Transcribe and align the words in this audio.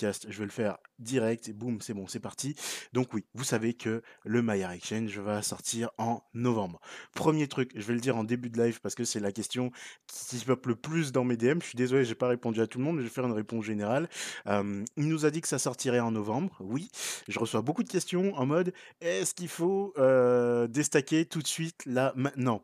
je 0.00 0.38
vais 0.38 0.44
le 0.44 0.50
faire 0.50 0.78
direct 0.98 1.48
et 1.48 1.52
boum, 1.52 1.80
c'est 1.80 1.94
bon, 1.94 2.06
c'est 2.06 2.20
parti. 2.20 2.54
Donc 2.92 3.12
oui, 3.14 3.24
vous 3.34 3.44
savez 3.44 3.74
que 3.74 4.02
le 4.24 4.42
Maillard 4.42 4.72
Exchange 4.72 5.18
va 5.18 5.42
sortir 5.42 5.90
en 5.98 6.22
novembre. 6.34 6.80
Premier 7.14 7.48
truc, 7.48 7.72
je 7.74 7.84
vais 7.86 7.94
le 7.94 8.00
dire 8.00 8.16
en 8.16 8.24
début 8.24 8.50
de 8.50 8.60
live 8.62 8.80
parce 8.80 8.94
que 8.94 9.04
c'est 9.04 9.20
la 9.20 9.32
question 9.32 9.70
qui 10.06 10.38
peuple 10.44 10.70
le 10.70 10.76
plus 10.76 11.12
dans 11.12 11.24
mes 11.24 11.36
DM. 11.36 11.60
Je 11.60 11.66
suis 11.66 11.76
désolé, 11.76 12.04
j'ai 12.04 12.14
pas 12.14 12.28
répondu 12.28 12.60
à 12.60 12.66
tout 12.66 12.78
le 12.78 12.84
monde, 12.84 12.96
mais 12.96 13.02
je 13.02 13.08
vais 13.08 13.12
faire 13.12 13.26
une 13.26 13.32
réponse 13.32 13.64
générale. 13.64 14.08
Euh, 14.46 14.84
il 14.96 15.08
nous 15.08 15.26
a 15.26 15.30
dit 15.30 15.40
que 15.40 15.48
ça 15.48 15.58
sortirait 15.58 16.00
en 16.00 16.10
novembre. 16.10 16.56
Oui, 16.60 16.90
je 17.28 17.38
reçois 17.38 17.62
beaucoup 17.62 17.82
de 17.82 17.88
questions 17.90 18.34
en 18.34 18.46
mode 18.46 18.72
est-ce 19.00 19.34
qu'il 19.34 19.48
faut 19.48 19.92
euh, 19.98 20.66
déstacker 20.66 21.26
tout 21.26 21.42
de 21.42 21.46
suite 21.46 21.84
là 21.86 22.12
maintenant? 22.16 22.62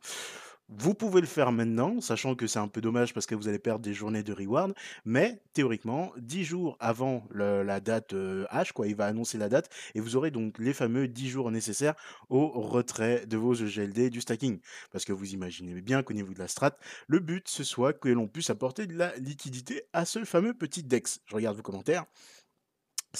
Vous 0.68 0.94
pouvez 0.94 1.20
le 1.20 1.26
faire 1.26 1.52
maintenant, 1.52 2.00
sachant 2.00 2.34
que 2.34 2.46
c'est 2.46 2.58
un 2.58 2.68
peu 2.68 2.80
dommage 2.80 3.12
parce 3.12 3.26
que 3.26 3.34
vous 3.34 3.48
allez 3.48 3.58
perdre 3.58 3.84
des 3.84 3.92
journées 3.92 4.22
de 4.22 4.32
reward, 4.32 4.74
mais 5.04 5.42
théoriquement, 5.52 6.12
10 6.16 6.44
jours 6.44 6.76
avant 6.80 7.26
la 7.32 7.80
date 7.80 8.14
euh, 8.14 8.46
H, 8.50 8.72
quoi, 8.72 8.86
il 8.86 8.96
va 8.96 9.06
annoncer 9.06 9.36
la 9.36 9.48
date, 9.48 9.68
et 9.94 10.00
vous 10.00 10.16
aurez 10.16 10.30
donc 10.30 10.58
les 10.58 10.72
fameux 10.72 11.06
10 11.06 11.28
jours 11.28 11.50
nécessaires 11.50 11.94
au 12.30 12.48
retrait 12.48 13.26
de 13.26 13.36
vos 13.36 13.54
EGLD 13.54 14.10
du 14.10 14.20
stacking. 14.20 14.58
Parce 14.90 15.04
que 15.04 15.12
vous 15.12 15.34
imaginez 15.34 15.80
bien 15.80 16.02
qu'au 16.02 16.14
niveau 16.14 16.32
de 16.32 16.38
la 16.38 16.48
strat, 16.48 16.76
le 17.08 17.20
but 17.20 17.46
ce 17.48 17.62
soit 17.62 17.92
que 17.92 18.08
l'on 18.08 18.26
puisse 18.26 18.50
apporter 18.50 18.86
de 18.86 18.94
la 18.94 19.14
liquidité 19.16 19.84
à 19.92 20.04
ce 20.04 20.24
fameux 20.24 20.54
petit 20.54 20.82
DEX. 20.82 21.20
Je 21.26 21.34
regarde 21.34 21.56
vos 21.56 21.62
commentaires. 21.62 22.06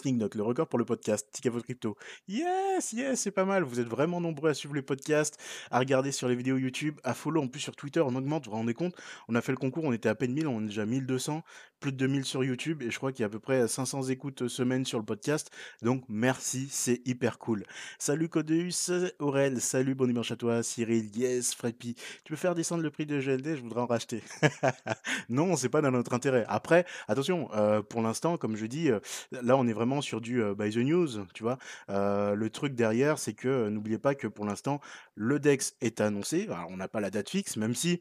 Note, 0.05 0.35
le 0.35 0.43
record 0.43 0.69
pour 0.69 0.79
le 0.79 0.85
podcast, 0.85 1.29
Tikavo 1.33 1.61
Crypto. 1.61 1.97
Yes, 2.29 2.93
yes, 2.93 3.21
c'est 3.21 3.31
pas 3.31 3.45
mal. 3.45 3.63
Vous 3.63 3.81
êtes 3.81 3.87
vraiment 3.87 4.21
nombreux 4.21 4.51
à 4.51 4.55
suivre 4.55 4.75
les 4.75 4.83
podcasts, 4.83 5.39
à 5.71 5.79
regarder 5.79 6.11
sur 6.11 6.29
les 6.29 6.35
vidéos 6.35 6.59
YouTube, 6.59 6.99
à 7.05 7.15
follow 7.15 7.43
en 7.43 7.49
plus 7.49 7.61
sur 7.61 7.77
Twitter, 7.77 8.01
on 8.01 8.15
augmente, 8.15 8.45
vous 8.45 8.51
vous 8.51 8.57
rendez 8.57 8.75
compte? 8.75 8.95
On 9.29 9.35
a 9.35 9.41
fait 9.41 9.53
le 9.53 9.57
concours, 9.57 9.85
on 9.85 9.93
était 9.93 10.09
à 10.09 10.15
peine 10.15 10.33
1000, 10.33 10.49
on 10.49 10.63
est 10.63 10.67
déjà 10.67 10.85
1200, 10.85 11.43
plus 11.85 11.93
de 11.93 11.99
2000 11.99 12.25
sur 12.25 12.43
YouTube 12.43 12.81
et 12.83 12.91
je 12.91 12.97
crois 12.97 13.13
qu'il 13.13 13.21
y 13.21 13.25
a 13.25 13.27
à 13.27 13.29
peu 13.29 13.39
près 13.39 13.69
500 13.69 14.05
écoutes 14.05 14.41
euh, 14.41 14.49
semaine 14.49 14.87
sur 14.87 14.99
le 14.99 15.05
podcast. 15.05 15.51
Donc 15.83 16.03
merci, 16.09 16.67
c'est 16.71 17.03
hyper 17.05 17.39
cool. 17.39 17.67
Salut 17.99 18.31
Codeus, 18.31 18.91
Aurel, 19.19 19.61
salut, 19.61 19.95
bon 19.95 20.07
dimanche 20.07 20.31
à 20.31 20.37
toi, 20.37 20.63
Cyril, 20.63 21.15
yes, 21.15 21.55
Freppy. 21.55 21.95
Tu 22.25 22.33
peux 22.33 22.37
faire 22.37 22.55
descendre 22.55 22.83
le 22.83 22.89
prix 22.89 23.05
de 23.05 23.21
GLD, 23.21 23.57
je 23.57 23.61
voudrais 23.61 23.83
en 23.83 23.87
racheter. 23.87 24.23
non, 25.29 25.57
c'est 25.57 25.69
pas 25.69 25.83
dans 25.83 25.91
notre 25.91 26.15
intérêt. 26.15 26.47
Après, 26.49 26.87
attention, 27.07 27.51
euh, 27.53 27.83
pour 27.83 28.01
l'instant, 28.01 28.39
comme 28.39 28.57
je 28.57 28.65
dis, 28.65 28.91
euh, 28.91 29.01
là 29.31 29.55
on 29.59 29.67
est 29.67 29.75
vraiment 29.75 30.01
sur 30.01 30.23
du 30.23 30.43
by 30.59 30.71
the 30.71 30.79
news, 30.79 31.27
tu 31.35 31.43
vois. 31.43 31.59
le 31.91 32.49
truc 32.49 32.75
derrière, 32.75 33.19
c'est 33.19 33.35
que 33.35 33.69
n'oubliez 33.69 33.99
pas 33.99 34.15
que 34.15 34.27
pour 34.27 34.47
l'instant, 34.47 34.81
le 35.17 35.39
DEX 35.39 35.75
est 35.83 36.01
annoncé. 36.01 36.49
on 36.71 36.79
n'a 36.79 36.89
pas 36.89 37.01
la 37.01 37.11
date 37.11 37.29
fixe, 37.29 37.59
même 37.59 37.75
si 37.75 38.01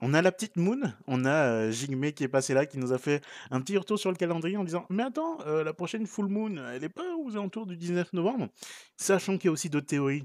on 0.00 0.14
a 0.14 0.22
la 0.22 0.32
petite 0.32 0.56
Moon, 0.56 0.80
on 1.06 1.24
a 1.24 1.70
Jigme 1.70 2.12
qui 2.12 2.24
est 2.24 2.28
passé 2.28 2.54
là, 2.54 2.66
qui 2.66 2.78
nous 2.78 2.92
a 2.92 2.98
fait 2.98 3.22
un 3.50 3.60
petit 3.60 3.76
retour 3.76 3.98
sur 3.98 4.10
le 4.10 4.16
calendrier 4.16 4.56
en 4.56 4.64
disant 4.64 4.86
Mais 4.90 5.02
attends, 5.02 5.38
la 5.44 5.72
prochaine 5.72 6.06
Full 6.06 6.28
Moon, 6.28 6.56
elle 6.72 6.84
est 6.84 6.88
pas 6.88 7.16
aux 7.16 7.32
alentours 7.32 7.66
du 7.66 7.76
19 7.76 8.12
novembre? 8.12 8.48
Sachant 8.96 9.36
qu'il 9.36 9.46
y 9.46 9.48
a 9.48 9.52
aussi 9.52 9.70
d'autres 9.70 9.86
théories 9.86 10.24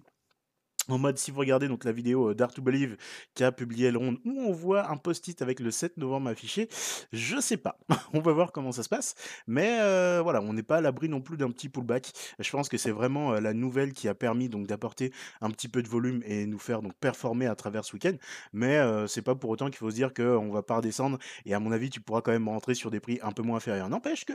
en 0.89 0.97
mode, 0.97 1.17
si 1.17 1.31
vous 1.31 1.39
regardez 1.39 1.67
donc 1.67 1.83
la 1.83 1.91
vidéo 1.91 2.33
Dare 2.33 2.53
to 2.53 2.61
Believe 2.61 2.97
qui 3.33 3.43
a 3.43 3.51
publié 3.51 3.87
Elrond, 3.87 4.17
où 4.25 4.41
on 4.41 4.51
voit 4.51 4.89
un 4.89 4.97
post-it 4.97 5.41
avec 5.41 5.59
le 5.59 5.71
7 5.71 5.97
novembre 5.97 6.29
affiché, 6.29 6.69
je 7.11 7.39
sais 7.39 7.57
pas. 7.57 7.77
on 8.13 8.19
va 8.19 8.33
voir 8.33 8.51
comment 8.51 8.71
ça 8.71 8.83
se 8.83 8.89
passe. 8.89 9.15
Mais 9.47 9.77
voilà, 10.21 10.41
on 10.41 10.53
n'est 10.53 10.63
pas 10.63 10.77
à 10.77 10.81
l'abri 10.81 11.09
non 11.09 11.21
plus 11.21 11.37
d'un 11.37 11.51
petit 11.51 11.69
pullback. 11.69 12.11
Je 12.39 12.49
pense 12.49 12.69
que 12.69 12.77
c'est 12.77 12.91
vraiment 12.91 13.33
la 13.33 13.53
nouvelle 13.53 13.93
qui 13.93 14.07
a 14.07 14.15
permis 14.15 14.49
donc 14.49 14.67
d'apporter 14.67 15.11
un 15.41 15.49
petit 15.49 15.67
peu 15.67 15.81
de 15.81 15.87
volume 15.87 16.21
et 16.25 16.45
nous 16.45 16.59
faire 16.59 16.81
donc 16.81 16.93
performer 16.93 17.47
à 17.47 17.55
travers 17.55 17.85
ce 17.85 17.93
week-end. 17.93 18.15
Mais 18.53 18.79
c'est 19.07 19.21
pas 19.21 19.35
pour 19.35 19.49
autant 19.49 19.67
qu'il 19.67 19.77
faut 19.77 19.89
se 19.89 19.95
dire 19.95 20.13
qu'on 20.13 20.51
va 20.51 20.63
pas 20.63 20.77
redescendre. 20.77 21.17
Et 21.45 21.53
à 21.53 21.59
mon 21.59 21.71
avis, 21.71 21.89
tu 21.89 21.99
pourras 22.01 22.21
quand 22.21 22.31
même 22.31 22.47
rentrer 22.47 22.75
sur 22.75 22.91
des 22.91 22.99
prix 22.99 23.19
un 23.21 23.31
peu 23.31 23.41
moins 23.41 23.57
inférieurs. 23.57 23.89
N'empêche 23.89 24.25
que 24.25 24.33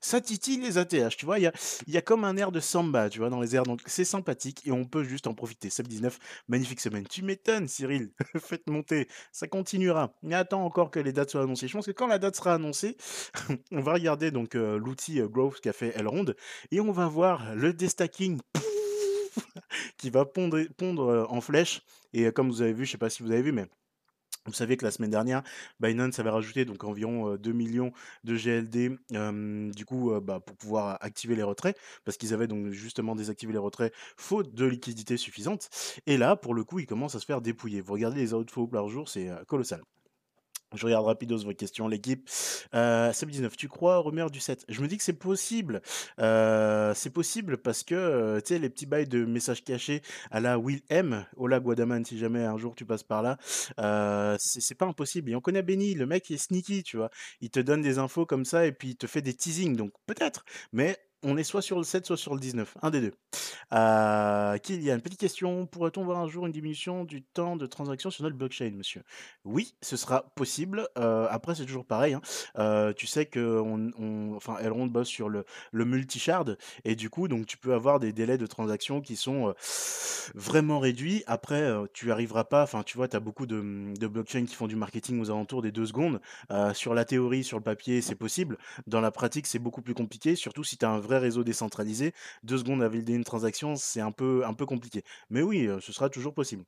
ça 0.00 0.20
titille 0.20 0.60
les 0.60 0.78
ATH. 0.78 1.16
Tu 1.16 1.24
vois, 1.24 1.38
il 1.38 1.42
y 1.42 1.46
a, 1.46 1.52
y 1.86 1.96
a 1.96 2.02
comme 2.02 2.24
un 2.24 2.36
air 2.36 2.52
de 2.52 2.60
samba, 2.60 3.08
tu 3.08 3.18
vois, 3.18 3.30
dans 3.30 3.40
les 3.40 3.56
airs. 3.56 3.64
Donc 3.64 3.80
c'est 3.86 4.04
sympathique 4.04 4.66
et 4.66 4.72
on 4.72 4.84
peut 4.84 5.04
juste 5.04 5.26
en 5.26 5.34
profiter. 5.34 5.70
19. 5.86 6.18
Magnifique 6.48 6.80
semaine. 6.80 7.06
Tu 7.06 7.22
m'étonnes, 7.22 7.68
Cyril. 7.68 8.10
Faites 8.38 8.68
monter. 8.68 9.08
Ça 9.32 9.46
continuera. 9.46 10.14
Mais 10.22 10.34
attends 10.34 10.64
encore 10.64 10.90
que 10.90 11.00
les 11.00 11.12
dates 11.12 11.30
soient 11.30 11.42
annoncées. 11.42 11.68
Je 11.68 11.72
pense 11.72 11.86
que 11.86 11.92
quand 11.92 12.06
la 12.06 12.18
date 12.18 12.36
sera 12.36 12.54
annoncée, 12.54 12.96
on 13.72 13.80
va 13.80 13.94
regarder 13.94 14.30
donc 14.30 14.54
euh, 14.54 14.78
l'outil 14.78 15.20
euh, 15.20 15.28
Growth 15.28 15.60
qu'a 15.60 15.72
fait 15.72 15.96
Elrond 15.96 16.26
et 16.70 16.80
on 16.80 16.92
va 16.92 17.06
voir 17.06 17.54
le 17.54 17.72
destacking 17.72 18.40
qui 19.98 20.10
va 20.10 20.24
pondre, 20.24 20.58
euh, 20.58 21.26
en 21.28 21.40
flèche. 21.40 21.82
Et 22.12 22.30
comme 22.32 22.48
vous 22.48 22.62
avez 22.62 22.72
vu, 22.72 22.86
je 22.86 22.92
sais 22.92 22.98
pas 22.98 23.10
si 23.10 23.22
vous 23.22 23.30
avez 23.30 23.42
vu, 23.42 23.52
mais 23.52 23.66
vous 24.46 24.52
savez 24.52 24.76
que 24.76 24.84
la 24.84 24.90
semaine 24.90 25.10
dernière, 25.10 25.42
Binance 25.80 26.18
avait 26.18 26.30
rajouté 26.30 26.64
donc 26.64 26.84
environ 26.84 27.36
2 27.36 27.52
millions 27.52 27.92
de 28.24 28.36
GLD 28.36 28.98
du 29.74 29.84
coup 29.84 30.12
bah, 30.20 30.40
pour 30.40 30.56
pouvoir 30.56 30.98
activer 31.00 31.36
les 31.36 31.42
retraits 31.42 31.76
parce 32.04 32.16
qu'ils 32.16 32.34
avaient 32.34 32.46
donc 32.46 32.70
justement 32.70 33.14
désactivé 33.14 33.52
les 33.52 33.58
retraits 33.58 33.92
faute 34.16 34.54
de 34.54 34.64
liquidité 34.64 35.16
suffisante. 35.16 35.68
Et 36.06 36.16
là, 36.16 36.36
pour 36.36 36.54
le 36.54 36.64
coup, 36.64 36.78
ils 36.78 36.86
commencent 36.86 37.14
à 37.14 37.20
se 37.20 37.26
faire 37.26 37.40
dépouiller. 37.40 37.80
Vous 37.80 37.92
regardez 37.92 38.20
les 38.20 38.34
outflows 38.34 38.68
par 38.68 38.88
jour, 38.88 39.08
c'est 39.08 39.30
colossal. 39.46 39.82
Je 40.76 40.86
regarde 40.86 41.06
rapidos 41.06 41.38
vos 41.38 41.54
questions, 41.54 41.88
l'équipe. 41.88 42.28
Euh, 42.74 43.12
19 43.26 43.56
tu 43.56 43.68
crois 43.68 43.98
au 43.98 44.02
rumeur 44.02 44.30
du 44.30 44.40
7 44.40 44.64
Je 44.68 44.80
me 44.80 44.88
dis 44.88 44.96
que 44.96 45.02
c'est 45.02 45.12
possible. 45.12 45.82
Euh, 46.20 46.92
c'est 46.94 47.10
possible 47.10 47.58
parce 47.58 47.82
que, 47.82 47.94
euh, 47.94 48.40
tu 48.40 48.54
sais, 48.54 48.58
les 48.58 48.70
petits 48.70 48.86
bails 48.86 49.08
de 49.08 49.24
messages 49.24 49.64
cachés 49.64 50.02
à 50.30 50.40
la 50.40 50.58
Will 50.58 50.80
M, 50.88 51.26
Ola 51.36 51.60
Guadaman, 51.60 52.04
si 52.04 52.18
jamais 52.18 52.44
un 52.44 52.56
jour 52.56 52.74
tu 52.74 52.84
passes 52.84 53.02
par 53.02 53.22
là, 53.22 53.38
euh, 53.80 54.36
c'est 54.38 54.74
pas 54.74 54.86
impossible. 54.86 55.30
Et 55.30 55.34
on 55.34 55.40
connaît 55.40 55.62
Benny, 55.62 55.94
le 55.94 56.06
mec 56.06 56.30
est 56.30 56.36
sneaky, 56.36 56.82
tu 56.82 56.96
vois. 56.96 57.10
Il 57.40 57.50
te 57.50 57.60
donne 57.60 57.82
des 57.82 57.98
infos 57.98 58.26
comme 58.26 58.44
ça 58.44 58.66
et 58.66 58.72
puis 58.72 58.90
il 58.90 58.96
te 58.96 59.06
fait 59.06 59.22
des 59.22 59.34
teasings, 59.34 59.76
donc 59.76 59.92
peut-être. 60.06 60.44
Mais 60.72 60.96
on 61.22 61.36
est 61.36 61.44
soit 61.44 61.62
sur 61.62 61.78
le 61.78 61.84
7, 61.84 62.06
soit 62.06 62.16
sur 62.16 62.34
le 62.34 62.40
19. 62.40 62.76
Un 62.82 62.90
des 62.90 63.00
deux. 63.00 63.12
Euh, 63.72 64.58
Kylian, 64.58 65.00
petite 65.00 65.18
question. 65.18 65.66
Pourrait-on 65.66 66.04
voir 66.04 66.18
un 66.18 66.28
jour 66.28 66.46
une 66.46 66.52
diminution 66.52 67.04
du 67.04 67.22
temps 67.22 67.56
de 67.56 67.66
transaction 67.66 68.10
sur 68.10 68.22
notre 68.24 68.36
blockchain, 68.36 68.72
monsieur? 68.74 69.02
Oui, 69.44 69.74
ce 69.82 69.96
sera 69.96 70.22
possible. 70.34 70.88
Euh, 70.98 71.26
après, 71.30 71.54
c'est 71.54 71.64
toujours 71.64 71.86
pareil. 71.86 72.14
Hein. 72.14 72.20
Euh, 72.58 72.92
tu 72.92 73.06
sais 73.06 73.26
que 73.26 73.62
enfin, 74.34 74.58
Elrond 74.58 74.86
bosse 74.86 75.08
sur 75.08 75.28
le, 75.28 75.44
le 75.72 75.84
multi-shard. 75.84 76.58
Et 76.84 76.94
du 76.96 77.10
coup, 77.10 77.28
donc, 77.28 77.46
tu 77.46 77.56
peux 77.56 77.74
avoir 77.74 77.98
des 77.98 78.12
délais 78.12 78.38
de 78.38 78.46
transaction 78.46 79.00
qui 79.00 79.16
sont 79.16 79.54
vraiment 80.34 80.78
réduits. 80.78 81.24
Après, 81.26 81.72
tu 81.92 82.12
arriveras 82.12 82.44
pas. 82.44 82.62
Enfin, 82.62 82.82
tu 82.82 82.96
vois, 82.96 83.08
tu 83.08 83.16
as 83.16 83.20
beaucoup 83.20 83.46
de, 83.46 83.94
de 83.98 84.06
blockchains 84.06 84.44
qui 84.44 84.54
font 84.54 84.66
du 84.66 84.76
marketing 84.76 85.20
aux 85.20 85.30
alentours 85.30 85.62
des 85.62 85.72
deux 85.72 85.86
secondes. 85.86 86.20
sur 86.74 86.94
la 86.94 87.04
théorie, 87.04 87.42
sur 87.42 87.58
le 87.58 87.64
papier, 87.64 88.02
c'est 88.02 88.14
possible. 88.14 88.58
Dans 88.86 89.00
la 89.00 89.10
pratique, 89.10 89.46
c'est 89.46 89.58
beaucoup 89.58 89.82
plus 89.82 89.94
compliqué. 89.94 90.36
Surtout 90.36 90.64
si 90.64 90.76
tu 90.76 90.84
as 90.84 90.90
un 90.90 91.00
réseau 91.06 91.44
décentralisé, 91.44 92.12
deux 92.42 92.58
secondes 92.58 92.82
à 92.82 92.88
valider 92.88 93.14
une 93.14 93.24
transaction, 93.24 93.76
c'est 93.76 94.00
un 94.00 94.12
peu, 94.12 94.44
un 94.46 94.54
peu 94.54 94.66
compliqué. 94.66 95.02
Mais 95.30 95.42
oui, 95.42 95.68
ce 95.80 95.92
sera 95.92 96.08
toujours 96.10 96.34
possible. 96.34 96.64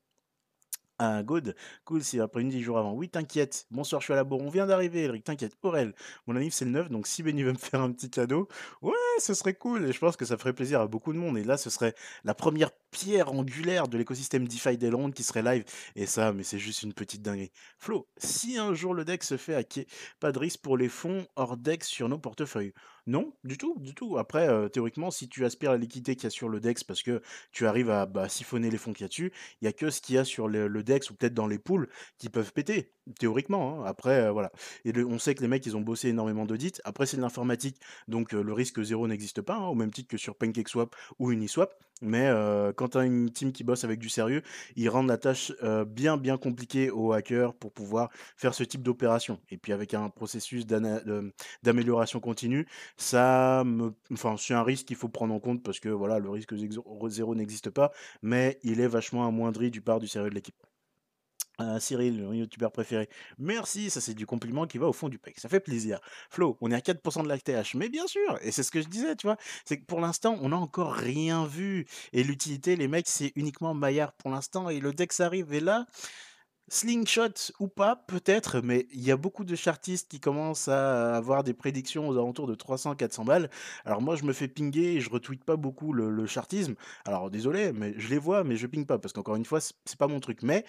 Ah, 1.00 1.22
good. 1.22 1.54
Cool, 1.84 2.02
c'est 2.02 2.18
après 2.18 2.40
une 2.40 2.48
10 2.48 2.60
jours 2.60 2.76
avant. 2.76 2.92
Oui, 2.92 3.08
t'inquiète. 3.08 3.66
Bonsoir, 3.70 4.00
je 4.00 4.06
suis 4.06 4.12
à 4.12 4.16
la 4.16 4.24
bourre. 4.24 4.42
On 4.42 4.48
vient 4.48 4.66
d'arriver, 4.66 5.04
Eric. 5.04 5.22
T'inquiète. 5.22 5.56
Aurel, 5.62 5.94
mon 6.26 6.34
anniv, 6.34 6.52
c'est 6.52 6.64
le 6.64 6.72
9. 6.72 6.88
Donc, 6.90 7.06
si 7.06 7.22
Benny 7.22 7.44
veut 7.44 7.52
me 7.52 7.58
faire 7.58 7.80
un 7.80 7.92
petit 7.92 8.10
cadeau, 8.10 8.48
ouais, 8.82 8.92
ce 9.20 9.32
serait 9.32 9.54
cool. 9.54 9.84
Et 9.86 9.92
je 9.92 9.98
pense 10.00 10.16
que 10.16 10.24
ça 10.24 10.36
ferait 10.36 10.52
plaisir 10.52 10.80
à 10.80 10.88
beaucoup 10.88 11.12
de 11.12 11.18
monde. 11.18 11.38
Et 11.38 11.44
là, 11.44 11.56
ce 11.56 11.70
serait 11.70 11.94
la 12.24 12.34
première 12.34 12.72
pierre 12.90 13.32
angulaire 13.32 13.86
de 13.86 13.96
l'écosystème 13.96 14.48
DeFi 14.48 14.76
d'Elrond 14.76 15.12
qui 15.12 15.22
serait 15.22 15.42
live. 15.42 15.64
Et 15.94 16.06
ça, 16.06 16.32
mais 16.32 16.42
c'est 16.42 16.58
juste 16.58 16.82
une 16.82 16.92
petite 16.92 17.22
dinguerie. 17.22 17.52
Flo, 17.78 18.08
si 18.16 18.58
un 18.58 18.74
jour 18.74 18.92
le 18.92 19.04
deck 19.04 19.22
se 19.22 19.36
fait 19.36 19.54
hacker, 19.54 19.84
pas 20.18 20.32
de 20.32 20.38
risque 20.40 20.62
pour 20.62 20.76
les 20.76 20.88
fonds 20.88 21.28
hors 21.36 21.56
deck 21.56 21.84
sur 21.84 22.08
nos 22.08 22.18
portefeuilles. 22.18 22.72
Non, 23.08 23.32
du 23.42 23.56
tout, 23.56 23.74
du 23.80 23.94
tout. 23.94 24.18
Après, 24.18 24.50
euh, 24.50 24.68
théoriquement, 24.68 25.10
si 25.10 25.30
tu 25.30 25.46
aspires 25.46 25.70
à 25.70 25.72
la 25.72 25.78
liquidité 25.78 26.14
qu'il 26.14 26.24
y 26.24 26.26
a 26.26 26.30
sur 26.30 26.50
le 26.50 26.60
DEX 26.60 26.84
parce 26.84 27.02
que 27.02 27.22
tu 27.52 27.66
arrives 27.66 27.88
à 27.88 28.04
bah, 28.04 28.28
siphonner 28.28 28.70
les 28.70 28.76
fonds 28.76 28.92
qu'il 28.92 29.04
y 29.04 29.06
a 29.06 29.08
dessus, 29.08 29.32
il 29.62 29.64
n'y 29.64 29.68
a 29.68 29.72
que 29.72 29.88
ce 29.88 30.02
qu'il 30.02 30.16
y 30.16 30.18
a 30.18 30.24
sur 30.24 30.46
le, 30.46 30.68
DEX 30.82 31.08
ou 31.08 31.14
peut-être 31.14 31.32
dans 31.32 31.46
les 31.46 31.58
poules 31.58 31.88
qui 32.18 32.28
peuvent 32.28 32.52
péter, 32.52 32.92
théoriquement. 33.18 33.82
Hein. 33.82 33.84
Après, 33.86 34.30
voilà. 34.30 34.50
Et 34.84 34.92
on 35.02 35.18
sait 35.18 35.34
que 35.34 35.42
les 35.42 35.48
mecs, 35.48 35.64
ils 35.66 35.76
ont 35.76 35.80
bossé 35.80 36.08
énormément 36.08 36.46
d'audits. 36.46 36.80
Après, 36.84 37.06
c'est 37.06 37.16
l'informatique, 37.16 37.76
donc 38.06 38.32
le 38.32 38.52
risque 38.52 38.82
zéro 38.82 39.06
n'existe 39.06 39.42
pas, 39.42 39.56
hein, 39.56 39.66
au 39.66 39.74
même 39.74 39.90
titre 39.90 40.08
que 40.08 40.16
sur 40.16 40.34
PancakeSwap 40.34 40.94
ou 41.18 41.32
Uniswap. 41.32 41.74
Mais 42.00 42.30
quand 42.76 42.90
tu 42.90 42.98
as 42.98 43.04
une 43.04 43.28
team 43.28 43.50
qui 43.50 43.64
bosse 43.64 43.82
avec 43.82 43.98
du 43.98 44.08
sérieux, 44.08 44.42
ils 44.76 44.88
rendent 44.88 45.08
la 45.08 45.18
tâche 45.18 45.52
bien, 45.88 46.16
bien 46.16 46.38
compliquée 46.38 46.92
aux 46.92 47.12
hackers 47.12 47.54
pour 47.54 47.72
pouvoir 47.72 48.10
faire 48.36 48.54
ce 48.54 48.62
type 48.62 48.84
d'opération. 48.84 49.40
Et 49.50 49.58
puis 49.58 49.72
avec 49.72 49.94
un 49.94 50.08
processus 50.08 50.64
d'amélioration 50.64 52.20
continue, 52.20 52.68
ça 52.96 53.64
me, 53.66 53.92
enfin, 54.12 54.36
c'est 54.38 54.54
un 54.54 54.62
risque 54.62 54.86
qu'il 54.86 54.94
faut 54.94 55.08
prendre 55.08 55.34
en 55.34 55.40
compte 55.40 55.64
parce 55.64 55.80
que 55.80 55.88
voilà, 55.88 56.20
le 56.20 56.30
risque 56.30 56.54
zéro 57.08 57.34
n'existe 57.34 57.70
pas, 57.70 57.90
mais 58.22 58.60
il 58.62 58.80
est 58.80 58.86
vachement 58.86 59.26
amoindri 59.26 59.72
du 59.72 59.80
part 59.80 59.98
du 59.98 60.06
sérieux 60.06 60.30
de 60.30 60.36
l'équipe. 60.36 60.67
Cyril, 61.80 62.22
mon 62.22 62.32
youtubeur 62.32 62.70
préféré. 62.70 63.08
Merci, 63.38 63.90
ça 63.90 64.00
c'est 64.00 64.14
du 64.14 64.26
compliment 64.26 64.66
qui 64.66 64.78
va 64.78 64.86
au 64.86 64.92
fond 64.92 65.08
du 65.08 65.18
pec. 65.18 65.38
Ça 65.40 65.48
fait 65.48 65.60
plaisir. 65.60 66.00
Flo, 66.30 66.56
on 66.60 66.70
est 66.70 66.74
à 66.74 66.80
4% 66.80 67.24
de 67.24 67.28
l'ATH. 67.28 67.74
Mais 67.74 67.88
bien 67.88 68.06
sûr, 68.06 68.38
et 68.42 68.52
c'est 68.52 68.62
ce 68.62 68.70
que 68.70 68.80
je 68.80 68.88
disais, 68.88 69.16
tu 69.16 69.26
vois. 69.26 69.36
C'est 69.64 69.78
que 69.78 69.84
pour 69.84 70.00
l'instant, 70.00 70.38
on 70.40 70.50
n'a 70.50 70.56
encore 70.56 70.92
rien 70.92 71.46
vu. 71.46 71.86
Et 72.12 72.22
l'utilité, 72.22 72.76
les 72.76 72.88
mecs, 72.88 73.08
c'est 73.08 73.32
uniquement 73.34 73.74
Maillard 73.74 74.12
pour 74.12 74.30
l'instant. 74.30 74.68
Et 74.68 74.80
le 74.80 74.92
Dex 74.92 75.20
arrive. 75.20 75.52
Et 75.52 75.60
là, 75.60 75.86
Slingshot 76.70 77.52
ou 77.60 77.68
pas, 77.68 77.96
peut-être, 77.96 78.60
mais 78.60 78.86
il 78.92 79.02
y 79.02 79.10
a 79.10 79.16
beaucoup 79.16 79.44
de 79.44 79.54
chartistes 79.56 80.08
qui 80.10 80.20
commencent 80.20 80.68
à 80.68 81.16
avoir 81.16 81.42
des 81.42 81.54
prédictions 81.54 82.08
aux 82.08 82.12
alentours 82.12 82.46
de 82.46 82.54
300-400 82.54 83.24
balles. 83.24 83.50
Alors 83.84 84.02
moi, 84.02 84.16
je 84.16 84.24
me 84.24 84.32
fais 84.32 84.48
pinguer 84.48 84.96
et 84.96 85.00
je 85.00 85.08
retweete 85.10 85.44
pas 85.44 85.56
beaucoup 85.56 85.92
le, 85.92 86.10
le 86.10 86.26
chartisme. 86.26 86.74
Alors 87.06 87.30
désolé, 87.30 87.72
mais 87.72 87.94
je 87.96 88.08
les 88.08 88.18
vois, 88.18 88.44
mais 88.44 88.56
je 88.56 88.66
ping 88.66 88.84
pas 88.86 88.98
parce 88.98 89.12
qu'encore 89.14 89.36
une 89.36 89.46
fois, 89.46 89.60
c'est 89.60 89.98
pas 89.98 90.08
mon 90.08 90.20
truc. 90.20 90.42
Mais 90.42 90.64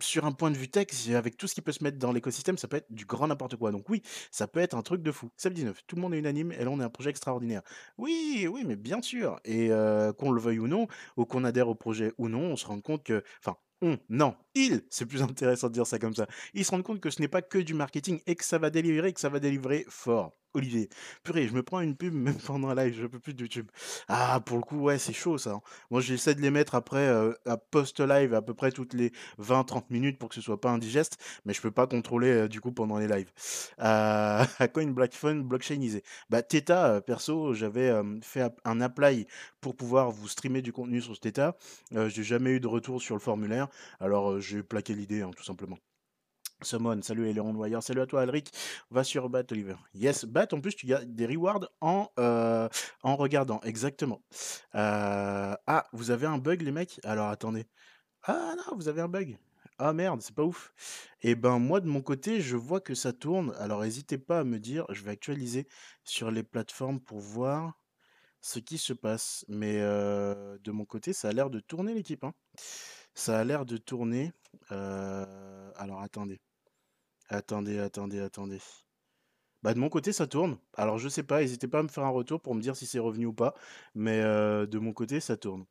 sur 0.00 0.24
un 0.24 0.32
point 0.32 0.50
de 0.50 0.56
vue 0.56 0.68
tech, 0.68 0.88
avec 1.14 1.36
tout 1.36 1.46
ce 1.46 1.54
qui 1.54 1.60
peut 1.60 1.72
se 1.72 1.82
mettre 1.82 1.98
dans 1.98 2.12
l'écosystème, 2.12 2.58
ça 2.58 2.68
peut 2.68 2.76
être 2.76 2.92
du 2.92 3.04
grand 3.04 3.26
n'importe 3.26 3.56
quoi. 3.56 3.72
Donc 3.72 3.88
oui, 3.88 4.02
ça 4.30 4.46
peut 4.46 4.60
être 4.60 4.76
un 4.76 4.82
truc 4.82 5.02
de 5.02 5.12
fou. 5.12 5.30
Seb 5.36 5.54
19, 5.54 5.82
tout 5.86 5.96
le 5.96 6.02
monde 6.02 6.14
est 6.14 6.18
unanime 6.18 6.52
et 6.52 6.64
là 6.64 6.70
on 6.70 6.80
est 6.80 6.84
un 6.84 6.90
projet 6.90 7.10
extraordinaire. 7.10 7.62
Oui, 7.96 8.48
oui, 8.50 8.64
mais 8.66 8.76
bien 8.76 9.02
sûr. 9.02 9.40
Et 9.44 9.70
euh, 9.70 10.12
qu'on 10.12 10.30
le 10.30 10.40
veuille 10.40 10.58
ou 10.58 10.68
non, 10.68 10.86
ou 11.16 11.24
qu'on 11.24 11.44
adhère 11.44 11.68
au 11.68 11.74
projet 11.74 12.12
ou 12.18 12.28
non, 12.28 12.52
on 12.52 12.56
se 12.56 12.66
rend 12.66 12.80
compte 12.80 13.04
que, 13.04 13.22
enfin, 13.40 13.56
on, 13.82 13.98
non, 14.08 14.34
il, 14.54 14.82
c'est 14.90 15.06
plus 15.06 15.22
intéressant 15.22 15.68
de 15.68 15.74
dire 15.74 15.86
ça 15.86 15.98
comme 15.98 16.14
ça. 16.14 16.26
Ils 16.54 16.64
se 16.64 16.70
rendent 16.70 16.82
compte 16.82 17.00
que 17.00 17.10
ce 17.10 17.20
n'est 17.20 17.28
pas 17.28 17.42
que 17.42 17.58
du 17.58 17.74
marketing 17.74 18.20
et 18.26 18.36
que 18.36 18.44
ça 18.44 18.58
va 18.58 18.70
délivrer, 18.70 19.12
que 19.12 19.20
ça 19.20 19.28
va 19.28 19.40
délivrer 19.40 19.84
fort. 19.88 20.32
Olivier, 20.54 20.88
purée, 21.22 21.46
je 21.46 21.52
me 21.54 21.62
prends 21.62 21.80
une 21.80 21.94
pub 21.96 22.12
même 22.14 22.34
pendant 22.46 22.68
un 22.68 22.74
live, 22.74 22.94
je 22.98 23.06
peux 23.06 23.18
plus 23.20 23.34
de 23.34 23.42
YouTube. 23.42 23.70
Ah, 24.08 24.40
pour 24.44 24.56
le 24.56 24.62
coup, 24.62 24.78
ouais, 24.80 24.98
c'est 24.98 25.12
chaud 25.12 25.38
ça. 25.38 25.52
hein. 25.52 25.60
Moi, 25.90 26.00
j'essaie 26.00 26.34
de 26.34 26.40
les 26.40 26.50
mettre 26.50 26.74
après, 26.74 27.06
euh, 27.06 27.32
post-live, 27.70 28.34
à 28.34 28.42
peu 28.42 28.54
près 28.54 28.72
toutes 28.72 28.94
les 28.94 29.12
20-30 29.38 29.90
minutes 29.90 30.18
pour 30.18 30.28
que 30.30 30.34
ce 30.34 30.40
soit 30.40 30.60
pas 30.60 30.70
indigeste, 30.70 31.18
mais 31.44 31.52
je 31.52 31.60
peux 31.60 31.70
pas 31.70 31.86
contrôler 31.86 32.28
euh, 32.30 32.48
du 32.48 32.60
coup 32.60 32.72
pendant 32.72 32.98
les 32.98 33.08
lives. 33.08 33.30
Euh, 33.80 34.44
à 34.58 34.68
quoi 34.68 34.82
une 34.82 34.92
Black 34.92 35.12
Bah, 36.30 36.42
Theta, 36.42 36.94
euh, 36.94 37.00
perso, 37.00 37.54
j'avais 37.54 37.92
fait 38.22 38.50
un 38.64 38.80
apply 38.80 39.26
pour 39.60 39.76
pouvoir 39.76 40.10
vous 40.10 40.28
streamer 40.28 40.62
du 40.62 40.72
contenu 40.72 41.00
sur 41.00 41.14
ce 41.14 41.20
Theta. 41.20 41.56
Euh, 41.94 42.08
j'ai 42.08 42.24
jamais 42.24 42.50
eu 42.50 42.60
de 42.60 42.66
retour 42.66 43.00
sur 43.02 43.14
le 43.14 43.20
formulaire, 43.20 43.68
alors 44.00 44.40
j'ai 44.40 44.62
plaqué 44.62 44.94
l'idée, 44.94 45.22
hein, 45.22 45.30
tout 45.36 45.44
simplement. 45.44 45.78
Summon, 46.62 47.02
salut 47.02 47.28
Eleron 47.28 47.54
Wire, 47.54 47.82
salut 47.82 48.00
à 48.00 48.06
toi 48.06 48.22
Alric, 48.22 48.50
va 48.90 49.04
sur 49.04 49.28
Bat 49.30 49.44
Oliver. 49.52 49.76
Yes, 49.94 50.24
Bat, 50.24 50.48
en 50.52 50.60
plus 50.60 50.74
tu 50.74 50.86
gagnes 50.86 51.14
des 51.14 51.26
rewards 51.26 51.68
en, 51.80 52.08
euh, 52.18 52.68
regardant, 53.04 53.60
exactement. 53.62 54.22
Euh, 54.74 55.54
Ah, 55.66 55.86
vous 55.92 56.10
avez 56.10 56.26
un 56.26 56.38
bug 56.38 56.62
les 56.62 56.72
mecs? 56.72 57.00
Alors 57.04 57.28
attendez. 57.28 57.66
Ah 58.24 58.54
non, 58.56 58.76
vous 58.76 58.88
avez 58.88 59.00
un 59.02 59.08
bug. 59.08 59.38
Ah 59.78 59.92
merde, 59.92 60.22
c'est 60.22 60.34
pas 60.34 60.44
ouf. 60.44 60.72
Et 61.22 61.34
ben 61.36 61.58
moi 61.60 61.80
de 61.80 61.86
mon 61.88 62.02
côté, 62.02 62.40
je 62.40 62.56
vois 62.56 62.80
que 62.80 62.94
ça 62.94 63.12
tourne. 63.12 63.54
Alors 63.58 63.82
n'hésitez 63.82 64.18
pas 64.18 64.40
à 64.40 64.44
me 64.44 64.58
dire, 64.58 64.84
je 64.90 65.02
vais 65.04 65.12
actualiser 65.12 65.68
sur 66.04 66.30
les 66.32 66.42
plateformes 66.42 67.00
pour 67.00 67.20
voir 67.20 67.74
ce 68.40 68.58
qui 68.60 68.78
se 68.78 68.92
passe. 68.94 69.44
Mais 69.48 69.78
euh, 69.80 70.58
de 70.64 70.72
mon 70.72 70.84
côté, 70.86 71.12
ça 71.12 71.28
a 71.28 71.32
l'air 71.32 71.50
de 71.50 71.60
tourner 71.60 71.94
l'équipe. 71.94 72.24
hein. 72.24 72.34
Ça 73.14 73.38
a 73.40 73.44
l'air 73.44 73.66
de 73.66 73.76
tourner. 73.78 74.32
Alors 74.70 76.00
attendez, 76.02 76.40
attendez, 77.28 77.78
attendez, 77.78 78.20
attendez. 78.20 78.60
Bah 79.62 79.74
de 79.74 79.78
mon 79.80 79.88
côté, 79.88 80.12
ça 80.12 80.26
tourne. 80.26 80.58
Alors 80.74 80.98
je 80.98 81.08
sais 81.08 81.22
pas, 81.22 81.40
n'hésitez 81.40 81.68
pas 81.68 81.80
à 81.80 81.82
me 81.82 81.88
faire 81.88 82.04
un 82.04 82.10
retour 82.10 82.40
pour 82.40 82.54
me 82.54 82.60
dire 82.60 82.76
si 82.76 82.86
c'est 82.86 82.98
revenu 82.98 83.26
ou 83.26 83.32
pas. 83.32 83.54
Mais 83.94 84.20
euh, 84.22 84.66
de 84.66 84.78
mon 84.78 84.92
côté, 84.92 85.20
ça 85.20 85.36
tourne. 85.36 85.66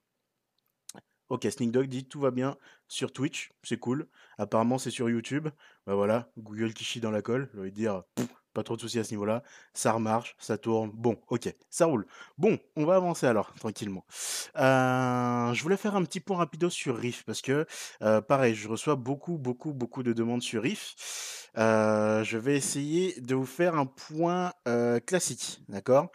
Ok, 1.29 1.45
Sneak 1.49 1.71
Dog 1.71 1.87
dit 1.87 2.05
tout 2.05 2.19
va 2.21 2.31
bien 2.31 2.57
sur 2.87 3.11
Twitch, 3.11 3.51
c'est 3.63 3.77
cool. 3.77 4.07
Apparemment, 4.37 4.77
c'est 4.77 4.91
sur 4.91 5.09
YouTube. 5.09 5.49
Bah 5.85 5.95
voilà, 5.95 6.31
Google 6.37 6.73
qui 6.73 6.85
chie 6.85 7.01
dans 7.01 7.11
la 7.11 7.21
colle. 7.21 7.49
Je 7.53 7.59
vais 7.61 7.71
dire, 7.71 8.03
pas 8.57 8.63
trop 8.63 8.75
de 8.75 8.81
soucis 8.81 8.97
à 8.97 9.03
ce 9.03 9.11
niveau-là. 9.11 9.43
Ça 9.75 9.91
remarche, 9.91 10.35
ça 10.39 10.57
tourne. 10.57 10.89
Bon, 10.91 11.15
ok, 11.27 11.53
ça 11.69 11.85
roule. 11.85 12.07
Bon, 12.39 12.57
on 12.75 12.85
va 12.85 12.95
avancer 12.95 13.27
alors, 13.27 13.53
tranquillement. 13.53 14.03
Euh, 14.55 15.53
je 15.53 15.61
voulais 15.61 15.77
faire 15.77 15.95
un 15.95 16.03
petit 16.03 16.19
point 16.19 16.37
rapido 16.37 16.67
sur 16.71 16.97
Riff 16.97 17.23
parce 17.23 17.43
que, 17.43 17.67
euh, 18.01 18.19
pareil, 18.19 18.55
je 18.55 18.67
reçois 18.67 18.95
beaucoup, 18.95 19.37
beaucoup, 19.37 19.73
beaucoup 19.73 20.01
de 20.01 20.11
demandes 20.11 20.41
sur 20.41 20.63
Riff. 20.63 20.95
Euh, 21.59 22.23
je 22.23 22.39
vais 22.39 22.55
essayer 22.55 23.21
de 23.21 23.35
vous 23.35 23.45
faire 23.45 23.75
un 23.75 23.85
point 23.85 24.51
classique, 25.05 25.61
d'accord? 25.69 26.09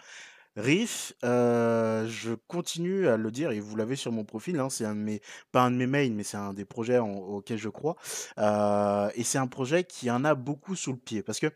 Riff, 0.56 1.14
je 1.22 2.34
continue 2.48 3.06
à 3.06 3.16
le 3.16 3.30
dire 3.30 3.52
et 3.52 3.60
vous 3.60 3.76
l'avez 3.76 3.94
sur 3.96 4.10
mon 4.10 4.24
profil, 4.24 4.58
hein, 4.58 4.68
c'est 4.68 4.84
un 4.84 4.96
de 4.96 5.00
mes 5.00 5.20
pas 5.52 5.62
un 5.62 5.70
de 5.70 5.76
mes 5.76 5.86
mails, 5.86 6.12
mais 6.12 6.24
c'est 6.24 6.36
un 6.36 6.52
des 6.52 6.64
projets 6.64 6.98
en 6.98 7.08
auxquels 7.08 7.56
je 7.56 7.70
crois, 7.70 7.96
et 9.14 9.22
c'est 9.22 9.38
un 9.38 9.46
projet 9.46 9.84
qui 9.84 10.10
en 10.10 10.24
a 10.24 10.34
beaucoup 10.34 10.74
sous 10.76 10.92
le 10.92 10.98
pied. 10.98 11.22
Parce 11.22 11.40
que 11.40 11.46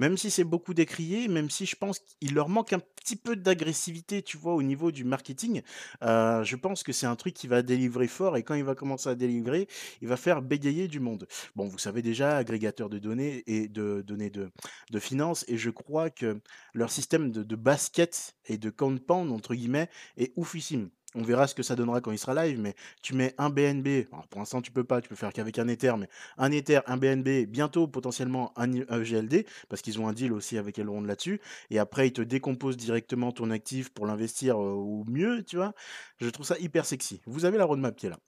même 0.00 0.16
si 0.16 0.30
c'est 0.30 0.44
beaucoup 0.44 0.72
décrié, 0.74 1.28
même 1.28 1.50
si 1.50 1.66
je 1.66 1.76
pense 1.76 1.98
qu'il 1.98 2.34
leur 2.34 2.48
manque 2.48 2.72
un 2.72 2.80
petit 2.80 3.16
peu 3.16 3.36
d'agressivité, 3.36 4.22
tu 4.22 4.38
vois, 4.38 4.54
au 4.54 4.62
niveau 4.62 4.90
du 4.92 5.04
marketing, 5.04 5.60
heu, 6.02 6.42
je 6.42 6.56
pense 6.56 6.82
que 6.82 6.92
c'est 6.92 7.06
un 7.06 7.16
truc 7.16 7.34
qui 7.34 7.46
va 7.46 7.60
délivrer 7.62 8.08
fort 8.08 8.36
et 8.38 8.42
quand 8.42 8.54
il 8.54 8.64
va 8.64 8.74
commencer 8.74 9.10
à 9.10 9.14
délivrer, 9.14 9.68
il 10.00 10.08
va 10.08 10.16
faire 10.16 10.40
bégayer 10.42 10.88
du 10.88 11.00
monde. 11.00 11.26
Bon, 11.54 11.66
vous 11.68 11.78
savez 11.78 12.00
déjà, 12.02 12.36
agrégateur 12.38 12.88
de 12.88 12.98
données 12.98 13.42
et 13.46 13.68
de 13.68 14.02
données 14.06 14.30
de 14.30 14.50
de 14.90 14.98
finances 14.98 15.44
et 15.48 15.58
je 15.58 15.70
crois 15.70 16.08
que 16.10 16.40
leur 16.74 16.90
système 16.90 17.30
de 17.30 17.42
de 17.42 17.56
basket 17.56 18.36
et 18.46 18.56
de 18.58 18.70
compound 18.70 19.30
entre 19.32 19.54
guillemets 19.54 19.90
est 20.16 20.32
oufissime. 20.36 20.90
On 21.14 21.22
verra 21.22 21.48
ce 21.48 21.54
que 21.54 21.62
ça 21.62 21.74
donnera 21.74 22.00
quand 22.00 22.12
il 22.12 22.18
sera 22.18 22.34
live, 22.44 22.60
mais 22.60 22.74
tu 23.02 23.14
mets 23.14 23.34
un 23.36 23.50
BNB, 23.50 24.06
pour 24.30 24.38
l'instant 24.38 24.62
tu 24.62 24.70
peux 24.70 24.84
pas, 24.84 25.00
tu 25.00 25.08
peux 25.08 25.16
faire 25.16 25.32
qu'avec 25.32 25.58
un 25.58 25.66
Ether, 25.66 25.94
mais 25.98 26.08
un 26.38 26.52
Ether, 26.52 26.80
un 26.86 26.96
BNB, 26.96 27.46
bientôt 27.46 27.88
potentiellement 27.88 28.52
un, 28.56 28.68
GLD, 28.68 29.44
parce 29.68 29.82
qu'ils 29.82 30.00
ont 30.00 30.06
un 30.06 30.12
deal 30.12 30.32
aussi 30.32 30.56
avec 30.56 30.78
Elrond 30.78 31.00
là-dessus, 31.02 31.40
et 31.70 31.80
après 31.80 32.08
ils 32.08 32.12
te 32.12 32.22
décomposent 32.22 32.76
directement 32.76 33.32
ton 33.32 33.50
actif 33.50 33.90
pour 33.90 34.06
l'investir 34.06 34.56
euh, 34.56 34.70
au 34.70 35.04
mieux, 35.08 35.42
tu 35.42 35.56
vois. 35.56 35.74
Je 36.20 36.28
trouve 36.28 36.46
ça 36.46 36.56
hyper 36.58 36.86
sexy. 36.86 37.20
Vous 37.26 37.44
avez 37.44 37.58
la 37.58 37.64
roadmap 37.64 37.96
qui 37.96 38.06
est 38.06 38.10
là. 38.10 38.18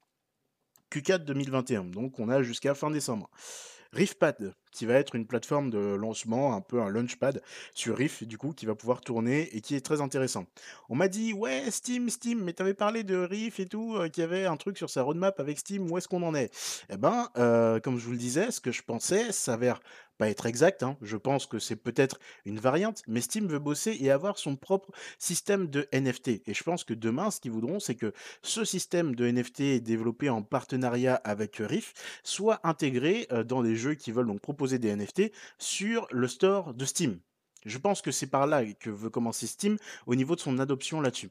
Q4 0.90 1.24
2021, 1.24 1.84
donc 1.84 2.18
on 2.18 2.28
a 2.28 2.42
jusqu'à 2.42 2.74
fin 2.74 2.90
décembre. 2.90 3.30
Riffpad, 3.92 4.54
qui 4.72 4.86
va 4.86 4.94
être 4.94 5.14
une 5.14 5.26
plateforme 5.26 5.70
de 5.70 5.94
lancement, 5.94 6.54
un 6.54 6.60
peu 6.60 6.80
un 6.80 6.88
launchpad 6.88 7.42
sur 7.74 7.96
Riff, 7.96 8.24
du 8.24 8.38
coup, 8.38 8.52
qui 8.52 8.66
va 8.66 8.74
pouvoir 8.74 9.00
tourner 9.00 9.54
et 9.56 9.60
qui 9.60 9.76
est 9.76 9.80
très 9.80 10.00
intéressant. 10.00 10.46
On 10.88 10.96
m'a 10.96 11.08
dit, 11.08 11.32
ouais, 11.32 11.70
Steam, 11.70 12.10
Steam, 12.10 12.42
mais 12.42 12.52
t'avais 12.52 12.74
parlé 12.74 13.04
de 13.04 13.16
Riff 13.16 13.60
et 13.60 13.66
tout, 13.66 13.96
euh, 13.96 14.08
qu'il 14.08 14.22
y 14.22 14.24
avait 14.24 14.46
un 14.46 14.56
truc 14.56 14.76
sur 14.78 14.90
sa 14.90 15.02
roadmap 15.02 15.38
avec 15.38 15.58
Steam, 15.58 15.90
où 15.90 15.98
est-ce 15.98 16.08
qu'on 16.08 16.22
en 16.22 16.34
est? 16.34 16.50
Eh 16.90 16.96
ben, 16.96 17.28
euh, 17.36 17.78
comme 17.80 17.98
je 17.98 18.04
vous 18.04 18.12
le 18.12 18.18
disais, 18.18 18.50
ce 18.50 18.60
que 18.60 18.72
je 18.72 18.82
pensais 18.82 19.30
s'avère 19.32 19.80
pas 20.18 20.28
être 20.28 20.46
exact, 20.46 20.82
hein. 20.82 20.96
Je 21.02 21.16
pense 21.16 21.46
que 21.46 21.58
c'est 21.58 21.76
peut-être 21.76 22.18
une 22.44 22.60
variante, 22.60 23.02
mais 23.08 23.20
Steam 23.20 23.46
veut 23.48 23.58
bosser 23.58 23.96
et 24.00 24.10
avoir 24.10 24.38
son 24.38 24.56
propre 24.56 24.90
système 25.18 25.68
de 25.68 25.88
NFT. 25.92 26.42
Et 26.46 26.54
je 26.54 26.62
pense 26.62 26.84
que 26.84 26.94
demain, 26.94 27.30
ce 27.30 27.40
qu'ils 27.40 27.50
voudront, 27.50 27.80
c'est 27.80 27.94
que 27.94 28.12
ce 28.42 28.64
système 28.64 29.14
de 29.14 29.30
NFT 29.30 29.82
développé 29.82 30.28
en 30.28 30.42
partenariat 30.42 31.14
avec 31.24 31.56
Riff 31.56 31.94
soit 32.22 32.60
intégré 32.62 33.26
euh, 33.32 33.42
dans 33.42 33.62
les 33.62 33.74
jeux 33.74 33.94
qui 33.94 34.12
veulent 34.12 34.26
donc 34.26 34.40
proposer 34.40 34.61
des 34.66 34.94
NFT 34.94 35.32
sur 35.58 36.06
le 36.10 36.28
store 36.28 36.74
de 36.74 36.84
Steam. 36.84 37.18
Je 37.64 37.78
pense 37.78 38.02
que 38.02 38.10
c'est 38.10 38.26
par 38.26 38.46
là 38.46 38.64
que 38.74 38.90
veut 38.90 39.10
commencer 39.10 39.46
Steam 39.46 39.76
au 40.06 40.14
niveau 40.14 40.34
de 40.34 40.40
son 40.40 40.58
adoption 40.58 41.00
là-dessus. 41.00 41.30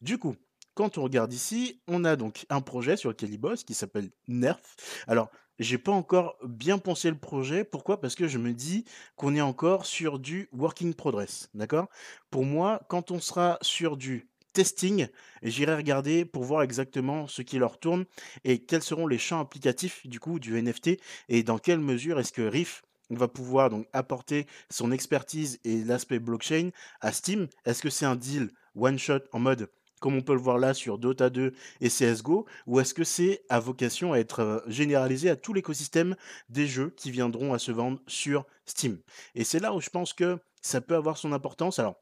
Du 0.00 0.18
coup, 0.18 0.36
quand 0.74 0.96
on 0.98 1.02
regarde 1.02 1.32
ici, 1.32 1.80
on 1.86 2.04
a 2.04 2.16
donc 2.16 2.46
un 2.48 2.60
projet 2.60 2.96
sur 2.96 3.10
lequel 3.10 3.30
il 3.30 3.38
bosse 3.38 3.64
qui 3.64 3.74
s'appelle 3.74 4.10
Nerf. 4.28 4.60
Alors, 5.06 5.30
j'ai 5.58 5.78
pas 5.78 5.92
encore 5.92 6.36
bien 6.44 6.78
pensé 6.78 7.10
le 7.10 7.18
projet. 7.18 7.64
Pourquoi? 7.64 8.00
Parce 8.00 8.14
que 8.14 8.26
je 8.26 8.38
me 8.38 8.52
dis 8.52 8.84
qu'on 9.16 9.34
est 9.34 9.40
encore 9.40 9.86
sur 9.86 10.18
du 10.18 10.48
working 10.52 10.94
progress. 10.94 11.50
D'accord? 11.54 11.88
Pour 12.30 12.44
moi, 12.44 12.80
quand 12.88 13.10
on 13.10 13.20
sera 13.20 13.58
sur 13.60 13.96
du 13.96 14.31
testing, 14.52 15.08
j'irai 15.42 15.76
regarder 15.76 16.24
pour 16.24 16.44
voir 16.44 16.62
exactement 16.62 17.26
ce 17.26 17.42
qui 17.42 17.58
leur 17.58 17.78
tourne 17.78 18.04
et 18.44 18.58
quels 18.58 18.82
seront 18.82 19.06
les 19.06 19.18
champs 19.18 19.40
applicatifs 19.40 20.06
du 20.06 20.20
coup 20.20 20.38
du 20.38 20.60
NFT 20.60 21.00
et 21.28 21.42
dans 21.42 21.58
quelle 21.58 21.80
mesure 21.80 22.18
est-ce 22.18 22.32
que 22.32 22.42
Riff 22.42 22.82
va 23.10 23.28
pouvoir 23.28 23.70
donc 23.70 23.86
apporter 23.92 24.46
son 24.70 24.92
expertise 24.92 25.58
et 25.64 25.84
l'aspect 25.84 26.18
blockchain 26.18 26.70
à 27.00 27.12
Steam? 27.12 27.48
Est-ce 27.64 27.82
que 27.82 27.90
c'est 27.90 28.06
un 28.06 28.16
deal 28.16 28.50
one 28.74 28.98
shot 28.98 29.20
en 29.32 29.38
mode 29.38 29.68
comme 30.00 30.16
on 30.16 30.20
peut 30.20 30.34
le 30.34 30.40
voir 30.40 30.58
là 30.58 30.74
sur 30.74 30.98
Dota 30.98 31.30
2 31.30 31.54
et 31.80 31.88
CSGO, 31.88 32.44
ou 32.66 32.80
est-ce 32.80 32.92
que 32.92 33.04
c'est 33.04 33.44
à 33.48 33.60
vocation 33.60 34.12
à 34.12 34.18
être 34.18 34.40
euh, 34.40 34.58
généralisé 34.66 35.30
à 35.30 35.36
tout 35.36 35.54
l'écosystème 35.54 36.16
des 36.48 36.66
jeux 36.66 36.90
qui 36.96 37.12
viendront 37.12 37.54
à 37.54 37.60
se 37.60 37.70
vendre 37.70 38.00
sur 38.08 38.44
Steam? 38.66 38.98
Et 39.36 39.44
c'est 39.44 39.60
là 39.60 39.72
où 39.72 39.80
je 39.80 39.90
pense 39.90 40.12
que 40.12 40.40
ça 40.60 40.80
peut 40.80 40.96
avoir 40.96 41.18
son 41.18 41.32
importance. 41.32 41.78
Alors, 41.78 41.94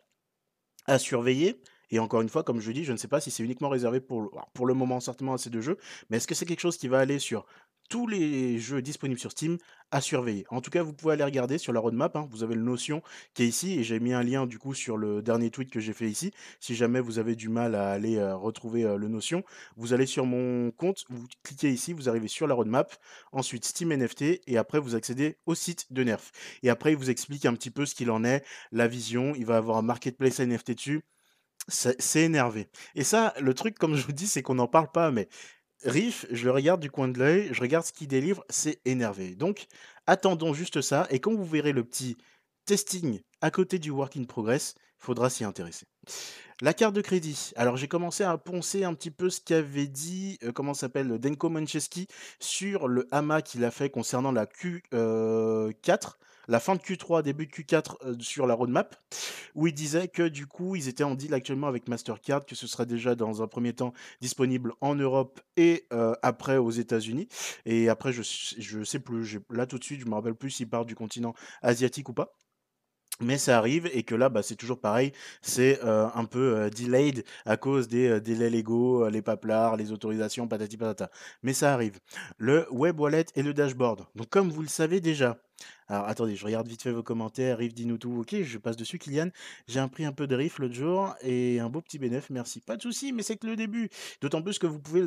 à 0.87 0.99
surveiller. 0.99 1.61
Et 1.91 1.99
encore 1.99 2.21
une 2.21 2.29
fois, 2.29 2.43
comme 2.43 2.61
je 2.61 2.73
dis, 2.73 2.85
je 2.85 2.93
ne 2.93 2.97
sais 2.97 3.09
pas 3.09 3.21
si 3.21 3.31
c'est 3.31 3.43
uniquement 3.43 3.69
réservé 3.69 4.01
pour, 4.01 4.31
pour 4.55 4.67
le 4.67 4.75
moment 4.75 5.01
certainement 5.01 5.35
à 5.35 5.39
ces 5.39 5.51
deux 5.51 5.61
jeux, 5.61 5.77
mais 6.09 6.19
est-ce 6.19 6.27
que 6.27 6.35
c'est 6.35 6.47
quelque 6.47 6.61
chose 6.61 6.77
qui 6.77 6.89
va 6.89 6.99
aller 6.99 7.19
sur 7.19 7.47
tous 7.89 8.07
les 8.07 8.61
jeux 8.61 8.81
disponibles 8.81 9.19
sur 9.19 9.33
Steam 9.33 9.59
à 9.91 10.01
surveiller? 10.01 10.47
En 10.51 10.61
tout 10.61 10.71
cas, 10.71 10.83
vous 10.83 10.93
pouvez 10.93 11.15
aller 11.15 11.25
regarder 11.25 11.59
sur 11.59 11.73
la 11.73 11.81
roadmap, 11.81 12.15
hein, 12.17 12.29
vous 12.31 12.45
avez 12.45 12.55
le 12.55 12.63
Notion 12.63 13.03
qui 13.35 13.43
est 13.43 13.49
ici, 13.49 13.79
et 13.79 13.83
j'ai 13.83 13.99
mis 13.99 14.13
un 14.13 14.23
lien 14.23 14.47
du 14.47 14.59
coup 14.59 14.75
sur 14.75 14.97
le 14.97 15.23
dernier 15.23 15.51
tweet 15.51 15.71
que 15.71 15.81
j'ai 15.81 15.93
fait 15.93 16.09
ici. 16.09 16.33
Si 16.61 16.75
jamais 16.77 17.01
vous 17.01 17.19
avez 17.19 17.35
du 17.35 17.49
mal 17.49 17.75
à 17.75 17.91
aller 17.91 18.17
euh, 18.17 18.37
retrouver 18.37 18.85
euh, 18.85 18.97
le 18.97 19.09
Notion, 19.09 19.43
vous 19.77 19.93
allez 19.93 20.07
sur 20.07 20.25
mon 20.25 20.71
compte, 20.71 21.05
vous 21.09 21.27
cliquez 21.43 21.71
ici, 21.71 21.93
vous 21.93 22.09
arrivez 22.09 22.29
sur 22.29 22.47
la 22.47 22.55
roadmap, 22.55 22.97
ensuite 23.33 23.65
Steam 23.65 23.93
NFT, 23.93 24.41
et 24.47 24.57
après 24.57 24.79
vous 24.79 24.95
accédez 24.95 25.39
au 25.47 25.57
site 25.57 25.93
de 25.93 26.05
Nerf. 26.05 26.31
Et 26.63 26.71
après, 26.71 26.93
il 26.93 26.97
vous 26.97 27.11
explique 27.11 27.45
un 27.47 27.55
petit 27.55 27.71
peu 27.71 27.87
ce 27.87 27.95
qu'il 27.95 28.11
en 28.11 28.25
est, 28.25 28.45
la 28.71 28.87
vision, 28.87 29.35
il 29.35 29.47
va 29.47 29.57
avoir 29.57 29.79
un 29.79 29.83
marketplace 29.83 30.39
NFT 30.39 30.73
dessus. 30.73 31.03
C'est 31.69 32.23
énervé. 32.23 32.69
Et 32.95 33.05
ça, 33.05 33.35
le 33.41 33.55
truc, 33.55 33.79
comme 33.79 33.95
je 33.95 34.05
vous 34.05 34.13
dis, 34.13 34.27
c'est 34.27 34.43
qu'on 34.43 34.57
n'en 34.57 34.67
parle 34.67 34.91
pas, 34.91 35.11
mais 35.11 35.29
Riff, 35.85 36.27
je 36.31 36.45
le 36.45 36.51
regarde 36.51 36.81
du 36.81 36.91
coin 36.91 37.09
de 37.09 37.19
l'œil, 37.19 37.49
je 37.53 37.61
regarde 37.61 37.85
ce 37.85 37.93
qu'il 37.93 38.09
délivre, 38.09 38.45
c'est 38.51 38.81
énervé. 38.85 39.35
Donc, 39.35 39.67
attendons 40.07 40.53
juste 40.53 40.81
ça. 40.81 41.07
Et 41.11 41.21
quand 41.21 41.35
vous 41.35 41.45
verrez 41.45 41.73
le 41.73 41.85
petit 41.85 42.19
testing 42.67 43.21
à 43.41 43.51
côté 43.51 43.79
du 43.79 43.91
work 43.91 44.17
in 44.17 44.25
progress, 44.25 44.75
faudra 44.99 45.31
s'y 45.31 45.45
intéresser. 45.45 45.87
La 46.61 46.75
carte 46.75 46.95
de 46.95 47.01
crédit. 47.01 47.53
Alors, 47.57 47.79
j'ai 47.79 47.89
commencé 47.89 48.23
à 48.23 48.37
poncer 48.37 48.85
un 48.85 48.93
petit 48.93 49.11
peu 49.11 49.31
ce 49.31 49.41
qu'avait 49.41 49.87
dit, 49.87 50.39
euh, 50.43 50.53
comment 50.53 50.75
s'appelle, 50.75 51.19
Denko 51.19 51.49
Mancheski 51.49 52.07
sur 52.39 52.87
le 52.87 53.09
hama 53.11 53.41
qu'il 53.41 53.65
a 53.65 53.71
fait 53.71 53.89
concernant 53.89 54.33
la 54.33 54.45
Q4 54.45 56.17
la 56.49 56.61
fin 56.61 56.75
de 56.75 56.81
Q3, 56.81 57.23
début 57.23 57.47
de 57.47 57.53
Q4 57.53 57.97
euh, 58.05 58.15
sur 58.21 58.47
la 58.47 58.55
roadmap, 58.55 58.97
où 59.55 59.67
il 59.67 59.75
disait 59.75 60.09
que 60.09 60.29
du 60.29 60.47
coup, 60.47 60.77
ils 60.77 60.89
étaient 60.89 61.05
en 61.05 61.15
deal 61.15 61.35
actuellement 61.35 61.69
avec 61.69 61.89
Mastercard, 61.89 62.45
que 62.45 62.55
ce 62.55 62.67
sera 62.67 62.85
déjà 62.85 63.15
dans 63.15 63.43
un 63.43 63.47
premier 63.47 63.73
temps 63.73 63.93
disponible 64.21 64.73
en 64.81 64.95
Europe 64.95 65.41
et 65.57 65.87
euh, 65.93 66.15
après 66.23 66.57
aux 66.57 66.71
États-Unis. 66.71 67.29
Et 67.67 67.89
après, 67.89 68.13
je, 68.13 68.23
je 68.23 68.85
sais 68.85 69.01
plus, 69.01 69.41
là 69.51 69.67
tout 69.67 69.79
de 69.79 69.85
suite, 69.85 70.01
je 70.01 70.07
me 70.07 70.15
rappelle 70.15 70.35
plus 70.35 70.51
s'il 70.51 70.69
part 70.69 70.85
du 70.85 70.95
continent 70.95 71.35
asiatique 71.63 72.09
ou 72.09 72.13
pas 72.13 72.40
mais 73.21 73.39
ça 73.39 73.59
arrive 73.59 73.89
et 73.93 74.03
que 74.03 74.15
là, 74.15 74.29
bah, 74.29 74.43
c'est 74.43 74.57
toujours 74.57 74.81
pareil, 74.81 75.13
c'est 75.43 75.83
euh, 75.85 76.09
un 76.15 76.25
peu 76.25 76.57
euh, 76.57 76.71
delayed 76.71 77.25
à 77.45 77.57
cause 77.57 77.89
des 77.89 78.09
euh, 78.09 78.21
délais 78.21 78.51
légaux, 78.51 79.09
les 79.09 79.23
paplards, 79.23 79.77
les 79.77 79.93
autorisations, 79.93 80.49
patati 80.49 80.77
patata. 80.77 81.11
Mais 81.43 81.53
ça 81.53 81.73
arrive. 81.73 81.99
Le 82.39 82.67
web 82.71 82.99
wallet 82.99 83.27
et 83.35 83.43
le 83.43 83.55
dashboard. 83.55 84.07
Donc 84.15 84.29
comme 84.29 84.51
vous 84.51 84.63
le 84.63 84.69
savez 84.69 85.01
déjà, 85.01 85.39
alors 85.89 86.07
attendez, 86.07 86.37
je 86.37 86.45
regarde 86.45 86.67
vite 86.67 86.83
fait 86.83 86.93
vos 86.93 87.03
commentaires, 87.03 87.59
Riff 87.59 87.75
dis-nous 87.75 87.99
tout, 87.99 88.21
ok, 88.21 88.43
je 88.43 88.59
passe 88.59 88.77
dessus 88.77 88.99
Kylian, 88.99 89.29
j'ai 89.67 89.85
pris 89.89 90.05
un 90.05 90.13
peu 90.13 90.27
de 90.27 90.35
Riff 90.35 90.59
l'autre 90.59 90.75
jour 90.75 91.15
et 91.23 91.61
un 91.61 91.69
beau 91.69 91.81
petit 91.81 91.99
bénéf, 91.99 92.31
merci. 92.31 92.61
Pas 92.61 92.77
de 92.77 92.83
souci, 92.83 93.13
mais 93.13 93.23
c'est 93.23 93.37
que 93.37 93.47
le 93.47 93.57
début. 93.57 93.91
D'autant 94.21 94.43
plus 94.43 94.59
que 94.59 94.67
vous 94.67 94.79
pouvez 94.79 95.03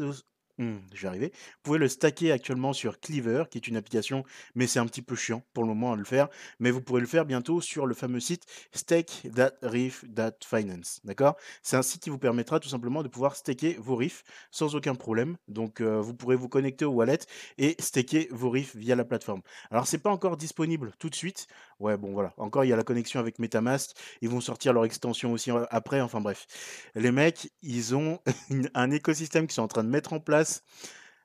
Mmh, 0.59 0.75
je 0.93 1.01
vais 1.01 1.07
arriver. 1.07 1.31
Vous 1.33 1.61
pouvez 1.63 1.79
le 1.79 1.87
stacker 1.87 2.31
actuellement 2.31 2.73
sur 2.73 2.99
Cleaver, 2.99 3.45
qui 3.49 3.57
est 3.57 3.67
une 3.67 3.75
application, 3.75 4.23
mais 4.53 4.67
c'est 4.67 4.77
un 4.77 4.85
petit 4.85 5.01
peu 5.01 5.15
chiant 5.15 5.41
pour 5.53 5.63
le 5.63 5.69
moment 5.69 5.93
à 5.93 5.95
le 5.95 6.03
faire. 6.03 6.27
Mais 6.59 6.69
vous 6.69 6.79
pourrez 6.79 7.01
le 7.01 7.07
faire 7.07 7.25
bientôt 7.25 7.59
sur 7.59 7.87
le 7.87 7.95
fameux 7.95 8.19
site 8.19 8.45
stake.reef.finance. 8.71 10.99
D'accord? 11.05 11.37
C'est 11.63 11.75
un 11.75 11.81
site 11.81 12.03
qui 12.03 12.11
vous 12.11 12.19
permettra 12.19 12.59
tout 12.59 12.69
simplement 12.69 13.01
de 13.01 13.07
pouvoir 13.07 13.35
staker 13.35 13.77
vos 13.79 13.95
riffs 13.95 14.23
sans 14.51 14.75
aucun 14.75 14.93
problème. 14.93 15.37
Donc 15.47 15.81
euh, 15.81 15.99
vous 15.99 16.13
pourrez 16.13 16.35
vous 16.35 16.49
connecter 16.49 16.85
au 16.85 16.91
wallet 16.91 17.17
et 17.57 17.75
staker 17.79 18.27
vos 18.29 18.51
riffs 18.51 18.75
via 18.75 18.95
la 18.95 19.05
plateforme. 19.05 19.41
Alors 19.71 19.87
c'est 19.87 19.97
pas 19.97 20.11
encore 20.11 20.37
disponible 20.37 20.91
tout 20.99 21.09
de 21.09 21.15
suite. 21.15 21.47
Ouais, 21.83 21.97
bon 21.97 22.13
voilà. 22.13 22.33
Encore 22.37 22.63
il 22.63 22.69
y 22.69 22.73
a 22.73 22.77
la 22.77 22.83
connexion 22.83 23.19
avec 23.19 23.39
MetaMask. 23.39 23.91
Ils 24.21 24.29
vont 24.29 24.39
sortir 24.39 24.71
leur 24.71 24.85
extension 24.85 25.33
aussi 25.33 25.51
euh, 25.51 25.65
après. 25.69 25.99
Enfin 25.99 26.21
bref. 26.21 26.47
Les 26.95 27.11
mecs, 27.11 27.51
ils 27.61 27.93
ont 27.93 28.19
un 28.73 28.89
écosystème 28.89 29.47
qu'ils 29.47 29.55
sont 29.55 29.63
en 29.63 29.67
train 29.67 29.83
de 29.83 29.89
mettre 29.89 30.13
en 30.13 30.21
place 30.21 30.63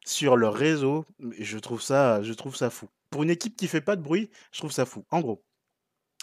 sur 0.04 0.36
leur 0.36 0.54
réseau. 0.54 1.06
Je 1.38 1.58
trouve 1.58 1.80
ça, 1.80 2.22
je 2.22 2.32
trouve 2.32 2.56
ça 2.56 2.70
fou. 2.70 2.88
Pour 3.10 3.22
une 3.22 3.30
équipe 3.30 3.56
qui 3.56 3.68
fait 3.68 3.80
pas 3.80 3.94
de 3.94 4.02
bruit, 4.02 4.30
je 4.52 4.58
trouve 4.58 4.72
ça 4.72 4.84
fou. 4.84 5.04
En 5.12 5.20
gros, 5.20 5.44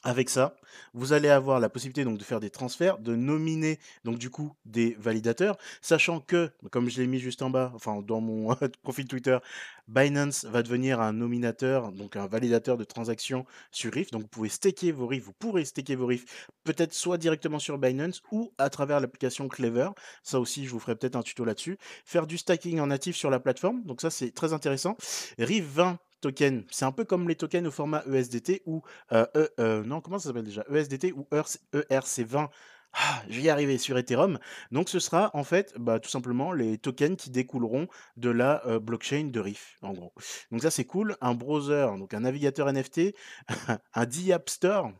avec 0.06 0.30
ça, 0.30 0.56
vous 0.94 1.14
allez 1.14 1.30
avoir 1.30 1.60
la 1.60 1.68
possibilité 1.68 2.04
donc 2.04 2.20
de 2.20 2.24
faire 2.24 2.40
des 2.40 2.52
transferts, 2.52 3.00
de 3.00 3.16
nominer 3.16 3.80
donc 4.04 4.20
du 4.20 4.30
coup 4.30 4.54
des 4.66 4.96
validateurs, 5.00 5.58
sachant 5.82 6.20
que, 6.20 6.52
comme 6.72 6.90
je 6.90 7.02
l'ai 7.02 7.08
mis 7.08 7.20
juste 7.20 7.42
en 7.42 7.50
bas, 7.50 7.72
enfin 7.74 8.02
dans 8.02 8.22
mon 8.22 8.56
profil 8.84 9.08
Twitter, 9.08 9.40
Binance 9.88 10.46
va 10.46 10.62
devenir 10.62 11.02
un 11.02 11.12
nominateur, 11.12 11.92
donc 11.92 12.16
un 12.16 12.28
validateur 12.28 12.78
de 12.78 12.84
transactions 12.84 13.46
sur 13.72 13.92
Riff. 13.92 14.12
Donc 14.12 14.22
vous 14.22 14.28
pouvez 14.28 14.50
staker 14.50 14.92
vos 14.92 15.08
Riff, 15.08 15.24
vous 15.24 15.34
pourrez 15.34 15.66
staker 15.66 15.96
vos 15.96 16.06
Riff, 16.06 16.48
peut-être 16.64 16.94
soit 16.94 17.18
directement 17.18 17.60
sur 17.60 17.78
Binance 17.80 18.22
ou 18.32 18.54
à 18.60 18.70
travers 18.70 19.00
l'application 19.00 19.48
Clever. 19.48 19.90
Ça 20.22 20.40
aussi, 20.40 20.66
je 20.66 20.72
vous 20.72 20.80
ferai 20.80 20.96
peut-être 20.96 21.16
un 21.16 21.24
tuto 21.24 21.46
là-dessus. 21.46 21.78
Faire 22.06 22.28
du 22.28 22.38
stacking 22.38 22.80
en 22.80 22.88
natif 22.88 23.16
sur 23.16 23.32
la 23.32 23.40
plateforme, 23.40 23.84
donc 23.84 24.02
ça 24.02 24.12
c'est 24.12 24.32
très 24.32 24.54
intéressant. 24.54 24.98
Riff 25.40 25.66
20 25.66 25.98
tokens. 26.22 26.64
C'est 26.72 26.86
un 26.86 26.92
peu 26.92 27.06
comme 27.06 27.28
les 27.28 27.36
tokens 27.36 27.68
au 27.68 27.72
format 27.72 28.04
ESDT 28.12 28.64
ou 28.66 28.82
euh, 29.12 29.26
e, 29.36 29.50
euh, 29.60 29.84
non, 29.84 30.02
comment 30.02 30.20
ça 30.20 30.30
s'appelle 30.30 30.46
déjà? 30.46 30.66
ESDT 30.72 31.14
ou 31.14 31.28
ERC20. 31.74 32.50
Ah, 32.98 33.22
je 33.28 33.36
vais 33.38 33.48
y 33.48 33.50
arriver 33.50 33.78
sur 33.78 33.98
Ethereum. 33.98 34.40
Donc 34.72 34.88
ce 34.88 35.00
sera 35.00 35.30
en 35.34 35.44
fait 35.44 35.74
bah, 35.78 36.00
tout 36.00 36.10
simplement 36.10 36.54
les 36.54 36.78
tokens 36.78 37.18
qui 37.18 37.30
découleront 37.30 37.88
de 38.16 38.30
la 38.30 38.66
euh, 38.68 38.80
blockchain 38.80 39.26
de 39.26 39.40
Riff, 39.40 39.78
en 39.82 39.92
gros. 39.94 40.14
Donc 40.52 40.62
ça 40.62 40.72
c'est 40.72 40.86
cool. 40.86 41.18
Un 41.20 41.34
browser, 41.34 41.88
donc 41.98 42.14
un 42.14 42.22
navigateur 42.22 42.72
NFT, 42.72 43.14
un 43.94 44.06
D-App 44.06 44.50
Store, 44.50 44.92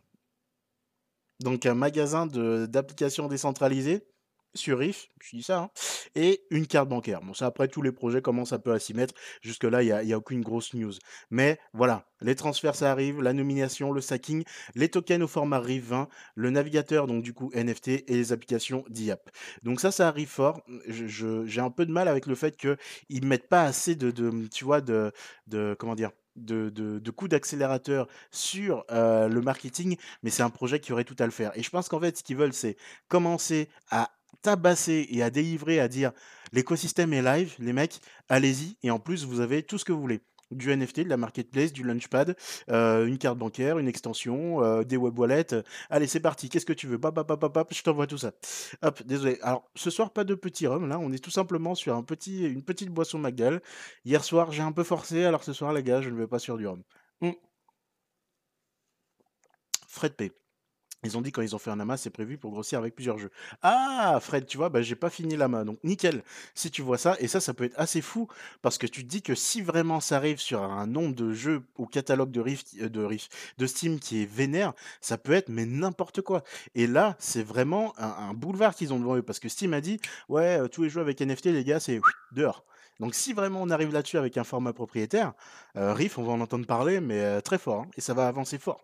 donc 1.40 1.64
un 1.66 1.74
magasin 1.74 2.26
d'applications 2.26 3.28
décentralisées 3.28 4.06
sur 4.56 4.78
Riff, 4.78 5.08
je 5.22 5.36
dis 5.36 5.42
ça, 5.42 5.58
hein, 5.58 5.70
et 6.14 6.42
une 6.50 6.66
carte 6.66 6.88
bancaire. 6.88 7.20
Bon, 7.20 7.34
ça, 7.34 7.46
après, 7.46 7.68
tous 7.68 7.82
les 7.82 7.92
projets 7.92 8.22
commencent 8.22 8.52
un 8.52 8.58
peu 8.58 8.72
à 8.72 8.78
s'y 8.78 8.94
mettre. 8.94 9.14
Jusque-là, 9.42 9.82
il 9.82 9.86
n'y 9.86 10.12
a, 10.12 10.16
a, 10.16 10.18
aucune 10.18 10.42
grosse 10.42 10.74
news. 10.74 10.92
Mais 11.30 11.58
voilà, 11.72 12.06
les 12.20 12.34
transferts, 12.34 12.74
ça 12.74 12.90
arrive, 12.90 13.22
la 13.22 13.32
nomination, 13.32 13.92
le 13.92 14.00
stacking, 14.00 14.44
les 14.74 14.88
tokens 14.88 15.22
au 15.22 15.28
format 15.28 15.60
RIF 15.60 15.84
20, 15.84 16.08
le 16.34 16.50
navigateur, 16.50 17.06
donc 17.06 17.22
du 17.22 17.32
coup 17.32 17.50
NFT, 17.54 17.88
et 17.88 18.04
les 18.08 18.32
applications 18.32 18.84
d'IAP. 18.88 19.30
Donc 19.62 19.80
ça, 19.80 19.90
ça 19.90 20.08
arrive 20.08 20.28
fort. 20.28 20.62
J'ai 20.88 21.60
un 21.60 21.70
peu 21.70 21.86
de 21.86 21.92
mal 21.92 22.08
avec 22.08 22.26
le 22.26 22.34
fait 22.34 22.56
qu'ils 22.56 22.76
ne 23.22 23.26
mettent 23.26 23.48
pas 23.48 23.62
assez 23.62 23.94
de, 23.94 24.10
tu 24.48 24.64
vois, 24.64 24.80
de, 24.80 25.12
de 25.46 25.76
comment 25.78 25.94
dire, 25.94 26.10
de, 26.36 26.70
de, 26.70 26.98
de 26.98 27.10
coups 27.10 27.30
d'accélérateur 27.30 28.08
sur 28.30 28.84
euh, 28.90 29.28
le 29.28 29.40
marketing, 29.40 29.96
mais 30.22 30.30
c'est 30.30 30.42
un 30.42 30.50
projet 30.50 30.80
qui 30.80 30.92
aurait 30.92 31.04
tout 31.04 31.16
à 31.18 31.24
le 31.24 31.30
faire. 31.30 31.56
Et 31.56 31.62
je 31.62 31.70
pense 31.70 31.88
qu'en 31.88 32.00
fait, 32.00 32.18
ce 32.18 32.22
qu'ils 32.22 32.36
veulent, 32.36 32.52
c'est 32.52 32.76
commencer 33.08 33.68
à 33.90 34.10
tabasser 34.46 35.08
et 35.10 35.24
à 35.24 35.30
délivrer, 35.30 35.80
à 35.80 35.88
dire 35.88 36.12
l'écosystème 36.52 37.12
est 37.12 37.22
live, 37.22 37.56
les 37.58 37.72
mecs, 37.72 38.00
allez-y. 38.28 38.76
Et 38.84 38.92
en 38.92 39.00
plus, 39.00 39.24
vous 39.24 39.40
avez 39.40 39.64
tout 39.64 39.76
ce 39.76 39.84
que 39.84 39.92
vous 39.92 40.00
voulez. 40.00 40.20
Du 40.52 40.70
NFT, 40.70 41.00
de 41.00 41.08
la 41.08 41.16
marketplace, 41.16 41.72
du 41.72 41.82
launchpad, 41.82 42.36
euh, 42.70 43.06
une 43.06 43.18
carte 43.18 43.36
bancaire, 43.36 43.80
une 43.80 43.88
extension, 43.88 44.62
euh, 44.62 44.84
des 44.84 44.96
web 44.96 45.18
wallets. 45.18 45.56
Allez, 45.90 46.06
c'est 46.06 46.20
parti. 46.20 46.48
Qu'est-ce 46.48 46.64
que 46.64 46.72
tu 46.72 46.86
veux? 46.86 47.00
Pap, 47.00 47.18
je 47.74 47.82
t'envoie 47.82 48.06
tout 48.06 48.18
ça. 48.18 48.30
Hop, 48.82 49.02
désolé. 49.02 49.40
Alors, 49.42 49.68
ce 49.74 49.90
soir, 49.90 50.12
pas 50.12 50.22
de 50.22 50.36
petit 50.36 50.68
rhum. 50.68 50.86
Là, 50.86 51.00
on 51.00 51.10
est 51.10 51.18
tout 51.18 51.32
simplement 51.32 51.74
sur 51.74 51.96
un 51.96 52.04
petit, 52.04 52.44
une 52.44 52.62
petite 52.62 52.90
boisson 52.90 53.18
McDell. 53.18 53.60
Hier 54.04 54.22
soir, 54.22 54.52
j'ai 54.52 54.62
un 54.62 54.70
peu 54.70 54.84
forcé. 54.84 55.24
Alors, 55.24 55.42
ce 55.42 55.52
soir, 55.52 55.72
les 55.72 55.82
gars, 55.82 56.00
je 56.02 56.10
ne 56.10 56.16
vais 56.16 56.28
pas 56.28 56.38
sur 56.38 56.56
du 56.56 56.68
rhum. 56.68 56.84
Mmh. 57.20 57.32
Fred 59.88 60.12
P. 60.14 60.30
Ils 61.06 61.16
ont 61.16 61.22
dit 61.22 61.32
quand 61.32 61.42
ils 61.42 61.54
ont 61.54 61.58
fait 61.58 61.70
un 61.70 61.80
amas, 61.80 61.96
c'est 61.96 62.10
prévu 62.10 62.36
pour 62.36 62.50
grossir 62.50 62.78
avec 62.78 62.94
plusieurs 62.94 63.18
jeux. 63.18 63.30
Ah, 63.62 64.18
Fred, 64.20 64.46
tu 64.46 64.56
vois, 64.56 64.68
bah, 64.68 64.82
j'ai 64.82 64.96
pas 64.96 65.10
fini 65.10 65.36
l'amas, 65.36 65.64
donc 65.64 65.78
nickel. 65.84 66.22
Si 66.54 66.70
tu 66.70 66.82
vois 66.82 66.98
ça, 66.98 67.16
et 67.20 67.28
ça, 67.28 67.40
ça 67.40 67.54
peut 67.54 67.64
être 67.64 67.78
assez 67.78 68.02
fou, 68.02 68.28
parce 68.62 68.76
que 68.78 68.86
tu 68.86 69.04
te 69.04 69.08
dis 69.08 69.22
que 69.22 69.34
si 69.34 69.62
vraiment 69.62 70.00
ça 70.00 70.16
arrive 70.16 70.38
sur 70.38 70.62
un 70.62 70.86
nombre 70.86 71.14
de 71.14 71.32
jeux 71.32 71.62
au 71.76 71.86
catalogue 71.86 72.30
de 72.30 72.40
Rift, 72.40 72.74
euh, 72.80 72.88
de 72.88 73.04
Rift, 73.04 73.32
de 73.58 73.66
Steam 73.66 74.00
qui 74.00 74.22
est 74.22 74.26
vénère, 74.26 74.72
ça 75.00 75.18
peut 75.18 75.32
être 75.32 75.48
mais 75.48 75.64
n'importe 75.64 76.22
quoi. 76.22 76.42
Et 76.74 76.86
là, 76.86 77.16
c'est 77.18 77.42
vraiment 77.42 77.94
un, 77.98 78.34
boulevard 78.34 78.74
qu'ils 78.74 78.92
ont 78.92 78.98
devant 78.98 79.16
eux, 79.16 79.22
parce 79.22 79.38
que 79.38 79.48
Steam 79.48 79.72
a 79.72 79.80
dit, 79.80 80.00
ouais, 80.28 80.60
euh, 80.60 80.68
tous 80.68 80.82
les 80.82 80.88
jeux 80.90 81.00
avec 81.00 81.20
NFT, 81.20 81.46
les 81.46 81.64
gars, 81.64 81.80
c'est 81.80 82.00
dehors. 82.32 82.64
Donc 82.98 83.14
si 83.14 83.32
vraiment 83.34 83.62
on 83.62 83.70
arrive 83.70 83.92
là-dessus 83.92 84.16
avec 84.18 84.38
un 84.38 84.44
format 84.44 84.72
propriétaire, 84.72 85.34
euh, 85.76 85.92
Rift, 85.92 86.18
on 86.18 86.24
va 86.24 86.32
en 86.32 86.40
entendre 86.40 86.66
parler, 86.66 87.00
mais 87.00 87.40
très 87.42 87.58
fort, 87.58 87.82
hein, 87.82 87.90
et 87.96 88.00
ça 88.00 88.14
va 88.14 88.26
avancer 88.26 88.58
fort. 88.58 88.82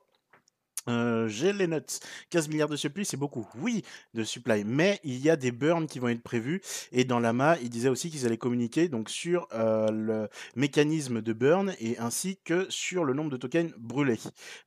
Euh, 0.88 1.28
j'ai 1.28 1.52
les 1.52 1.66
notes. 1.66 2.00
15 2.30 2.48
milliards 2.48 2.68
de 2.68 2.76
supply, 2.76 3.04
c'est 3.04 3.16
beaucoup. 3.16 3.46
Oui, 3.58 3.84
de 4.14 4.24
supply. 4.24 4.64
Mais 4.64 5.00
il 5.04 5.18
y 5.18 5.30
a 5.30 5.36
des 5.36 5.52
burns 5.52 5.86
qui 5.86 5.98
vont 5.98 6.08
être 6.08 6.22
prévus. 6.22 6.60
Et 6.90 7.04
dans 7.04 7.20
l'AMA, 7.20 7.58
il 7.62 7.70
disait 7.70 7.88
aussi 7.88 8.10
qu'ils 8.10 8.26
allaient 8.26 8.38
communiquer 8.38 8.88
donc, 8.88 9.08
sur 9.08 9.46
euh, 9.52 9.90
le 9.90 10.28
mécanisme 10.56 11.22
de 11.22 11.32
burn 11.32 11.74
et 11.80 11.98
ainsi 11.98 12.38
que 12.44 12.66
sur 12.70 13.04
le 13.04 13.14
nombre 13.14 13.30
de 13.30 13.36
tokens 13.36 13.72
brûlés. 13.78 14.18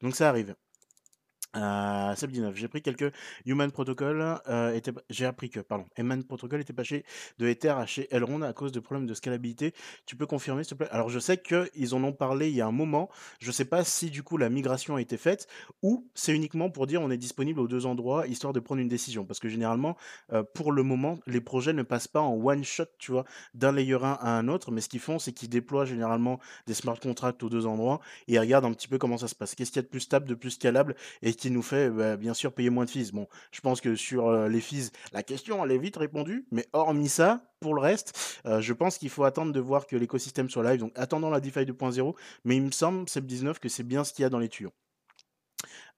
Donc 0.02 0.16
ça 0.16 0.30
arrive. 0.30 0.56
Euh, 1.56 2.14
19 2.16 2.56
j'ai 2.56 2.68
pris 2.68 2.82
quelques 2.82 3.12
Human 3.46 3.72
Protocol, 3.72 4.40
euh, 4.48 4.80
j'ai 5.10 5.26
appris 5.26 5.50
que, 5.50 5.60
pardon, 5.60 5.86
Human 5.98 6.24
Protocol 6.24 6.62
était 6.62 6.74
passé 6.74 7.06
de 7.40 7.48
Ether 7.48 7.70
à 7.70 7.86
chez 7.86 8.08
Elrond 8.12 8.42
à 8.42 8.54
cause 8.54 8.72
de 8.72 8.80
problèmes 8.80 9.08
de 9.08 9.14
scalabilité. 9.14 9.74
Tu 10.06 10.16
peux 10.16 10.26
confirmer, 10.26 10.64
s'il 10.64 10.72
te 10.72 10.76
plaît? 10.76 10.88
Alors, 10.92 11.10
je 11.10 11.20
sais 11.20 11.38
qu'ils 11.38 11.96
en 11.96 12.04
ont 12.04 12.14
parlé 12.14 12.50
il 12.50 12.56
y 12.56 12.62
a 12.62 12.68
un 12.68 12.72
moment. 12.72 13.10
Je 13.40 13.52
sais 13.52 13.66
pas 13.66 13.84
si, 13.84 14.10
du 14.10 14.24
coup, 14.24 14.38
la 14.38 14.50
migration 14.50 14.96
a 14.96 15.02
été 15.02 15.18
faite 15.18 15.48
ou 15.82 16.08
c'est 16.14 16.34
uniquement 16.34 16.70
pour 16.70 16.88
dire 16.88 17.02
on 17.02 17.12
est 17.12 17.18
disponible 17.18 17.60
aux 17.60 17.68
deux 17.68 17.86
endroits, 17.86 18.28
histoire 18.28 18.54
de 18.54 18.60
prendre 18.60 18.82
une 18.82 18.88
décision. 18.88 19.26
Parce 19.26 19.40
que 19.40 19.50
généralement, 19.50 19.96
euh, 20.34 20.44
pour 20.44 20.72
le 20.72 20.84
moment, 20.84 21.20
les 21.28 21.42
projets 21.42 21.74
ne 21.74 21.84
passent 21.84 22.08
pas 22.08 22.22
en 22.22 22.34
one 22.34 22.64
shot, 22.64 22.86
tu 22.98 23.12
vois, 23.12 23.26
d'un 23.54 23.72
layer 23.72 23.96
1 23.96 24.18
à 24.22 24.30
un 24.38 24.48
autre, 24.48 24.72
mais 24.72 24.82
ce 24.82 24.90
qu'ils 24.90 25.00
font, 25.00 25.20
c'est 25.20 25.32
qu'ils 25.32 25.50
déploient 25.50 25.86
généralement 25.86 26.40
des 26.68 26.74
smart 26.74 27.00
contracts 27.00 27.42
aux 27.44 27.50
deux 27.50 27.66
endroits 27.66 28.00
et 28.28 28.34
ils 28.34 28.40
regardent 28.40 28.66
un 28.66 28.74
petit 28.74 28.88
peu 28.88 28.98
comment 28.98 29.18
ça 29.18 29.28
se 29.28 29.36
passe. 29.36 29.56
Qu'est-ce 29.56 29.72
qu'il 29.72 29.78
y 29.78 29.80
a 29.80 29.84
de 29.84 29.88
plus 29.88 30.00
stable, 30.02 30.28
de 30.28 30.36
plus 30.36 30.52
scalable 30.52 30.96
et 31.22 31.34
nous 31.52 31.62
fait 31.62 31.90
bah, 31.90 32.18
bien 32.18 32.34
sûr 32.34 32.54
payer 32.54 32.70
moins 32.70 32.86
de 32.86 32.90
fees. 32.90 33.12
Bon, 33.12 33.28
je 33.52 33.62
pense 33.62 33.82
que 33.82 33.96
sur 33.96 34.48
les 34.48 34.62
fees, 34.62 34.92
la 35.14 35.24
question 35.24 35.64
elle 35.64 35.72
est 35.72 35.78
vite 35.78 35.98
répondue, 35.98 36.46
mais 36.52 36.66
hormis 36.74 37.10
ça, 37.10 37.44
pour 37.60 37.74
le 37.74 37.82
reste, 37.82 38.42
je 38.46 38.74
pense 38.74 38.98
qu'il 38.98 39.10
faut 39.10 39.24
attendre 39.24 39.52
de 39.52 39.60
voir 39.60 39.88
que 39.88 39.96
l'écosystème 39.96 40.50
soit 40.50 40.64
live. 40.70 40.80
Donc 40.80 40.92
attendons 40.96 41.30
la 41.30 41.40
DeFi 41.40 41.62
2.0, 41.62 42.16
mais 42.44 42.58
il 42.58 42.64
me 42.64 42.72
semble, 42.72 43.10
Seb 43.10 43.26
19, 43.26 43.60
que 43.60 43.70
c'est 43.70 43.84
bien 43.84 44.04
ce 44.04 44.14
qu'il 44.14 44.24
y 44.24 44.26
a 44.26 44.30
dans 44.30 44.40
les 44.40 44.50
tuyaux. 44.50 44.74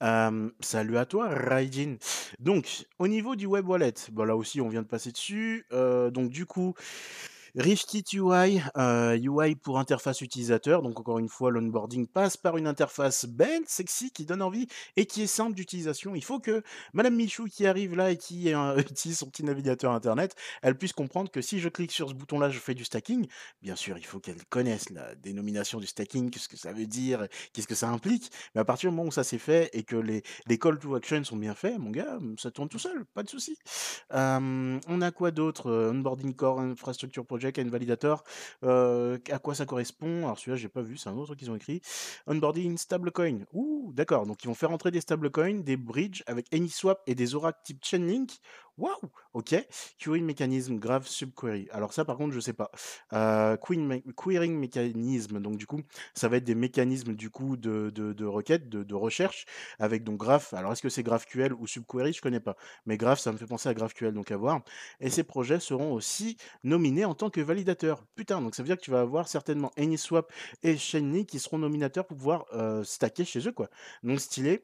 salut 0.02 0.98
à 0.98 1.06
toi, 1.06 1.30
Raijin. 1.30 1.98
Donc, 2.40 2.86
au 3.00 3.08
niveau 3.08 3.36
du 3.36 3.46
web 3.46 3.68
wallet, 3.68 3.94
bah, 4.12 4.26
là 4.26 4.36
aussi, 4.36 4.62
on 4.62 4.70
vient 4.70 4.82
de 4.82 4.88
passer 4.88 5.12
dessus. 5.12 5.66
Donc, 5.72 6.30
du 6.30 6.46
coup, 6.46 6.74
RiffKit 7.58 8.04
UI, 8.14 8.62
euh, 8.78 9.18
UI 9.18 9.56
pour 9.56 9.80
interface 9.80 10.22
utilisateur. 10.22 10.84
Donc 10.84 11.00
encore 11.00 11.18
une 11.18 11.28
fois, 11.28 11.50
l'onboarding 11.50 12.06
passe 12.06 12.38
par 12.38 12.56
une 12.58 12.68
interface 12.68 13.26
belle, 13.26 13.64
sexy, 13.66 14.12
qui 14.12 14.26
donne 14.26 14.44
envie 14.44 14.68
et 14.96 15.08
qui 15.08 15.24
est 15.24 15.28
simple 15.28 15.56
d'utilisation. 15.56 16.14
Il 16.14 16.24
faut 16.24 16.40
que 16.40 16.62
Madame 16.94 17.16
Michou 17.16 17.46
qui 17.46 17.66
arrive 17.66 17.96
là 17.96 18.12
et 18.12 18.18
qui 18.18 18.54
euh, 18.54 18.78
utilise 18.92 19.18
son 19.18 19.26
petit 19.26 19.44
navigateur 19.44 19.92
internet, 19.92 20.36
elle 20.62 20.78
puisse 20.78 20.94
comprendre 20.94 21.32
que 21.32 21.42
si 21.42 21.60
je 21.60 21.68
clique 21.68 21.92
sur 21.92 22.10
ce 22.10 22.14
bouton-là, 22.14 22.52
je 22.52 22.60
fais 22.60 22.76
du 22.76 22.86
stacking. 22.86 23.28
Bien 23.64 23.76
sûr, 23.76 23.98
il 23.98 24.06
faut 24.06 24.20
qu'elle 24.20 24.46
connaisse 24.50 24.92
la 24.92 25.16
dénomination 25.16 25.80
du 25.80 25.88
stacking, 25.88 26.30
qu'est-ce 26.30 26.50
que 26.50 26.58
ça 26.58 26.74
veut 26.74 26.86
dire, 26.86 27.28
qu'est-ce 27.54 27.68
que 27.68 27.76
ça 27.76 27.90
implique. 27.90 28.32
Mais 28.54 28.62
à 28.62 28.66
partir 28.66 28.92
du 28.92 28.96
moment 28.96 29.10
où 29.10 29.12
ça 29.12 29.24
s'est 29.24 29.40
fait 29.40 29.72
et 29.74 29.82
que 29.82 29.96
les, 29.96 30.22
call 30.60 30.78
to 30.78 30.94
action 30.94 31.24
sont 31.24 31.38
bien 31.38 31.56
faits, 31.56 31.80
mon 31.80 31.90
gars, 31.90 32.20
ça 32.38 32.52
tourne 32.52 32.70
tout 32.70 32.78
seul, 32.78 33.04
pas 33.16 33.24
de 33.24 33.30
souci. 33.30 33.58
Euh, 34.14 34.80
on 34.88 35.02
a 35.02 35.12
quoi 35.12 35.32
d'autre? 35.32 35.72
Onboarding 35.92 36.36
Core 36.36 36.60
Infrastructure 36.60 37.26
Project 37.26 37.47
un 37.58 37.70
validator. 37.70 38.24
Euh, 38.64 39.18
à 39.32 39.40
quoi 39.40 39.56
ça 39.56 39.66
correspond 39.66 40.26
Alors 40.26 40.38
celui-là, 40.38 40.58
j'ai 40.58 40.70
pas 40.70 40.82
vu, 40.82 40.98
c'est 40.98 41.10
un 41.10 41.18
autre 41.18 41.36
qu'ils 41.36 41.50
ont 41.52 41.56
écrit. 41.56 41.82
Onboarding 42.28 42.78
stablecoin. 42.78 43.46
Ouh, 43.54 43.92
d'accord. 43.94 44.26
Donc 44.26 44.44
ils 44.44 44.48
vont 44.48 44.54
faire 44.54 44.72
entrer 44.72 44.92
des 44.92 45.02
stablecoins, 45.02 45.64
des 45.64 45.78
bridges 45.78 46.24
avec 46.28 46.54
AnySwap 46.54 47.02
et 47.08 47.16
des 47.16 47.36
oracles 47.36 47.60
type 47.64 47.84
Chainlink. 47.84 48.32
Waouh 48.78 48.96
Ok. 49.34 49.56
Querying 49.98 50.26
mécanisme 50.26 50.78
grave 50.78 51.08
subquery. 51.08 51.68
Alors 51.72 51.94
ça, 51.94 52.06
par 52.06 52.18
contre, 52.18 52.34
je 52.34 52.40
sais 52.40 52.54
pas. 52.54 52.72
Euh, 53.14 53.58
querying 53.58 54.56
mécanisme. 54.58 55.40
Donc 55.40 55.58
du 55.58 55.66
coup, 55.66 55.82
ça 56.14 56.28
va 56.28 56.38
être 56.38 56.44
des 56.44 56.56
mécanismes 56.56 57.14
du 57.14 57.30
coup 57.30 57.58
de, 57.58 57.90
de, 57.90 58.14
de 58.14 58.26
requête, 58.26 58.70
de, 58.70 58.84
de, 58.84 58.96
recherche 58.96 59.46
avec 59.80 60.04
donc 60.04 60.18
graph. 60.18 60.54
Alors 60.54 60.72
est-ce 60.74 60.82
que 60.82 60.90
c'est 60.90 61.04
GraphQL 61.04 61.54
ou 61.54 61.66
subquery 61.66 62.14
Je 62.14 62.22
connais 62.22 62.40
pas. 62.40 62.56
Mais 62.86 62.98
graph, 62.98 63.20
ça 63.20 63.32
me 63.32 63.38
fait 63.38 63.48
penser 63.48 63.70
à 63.70 63.74
GraphQL, 63.74 64.14
donc 64.14 64.32
à 64.32 64.38
voir. 64.38 64.62
Et 65.00 65.10
ces 65.10 65.24
projets 65.24 65.60
seront 65.60 65.94
aussi 65.94 66.38
nominés 66.64 67.06
en 67.06 67.16
tant 67.16 67.30
que 67.30 67.42
validateurs. 67.42 68.06
Putain, 68.16 68.42
donc 68.42 68.56
ça 68.56 68.64
veut 68.64 68.68
dire 68.68 68.78
que 68.78 68.84
tu 68.84 68.92
vas 68.92 69.02
avoir 69.02 69.28
certainement 69.28 69.72
AnySwap 69.78 70.32
et 70.64 70.78
Chainlink 70.78 71.28
qui 71.28 71.40
seront 71.40 71.58
nominateurs 71.58 72.06
pour 72.06 72.18
pouvoir 72.18 72.46
euh, 72.54 72.84
stacker 72.84 73.26
chez 73.26 73.48
eux, 73.48 73.52
quoi. 73.52 73.70
Donc 74.04 74.20
stylé. 74.20 74.62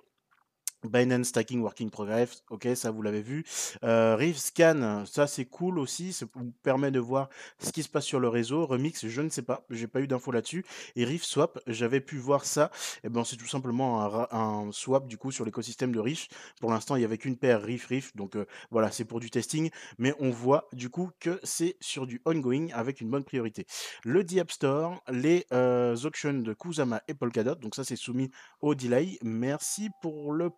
Binance 0.84 1.28
Stacking 1.28 1.62
Working 1.62 1.90
Progress, 1.90 2.44
ok, 2.50 2.70
ça 2.76 2.92
vous 2.92 3.02
l'avez 3.02 3.22
vu. 3.22 3.44
Euh, 3.84 4.18
Scan, 4.34 5.04
ça 5.06 5.28
c'est 5.28 5.46
cool 5.46 5.80
aussi, 5.80 6.14
ça 6.14 6.26
vous 6.34 6.52
permet 6.64 6.92
de 6.92 7.00
voir 7.00 7.30
ce 7.60 7.72
qui 7.72 7.84
se 7.84 7.90
passe 7.90 8.06
sur 8.06 8.20
le 8.20 8.28
réseau. 8.28 8.66
Remix, 8.66 9.08
je 9.08 9.22
ne 9.22 9.30
sais 9.30 9.42
pas, 9.42 9.66
j'ai 9.70 9.88
pas 9.88 10.02
eu 10.02 10.08
d'infos 10.08 10.32
là-dessus. 10.32 10.66
Et 10.96 11.06
Reef 11.06 11.24
Swap, 11.24 11.60
j'avais 11.68 12.02
pu 12.02 12.18
voir 12.18 12.46
ça. 12.46 12.72
Eh 13.04 13.10
ben 13.10 13.24
c'est 13.24 13.38
tout 13.38 13.48
simplement 13.48 14.28
un, 14.32 14.72
swap 14.72 15.08
du 15.08 15.18
coup 15.18 15.32
sur 15.32 15.46
l'écosystème 15.46 15.92
de 15.92 16.00
Reef. 16.00 16.28
Pour 16.60 16.72
l'instant, 16.72 16.96
il 16.96 17.02
y 17.02 17.06
avait 17.06 17.18
qu'une 17.18 17.38
paire 17.38 17.62
Reef 17.62 17.88
Reef, 17.88 18.16
donc 18.16 18.36
euh, 18.36 18.46
voilà, 18.72 18.92
c'est 18.92 19.06
pour 19.06 19.20
du 19.20 19.30
testing. 19.30 19.70
Mais 19.98 20.14
on 20.20 20.30
voit 20.30 20.68
du 20.74 20.90
coup 20.90 21.12
que 21.20 21.40
c'est 21.44 21.78
sur 21.80 22.08
du 22.08 22.22
ongoing 22.26 22.68
avec 22.74 23.02
une 23.02 23.10
bonne 23.10 23.24
priorité. 23.24 23.66
Le 24.04 24.26
App 24.40 24.52
Store, 24.52 25.04
les 25.10 25.46
euh, 25.52 25.96
auctions 26.04 26.34
de 26.34 26.54
Kusama 26.54 27.02
et 27.08 27.14
Polkadot, 27.14 27.56
donc 27.56 27.76
ça 27.76 27.84
c'est 27.84 27.96
soumis 27.96 28.32
au 28.62 28.76
delay. 28.76 29.18
Merci 29.22 29.90
pour 30.02 30.34
le 30.34 30.50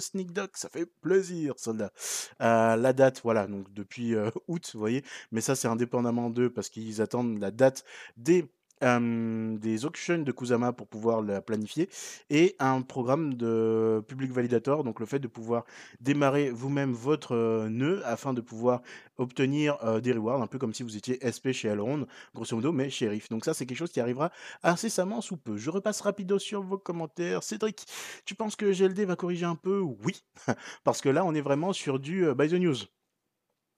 Sneak 0.00 0.32
Dog, 0.32 0.50
ça 0.54 0.68
fait 0.68 0.86
plaisir, 0.86 1.54
soldat. 1.58 1.92
Euh, 2.40 2.76
la 2.76 2.92
date, 2.92 3.20
voilà, 3.22 3.46
donc 3.46 3.72
depuis 3.72 4.14
euh, 4.14 4.30
août, 4.48 4.70
vous 4.74 4.80
voyez, 4.80 5.04
mais 5.32 5.40
ça 5.40 5.54
c'est 5.54 5.68
indépendamment 5.68 6.30
d'eux 6.30 6.50
parce 6.50 6.68
qu'ils 6.68 7.00
attendent 7.00 7.38
la 7.38 7.50
date 7.50 7.84
des 8.16 8.46
des 8.82 9.84
auctions 9.84 10.18
de 10.18 10.32
Kusama 10.32 10.72
pour 10.72 10.86
pouvoir 10.86 11.22
la 11.22 11.40
planifier 11.40 11.88
et 12.30 12.54
un 12.58 12.82
programme 12.82 13.34
de 13.34 14.02
public 14.06 14.32
validator, 14.32 14.84
donc 14.84 15.00
le 15.00 15.06
fait 15.06 15.18
de 15.18 15.28
pouvoir 15.28 15.64
démarrer 16.00 16.50
vous-même 16.50 16.92
votre 16.92 17.66
nœud 17.68 18.02
afin 18.04 18.34
de 18.34 18.40
pouvoir 18.40 18.82
obtenir 19.18 19.78
des 20.00 20.12
rewards, 20.12 20.42
un 20.42 20.46
peu 20.46 20.58
comme 20.58 20.74
si 20.74 20.82
vous 20.82 20.96
étiez 20.96 21.18
SP 21.24 21.52
chez 21.52 21.68
Elrond, 21.68 22.06
grosso 22.34 22.54
modo, 22.54 22.72
mais 22.72 22.90
shérif. 22.90 23.28
Donc 23.28 23.44
ça, 23.44 23.54
c'est 23.54 23.66
quelque 23.66 23.78
chose 23.78 23.92
qui 23.92 24.00
arrivera 24.00 24.30
incessamment 24.62 25.20
sous 25.20 25.36
peu. 25.36 25.56
Je 25.56 25.70
repasse 25.70 26.00
rapido 26.02 26.38
sur 26.38 26.62
vos 26.62 26.78
commentaires. 26.78 27.42
Cédric, 27.42 27.86
tu 28.24 28.34
penses 28.34 28.56
que 28.56 28.72
GLD 28.72 29.04
va 29.06 29.16
corriger 29.16 29.46
un 29.46 29.56
peu? 29.56 29.80
Oui, 29.80 30.22
parce 30.84 31.00
que 31.00 31.08
là, 31.08 31.24
on 31.24 31.34
est 31.34 31.40
vraiment 31.40 31.72
sur 31.72 31.98
du 31.98 32.26
by 32.34 32.48
the 32.48 32.54
news 32.54 32.76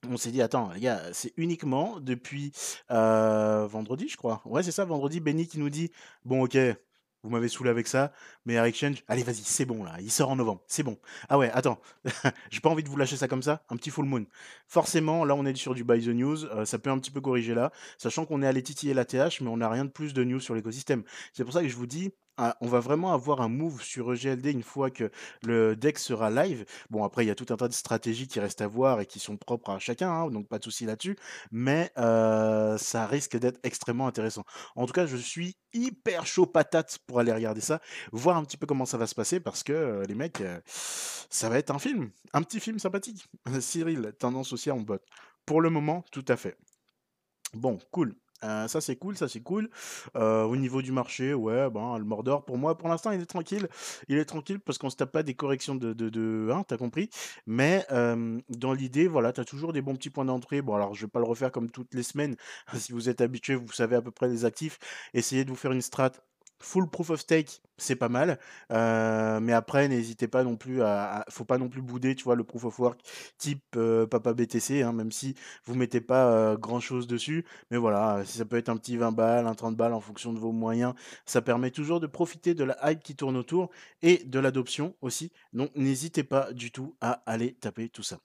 on 0.08 0.16
s'est 0.16 0.30
dit, 0.30 0.42
attends, 0.42 0.70
les 0.72 0.80
gars, 0.80 1.02
c'est 1.12 1.32
uniquement 1.36 2.00
depuis 2.00 2.52
vendredi, 2.88 4.08
je 4.08 4.16
crois. 4.16 4.42
Ouais, 4.44 4.62
c'est 4.62 4.72
ça, 4.72 4.84
vendredi, 4.84 5.20
Benny 5.20 5.46
qui 5.46 5.58
nous 5.58 5.70
dit, 5.70 5.90
bon, 6.24 6.44
ok, 6.44 6.56
vous 7.24 7.30
m'avez 7.30 7.48
saoulé 7.48 7.70
avec 7.70 7.88
ça, 7.88 8.12
mais 8.46 8.54
Exchange, 8.54 9.02
allez, 9.08 9.24
vas-y, 9.24 9.42
c'est 9.42 9.64
bon, 9.64 9.82
là, 9.82 9.96
il 10.00 10.10
sort 10.10 10.30
en 10.30 10.36
novembre, 10.36 10.62
c'est 10.68 10.84
bon. 10.84 10.98
Ah 11.28 11.36
ouais, 11.36 11.50
attends, 11.52 11.80
j'ai 12.50 12.60
pas 12.60 12.70
envie 12.70 12.84
de 12.84 12.88
vous 12.88 12.96
lâcher 12.96 13.16
ça 13.16 13.26
comme 13.26 13.42
ça, 13.42 13.64
un 13.68 13.76
petit 13.76 13.90
full 13.90 14.04
moon. 14.04 14.24
Forcément, 14.68 15.24
là, 15.24 15.34
on 15.34 15.44
est 15.44 15.54
sur 15.56 15.74
du 15.74 15.82
buy 15.82 16.00
the 16.00 16.08
news, 16.08 16.36
ça 16.64 16.78
peut 16.78 16.90
un 16.90 16.98
petit 16.98 17.10
peu 17.10 17.20
corriger 17.20 17.54
là, 17.54 17.72
sachant 17.98 18.24
qu'on 18.24 18.40
est 18.42 18.46
allé 18.46 18.62
titiller 18.62 18.94
la 18.94 19.04
TH, 19.04 19.40
mais 19.40 19.48
on 19.48 19.56
n'a 19.56 19.68
rien 19.68 19.84
de 19.84 19.90
plus 19.90 20.14
de 20.14 20.22
news 20.22 20.40
sur 20.40 20.54
l'écosystème. 20.54 21.02
C'est 21.32 21.42
pour 21.44 21.52
ça 21.52 21.62
que 21.62 21.68
je 21.68 21.76
vous 21.76 21.86
dis, 21.86 22.12
on 22.60 22.66
va 22.68 22.80
vraiment 22.80 23.12
avoir 23.12 23.40
un 23.40 23.48
move 23.48 23.82
sur 23.82 24.12
EGLD 24.12 24.46
une 24.46 24.62
fois 24.62 24.90
que 24.90 25.10
le 25.42 25.76
deck 25.76 25.98
sera 25.98 26.30
live. 26.30 26.64
Bon, 26.90 27.04
après, 27.04 27.24
il 27.24 27.28
y 27.28 27.30
a 27.30 27.34
tout 27.34 27.46
un 27.50 27.56
tas 27.56 27.68
de 27.68 27.72
stratégies 27.72 28.28
qui 28.28 28.40
restent 28.40 28.60
à 28.60 28.68
voir 28.68 29.00
et 29.00 29.06
qui 29.06 29.18
sont 29.18 29.36
propres 29.36 29.70
à 29.70 29.78
chacun, 29.78 30.10
hein, 30.10 30.30
donc 30.30 30.48
pas 30.48 30.58
de 30.58 30.64
souci 30.64 30.86
là-dessus. 30.86 31.16
Mais 31.50 31.90
euh, 31.98 32.78
ça 32.78 33.06
risque 33.06 33.36
d'être 33.36 33.60
extrêmement 33.62 34.06
intéressant. 34.06 34.44
En 34.76 34.86
tout 34.86 34.92
cas, 34.92 35.06
je 35.06 35.16
suis 35.16 35.56
hyper 35.72 36.26
chaud 36.26 36.46
patate 36.46 36.98
pour 37.06 37.20
aller 37.20 37.32
regarder 37.32 37.60
ça, 37.60 37.80
voir 38.12 38.36
un 38.36 38.44
petit 38.44 38.56
peu 38.56 38.66
comment 38.66 38.86
ça 38.86 38.98
va 38.98 39.06
se 39.06 39.14
passer 39.14 39.40
parce 39.40 39.62
que 39.62 39.72
euh, 39.72 40.04
les 40.04 40.14
mecs, 40.14 40.40
euh, 40.40 40.60
ça 40.66 41.48
va 41.48 41.58
être 41.58 41.70
un 41.70 41.78
film, 41.78 42.10
un 42.32 42.42
petit 42.42 42.60
film 42.60 42.78
sympathique. 42.78 43.26
Cyril, 43.60 44.12
tendance 44.18 44.52
aussi 44.52 44.70
en 44.70 44.80
bot. 44.80 44.98
Pour 45.44 45.60
le 45.60 45.70
moment, 45.70 46.04
tout 46.12 46.24
à 46.28 46.36
fait. 46.36 46.56
Bon, 47.54 47.78
cool 47.90 48.14
ça 48.42 48.80
c'est 48.80 48.96
cool, 48.96 49.16
ça 49.16 49.28
c'est 49.28 49.40
cool. 49.40 49.68
au 50.14 50.56
niveau 50.56 50.82
du 50.82 50.92
marché, 50.92 51.34
ouais, 51.34 51.70
ben, 51.70 51.98
le 51.98 52.04
Mordor, 52.04 52.44
pour 52.44 52.58
moi, 52.58 52.76
pour 52.76 52.88
l'instant, 52.88 53.10
il 53.10 53.20
est 53.20 53.26
tranquille. 53.26 53.68
Il 54.08 54.18
est 54.18 54.24
tranquille 54.24 54.60
parce 54.60 54.78
qu'on 54.78 54.90
se 54.90 54.96
tape 54.96 55.12
pas 55.12 55.22
des 55.22 55.34
corrections 55.34 55.74
de, 55.74 55.92
de, 55.92 56.08
de 56.08 56.50
hein, 56.52 56.64
t'as 56.66 56.76
compris. 56.76 57.10
Mais 57.46 57.86
dans 58.48 58.72
l'idée, 58.72 59.08
voilà, 59.08 59.32
t'as 59.32 59.44
toujours 59.44 59.72
des 59.72 59.82
bons 59.82 59.94
petits 59.94 60.10
points 60.10 60.24
d'entrée. 60.24 60.62
Bon, 60.62 60.74
alors 60.74 60.94
je 60.94 61.02
vais 61.06 61.10
pas 61.10 61.20
le 61.20 61.26
refaire 61.26 61.52
comme 61.52 61.70
toutes 61.70 61.94
les 61.94 62.02
semaines. 62.02 62.36
si 62.74 62.92
vous 62.92 63.08
êtes 63.08 63.20
habitué, 63.20 63.54
vous 63.54 63.72
savez 63.72 63.96
à 63.96 64.02
peu 64.02 64.10
près 64.10 64.28
les 64.28 64.44
actifs. 64.44 64.78
Essayez 65.14 65.44
de 65.44 65.50
vous 65.50 65.56
faire 65.56 65.72
une 65.72 65.82
strat 65.82 66.12
full 66.60 66.88
proof 66.88 67.10
of 67.10 67.20
stake, 67.20 67.62
c'est 67.76 67.96
pas 67.96 68.08
mal. 68.08 68.38
mais 68.70 69.52
après, 69.52 69.88
n'hésitez 69.88 70.28
pas 70.28 70.44
non 70.44 70.56
plus 70.56 70.82
à, 70.82 71.24
Faut 71.30 71.44
pas 71.44 71.58
non 71.58 71.68
plus 71.68 71.82
bouder, 71.82 72.14
tu 72.14 72.24
vois, 72.24 72.36
le 72.36 72.44
proof 72.44 72.64
of 72.64 72.78
work 72.78 73.00
type 73.38 73.76
Papa 74.10 74.32
BTC, 74.32 74.82
hein, 74.82 74.92
même 74.92 75.12
si 75.12 75.34
vous 75.64 75.74
mettez 75.74 76.00
pas 76.00 76.56
grand 76.56 76.80
chose 76.80 77.06
dessus. 77.06 77.44
Mais 77.70 77.76
voilà, 77.76 78.22
si 78.24 78.38
ça 78.38 78.44
peut 78.44 78.56
être 78.56 78.68
un 78.68 78.76
petit 78.76 78.96
20 78.96 79.12
balles, 79.12 79.46
un 79.46 79.54
30 79.54 79.76
balles 79.76 79.92
en 79.94 80.00
fonction 80.00 80.32
de 80.32 80.38
vos 80.38 80.52
moyens, 80.52 80.94
ça 81.26 81.42
permet 81.42 81.70
toujours 81.70 82.00
de 82.00 82.06
profiter 82.06 82.54
de 82.54 82.64
la 82.64 82.76
hype 82.90 83.02
qui 83.02 83.16
tourne 83.16 83.36
autour 83.36 83.70
et 84.02 84.22
de 84.24 84.38
l'adoption 84.38 84.94
aussi. 85.00 85.32
Donc 85.52 85.70
n'hésitez 85.76 86.24
pas 86.24 86.52
du 86.52 86.70
tout 86.70 86.96
à 87.00 87.22
aller 87.26 87.54
taper 87.54 87.88
tout 87.88 88.02
ça. 88.02 88.18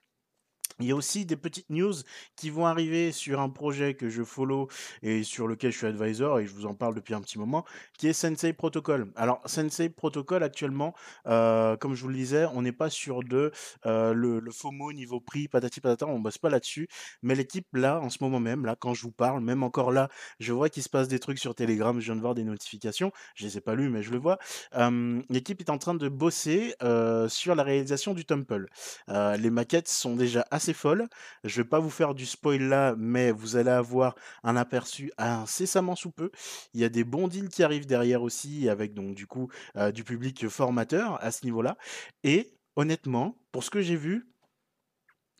Il 0.79 0.87
y 0.87 0.91
a 0.91 0.95
aussi 0.95 1.25
des 1.25 1.35
petites 1.35 1.69
news 1.69 1.93
qui 2.35 2.49
vont 2.49 2.65
arriver 2.65 3.11
sur 3.11 3.39
un 3.39 3.49
projet 3.49 3.93
que 3.93 4.09
je 4.09 4.23
follow 4.23 4.69
et 5.01 5.23
sur 5.23 5.47
lequel 5.47 5.71
je 5.71 5.77
suis 5.77 5.87
advisor 5.87 6.39
et 6.39 6.47
je 6.47 6.53
vous 6.53 6.65
en 6.65 6.73
parle 6.73 6.95
depuis 6.95 7.13
un 7.13 7.21
petit 7.21 7.37
moment, 7.37 7.65
qui 7.97 8.07
est 8.07 8.13
Sensei 8.13 8.53
Protocol. 8.53 9.11
Alors 9.15 9.41
Sensei 9.45 9.89
Protocol 9.89 10.43
actuellement, 10.43 10.93
euh, 11.27 11.77
comme 11.77 11.95
je 11.95 12.01
vous 12.01 12.07
le 12.07 12.15
disais, 12.15 12.45
on 12.53 12.61
n'est 12.61 12.71
pas 12.71 12.89
sur 12.89 13.23
de 13.23 13.51
euh, 13.85 14.13
le, 14.13 14.41
FOMO 14.51 14.93
niveau 14.93 15.19
prix, 15.19 15.47
patati 15.47 15.81
patata, 15.81 16.07
on 16.07 16.19
bosse 16.19 16.37
pas 16.37 16.49
là-dessus. 16.49 16.87
Mais 17.21 17.35
l'équipe 17.35 17.67
là, 17.73 17.99
en 17.99 18.09
ce 18.09 18.17
moment 18.21 18.39
même, 18.39 18.65
là, 18.65 18.75
quand 18.77 18.93
je 18.93 19.03
vous 19.03 19.11
parle, 19.11 19.41
même 19.41 19.63
encore 19.63 19.91
là, 19.91 20.09
je 20.39 20.53
vois 20.53 20.69
qu'il 20.69 20.83
se 20.83 20.89
passe 20.89 21.07
des 21.07 21.19
trucs 21.19 21.39
sur 21.39 21.55
Telegram, 21.55 21.99
je 21.99 22.05
viens 22.05 22.15
de 22.15 22.21
voir 22.21 22.35
des 22.35 22.43
notifications, 22.43 23.11
je 23.35 23.45
les 23.45 23.57
ai 23.57 23.61
pas 23.61 23.75
lues, 23.75 23.89
mais 23.89 24.03
je 24.03 24.11
le 24.11 24.17
vois. 24.17 24.39
l'équipe 25.29 25.59
est 25.59 25.69
en 25.69 25.77
train 25.77 25.93
de 25.93 26.09
bosser 26.09 26.75
euh, 26.83 27.27
sur 27.29 27.55
la 27.55 27.63
réalisation 27.63 28.13
du 28.13 28.25
Temple. 28.25 28.67
les 29.07 29.49
maquettes 29.49 29.87
sont 29.87 30.15
déjà 30.15 30.45
assez 30.51 30.62
folle. 30.71 31.09
Je 31.43 31.61
vais 31.61 31.67
pas 31.67 31.79
vous 31.79 31.89
faire 31.89 32.15
du 32.15 32.25
spoil 32.25 32.61
là, 32.61 32.95
mais 32.97 33.31
vous 33.31 33.57
allez 33.57 33.71
avoir 33.71 34.15
un 34.43 34.55
aperçu 34.55 35.11
incessamment 35.17 35.97
sous 35.97 36.11
peu. 36.11 36.31
Il 36.73 36.79
y 36.79 36.85
a 36.85 36.89
des 36.89 37.03
bons 37.03 37.27
deals 37.27 37.49
qui 37.49 37.63
arrivent 37.63 37.85
derrière 37.85 38.21
aussi, 38.23 38.69
avec 38.69 38.93
donc 38.93 39.15
du 39.15 39.27
coup 39.27 39.49
euh, 39.75 39.91
du 39.91 40.05
public 40.05 40.47
formateur 40.47 41.21
à 41.21 41.31
ce 41.31 41.43
niveau-là. 41.43 41.77
Et 42.23 42.53
honnêtement, 42.77 43.37
pour 43.51 43.65
ce 43.65 43.69
que 43.69 43.81
j'ai 43.81 43.97
vu, 43.97 44.32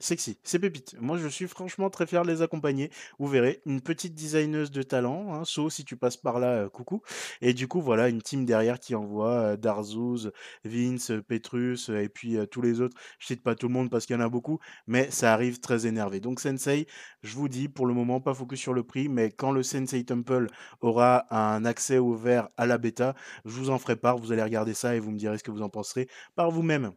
Sexy, 0.04 0.38
c'est 0.44 0.60
pépite. 0.60 0.98
Moi, 1.00 1.18
je 1.18 1.30
suis 1.30 1.48
franchement 1.48 1.90
très 1.90 2.06
fier 2.06 2.24
de 2.24 2.28
les 2.28 2.42
accompagner. 2.42 2.92
Vous 3.20 3.28
verrez, 3.28 3.62
une 3.66 3.80
petite 3.80 4.14
designeuse 4.14 4.70
de 4.70 4.84
talent, 4.84 5.34
hein, 5.34 5.44
si 5.70 5.86
tu 5.86 5.96
passes 5.96 6.18
par 6.18 6.40
là, 6.42 6.66
euh, 6.66 6.70
coucou. 6.70 7.02
Et 7.40 7.54
du 7.54 7.70
coup, 7.70 7.82
voilà, 7.82 8.10
une 8.10 8.22
team 8.22 8.44
derrière 8.44 8.82
qui 8.82 8.96
envoie 8.96 9.32
euh, 9.32 9.56
Darzouz, 9.56 10.34
Vince, 10.66 11.14
Petrus, 11.26 11.88
et 11.88 12.10
puis 12.10 12.36
euh, 12.36 12.46
tous 12.46 12.62
les 12.62 12.82
autres. 12.82 12.98
Je 13.18 13.28
cite 13.28 13.44
pas 13.44 13.56
tout 13.56 13.70
le 13.70 13.74
monde 13.74 13.90
parce 13.90 14.06
qu'il 14.06 14.18
y 14.18 14.20
en 14.20 14.22
a 14.22 14.28
beaucoup, 14.28 14.60
mais 14.88 15.10
ça 15.10 15.32
arrive 15.32 15.62
très 15.62 15.88
énervé. 15.88 16.20
Donc, 16.20 16.42
Sensei, 16.42 16.86
je 17.22 17.36
vous 17.38 17.48
dis, 17.48 17.70
pour 17.70 17.86
le 17.86 17.94
moment, 17.94 18.20
pas 18.20 18.34
focus 18.34 18.60
sur 18.60 18.74
le 18.74 18.84
prix, 18.84 19.08
mais 19.08 19.32
quand 19.32 19.54
le 19.54 19.64
Sensei 19.64 20.04
Temple 20.04 20.48
aura 20.82 21.28
un 21.34 21.64
accès 21.64 21.98
ouvert 21.98 22.50
à 22.58 22.66
la 22.66 22.78
bêta, 22.78 23.16
je 23.46 23.52
vous 23.52 23.70
en 23.70 23.80
ferai 23.80 23.96
part. 23.96 24.18
Vous 24.18 24.34
allez 24.34 24.44
regarder 24.44 24.74
ça 24.74 24.98
et 24.98 25.00
vous 25.00 25.12
me 25.12 25.18
direz 25.18 25.38
ce 25.38 25.44
que 25.44 25.52
vous 25.52 25.62
en 25.62 25.70
penserez 25.70 26.10
par 26.36 26.52
vous-même. 26.52 26.92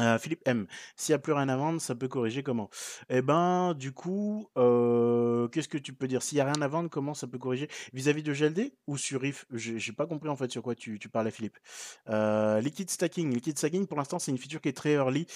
Heu, 0.00 0.18
Philippe 0.18 0.42
M: 0.46 0.66
«S'il 0.96 1.12
y 1.12 1.14
a 1.14 1.18
plus 1.18 1.32
rien 1.32 1.48
à 1.48 1.56
vendre, 1.56 1.80
ça 1.80 1.94
peut 1.94 2.08
corriger 2.08 2.42
comment?» 2.42 2.70
et 3.08 3.22
ben, 3.22 3.74
du 3.74 3.92
coup, 3.92 4.48
heu, 4.56 5.48
qu'est-ce 5.52 5.68
que 5.68 5.78
tu 5.78 5.92
peux 5.92 6.08
dire? 6.08 6.22
S'il 6.22 6.38
y 6.38 6.40
a 6.40 6.44
rien 6.44 6.60
à 6.62 6.68
vendre, 6.68 6.88
comment 6.90 7.14
ça 7.14 7.26
peut 7.26 7.38
corriger? 7.38 7.68
Vis-à-vis 7.92 8.22
de 8.22 8.32
GLD 8.32 8.72
ou 8.86 8.96
sur 8.96 9.20
Riff? 9.20 9.46
J'ai 9.52 9.92
pas 9.92 10.06
compris 10.06 10.28
en 10.28 10.36
fait 10.36 10.50
sur 10.50 10.62
quoi 10.62 10.74
tu 10.74 10.98
parlais 11.12 11.30
Philippe. 11.30 11.58
Heu, 12.08 12.60
liquid 12.60 12.90
stacking 12.90 13.32
liquid 13.34 13.56
stacking 13.58 13.86
pour 13.86 13.98
l'instant 13.98 14.18
c'est 14.18 14.30
une 14.30 14.38
feature 14.38 14.60
qui 14.60 14.68
est 14.68 14.72
très 14.76 14.92
early, 14.94 15.26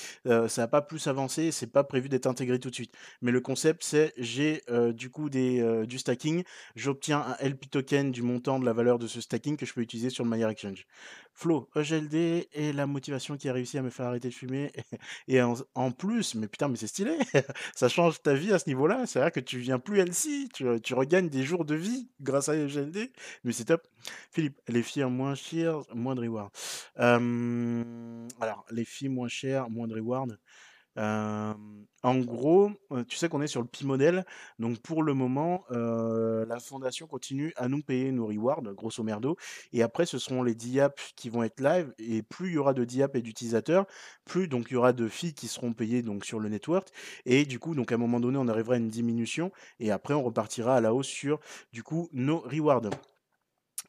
ça 0.49 0.63
a 0.65 0.69
pas 0.69 0.83
plus 0.83 1.07
avancé, 1.07 1.51
c'est 1.53 1.67
pas 1.67 1.85
prévu 1.85 2.09
d'être 2.09 2.27
intégré 2.27 2.59
tout 2.59 2.71
de 2.71 2.75
suite. 2.75 2.93
Mais 3.23 3.31
le 3.33 3.41
concept 3.41 3.83
c'est 3.85 4.13
j'ai, 4.19 4.63
du 4.95 5.11
coup 5.11 5.29
du 5.31 5.99
stacking, 5.99 6.45
j'obtiens 6.77 7.21
un 7.21 7.37
LP 7.41 7.67
token 7.71 8.11
du 8.13 8.23
montant 8.23 8.59
de 8.59 8.65
la 8.65 8.73
valeur 8.73 8.99
de 8.99 9.07
ce 9.07 9.21
stacking 9.21 9.57
que 9.57 9.67
je 9.67 9.75
peux 9.75 9.81
utiliser 9.83 10.11
sur 10.11 10.25
le 10.25 10.35
Exchange. 10.35 10.87
Flo: 11.35 11.69
«EGLD 11.75 12.49
est 12.53 12.73
la 12.73 12.87
motivation 12.87 13.37
qui 13.37 13.49
a 13.49 13.53
réussi 13.53 13.77
à 13.77 13.83
me 13.83 13.91
faire 13.91 14.07
arrêter 14.07 14.29
de 14.29 14.35
fumer 14.35 14.73
et 15.29 15.41
en 15.43 15.91
plus» 15.91 16.35
mais 16.37 16.47
putain, 16.47 16.69
mais 16.69 16.77
c'est 16.77 16.87
stylé! 16.87 17.19
Ça 17.75 17.89
change 17.89 18.23
ta 18.23 18.35
vie 18.35 18.53
à 18.53 18.59
ce 18.59 18.69
niveau-là. 18.69 19.07
C'est-à-dire 19.07 19.33
que 19.33 19.41
tu 19.41 19.57
deviens 19.57 19.79
plus 19.79 19.99
healthy, 19.99 20.49
tu, 20.55 20.81
tu 20.81 20.95
regagnes 20.95 21.29
des 21.29 21.43
jours 21.43 21.65
de 21.65 21.75
vie 21.75 22.09
grâce 22.21 22.49
à 22.49 22.57
EGLD, 22.57 23.11
mais 23.43 23.53
c'est 23.53 23.65
top. 23.65 23.83
Philippe: 24.31 24.61
«Les 24.69 24.83
filles 24.83 25.05
moins 25.05 25.35
chères, 25.35 25.81
moins 25.93 26.15
de 26.15 26.21
reward». 26.21 26.51
Alors 28.41 28.65
les 28.71 28.85
filles 28.85 29.09
moins 29.09 29.29
chères, 29.29 29.69
moins 29.71 29.89
de 29.89 29.95
reward. 29.95 30.39
En 30.97 32.19
gros, 32.19 32.71
tu 33.09 33.17
sais 33.17 33.29
qu'on 33.31 33.41
est 33.41 33.47
sur 33.47 33.63
le 33.63 33.67
Pi 33.67 33.87
modèle, 33.87 34.27
donc 34.59 34.79
pour 34.81 35.03
le 35.03 35.15
moment, 35.15 35.65
la 35.71 36.61
fondation 36.61 37.07
continue 37.07 37.53
à 37.57 37.69
nous 37.69 37.83
payer 37.83 38.13
nos 38.13 38.27
rewards, 38.27 38.63
grosso 38.75 39.03
merdo 39.03 39.37
et 39.73 39.83
après 39.83 40.07
ce 40.07 40.19
seront 40.19 40.43
les 40.43 40.55
DApp 40.55 41.01
qui 41.17 41.31
vont 41.31 41.43
être 41.43 41.61
live 41.61 41.95
et 41.99 42.23
plus 42.23 42.51
il 42.51 42.55
y 42.55 42.59
aura 42.59 42.75
de 42.75 42.85
DApp 42.85 43.17
et 43.17 43.23
d'utilisateurs, 43.23 43.87
plus 44.25 44.49
donc 44.49 44.67
il 44.71 44.75
y 44.75 44.77
aura 44.77 44.93
de 44.93 45.09
filles 45.09 45.35
qui 45.35 45.49
seront 45.49 45.73
payées 45.73 46.05
sur 46.23 46.41
le 46.41 46.49
network 46.49 46.89
et 47.25 47.45
du 47.47 47.59
coup, 47.59 47.75
donc 47.75 47.91
à 47.91 47.95
un 47.95 47.99
moment 47.99 48.21
donné, 48.21 48.39
on 48.39 48.49
arrivera 48.49 48.75
à 48.75 48.79
une 48.79 48.91
diminution 48.91 49.51
et 49.81 49.91
après 49.91 50.15
on 50.15 50.23
repartira 50.23 50.77
à 50.77 50.81
la 50.81 50.95
hausse 50.95 51.07
sur, 51.07 51.41
du 51.73 51.83
coup, 51.83 52.09
nos 52.13 52.41
rewards. 52.41 52.91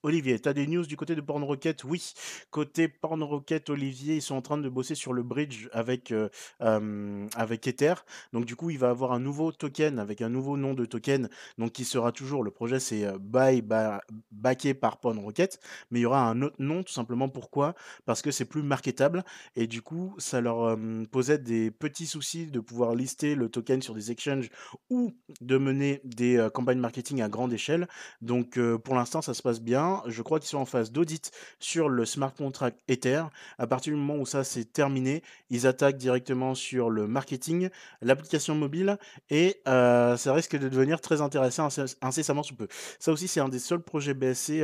Olivier, 0.04 0.40
tu 0.40 0.48
as 0.50 0.54
des 0.54 0.68
news 0.68 0.86
du 0.86 0.98
côté 0.98 1.16
de 1.16 1.22
Porn 1.22 1.44
Rocket? 1.44 1.84
Oui, 1.84 2.14
côté 2.52 2.88
Porn 2.88 3.22
Rocket, 3.24 3.70
Olivier, 3.70 4.16
ils 4.16 4.22
sont 4.22 4.36
en 4.36 4.42
train 4.42 4.58
de 4.58 4.70
bosser 4.70 4.94
sur 4.94 5.14
le 5.14 5.24
bridge 5.24 5.68
avec, 5.72 6.12
heu, 6.12 6.30
hem, 6.60 7.28
avec 7.36 7.66
Ether. 7.68 7.96
Donc 8.34 8.46
du 8.46 8.56
coup, 8.56 8.70
il 8.70 8.78
va 8.78 8.90
avoir 8.90 9.14
un 9.14 9.20
nouveau 9.20 9.52
token 9.52 9.98
avec 10.00 10.22
un 10.22 10.30
nouveau 10.30 10.58
nom 10.58 10.74
de 10.76 10.86
token, 10.86 11.30
donc 11.58 11.72
qui 11.72 11.86
sera 11.86 12.12
toujours 12.12 12.44
le 12.44 12.52
projet 12.52 12.80
c'est, 12.80 13.06
by 13.20 13.62
ba 13.62 14.02
backé 14.32 14.74
par 14.76 15.00
Porn 15.00 15.18
Rocket, 15.20 15.60
mais 15.90 16.00
il 16.00 16.04
y 16.04 16.06
aura 16.06 16.22
un 16.30 16.42
autre 16.42 16.58
nom 16.60 16.84
tout 16.84 16.94
simplement 16.94 17.30
pourquoi? 17.30 17.74
Parce 18.06 18.22
que 18.22 18.30
c'est 18.32 18.46
plus 18.46 18.62
marketable 18.64 19.24
et 19.56 19.66
du 19.68 19.82
coup, 19.82 20.14
ça 20.20 20.40
leur, 20.42 20.78
posait 21.12 21.38
des 21.40 21.72
petits 21.72 22.06
soucis 22.08 22.48
de 22.48 22.60
pouvoir 22.60 22.94
lister 22.96 23.34
le 23.36 23.50
token 23.50 23.82
sur 23.82 23.96
des 23.96 24.12
exchanges 24.12 24.50
ou 24.90 25.14
de 25.42 25.58
mener 25.58 26.02
des, 26.04 26.38
heu, 26.38 26.50
campagnes 26.50 26.80
marketing 26.80 27.22
à 27.22 27.30
grande 27.30 27.54
échelle. 27.54 27.88
Donc 28.22 28.60
pour 28.84 28.96
l'instant, 28.96 29.22
ça 29.22 29.34
se 29.34 29.42
passe 29.42 29.62
bien. 29.62 29.85
Je 30.08 30.22
crois 30.22 30.40
qu'ils 30.40 30.50
sont 30.50 30.58
en 30.58 30.66
phase 30.66 30.92
d'audit 30.92 31.32
sur 31.60 31.90
le 31.90 32.06
smart 32.06 32.34
contract 32.34 32.80
Ether. 32.88 33.24
À 33.58 33.68
partir 33.68 33.94
du 33.94 34.00
moment 34.00 34.20
où 34.20 34.26
ça 34.26 34.44
c'est 34.44 34.66
terminé, 34.72 35.24
ils 35.50 35.68
attaquent 35.68 35.98
directement 35.98 36.56
sur 36.56 36.90
le 36.90 37.08
marketing, 37.08 37.70
l'application 38.02 38.56
mobile 38.56 38.98
et 39.30 39.62
heu, 39.68 40.16
ça 40.18 40.34
risque 40.34 40.58
de 40.58 40.70
devenir 40.70 41.02
très 41.02 41.22
intéressant 41.22 41.66
incess 41.66 41.98
incessamment 42.02 42.44
sous 42.44 42.56
peu. 42.56 42.68
Ça 43.00 43.12
aussi, 43.12 43.28
c'est 43.28 43.40
un 43.40 43.50
des 43.50 43.60
seuls 43.60 43.82
projets 43.82 44.14
BSC, 44.14 44.64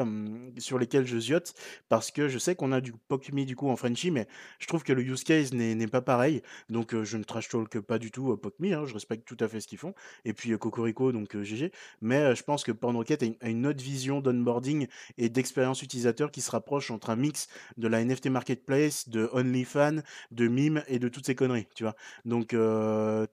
sur 0.57 0.77
lesquels 0.79 1.05
je 1.07 1.17
ziote 1.17 1.53
parce 1.89 2.11
que 2.11 2.27
je 2.27 2.37
sais 2.37 2.55
qu'on 2.55 2.71
a 2.71 2.81
du 2.81 2.93
POC.ME 2.93 3.45
du 3.45 3.55
coup 3.55 3.69
en 3.69 3.75
Frenchy, 3.75 4.11
mais 4.11 4.27
je 4.59 4.67
trouve 4.67 4.83
que 4.83 4.93
le 4.93 5.01
use 5.03 5.23
case 5.23 5.53
n'est 5.53 5.87
pas 5.87 6.01
pareil. 6.01 6.41
Donc 6.69 6.93
heu, 6.93 7.03
je 7.03 7.17
ne 7.17 7.23
trash 7.23 7.49
talk 7.49 7.79
pas 7.79 7.97
du 7.99 8.11
tout, 8.11 8.31
heu, 8.31 8.37
POC.ME, 8.37 8.73
hein, 8.73 8.85
je 8.85 8.93
respecte 8.93 9.27
tout 9.27 9.37
à 9.39 9.47
fait 9.47 9.59
ce 9.61 9.67
qu'ils 9.67 9.77
font 9.77 9.93
et 10.25 10.33
puis, 10.33 10.57
cocorico 10.57 11.11
donc 11.11 11.35
GG. 11.41 11.71
Mais 12.01 12.35
je 12.35 12.43
pense 12.43 12.63
que 12.63 12.71
Porn 12.71 12.95
a 13.41 13.49
une 13.49 13.67
autre 13.67 13.83
vision 13.83 14.21
d'onboarding 14.21 14.87
et 15.17 15.29
d'expérience 15.29 15.81
utilisateur 15.81 16.31
qui 16.31 16.41
se 16.41 16.51
rapproche 16.51 16.91
entre 16.91 17.09
un 17.09 17.15
mix 17.15 17.47
de 17.77 17.87
la 17.87 18.03
NFT 18.03 18.27
marketplace, 18.27 19.09
de 19.09 19.29
OnlyFans, 19.33 20.01
de 20.31 20.47
Mime 20.47 20.83
et 20.87 20.99
de 20.99 21.09
toutes 21.09 21.25
ces 21.25 21.35
conneries, 21.35 21.67
tu 21.75 21.83
vois? 21.83 21.95
Donc 22.25 22.55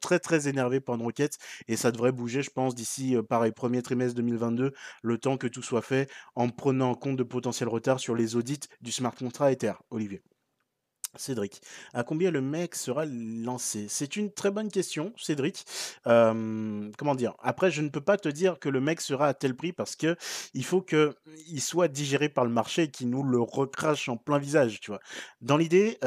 très, 0.01 0.19
très 0.19 0.49
énervé 0.49 0.81
Porn 0.81 1.01
Rocket 1.03 1.39
et 1.69 1.77
ça 1.77 1.91
devrait 1.93 2.13
bouger, 2.13 2.43
je 2.43 2.51
pense, 2.51 2.75
d'ici, 2.75 3.17
pareil, 3.29 3.53
1er 3.53 3.83
trimestre 3.83 4.15
2022, 4.17 4.73
le 5.03 5.19
temps 5.19 5.37
que 5.37 5.47
tout 5.47 5.63
soit 5.63 5.83
fait, 5.83 6.11
en 6.35 6.49
prenant 6.49 6.91
en 6.91 6.95
compte 6.95 7.17
de 7.17 7.23
potentiels 7.23 7.69
retards 7.69 8.01
sur 8.01 8.15
les 8.15 8.37
audits 8.37 8.61
du 8.81 8.93
smart 8.93 9.15
contract 9.15 9.65
Ether. 9.65 9.75
Olivier. 9.91 10.23
Cédric: 11.17 11.61
«À 11.95 12.05
combien 12.05 12.31
le 12.31 12.41
MEX 12.41 12.81
sera 12.81 13.05
lancé?» 13.07 13.87
c'est 13.89 14.17
une 14.17 14.33
très 14.33 14.51
bonne 14.51 14.71
question, 14.71 15.13
Cédric. 15.17 15.65
Comment 16.05 17.15
dire? 17.17 17.35
Après, 17.43 17.71
je 17.71 17.83
ne 17.83 17.89
peux 17.89 18.01
pas 18.01 18.17
te 18.19 18.29
dire 18.29 18.59
que 18.59 18.69
le 18.69 18.81
MEX 18.81 19.05
sera 19.05 19.29
à 19.29 19.35
tel 19.35 19.55
prix 19.57 19.73
parce 19.73 19.97
qu'il 19.97 20.17
faut 20.65 20.83
qu'il 20.83 21.61
soit 21.61 21.89
digéré 21.89 22.29
par 22.29 22.45
le 22.45 22.51
marché 22.51 22.85
et 22.85 22.91
qu'il 22.91 23.11
nous 23.11 23.23
le 23.23 23.41
recrache 23.41 24.09
en 24.09 24.17
plein 24.17 24.39
visage, 24.39 24.81
tu 24.81 24.91
vois? 24.91 25.01
Dans 25.41 25.57
l'idée, 25.57 25.99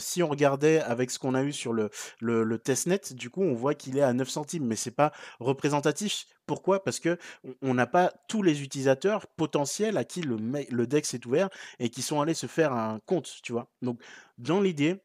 si 0.00 0.22
on 0.22 0.28
regardait 0.28 0.80
avec 0.80 1.10
ce 1.10 1.18
qu'on 1.18 1.34
a 1.34 1.42
eu 1.42 1.52
sur 1.52 1.72
le 1.72 1.90
le 2.20 2.44
le 2.44 2.58
testnet, 2.58 3.00
du 3.12 3.30
coup, 3.30 3.42
on 3.42 3.54
voit 3.54 3.74
qu'il 3.74 3.98
est 3.98 4.02
à 4.02 4.12
9 4.12 4.28
centimes, 4.28 4.66
mais 4.66 4.76
c'est 4.76 4.90
pas 4.92 5.12
représentatif. 5.40 6.26
Pourquoi? 6.48 6.82
Parce 6.82 7.00
qu'on 7.00 7.16
on 7.62 7.74
n'a 7.74 7.86
pas 7.86 8.12
tous 8.28 8.42
les 8.42 8.62
utilisateurs 8.62 9.28
potentiels 9.28 9.98
à 9.98 10.04
qui 10.04 10.22
le 10.22 10.36
le 10.70 10.86
DEX 10.88 11.14
est 11.14 11.26
ouvert 11.26 11.50
et 11.78 11.90
qui 11.90 12.02
sont 12.02 12.20
allés 12.22 12.34
se 12.34 12.46
faire 12.48 12.72
un 12.72 13.00
compte, 13.06 13.30
tu 13.44 13.52
vois? 13.52 13.70
Donc 13.82 14.00
dans 14.38 14.60
l'idée, 14.60 15.02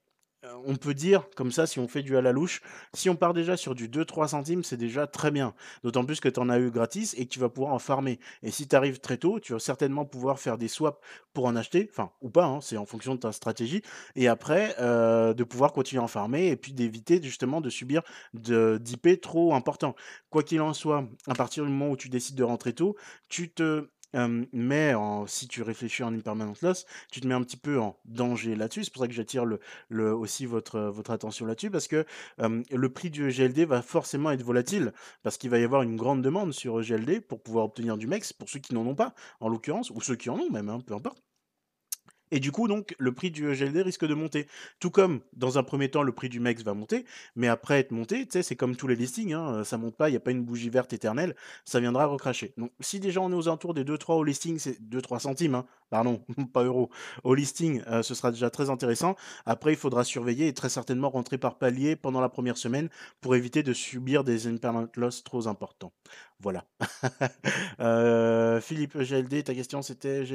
on 0.65 0.75
peut 0.75 0.93
dire 0.93 1.29
comme 1.35 1.51
ça, 1.51 1.65
si 1.67 1.79
on 1.79 1.87
fait 1.87 2.03
du 2.03 2.17
à 2.17 2.21
la 2.21 2.31
louche, 2.31 2.61
si 2.93 3.09
on 3.09 3.15
part 3.15 3.33
déjà 3.33 3.55
sur 3.57 3.75
du 3.75 3.87
2-3 3.87 4.27
centimes, 4.27 4.63
c'est 4.63 4.77
déjà 4.77 5.07
très 5.07 5.31
bien. 5.31 5.53
D'autant 5.83 6.05
plus 6.05 6.19
que 6.19 6.29
tu 6.29 6.39
en 6.39 6.49
as 6.49 6.59
eu 6.59 6.69
gratis 6.71 7.13
et 7.17 7.25
que 7.25 7.29
tu 7.31 7.39
vas 7.39 7.49
pouvoir 7.49 7.73
en 7.73 7.79
farmer 7.79 8.19
et 8.41 8.51
si 8.51 8.67
tu 8.67 8.75
arrives 8.75 8.99
très 8.99 9.17
tôt, 9.17 9.39
tu 9.39 9.53
vas 9.53 9.59
certainement 9.59 10.05
pouvoir 10.05 10.39
faire 10.39 10.57
des 10.57 10.67
swaps 10.67 10.99
pour 11.33 11.45
en 11.45 11.55
acheter, 11.55 11.87
enfin 11.91 12.11
ou 12.21 12.29
pas, 12.29 12.45
hein, 12.45 12.59
c'est 12.61 12.77
en 12.77 12.85
fonction 12.85 13.15
de 13.15 13.19
ta 13.19 13.31
stratégie 13.31 13.81
et 14.15 14.27
après, 14.27 14.75
heu, 14.79 15.33
de 15.33 15.43
pouvoir 15.43 15.71
continuer 15.73 16.01
à 16.01 16.03
en 16.03 16.07
farmer 16.07 16.47
et 16.47 16.55
puis 16.57 16.73
d'éviter 16.73 17.21
justement 17.21 17.61
de 17.61 17.69
subir 17.69 18.01
de 18.33 18.77
d'IP 18.81 19.21
trop 19.21 19.53
importants. 19.55 19.95
Quoi 20.29 20.43
qu'il 20.43 20.61
en 20.61 20.73
soit, 20.73 21.07
à 21.27 21.33
partir 21.35 21.63
du 21.65 21.71
moment 21.71 21.91
où 21.91 21.97
tu 21.97 22.09
décides 22.09 22.35
de 22.35 22.43
rentrer 22.43 22.73
tôt, 22.73 22.95
tu 23.29 23.51
te, 23.51 23.89
en 24.15 25.27
si 25.27 25.47
tu 25.47 25.61
réfléchis 25.61 26.03
en 26.03 26.13
impermanent 26.13 26.53
loss, 26.61 26.85
tu 27.11 27.21
te 27.21 27.27
mets 27.27 27.33
un 27.33 27.41
petit 27.41 27.57
peu 27.57 27.79
en 27.79 27.97
danger 28.05 28.55
là-dessus. 28.55 28.85
C'est 28.85 28.93
pour 28.93 29.01
ça 29.01 29.07
que 29.07 29.13
j'attire 29.13 29.45
aussi 29.91 30.45
votre, 30.45 30.93
attention 31.09 31.45
là-dessus 31.45 31.69
parce 31.69 31.87
que, 31.87 32.05
le 32.39 32.89
prix 32.89 33.09
du 33.09 33.27
EGLD 33.27 33.65
va 33.65 33.81
forcément 33.81 34.31
être 34.31 34.43
volatile 34.43 34.93
parce 35.23 35.37
qu'il 35.37 35.49
va 35.49 35.59
y 35.59 35.63
avoir 35.63 35.81
une 35.81 35.95
grande 35.95 36.21
demande 36.21 36.53
sur 36.53 36.79
EGLD 36.79 37.21
pour 37.21 37.41
pouvoir 37.41 37.65
obtenir 37.65 37.97
du 37.97 38.07
MEX, 38.07 38.33
pour 38.33 38.49
ceux 38.49 38.59
qui 38.59 38.73
n'en 38.73 38.85
ont 38.85 38.95
pas, 38.95 39.13
en 39.39 39.49
l'occurrence, 39.49 39.89
ou 39.91 40.01
ceux 40.01 40.15
qui 40.15 40.29
en 40.29 40.37
ont 40.37 40.49
même, 40.49 40.69
hein, 40.69 40.79
peu 40.85 40.93
importe 40.93 41.21
et 42.33 42.39
du 42.39 42.51
coup, 42.51 42.67
donc 42.67 42.95
le 42.97 43.11
prix 43.11 43.29
du 43.29 43.47
EGLD 43.47 43.83
risque 43.83 44.07
de 44.07 44.15
monter. 44.15 44.47
Tout 44.79 44.89
comme, 44.89 45.21
dans 45.33 45.59
un 45.59 45.63
1er 45.63 45.89
temps, 45.89 46.01
le 46.01 46.11
prix 46.11 46.29
du 46.29 46.39
MEX 46.39 46.63
va 46.63 46.73
monter, 46.73 47.05
mais 47.35 47.47
après 47.47 47.79
être 47.79 47.91
monté, 47.91 48.27
c'est 48.29 48.55
comme 48.55 48.75
tous 48.75 48.87
les 48.87 48.95
listings, 48.95 49.33
hein, 49.33 49.63
ça 49.63 49.77
monte 49.77 49.95
pas, 49.95 50.09
il 50.09 50.13
y 50.13 50.15
a 50.15 50.19
pas 50.19 50.31
une 50.31 50.43
bougie 50.43 50.71
verte 50.71 50.93
éternelle, 50.93 51.35
ça 51.63 51.79
viendra 51.79 52.07
recracher. 52.07 52.55
Donc 52.57 52.71
si 52.79 52.99
déjà 52.99 53.21
on 53.21 53.31
est 53.31 53.35
aux 53.35 53.47
alentours 53.47 53.75
des 53.75 53.83
2-3 53.83 54.15
au 54.15 54.23
listing, 54.23 54.57
c'est 54.57 54.81
2-3 54.81 55.19
centimes, 55.19 55.53
hein, 55.53 55.65
pardon, 55.91 56.25
pas 56.53 56.63
euros. 56.63 56.89
Au 57.23 57.35
listing, 57.35 57.83
heu, 57.87 58.01
ce 58.01 58.15
sera 58.15 58.31
déjà 58.31 58.49
très 58.49 58.71
intéressant. 58.71 59.15
Après, 59.45 59.73
il 59.73 59.77
faudra 59.77 60.03
surveiller 60.03 60.47
et 60.47 60.53
très 60.53 60.69
certainement 60.69 61.11
rentrer 61.11 61.37
par 61.37 61.59
palier 61.59 61.95
pendant 61.95 62.19
la 62.19 62.29
1re 62.29 62.57
semaine 62.57 62.89
pour 63.21 63.35
éviter 63.35 63.61
de 63.61 63.73
subir 63.73 64.23
des 64.23 64.47
impermanent 64.47 64.89
loss 64.95 65.23
trop 65.23 65.47
importants. 65.47 65.93
Voilà. 66.39 66.65
Heu, 67.79 68.59
Philippe, 68.61 68.95
EGLD, 68.95 69.43
ta 69.43 69.53
question 69.53 69.83
c'était 69.83 70.25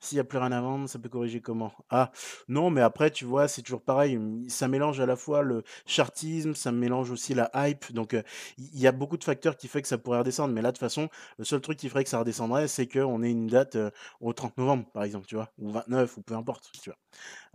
s'il 0.00 0.16
y 0.16 0.20
a 0.20 0.24
plus 0.24 0.38
rien 0.38 0.52
à 0.52 0.60
vendre, 0.60 0.88
ça 0.88 0.98
peut 0.98 1.08
corriger 1.08 1.40
comment? 1.40 1.72
Ah, 1.90 2.10
non, 2.48 2.70
mais 2.70 2.80
après, 2.80 3.10
tu 3.10 3.24
vois, 3.24 3.48
c'est 3.48 3.62
toujours 3.62 3.82
pareil, 3.82 4.16
mmh, 4.18 4.48
ça 4.48 4.68
mélange 4.68 5.00
à 5.00 5.06
la 5.06 5.16
fois 5.16 5.42
le 5.42 5.62
chartisme, 5.86 6.54
ça 6.54 6.72
mélange 6.72 7.10
aussi 7.10 7.34
la 7.34 7.50
hype, 7.54 7.92
donc 7.92 8.14
il 8.58 8.78
y 8.80 8.86
a 8.86 8.92
beaucoup 8.92 9.16
de 9.16 9.24
facteurs 9.24 9.56
qui 9.56 9.68
fait 9.68 9.82
que 9.82 9.88
ça 9.88 9.98
pourrait 9.98 10.18
redescendre, 10.18 10.54
mais 10.54 10.62
là, 10.62 10.68
de 10.70 10.76
toute 10.76 10.80
façon, 10.80 11.08
le 11.38 11.44
seul 11.44 11.60
truc 11.60 11.78
qui 11.78 11.88
ferait 11.88 12.04
que 12.04 12.10
ça 12.10 12.18
redescendrait, 12.18 12.68
c'est 12.68 12.86
qu'on 12.86 13.22
ait 13.22 13.30
une 13.30 13.46
date, 13.46 13.76
au 14.20 14.32
30 14.32 14.56
novembre, 14.58 14.86
par 14.92 15.04
exemple, 15.04 15.26
tu 15.26 15.34
vois? 15.36 15.50
Ou 15.58 15.70
29 15.70 16.16
ou 16.16 16.22
peu 16.22 16.34
importe, 16.34 16.70
tu 16.82 16.90
vois? 16.90 16.98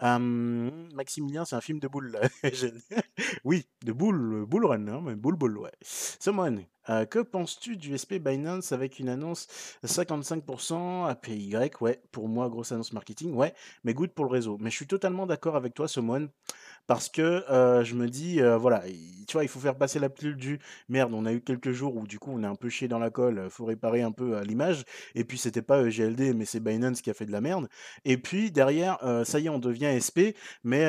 Maximilien, 0.02 1.46
c'est 1.46 1.56
un 1.56 1.62
film 1.62 1.80
de 1.80 1.88
boules, 1.88 2.18
EGLD. 2.44 2.82
Oui, 3.44 3.68
de 3.86 3.92
boule, 3.92 4.46
Bull 4.48 4.66
Run, 4.66 4.88
hein, 4.88 5.02
mais 5.04 5.16
boule, 5.16 5.36
boule, 5.36 5.58
ouais. 5.58 5.72
Someone 5.82 6.64
Euh, 6.90 7.06
que 7.06 7.20
penses-tu 7.20 7.78
du 7.78 7.94
SP 7.94 8.18
Binance 8.18 8.72
avec 8.72 8.98
une 8.98 9.08
annonce 9.10 9.48
55% 9.84 11.06
APY? 11.06 11.56
Ouais, 11.80 12.02
pour 12.12 12.28
moi, 12.28 12.50
grosse 12.50 12.72
annonce 12.72 12.92
marketing, 12.94 13.34
ouais, 13.36 13.54
mais 13.84 13.94
good 13.94 14.12
pour 14.12 14.26
le 14.26 14.32
réseau. 14.32 14.58
Mais 14.60 14.72
je 14.72 14.76
suis 14.78 14.88
totalement 14.88 15.28
d'accord 15.28 15.56
avec 15.56 15.76
toi, 15.76 15.88
Somone, 15.88 16.30
parce 16.88 17.10
que 17.10 17.22
euh, 17.52 17.84
je 17.84 17.96
me 17.96 18.08
dis, 18.10 18.42
euh, 18.42 18.58
voilà, 18.58 18.88
il- 18.88 19.26
tu 19.28 19.34
vois, 19.34 19.44
il 19.44 19.48
faut 19.50 19.60
faire 19.60 19.78
passer 19.78 20.00
la 20.00 20.10
pilule 20.10 20.36
du 20.36 20.60
merde. 20.90 21.14
On 21.14 21.26
a 21.26 21.34
eu 21.34 21.42
quelques 21.42 21.72
jours 21.72 21.96
où 21.96 22.06
du 22.08 22.20
coup 22.20 22.32
on 22.34 22.44
est 22.44 22.48
un 22.48 22.56
peu 22.56 22.70
chié 22.70 22.88
dans 22.88 23.00
la 23.00 23.10
colle, 23.10 23.48
faut 23.50 23.66
réparer 23.66 24.02
un 24.02 24.12
peu 24.12 24.42
l'image. 24.42 24.84
Et 25.16 25.24
puis 25.24 25.38
c'était 25.38 25.62
pas 25.62 25.88
GLD, 25.90 26.34
mais 26.34 26.46
c'est 26.46 26.60
Binance 26.60 27.02
qui 27.02 27.10
a 27.10 27.14
fait 27.14 27.26
de 27.26 27.32
la 27.32 27.42
merde. 27.42 27.70
Et 28.06 28.18
puis 28.18 28.52
derrière, 28.52 28.98
ça 29.26 29.40
y 29.40 29.46
est, 29.46 29.50
on 29.50 29.60
devient 29.60 29.86
SP, 29.92 30.36
mais 30.64 30.86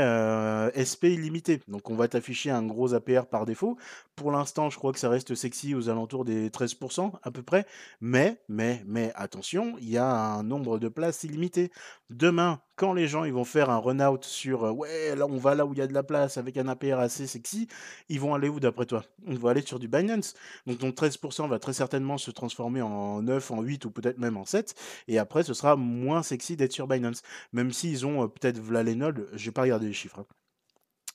SP 0.77 1.15
illimité. 1.15 1.61
Donc 1.69 1.91
on 1.91 1.95
va 1.95 2.09
t'afficher 2.09 2.51
un 2.51 2.63
gros 2.63 2.95
APR 2.95 3.27
par 3.27 3.47
défaut. 3.47 3.77
Pour 4.17 4.31
l'instant, 4.31 4.71
je 4.71 4.79
crois 4.79 4.93
que 4.93 4.99
ça 4.99 5.09
reste 5.09 5.35
sexy 5.35 5.75
aux 5.75 5.89
alentours 5.89 6.25
des 6.25 6.51
13% 6.51 7.13
à 7.23 7.31
peu 7.31 7.43
près. 7.43 7.67
Mais, 8.01 8.41
mais, 8.49 8.83
mais 8.87 9.13
attention, 9.15 9.77
il 9.81 9.91
y 9.91 9.99
a 9.99 10.07
un 10.07 10.43
nombre 10.43 10.79
de 10.79 10.89
places 10.89 11.25
illimité. 11.25 11.71
Demain, 12.11 12.61
quand 12.77 12.93
les 12.93 13.09
gens 13.09 13.25
ils 13.25 13.33
vont 13.33 13.45
faire 13.45 13.71
un 13.71 13.79
run-out 13.79 14.25
sur 14.25 14.65
euh, 14.65 14.71
ouais, 14.73 15.15
là 15.17 15.27
on 15.27 15.37
va 15.37 15.55
là 15.55 15.67
où 15.67 15.73
il 15.73 15.79
y 15.79 15.83
a 15.83 15.87
de 15.87 15.93
la 15.95 16.03
place 16.03 16.37
avec 16.39 16.57
un 16.57 16.69
APR 16.69 16.99
assez 16.99 17.27
sexy, 17.27 17.69
ils 18.09 18.21
vont 18.21 18.35
aller 18.35 18.49
où 18.49 18.61
d'après 18.61 18.87
toi? 18.87 19.05
Ils 19.27 19.39
vont 19.39 19.49
aller 19.49 19.63
sur 19.63 19.79
du 19.79 19.89
Binance. 19.89 20.35
Donc 20.67 20.79
ton 20.79 20.91
13% 20.93 21.49
va 21.49 21.59
très 21.59 21.73
certainement 21.73 22.19
se 22.19 22.31
transformer 22.31 22.83
en 22.83 23.23
9, 23.23 23.51
en 23.51 23.63
8 23.63 23.85
ou 23.85 23.91
peut-être 23.91 24.19
même 24.19 24.37
en 24.37 24.45
7. 24.45 24.75
Et 25.09 25.19
après, 25.19 25.43
ce 25.43 25.55
sera 25.55 25.77
moins 25.77 26.23
sexy 26.23 26.57
d'être 26.57 26.73
sur 26.73 26.87
Binance. 26.89 27.23
Même 27.53 27.73
s'ils 27.73 28.07
ont 28.07 28.25
euh, 28.25 28.27
peut-être 28.29 28.59
nodes, 28.95 29.29
j'ai 29.35 29.51
pas 29.53 29.63
regardé 29.63 29.87
les 29.87 29.93
chiffres. 29.93 30.19
hein. 30.21 30.27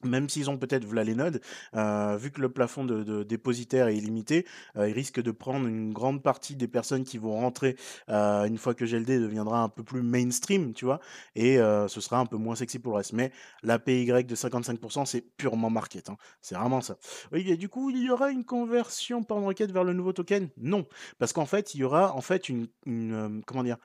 Même 0.03 0.29
s'ils 0.29 0.49
ont 0.49 0.57
peut-être 0.57 0.85
v'là 0.85 1.03
les 1.03 1.15
nodes, 1.15 1.41
euh, 1.75 2.17
vu 2.17 2.29
que 2.31 2.39
le 2.39 2.49
plafond 2.49 2.85
de, 2.85 3.23
dépositaire 3.23 3.87
est 3.87 3.97
illimité, 3.97 4.45
euh, 4.75 4.87
ils 4.87 4.93
risquent 4.93 5.21
de 5.21 5.31
prendre 5.31 5.67
une 5.67 5.91
grande 5.91 6.21
partie 6.21 6.55
des 6.55 6.67
personnes 6.67 7.03
qui 7.03 7.17
vont 7.17 7.33
rentrer 7.33 7.75
euh, 8.09 8.45
une 8.45 8.57
fois 8.57 8.75
que 8.75 8.85
GLD 8.85 9.19
deviendra 9.19 9.63
un 9.63 9.69
peu 9.69 9.83
plus 9.83 10.03
mainstream, 10.03 10.73
tu 10.73 10.85
vois, 10.85 10.99
et 11.35 11.57
ce 11.57 12.01
sera 12.01 12.19
un 12.19 12.25
peu 12.25 12.37
moins 12.37 12.55
sexy 12.55 12.79
pour 12.79 12.93
le 12.93 12.97
reste. 12.97 13.13
Mais 13.13 13.31
la 13.63 13.79
PY 13.79 14.05
de 14.05 14.35
55%, 14.35 15.05
c'est 15.05 15.21
purement 15.21 15.69
market, 15.69 16.09
hein. 16.09 16.17
c'est 16.41 16.55
vraiment 16.55 16.81
ça. 16.81 16.97
Oui, 17.31 17.49
et 17.49 17.57
du 17.57 17.69
coup, 17.69 17.89
il 17.89 18.03
y 18.03 18.09
aura 18.09 18.29
une 18.31 18.43
conversion 18.43 19.23
par 19.23 19.37
requête 19.41 19.71
vers 19.71 19.83
le 19.83 19.93
nouveau 19.93 20.13
token? 20.13 20.49
Non, 20.57 20.85
parce 21.17 21.33
qu'en 21.33 21.45
fait, 21.45 21.73
il 21.73 21.79
y 21.79 21.83
aura 21.83 22.15
en 22.15 22.21
fait 22.21 22.49
une, 22.49 22.67
comment 23.45 23.63
dire, 23.63 23.77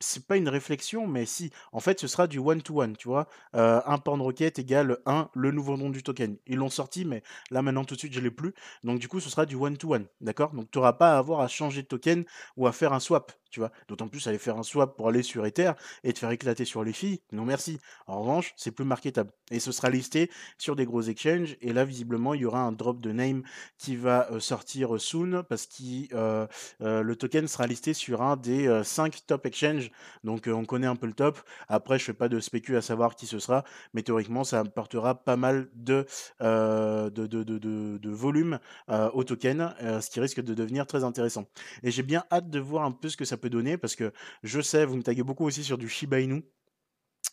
C'est 0.00 0.26
pas 0.26 0.36
une 0.36 0.48
réflexion, 0.48 1.06
mais 1.06 1.26
si. 1.26 1.50
En 1.72 1.80
fait, 1.80 2.00
ce 2.00 2.08
sera 2.08 2.26
du 2.26 2.38
one 2.38 2.62
to 2.62 2.82
one, 2.82 2.96
tu 2.96 3.08
vois? 3.08 3.28
Un 3.52 3.98
pound 3.98 4.20
rocket 4.22 4.58
égale 4.58 4.98
un 5.06 5.28
le 5.34 5.50
nouveau 5.52 5.76
nom 5.76 5.90
du 5.90 6.02
token. 6.02 6.36
Ils 6.46 6.56
l'ont 6.56 6.70
sorti, 6.70 7.04
mais 7.04 7.22
là, 7.50 7.62
maintenant, 7.62 7.84
tout 7.84 7.94
de 7.94 8.00
suite, 8.00 8.12
je 8.12 8.20
l'ai 8.20 8.30
plus. 8.30 8.54
Donc 8.82 8.98
du 8.98 9.08
coup, 9.08 9.20
ce 9.20 9.30
sera 9.30 9.46
du 9.46 9.54
one 9.54 9.76
to 9.76 9.94
one, 9.94 10.06
d'accord? 10.20 10.52
Donc 10.52 10.70
tu 10.70 10.78
auras 10.78 10.94
pas 10.94 11.14
à 11.14 11.18
avoir 11.18 11.40
à 11.40 11.48
changer 11.48 11.82
de 11.82 11.86
token 11.86 12.24
ou 12.56 12.66
à 12.66 12.72
faire 12.72 12.92
un 12.92 13.00
swap, 13.00 13.32
tu 13.54 13.60
vois? 13.60 13.70
D'autant 13.88 14.08
plus 14.08 14.26
aller 14.26 14.38
faire 14.38 14.56
un 14.58 14.62
swap 14.64 14.96
pour 14.96 15.08
aller 15.08 15.22
sur 15.22 15.46
Ether 15.46 15.72
et 16.02 16.12
te 16.12 16.18
faire 16.18 16.30
éclater 16.30 16.64
sur 16.64 16.82
les 16.82 16.92
filles, 16.92 17.20
non 17.32 17.44
merci. 17.44 17.78
En 18.06 18.20
revanche, 18.20 18.52
c'est 18.56 18.72
plus 18.72 18.84
marketable 18.84 19.30
et 19.50 19.60
ce 19.60 19.70
sera 19.72 19.90
listé 19.90 20.30
sur 20.58 20.74
des 20.74 20.84
gros 20.86 21.02
exchanges 21.02 21.56
et 21.60 21.72
là, 21.72 21.84
visiblement, 21.84 22.34
il 22.34 22.40
y 22.40 22.44
aura 22.44 22.60
un 22.60 22.72
drop 22.72 23.00
de 23.00 23.12
name 23.12 23.42
qui 23.78 23.94
va, 23.96 24.28
heu, 24.32 24.40
sortir, 24.40 25.00
soon 25.00 25.44
parce 25.48 25.66
qu'il, 25.66 26.08
heu 26.14 26.46
heu, 26.82 27.02
le 27.02 27.16
token 27.16 27.46
sera 27.46 27.66
listé 27.66 27.94
sur 27.94 28.22
un 28.22 28.36
des, 28.36 28.66
heu, 28.66 28.82
5 28.82 29.24
top 29.26 29.46
exchange, 29.46 29.90
donc 30.24 30.48
on 30.52 30.64
connaît 30.64 30.86
un 30.86 30.96
peu 30.96 31.06
le 31.06 31.12
top. 31.12 31.38
Après, 31.68 31.98
je 31.98 32.04
fais 32.04 32.14
pas 32.14 32.28
de 32.28 32.40
spécu 32.40 32.76
à 32.76 32.82
savoir 32.82 33.14
qui 33.16 33.26
ce 33.26 33.38
sera, 33.38 33.64
mais 33.92 34.02
théoriquement, 34.02 34.44
ça 34.44 34.60
apportera 34.60 35.14
pas 35.24 35.36
mal 35.36 35.68
de, 35.74 36.06
de 36.40 37.08
de 37.26 37.42
de 37.44 37.98
de 37.98 38.10
volume, 38.10 38.58
au 39.12 39.24
token, 39.24 39.74
ce 39.80 40.10
qui 40.10 40.20
risque 40.20 40.40
de 40.42 40.54
devenir 40.54 40.86
très 40.86 41.04
intéressant 41.04 41.44
et 41.82 41.90
j'ai 41.90 42.02
bien 42.02 42.24
hâte 42.32 42.50
de 42.50 42.58
voir 42.58 42.84
un 42.84 42.92
peu 42.92 43.08
ce 43.08 43.16
que 43.16 43.24
ça 43.24 43.36
peut 43.36 43.43
donner 43.50 43.76
parce 43.78 43.96
que 43.96 44.12
je 44.42 44.60
sais, 44.60 44.84
vous 44.84 44.96
me 44.96 45.02
taguez 45.02 45.22
beaucoup 45.22 45.44
aussi 45.46 45.64
sur 45.64 45.78
du 45.78 45.88
Shiba 45.88 46.20
Inu. 46.20 46.44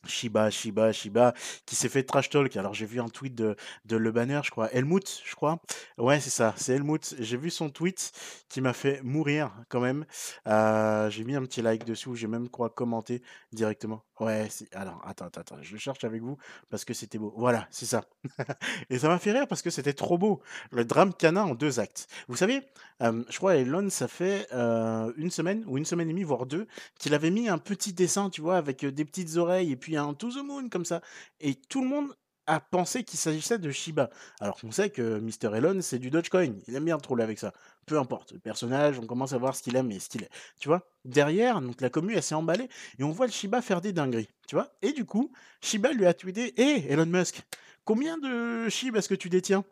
Shiba, 0.07 0.49
Shiba, 0.49 0.91
Shiba, 0.91 1.33
qui 1.65 1.75
s'est 1.75 1.89
fait 1.89 2.03
trash 2.03 2.29
talk. 2.29 2.55
Alors 2.57 2.73
j'ai 2.73 2.85
vu 2.85 2.99
un 2.99 3.09
tweet 3.09 3.35
de, 3.35 3.55
de 3.85 3.97
Le 3.97 4.11
Banner, 4.11 4.41
je 4.43 4.49
crois, 4.49 4.71
Helmut, 4.73 5.21
je 5.23 5.35
crois. 5.35 5.61
Ouais, 5.97 6.19
c'est 6.19 6.31
ça, 6.31 6.55
c'est 6.57 6.73
Helmut. 6.73 7.15
J'ai 7.19 7.37
vu 7.37 7.51
son 7.51 7.69
tweet 7.69 8.11
qui 8.49 8.61
m'a 8.61 8.73
fait 8.73 9.01
mourir 9.03 9.51
quand 9.69 9.79
même. 9.79 10.05
Euh, 10.47 11.09
j'ai 11.09 11.23
mis 11.23 11.35
un 11.35 11.43
petit 11.43 11.61
like 11.61 11.85
dessus, 11.85 12.15
j'ai 12.15 12.27
même 12.27 12.49
quoi 12.49 12.69
commenté 12.71 13.21
directement. 13.51 14.03
Ouais, 14.21 14.49
alors 14.73 15.01
attends, 15.03 15.25
attends, 15.25 15.41
attends, 15.41 15.57
je 15.63 15.77
cherche 15.77 16.03
avec 16.03 16.21
vous 16.21 16.37
parce 16.69 16.85
que 16.85 16.93
c'était 16.93 17.17
beau. 17.17 17.33
Voilà, 17.37 17.67
c'est 17.71 17.87
ça. 17.87 18.03
Et 18.91 18.99
ça 18.99 19.07
m'a 19.07 19.17
fait 19.17 19.31
rire 19.31 19.47
parce 19.47 19.63
que 19.63 19.71
c'était 19.71 19.93
trop 19.93 20.19
beau. 20.19 20.43
Le 20.71 20.85
drame 20.85 21.11
canin 21.11 21.41
en 21.41 21.55
deux 21.55 21.79
actes. 21.79 22.07
Vous 22.27 22.35
savez, 22.35 22.61
je 22.99 23.37
crois 23.37 23.55
Elon, 23.55 23.89
ça 23.89 24.07
fait 24.07 24.47
une 24.51 25.31
semaine 25.31 25.63
ou 25.65 25.79
une 25.79 25.85
semaine 25.85 26.07
et 26.07 26.11
demie, 26.11 26.23
voire 26.23 26.45
deux, 26.45 26.67
qu'il 26.99 27.15
avait 27.15 27.31
mis 27.31 27.49
un 27.49 27.57
petit 27.57 27.93
dessin, 27.93 28.29
tu 28.29 28.41
vois, 28.41 28.57
avec 28.57 28.85
des 28.85 29.05
petites 29.05 29.37
oreilles 29.37 29.71
et 29.71 29.75
puis 29.75 29.97
un 29.97 30.13
to 30.13 30.29
the 30.29 30.43
moon 30.45 30.69
comme 30.69 30.85
ça. 30.85 31.01
Et 31.39 31.55
tout 31.55 31.81
le 31.81 31.87
monde 31.87 32.13
a 32.47 32.59
pensé 32.59 33.03
qu'il 33.03 33.19
s'agissait 33.19 33.59
de 33.59 33.71
Shiba. 33.71 34.09
Alors 34.39 34.59
qu'on 34.59 34.71
sait 34.71 34.89
que 34.89 35.19
Mr. 35.19 35.55
Elon, 35.55 35.79
c'est 35.81 35.99
du 35.99 36.09
Dogecoin. 36.09 36.53
Il 36.67 36.75
aime 36.75 36.85
bien 36.85 36.97
troller 36.97 37.23
avec 37.23 37.39
ça. 37.39 37.53
Peu 37.85 37.97
importe. 37.97 38.33
Le 38.33 38.39
personnage, 38.39 38.99
on 38.99 39.05
commence 39.05 39.33
à 39.33 39.37
voir 39.37 39.55
ce 39.55 39.63
qu'il 39.63 39.75
aime 39.75 39.91
et 39.91 39.99
ce 39.99 40.09
qu'il 40.09 40.23
est. 40.23 40.29
Tu 40.59 40.67
vois? 40.67 40.87
Derrière, 41.05 41.61
donc 41.61 41.81
la 41.81 41.89
commu, 41.89 42.15
elle 42.15 42.23
s'est 42.23 42.35
emballée 42.35 42.69
et 42.99 43.03
on 43.03 43.11
voit 43.11 43.25
le 43.25 43.31
Shiba 43.31 43.61
faire 43.61 43.81
des 43.81 43.93
dingueries. 43.93 44.29
Tu 44.47 44.55
vois? 44.55 44.73
Et 44.81 44.93
du 44.93 45.05
coup, 45.05 45.31
Shiba 45.61 45.91
lui 45.93 46.05
a 46.05 46.13
tweeté 46.13 46.53
Hé, 46.61 46.91
Elon 46.91 47.05
Musk, 47.05 47.41
combien 47.85 48.17
de 48.17 48.69
Shiba 48.69 48.99
est-ce 48.99 49.09
que 49.09 49.15
tu 49.15 49.29
détiens 49.29 49.63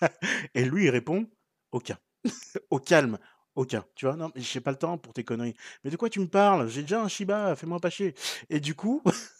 Et 0.54 0.64
lui, 0.64 0.84
il 0.84 0.90
répond 0.90 1.26
Aucun. 1.72 1.98
Au 2.70 2.78
calme. 2.78 3.18
Aucun. 3.54 3.84
Tu 3.94 4.06
vois? 4.06 4.16
Non, 4.16 4.30
mais 4.34 4.40
j'ai 4.40 4.60
pas 4.60 4.70
le 4.70 4.76
temps 4.76 4.98
pour 4.98 5.12
tes 5.12 5.24
conneries. 5.24 5.54
Mais 5.82 5.90
de 5.90 5.96
quoi 5.96 6.08
tu 6.08 6.20
me 6.20 6.28
parles? 6.28 6.68
J'ai 6.68 6.82
déjà 6.82 7.02
un 7.02 7.08
Shiba, 7.08 7.56
fais-moi 7.56 7.80
pas 7.80 7.90
chier. 7.90 8.14
Et 8.50 8.60
du 8.60 8.74
coup, 8.74 9.02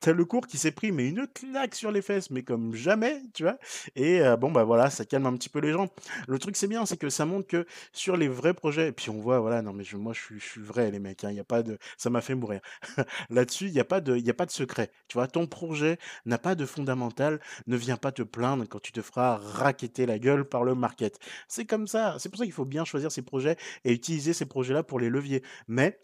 T'as 0.00 0.12
le 0.12 0.24
cours 0.24 0.46
qui 0.46 0.58
s'est 0.58 0.72
pris, 0.72 0.92
mais 0.92 1.08
une 1.08 1.26
claque 1.26 1.74
sur 1.74 1.90
les 1.90 2.02
fesses, 2.02 2.30
mais 2.30 2.42
comme 2.42 2.74
jamais, 2.74 3.22
tu 3.34 3.42
vois? 3.44 3.58
Et 3.96 4.20
heu, 4.20 4.36
bon, 4.36 4.50
bah, 4.50 4.64
voilà, 4.64 4.90
ça 4.90 5.04
calme 5.04 5.26
un 5.26 5.34
petit 5.36 5.48
peu 5.48 5.60
les 5.60 5.72
gens. 5.72 5.88
Le 6.28 6.38
truc, 6.38 6.56
c'est 6.56 6.66
bien, 6.68 6.86
c'est 6.86 6.96
que 6.96 7.08
ça 7.10 7.24
montre 7.26 7.46
que 7.46 7.66
sur 7.92 8.16
les 8.16 8.28
vrais 8.28 8.54
projets 8.54 8.88
et 8.88 8.92
puis 8.92 9.10
on 9.10 9.20
voit, 9.20 9.40
voilà, 9.40 9.62
non, 9.62 9.72
mais 9.72 9.84
je 9.84 9.96
moi, 9.96 10.12
je 10.12 10.20
suis 10.20 10.40
je 10.40 10.44
suis 10.46 10.60
vrai, 10.62 10.90
les 10.90 10.98
mecs, 10.98 11.24
hein, 11.24 11.30
il 11.30 11.36
y 11.36 11.40
a 11.40 11.44
pas 11.44 11.62
de 11.62 11.78
ça 11.96 12.10
m'a 12.10 12.20
fait 12.20 12.34
mourir. 12.34 12.60
Là-dessus, 13.30 13.66
il 13.66 13.72
y 13.72 13.80
a 13.80 13.84
pas 13.84 14.00
de 14.00 14.16
y 14.16 14.30
a 14.30 14.34
pas 14.34 14.46
de 14.46 14.50
secret, 14.50 14.90
tu 15.08 15.14
vois? 15.14 15.26
Ton 15.28 15.46
projet 15.46 15.98
n'a 16.26 16.38
pas 16.38 16.54
de 16.54 16.64
fondamental, 16.66 17.40
ne 17.66 17.76
viens 17.76 17.96
pas 17.96 18.12
te 18.12 18.22
plaindre 18.22 18.64
quand 18.68 18.80
tu 18.80 18.92
te 18.92 19.02
feras 19.02 19.36
racketter 19.36 20.06
la 20.06 20.18
gueule 20.18 20.44
par 20.48 20.64
le 20.64 20.74
market. 20.74 21.18
C'est 21.48 21.64
comme 21.66 21.86
ça, 21.86 22.16
c'est 22.18 22.28
pour 22.28 22.38
ça 22.38 22.44
qu'il 22.44 22.52
faut 22.52 22.64
bien 22.64 22.84
choisir 22.84 23.12
ses 23.12 23.22
projets 23.22 23.56
et 23.84 23.92
utiliser 23.92 24.32
ces 24.32 24.46
projets-là 24.46 24.82
pour 24.82 25.00
les 25.00 25.08
leviers. 25.10 25.42
Mais 25.68 26.00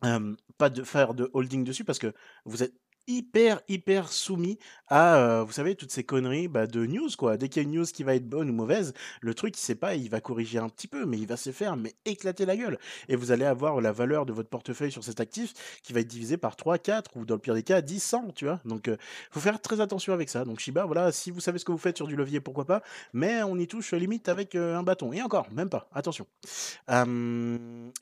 Pas 0.00 0.70
de 0.70 0.82
faire 0.82 1.14
de 1.14 1.30
holding 1.32 1.64
dessus 1.64 1.84
parce 1.84 1.98
que 1.98 2.14
vous 2.44 2.62
êtes 2.62 2.74
hyper, 3.06 3.60
hyper 3.68 4.10
soumis 4.12 4.58
à, 4.88 5.40
heu, 5.40 5.42
vous 5.42 5.52
savez, 5.52 5.74
toutes 5.74 5.90
ces 5.90 6.04
conneries, 6.04 6.48
bah, 6.48 6.66
de 6.66 6.86
news, 6.86 7.08
quoi. 7.18 7.36
Dès 7.36 7.48
qu'il 7.48 7.62
y 7.62 7.66
a 7.66 7.68
une 7.68 7.74
news 7.76 7.84
qui 7.84 8.02
va 8.04 8.14
être 8.14 8.28
bonne 8.28 8.50
ou 8.50 8.52
mauvaise, 8.52 8.92
le 9.20 9.34
truc, 9.34 9.56
il 9.56 9.60
sait 9.60 9.74
pas, 9.74 9.94
il 9.94 10.08
va 10.10 10.20
corriger 10.20 10.58
un 10.58 10.68
petit 10.68 10.88
peu, 10.88 11.04
mais 11.06 11.18
il 11.18 11.26
va 11.26 11.36
se 11.36 11.50
faire, 11.52 11.76
mais 11.76 11.94
éclater 12.04 12.46
la 12.46 12.56
gueule 12.56 12.78
et 13.08 13.16
vous 13.16 13.32
allez 13.32 13.44
avoir 13.44 13.80
la 13.80 13.92
valeur 13.92 14.26
de 14.26 14.32
votre 14.32 14.48
portefeuille 14.48 14.92
sur 14.92 15.04
cet 15.04 15.20
actif 15.20 15.54
qui 15.82 15.92
va 15.92 16.00
être 16.00 16.06
divisée 16.08 16.36
par 16.36 16.56
3, 16.56 16.78
4 16.78 17.16
ou 17.16 17.24
dans 17.24 17.34
le 17.34 17.40
pire 17.40 17.54
des 17.54 17.62
cas 17.62 17.80
10, 17.80 18.00
100, 18.02 18.28
tu 18.34 18.44
vois? 18.46 18.60
Donc 18.64 18.88
heu, 18.88 18.96
faut 19.30 19.40
faire 19.40 19.60
très 19.60 19.80
attention 19.80 20.12
avec 20.12 20.28
ça. 20.28 20.44
Donc 20.44 20.60
Shiba, 20.60 20.84
voilà, 20.84 21.12
si 21.12 21.30
vous 21.30 21.40
savez 21.40 21.58
ce 21.58 21.64
que 21.64 21.72
vous 21.72 21.78
faites 21.78 21.96
sur 21.96 22.06
du 22.06 22.16
levier, 22.16 22.40
pourquoi 22.40 22.64
pas, 22.64 22.82
mais 23.12 23.42
on 23.42 23.56
y 23.58 23.66
touche, 23.66 23.92
limite 23.92 24.28
avec, 24.28 24.54
heu, 24.54 24.74
un 24.74 24.82
bâton 24.82 25.12
et 25.12 25.22
encore, 25.22 25.50
même 25.52 25.68
pas, 25.70 25.88
attention. 25.92 26.26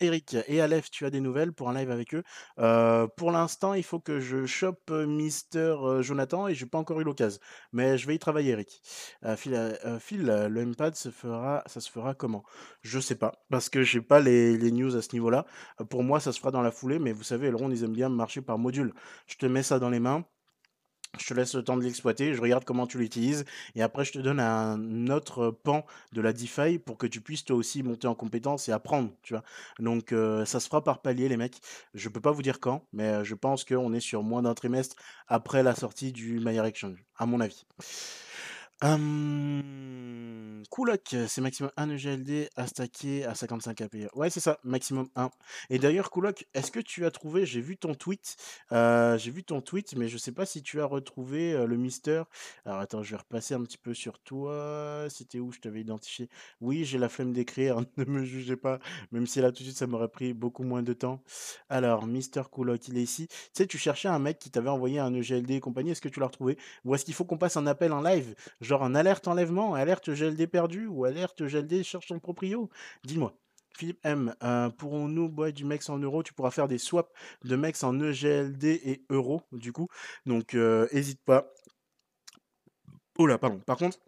Eric 0.01 0.37
et 0.49 0.61
Aleph, 0.61 0.91
tu 0.91 1.05
as 1.07 1.11
des 1.11 1.21
nouvelles 1.21 1.53
pour 1.53 1.69
un 1.71 1.75
live 1.75 1.91
avec 1.91 2.15
eux? 2.15 2.23
Heu, 2.59 3.09
pour 3.17 3.31
l'instant, 3.31 3.75
il 3.75 3.83
faut 3.83 4.01
que 4.01 4.21
je 4.21 4.47
chope, 4.47 4.91
Mister, 5.07 5.75
heu, 5.83 6.03
Jonathan 6.03 6.49
et 6.49 6.55
j'ai 6.55 6.67
pas 6.67 6.79
encore 6.79 7.01
eu 7.01 7.05
l'occasion. 7.05 7.41
Mais 7.73 7.99
je 7.99 8.07
vais 8.07 8.15
y 8.15 8.19
travailler, 8.19 8.53
Eric. 8.53 8.81
Phil, 9.37 9.79
Phil, 10.01 10.29
heu, 10.31 10.49
le 10.49 10.61
M-Pad 10.63 10.95
se 10.95 11.11
fera 11.11 11.63
ça 11.67 11.81
se 11.81 11.91
fera 11.91 12.15
comment? 12.15 12.45
Je 12.83 13.01
sais 13.01 13.15
pas, 13.17 13.33
parce 13.51 13.69
que 13.69 13.83
j'ai 13.83 14.01
pas 14.01 14.21
les 14.21 14.57
les 14.57 14.71
news 14.71 14.95
à 14.97 15.03
ce 15.03 15.11
niveau-là. 15.13 15.47
Pour 15.91 16.03
moi, 16.05 16.21
ça 16.21 16.33
se 16.33 16.39
fera 16.41 16.51
dans 16.51 16.63
la 16.63 16.71
foulée, 16.71 16.99
mais 16.99 17.13
vous 17.13 17.23
savez, 17.23 17.49
Elrond, 17.49 17.71
ils 17.71 17.85
aiment 17.85 17.93
bien 17.93 18.09
marcher 18.09 18.43
par 18.43 18.59
module. 18.59 18.93
Je 19.27 19.37
te 19.37 19.47
mets 19.47 19.63
ça 19.63 19.79
dans 19.79 19.91
les 19.91 20.01
mains, 20.01 20.25
je 21.19 21.27
te 21.27 21.35
laisse 21.35 21.55
le 21.55 21.63
temps 21.63 21.77
de 21.77 21.83
l'exploiter, 21.83 22.35
je 22.35 22.41
regarde 22.41 22.65
comment 22.65 22.87
tu 22.87 22.99
l'utilises 22.99 23.45
et 23.75 23.83
après 23.83 24.05
je 24.05 24.13
te 24.13 24.19
donne 24.19 24.41
un 24.41 25.09
autre 25.09 25.51
pan 25.51 25.85
de 26.13 26.21
la 26.21 26.33
DeFi 26.33 26.79
pour 26.79 26.99
que 26.99 27.07
tu 27.07 27.21
puisses 27.21 27.45
toi 27.45 27.57
aussi 27.57 27.83
monter 27.83 28.07
en 28.07 28.15
compétence 28.15 28.69
et 28.69 28.73
apprendre, 28.73 29.11
tu 29.23 29.35
vois? 29.35 29.43
Donc 29.79 30.13
heu, 30.13 30.45
ça 30.45 30.61
se 30.61 30.69
fera 30.69 30.83
par 30.83 31.03
palier 31.03 31.29
les 31.29 31.37
mecs. 31.37 31.61
Je 31.95 32.09
peux 32.09 32.21
pas 32.21 32.33
vous 32.33 32.43
dire 32.43 32.61
quand, 32.61 32.87
mais 32.93 33.21
heu, 33.21 33.25
je 33.25 33.35
pense 33.35 33.65
qu'on 33.65 33.93
est 33.93 34.01
sur 34.01 34.23
moins 34.23 34.43
d'un 34.43 34.55
trimestre 34.55 34.97
après 35.29 35.63
la 35.63 35.75
sortie 35.75 36.13
du 36.13 36.41
Maillard 36.41 36.67
Exchange, 36.67 37.05
à 37.17 37.27
mon 37.27 37.41
avis. 37.41 37.67
Coolock, 40.75 41.15
c'est 41.29 41.41
maximum 41.41 41.71
1 41.77 41.91
EGLD 41.91 42.51
à 42.57 42.67
stacker 42.67 43.25
à 43.25 43.37
55 43.37 43.81
API. 43.81 44.07
Ouais, 44.15 44.29
c'est 44.29 44.41
ça, 44.41 44.59
maximum 44.65 45.09
1. 45.15 45.31
Et 45.71 45.79
d'ailleurs, 45.79 46.11
Coolock, 46.11 46.47
est-ce 46.53 46.73
que 46.73 46.81
tu 46.81 47.07
as 47.07 47.13
trouvé, 47.13 47.47
j'ai 47.47 47.61
vu 47.61 47.77
ton 47.77 47.95
tweet, 47.95 48.37
euh, 48.73 49.17
j'ai 49.17 49.31
vu 49.31 49.45
ton 49.45 49.61
tweet, 49.61 49.95
mais 49.97 50.09
je 50.09 50.19
sais 50.19 50.33
pas 50.33 50.47
si 50.47 50.65
tu 50.65 50.81
as 50.81 50.85
retrouvé 50.85 51.53
euh, 51.53 51.67
le 51.67 51.77
Mister. 51.77 52.25
Alors 52.65 52.81
attends, 52.81 53.05
je 53.05 53.13
vais 53.13 53.19
repasser 53.19 53.55
un 53.55 53.63
petit 53.63 53.79
peu 53.79 53.95
sur 53.95 54.19
toi. 54.19 55.07
C'était 55.11 55.39
où 55.39 55.53
je 55.53 55.61
t'avais 55.61 55.81
identifié? 55.81 56.29
Oui, 56.61 56.85
j'ai 56.85 56.99
la 56.99 57.09
flemme 57.09 57.33
d'écrire, 57.33 57.81
ne 57.97 58.05
me 58.05 58.25
jugez 58.25 58.57
pas, 58.57 58.81
même 59.13 59.29
si 59.29 59.41
là 59.41 59.53
tout 59.53 59.63
de 59.63 59.69
suite 59.69 59.79
ça 59.79 59.87
m'aurait 59.87 60.09
pris 60.09 60.35
beaucoup 60.35 60.65
moins 60.65 60.83
de 60.83 60.93
temps. 60.93 61.23
Alors, 61.69 62.07
Mister 62.09 62.43
Coolock, 62.51 62.89
il 62.89 62.99
est 62.99 63.03
ici. 63.03 63.29
Tu 63.29 63.37
sais, 63.53 63.67
tu 63.69 63.79
cherchais 63.79 64.09
un 64.09 64.19
mec 64.19 64.41
qui 64.41 64.51
t'avait 64.51 64.71
envoyé 64.71 64.99
un 64.99 65.15
EGLD 65.15 65.53
et 65.53 65.61
compagnie, 65.61 65.93
est-ce 65.93 66.01
que 66.01 66.09
tu 66.09 66.19
l'as 66.19 66.27
retrouvé? 66.27 66.59
Ou 66.85 66.97
est-ce 66.97 67.05
qu'il 67.05 67.15
faut 67.15 67.25
qu'on 67.25 67.39
passe 67.39 67.57
un 67.57 67.69
appel 67.69 67.93
en 67.93 68.03
live? 68.03 68.35
Genre 68.61 68.74
un 68.83 68.95
alerte 68.95 69.29
enlèvement, 69.29 69.75
alerte 69.75 70.11
GLD 70.11 70.47
perdu 70.47 70.87
ou 70.87 71.05
alerte 71.05 71.43
GLD 71.43 71.83
cherche 71.83 72.09
son 72.09 72.19
proprio 72.19 72.71
Dis-moi. 73.05 73.35
Philippe 73.77 73.99
M, 74.05 74.35
euh, 74.43 74.71
pourrons-nous 74.71 75.29
boire 75.29 75.53
du 75.53 75.65
MEX 75.65 75.89
en 75.89 75.99
euros 75.99 76.23
Tu 76.23 76.33
pourras 76.33 76.53
faire 76.53 76.69
des 76.69 76.79
swaps 76.79 77.11
de 77.45 77.57
MEX 77.57 77.83
en 77.83 77.99
EGLD 77.99 78.65
et 78.65 79.05
euros, 79.11 79.43
du 79.51 79.73
coup. 79.73 79.89
Donc, 80.27 80.55
n'hésite 80.55 81.21
pas. 81.25 81.51
Oh 83.19 83.27
là, 83.27 83.37
pardon. 83.37 83.59
Par 83.59 83.77
contre, 83.77 83.99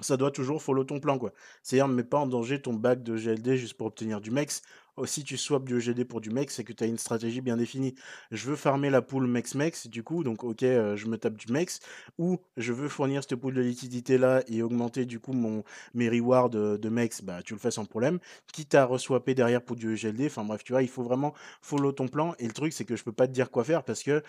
ça 0.00 0.16
doit 0.16 0.30
toujours 0.30 0.62
follow 0.62 0.84
ton 0.84 1.00
plan, 1.00 1.18
quoi. 1.18 1.32
C'est-à-dire, 1.62 1.88
ne 1.88 1.94
mets 1.94 2.04
pas 2.04 2.18
en 2.18 2.26
danger 2.26 2.60
ton 2.60 2.74
bac 2.74 3.02
de 3.02 3.16
GLD 3.16 3.56
juste 3.56 3.74
pour 3.74 3.86
obtenir 3.86 4.20
du 4.20 4.30
MEX 4.30 4.62
si 5.06 5.24
tu 5.24 5.36
swaps 5.36 5.64
du 5.64 5.78
EGD 5.78 6.04
pour 6.04 6.20
du 6.20 6.30
MEX, 6.30 6.54
c'est 6.54 6.64
que 6.64 6.72
tu 6.72 6.84
as 6.84 6.86
une 6.86 6.98
stratégie 6.98 7.40
bien 7.40 7.56
définie. 7.56 7.94
Je 8.30 8.48
veux 8.48 8.56
farmer 8.56 8.90
la 8.90 9.02
pool 9.02 9.26
MEX-MEX, 9.26 9.88
du 9.88 10.02
coup, 10.02 10.24
donc 10.24 10.44
ok, 10.44 10.62
euh, 10.62 10.96
je 10.96 11.06
me 11.06 11.16
tape 11.18 11.36
du 11.36 11.52
MEX, 11.52 11.80
ou 12.18 12.38
je 12.56 12.72
veux 12.72 12.88
fournir 12.88 13.22
cette 13.22 13.36
pool 13.36 13.54
de 13.54 13.60
liquidité 13.60 14.18
là 14.18 14.42
et 14.48 14.62
augmenter 14.62 15.04
du 15.04 15.20
coup 15.20 15.32
mon, 15.32 15.64
mes 15.94 16.08
rewards 16.08 16.50
de, 16.50 16.76
de, 16.76 16.88
MEX, 16.88 17.22
bah 17.22 17.42
tu 17.42 17.54
le 17.54 17.60
fais 17.60 17.70
sans 17.70 17.84
problème. 17.84 18.18
Quitte 18.52 18.74
à 18.74 18.84
reswapper 18.84 19.34
derrière 19.34 19.62
pour 19.62 19.76
du 19.76 19.94
EGLD, 19.94 20.26
enfin 20.26 20.44
bref, 20.44 20.64
tu 20.64 20.72
vois, 20.72 20.82
il 20.82 20.88
faut 20.88 21.02
vraiment 21.02 21.34
follow 21.62 21.92
ton 21.92 22.08
plan. 22.08 22.34
Et 22.38 22.46
le 22.46 22.52
truc, 22.52 22.72
c'est 22.72 22.84
que 22.84 22.96
je 22.96 23.04
peux 23.04 23.12
pas 23.12 23.26
te 23.26 23.32
dire 23.32 23.50
quoi 23.50 23.64
faire 23.64 23.82
parce 23.84 24.02
que 24.02 24.22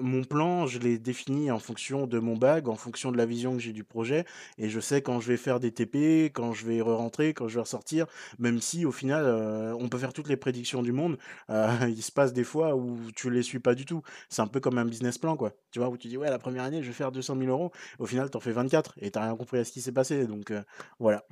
mon 0.00 0.24
plan, 0.24 0.66
je 0.66 0.78
l'ai 0.78 0.98
défini 0.98 1.50
en 1.50 1.58
fonction 1.58 2.06
de 2.06 2.18
mon 2.18 2.36
bag, 2.36 2.68
en 2.68 2.76
fonction 2.76 3.10
de 3.12 3.16
la 3.16 3.26
vision 3.26 3.54
que 3.54 3.60
j'ai 3.60 3.72
du 3.72 3.84
projet, 3.84 4.24
et 4.58 4.68
je 4.68 4.80
sais 4.80 5.02
quand 5.02 5.20
je 5.20 5.28
vais 5.28 5.36
faire 5.36 5.60
des 5.60 5.72
TP, 5.72 6.30
quand 6.32 6.52
je 6.52 6.66
vais 6.66 6.80
re-rentrer, 6.80 7.32
quand 7.34 7.48
je 7.48 7.54
vais 7.54 7.62
ressortir, 7.62 8.06
même 8.38 8.60
si 8.60 8.84
au 8.84 8.92
final, 8.92 9.24
euh, 9.24 9.74
on 9.78 9.85
peut 9.88 9.98
faire 9.98 10.12
toutes 10.12 10.28
les 10.28 10.36
prédictions 10.36 10.82
du 10.82 10.92
monde. 10.92 11.18
Euh, 11.50 11.68
il 11.88 12.02
se 12.02 12.12
passe 12.12 12.32
des 12.32 12.44
fois 12.44 12.74
où 12.76 12.98
tu 13.14 13.30
les 13.30 13.42
suis 13.42 13.58
pas 13.58 13.74
du 13.74 13.84
tout. 13.84 14.02
C'est 14.28 14.42
un 14.42 14.46
peu 14.46 14.60
comme 14.60 14.78
un 14.78 14.84
business 14.84 15.18
plan, 15.18 15.36
quoi. 15.36 15.52
Tu 15.70 15.78
vois, 15.78 15.88
où 15.88 15.96
tu 15.96 16.08
dis, 16.08 16.16
ouais, 16.16 16.30
la 16.30 16.38
première 16.38 16.64
année, 16.64 16.82
je 16.82 16.88
vais 16.88 16.94
faire 16.94 17.12
200 17.12 17.36
000 17.38 17.50
euros. 17.50 17.72
Au 17.98 18.06
final, 18.06 18.30
tu 18.30 18.36
en 18.36 18.40
fais 18.40 18.52
24 18.52 18.94
et 19.00 19.10
tu 19.10 19.18
rien 19.18 19.36
compris 19.36 19.58
à 19.58 19.64
ce 19.64 19.72
qui 19.72 19.80
s'est 19.80 19.92
passé. 19.92 20.26
Donc, 20.26 20.50
euh, 20.50 20.62
voilà. 20.98 21.24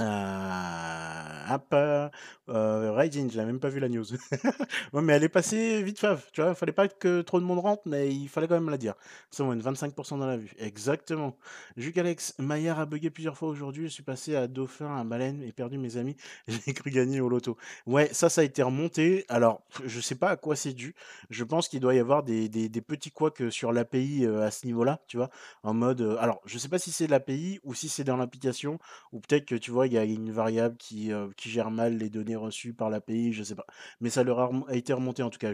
Euh, 0.00 1.54
hop, 1.54 1.66
euh, 1.72 2.08
je 2.48 3.38
l'ai 3.38 3.44
même 3.44 3.60
pas 3.60 3.68
vu 3.68 3.80
la 3.80 3.88
news. 3.88 4.04
ouais, 4.92 5.02
mais 5.02 5.14
elle 5.14 5.24
est 5.24 5.28
passée 5.28 5.82
vite 5.82 5.98
fave, 5.98 6.24
tu 6.32 6.42
vois, 6.42 6.54
fallait 6.54 6.72
pas 6.72 6.88
que 6.88 7.22
trop 7.22 7.40
de 7.40 7.44
monde 7.44 7.60
rentre, 7.60 7.82
mais 7.86 8.10
il 8.10 8.28
fallait 8.28 8.48
quand 8.48 8.54
même 8.54 8.70
la 8.70 8.76
dire. 8.76 8.94
Bon, 9.38 9.54
25% 9.54 10.18
dans 10.18 10.26
la 10.26 10.36
vue. 10.36 10.52
Exactement. 10.58 11.36
Juc 11.76 11.96
Alex, 11.98 12.34
Maillard 12.38 12.80
a 12.80 12.86
bugué 12.86 13.10
plusieurs 13.10 13.36
fois 13.36 13.48
aujourd'hui, 13.48 13.84
je 13.84 13.92
suis 13.92 14.02
passé 14.02 14.36
à 14.36 14.46
Dauphin, 14.46 14.96
à 14.96 15.04
Baleine 15.04 15.42
et 15.42 15.52
perdu 15.52 15.78
mes 15.78 15.96
amis. 15.96 16.16
J'ai 16.48 16.74
cru 16.74 16.90
gagner 16.90 17.20
au 17.20 17.28
loto. 17.28 17.56
Ouais, 17.86 18.08
ça, 18.12 18.28
ça 18.28 18.40
a 18.40 18.44
été 18.44 18.62
remonté. 18.62 19.24
Alors, 19.28 19.62
je 19.84 20.00
sais 20.00 20.14
pas 20.14 20.30
à 20.30 20.36
quoi 20.36 20.56
c'est 20.56 20.72
dû. 20.72 20.94
Je 21.30 21.44
pense 21.44 21.68
qu'il 21.68 21.80
doit 21.80 21.94
y 21.94 21.98
avoir 21.98 22.22
des, 22.22 22.48
des, 22.48 22.80
petits 22.80 23.10
couacs 23.10 23.50
sur 23.50 23.72
l'API 23.72 24.26
euh, 24.26 24.42
à 24.42 24.50
ce 24.50 24.66
niveau-là, 24.66 25.00
tu 25.06 25.16
vois, 25.16 25.30
en 25.62 25.74
mode. 25.74 26.00
Euh, 26.00 26.16
alors, 26.18 26.40
je 26.44 26.58
sais 26.58 26.68
pas 26.68 26.78
si 26.78 26.92
c'est 26.92 27.06
l'API 27.06 27.60
ou 27.64 27.74
si 27.74 27.88
c'est 27.88 28.04
dans 28.04 28.16
l'application, 28.16 28.78
ou 29.12 29.20
peut-être 29.20 29.46
que 29.46 29.54
tu 29.54 29.70
vois, 29.70 29.83
il 29.86 29.92
y 29.92 29.98
a 29.98 30.04
une 30.04 30.30
variable 30.30 30.76
qui, 30.76 31.12
euh, 31.12 31.28
qui 31.36 31.50
gère 31.50 31.70
mal 31.70 31.96
les 31.96 32.10
données 32.10 32.36
reçues 32.36 32.72
par 32.72 32.90
l'API, 32.90 33.32
je 33.32 33.42
sais 33.42 33.54
pas. 33.54 33.66
Mais 34.00 34.10
ça 34.10 34.22
leur 34.22 34.40
a, 34.40 34.74
été 34.74 34.92
remonté 34.92 35.22
en 35.22 35.30
tout 35.30 35.38
cas. 35.38 35.52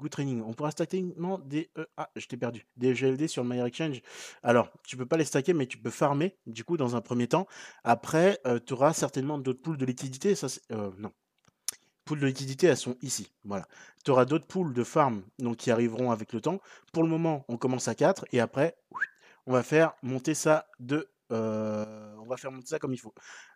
Good 0.00 0.10
training. 0.10 0.42
On 0.42 0.52
pourra 0.52 0.70
stacker 0.70 1.04
des. 1.44 1.70
Euh, 1.78 1.86
ah, 1.96 2.10
je 2.16 2.26
t'ai 2.26 2.36
perdu. 2.36 2.66
Des 2.76 2.94
GLD 2.94 3.28
sur 3.28 3.42
le 3.42 3.50
My 3.50 3.60
Exchange. 3.60 4.02
Alors, 4.42 4.70
tu 4.84 4.96
peux 4.96 5.06
pas 5.06 5.16
les 5.16 5.24
stacker, 5.24 5.52
mais 5.52 5.66
tu 5.66 5.78
peux 5.78 5.90
farmer, 5.90 6.36
du 6.46 6.64
coup, 6.64 6.76
dans 6.76 6.96
un 6.96 7.00
premier 7.00 7.26
temps. 7.26 7.46
Après, 7.84 8.38
euh, 8.46 8.58
tu 8.64 8.74
auras 8.74 8.92
certainement 8.92 9.38
d'autres 9.38 9.62
pools 9.62 9.78
de 9.78 9.86
liquidité. 9.86 10.34
Ça, 10.34 10.48
non. 10.98 11.12
Pools 12.04 12.20
de 12.20 12.26
liquidité, 12.26 12.68
elles 12.68 12.76
sont 12.76 12.96
ici. 13.02 13.32
Voilà. 13.44 13.66
Tu 14.04 14.10
auras 14.10 14.24
d'autres 14.24 14.46
pools 14.46 14.72
de 14.72 14.84
farm 14.84 15.22
donc, 15.38 15.56
qui 15.56 15.70
arriveront 15.70 16.10
avec 16.10 16.32
le 16.32 16.40
temps. 16.40 16.60
Pour 16.92 17.02
le 17.02 17.08
moment, 17.08 17.44
on 17.48 17.56
commence 17.56 17.88
à 17.88 17.94
4 17.94 18.26
et 18.32 18.40
après, 18.40 18.76
on 19.46 19.52
va 19.52 19.62
faire 19.62 19.94
monter 20.02 20.34
ça 20.34 20.68
de 20.78 21.08
on 22.26 22.30
va 22.30 22.36
faire 22.36 22.52
monter 22.52 22.66
ça 22.68 22.78
comme 22.78 22.92
il 22.92 22.98
faut. 22.98 23.14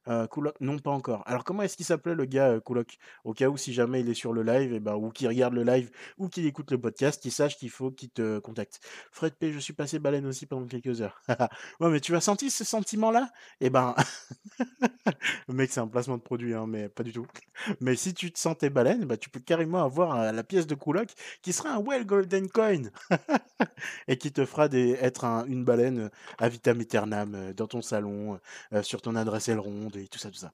Euh, 0.09 0.27
non, 0.61 0.79
pas 0.79 0.91
encore. 0.91 1.23
Alors, 1.27 1.45
comment 1.45 1.63
est-ce 1.63 1.77
qu'il 1.77 1.87
s'appelait 1.87 2.15
le 2.15 2.25
gars, 2.25 2.51
euh, 2.51 2.85
Au 3.25 3.35
cas 3.35 3.49
où, 3.49 3.57
si 3.57 3.73
jamais 3.73 4.01
il 4.01 4.09
est 4.09 4.15
sur 4.15 4.33
le 4.33 4.43
live, 4.43 4.73
eh 4.75 4.81
ben, 4.81 4.95
ou 4.95 5.11
qu'il 5.11 5.29
regarde 5.29 5.55
le 5.55 5.65
live, 5.65 5.91
ou 6.19 6.29
qu'il 6.29 6.47
écoute 6.47 6.71
le 6.71 6.81
podcast, 6.81 7.21
qu'il 7.21 7.33
sache 7.33 7.57
qu'il 7.57 7.71
faut 7.71 7.91
qu'il 7.91 8.11
te 8.11 8.39
contacte. 8.39 8.81
Fred 9.11 9.35
P, 9.35 9.53
je 9.53 9.59
suis 9.59 9.73
passé 9.73 9.99
baleine 9.99 10.27
aussi 10.27 10.47
pendant 10.47 10.67
quelques 10.67 11.01
heures. 11.01 11.21
ouais, 11.81 11.91
mais 11.91 12.01
tu 12.01 12.15
as 12.17 12.21
senti 12.21 12.51
ce 12.51 12.65
sentiment-là? 12.65 13.31
Eh 13.61 13.71
ben, 13.71 13.95
mec, 15.49 15.71
c'est 15.71 15.81
un 15.81 15.89
placement 15.89 16.17
de 16.17 16.23
produit, 16.23 16.55
hein, 16.55 16.67
mais 16.67 16.89
pas 16.89 17.03
du 17.03 17.13
tout. 17.13 17.27
mais 17.81 17.97
si 17.97 18.15
tu 18.15 18.33
te 18.33 18.39
sentais 18.39 18.71
baleine, 18.71 19.05
bah, 19.05 19.17
tu 19.17 19.31
peux 19.31 19.41
carrément 19.41 19.85
avoir 19.85 20.19
euh, 20.19 20.33
la 20.33 20.45
pièce 20.45 20.67
de 20.67 20.75
Kulok 20.75 21.09
qui 21.43 21.53
sera 21.53 21.71
un 21.71 21.83
Well 21.83 22.07
Golden 22.07 22.49
Coin 22.49 22.83
et 24.09 24.17
qui 24.17 24.33
te 24.33 24.45
fera 24.45 24.69
des, 24.69 24.93
être 25.01 25.25
une 25.47 25.65
baleine 25.65 25.99
euh, 25.99 26.09
à 26.39 26.49
vitam 26.49 26.81
aeternam 26.81 27.53
dans 27.55 27.67
ton 27.67 27.83
salon, 27.83 28.39
sur 28.83 29.03
ton 29.03 29.17
adresse 29.17 29.49
aileron 29.49 29.89
et 29.95 30.09
tout 30.09 30.19
ça, 30.19 30.31
tout 30.31 30.39
ça. 30.39 30.53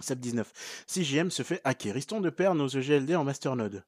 Seb 0.00 0.20
19. 0.20 0.52
Si 0.86 1.04
JM 1.04 1.30
se 1.30 1.42
fait 1.42 1.60
hacker, 1.64 1.94
risquons 1.94 2.20
de 2.20 2.30
perdre 2.30 2.56
nos 2.56 2.68
EGLD 2.68 3.16
en 3.16 3.24
masternode. 3.24 3.82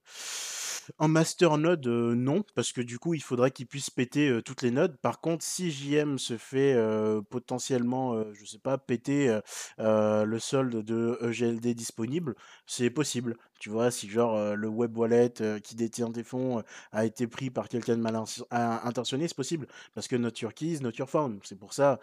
En 0.96 1.08
masternode, 1.08 1.86
euh, 1.86 2.14
non, 2.14 2.42
parce 2.54 2.72
que 2.72 2.80
du 2.80 2.98
coup, 2.98 3.12
il 3.12 3.22
faudrait 3.22 3.50
qu'il 3.50 3.66
puisse 3.66 3.90
péter 3.90 4.30
euh, 4.30 4.42
toutes 4.42 4.62
les 4.62 4.70
nodes. 4.70 4.96
Par 4.96 5.20
contre, 5.20 5.44
si 5.44 5.70
JM 5.70 6.18
se 6.18 6.38
fait 6.38 6.72
euh, 6.74 7.20
potentiellement, 7.20 8.24
je 8.32 8.44
sais 8.46 8.58
pas, 8.58 8.78
péter 8.78 9.38
le 9.78 10.38
solde 10.38 10.82
de 10.82 11.18
EGLD 11.20 11.74
disponible, 11.74 12.34
c'est 12.66 12.90
possible. 12.90 13.36
Tu 13.58 13.70
vois, 13.70 13.90
si 13.90 14.08
genre 14.08 14.56
le 14.56 14.68
web 14.68 14.96
wallet 14.96 15.32
qui 15.62 15.74
détient 15.74 16.10
tes 16.10 16.22
fonds 16.22 16.62
a 16.92 17.04
été 17.04 17.26
pris 17.26 17.50
par 17.50 17.68
quelqu'un 17.68 17.96
de 17.96 18.02
mal 18.02 18.16
intentionné, 18.50 19.28
c'est 19.28 19.36
possible. 19.36 19.66
Parce 19.94 20.08
que 20.08 20.16
not 20.16 20.30
your 20.40 20.54
keys, 20.54 20.78
not 20.80 20.92
your 20.98 21.08
phone. 21.08 21.40
C'est 21.44 21.58
pour 21.58 21.72
ça, 21.72 21.98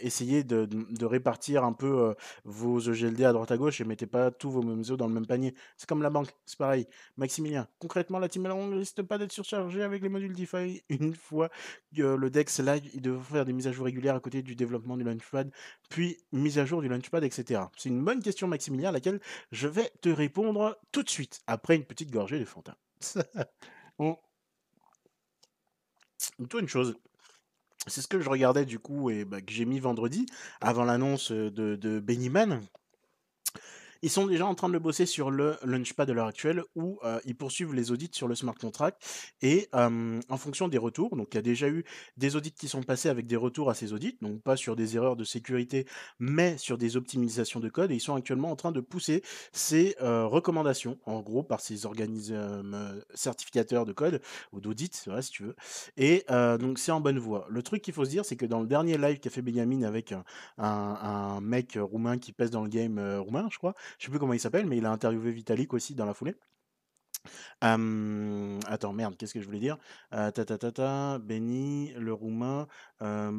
essayez 0.00 0.44
de, 0.44 0.66
de, 0.66 1.06
répartir 1.06 1.64
un 1.64 1.72
peu 1.72 2.14
vos 2.44 2.80
EGLD 2.80 3.24
à 3.24 3.32
droite 3.32 3.50
à 3.50 3.56
gauche 3.56 3.80
et 3.80 3.84
mettez 3.84 4.06
pas 4.06 4.30
tous 4.30 4.50
vos 4.50 4.62
mêmes 4.62 4.84
œufs 4.90 4.96
dans 4.96 5.06
le 5.06 5.14
même 5.14 5.26
panier. 5.26 5.54
C'est 5.76 5.88
comme 5.88 6.02
la 6.02 6.10
banque, 6.10 6.28
c'est 6.46 6.58
pareil. 6.58 6.86
Maximilien, 7.16 7.66
concrètement, 7.78 8.18
la 8.18 8.28
team 8.28 8.42
ne 8.42 8.76
risque 8.76 9.02
pas 9.02 9.18
d'être 9.18 9.32
surchargée 9.32 9.82
avec 9.82 10.02
les 10.02 10.08
modules 10.08 10.34
DeFi. 10.34 10.82
Une 10.88 11.14
fois 11.14 11.48
que 11.96 12.02
le 12.02 12.30
DEX 12.30 12.60
là, 12.60 12.76
il 12.76 13.00
devrait 13.00 13.24
faire 13.24 13.44
des 13.44 13.52
mises 13.52 13.66
à 13.66 13.72
jour 13.72 13.86
régulières 13.86 14.16
à 14.16 14.20
côté 14.20 14.42
du 14.42 14.54
développement 14.54 14.96
du 14.96 15.04
Launchpad, 15.04 15.50
puis 15.88 16.18
mise 16.32 16.58
à 16.58 16.64
jour 16.64 16.82
du 16.82 16.88
Launchpad, 16.88 17.24
etc. 17.24 17.62
C'est 17.76 17.88
une 17.88 18.04
bonne 18.04 18.22
question, 18.22 18.48
Maximilien, 18.48 18.90
à 18.90 18.92
laquelle 18.92 19.20
je 19.52 19.68
vais 19.68 19.90
te 20.00 20.08
répondre 20.08 20.73
tout 20.92 21.02
de 21.02 21.10
suite, 21.10 21.40
après 21.46 21.76
une 21.76 21.84
petite 21.84 22.10
gorgée 22.10 22.38
de 22.38 22.44
Fanta. 22.44 22.76
bon. 23.98 24.18
Toi, 26.48 26.60
une 26.60 26.68
chose. 26.68 26.96
C'est 27.86 28.00
ce 28.00 28.08
que 28.08 28.20
je 28.20 28.30
regardais 28.30 28.64
du 28.64 28.78
coup 28.78 29.10
et 29.10 29.24
bah, 29.24 29.42
que 29.42 29.52
j'ai 29.52 29.66
mis 29.66 29.78
vendredi 29.78 30.24
avant 30.60 30.84
l'annonce 30.84 31.30
de, 31.32 31.76
de 31.76 32.28
Man. 32.28 32.62
Ils 34.04 34.10
sont 34.10 34.26
déjà 34.26 34.44
en 34.44 34.54
train 34.54 34.68
de 34.68 34.74
le 34.74 34.80
bosser 34.80 35.06
sur 35.06 35.30
le 35.30 35.56
Launchpad 35.64 36.06
de 36.06 36.12
l'heure 36.12 36.26
actuelle 36.26 36.62
où 36.74 36.98
euh, 37.04 37.18
ils 37.24 37.34
poursuivent 37.34 37.72
les 37.72 37.90
audits 37.90 38.10
sur 38.12 38.28
le 38.28 38.34
smart 38.34 38.54
contract 38.54 39.02
et 39.40 39.66
en 39.72 40.36
fonction 40.36 40.68
des 40.68 40.76
retours, 40.76 41.16
donc 41.16 41.28
il 41.32 41.36
y 41.36 41.38
a 41.38 41.42
déjà 41.42 41.68
eu 41.68 41.84
des 42.18 42.36
audits 42.36 42.52
qui 42.52 42.68
sont 42.68 42.82
passés 42.82 43.08
avec 43.08 43.26
des 43.26 43.36
retours 43.36 43.70
à 43.70 43.74
ces 43.74 43.94
audits, 43.94 44.18
donc 44.20 44.42
pas 44.42 44.56
sur 44.56 44.76
des 44.76 44.96
erreurs 44.96 45.16
de 45.16 45.24
sécurité, 45.24 45.86
mais 46.18 46.58
sur 46.58 46.76
des 46.76 46.98
optimisations 46.98 47.60
de 47.60 47.70
code 47.70 47.92
et 47.92 47.94
ils 47.94 48.00
sont 48.00 48.14
actuellement 48.14 48.50
en 48.50 48.56
train 48.56 48.72
de 48.72 48.80
pousser 48.80 49.22
ces 49.52 49.96
euh, 50.02 50.26
recommandations, 50.26 50.98
en 51.06 51.22
gros 51.22 51.42
par 51.42 51.60
ces 51.60 51.86
organismes 51.86 53.02
certificateurs 53.14 53.86
de 53.86 53.94
code 53.94 54.20
ou 54.52 54.60
d'audit, 54.60 54.94
si 54.94 55.30
tu 55.30 55.44
veux. 55.44 55.56
Et 55.96 56.24
euh, 56.30 56.58
donc 56.58 56.78
c'est 56.78 56.92
en 56.92 57.00
bonne 57.00 57.18
voie. 57.18 57.46
Le 57.48 57.62
truc 57.62 57.80
qu'il 57.80 57.94
faut 57.94 58.04
se 58.04 58.10
dire, 58.10 58.26
c'est 58.26 58.36
que 58.36 58.44
dans 58.44 58.60
le 58.60 58.66
dernier 58.66 58.98
live 58.98 59.18
qu'a 59.18 59.30
fait 59.30 59.40
Benjamin 59.40 59.84
avec 59.84 60.12
un, 60.12 60.24
un, 60.58 61.40
mec 61.40 61.78
roumain 61.80 62.18
qui 62.18 62.32
pèse 62.32 62.50
dans 62.50 62.62
le 62.62 62.68
game 62.68 62.98
roumain, 63.18 63.48
je 63.50 63.56
crois, 63.56 63.74
je 63.98 64.04
sais 64.04 64.10
plus 64.10 64.18
comment 64.18 64.32
il 64.32 64.40
s'appelle, 64.40 64.66
mais 64.66 64.76
il 64.78 64.86
a 64.86 64.90
interviewé 64.90 65.32
Vitalik 65.32 65.72
aussi 65.74 65.94
dans 65.94 66.06
la 66.06 66.14
foulée. 66.14 66.34
attends, 68.66 68.92
merde, 68.92 69.16
qu'est-ce 69.16 69.34
que 69.34 69.40
je 69.40 69.46
voulais 69.46 69.58
dire? 69.60 69.78
Euh, 70.12 70.30
ta 70.30 70.44
ta 70.44 70.58
ta 70.58 70.72
ta, 70.72 71.18
Benny, 71.18 71.92
le 71.96 72.12
roumain. 72.12 72.66
Euh, 73.02 73.30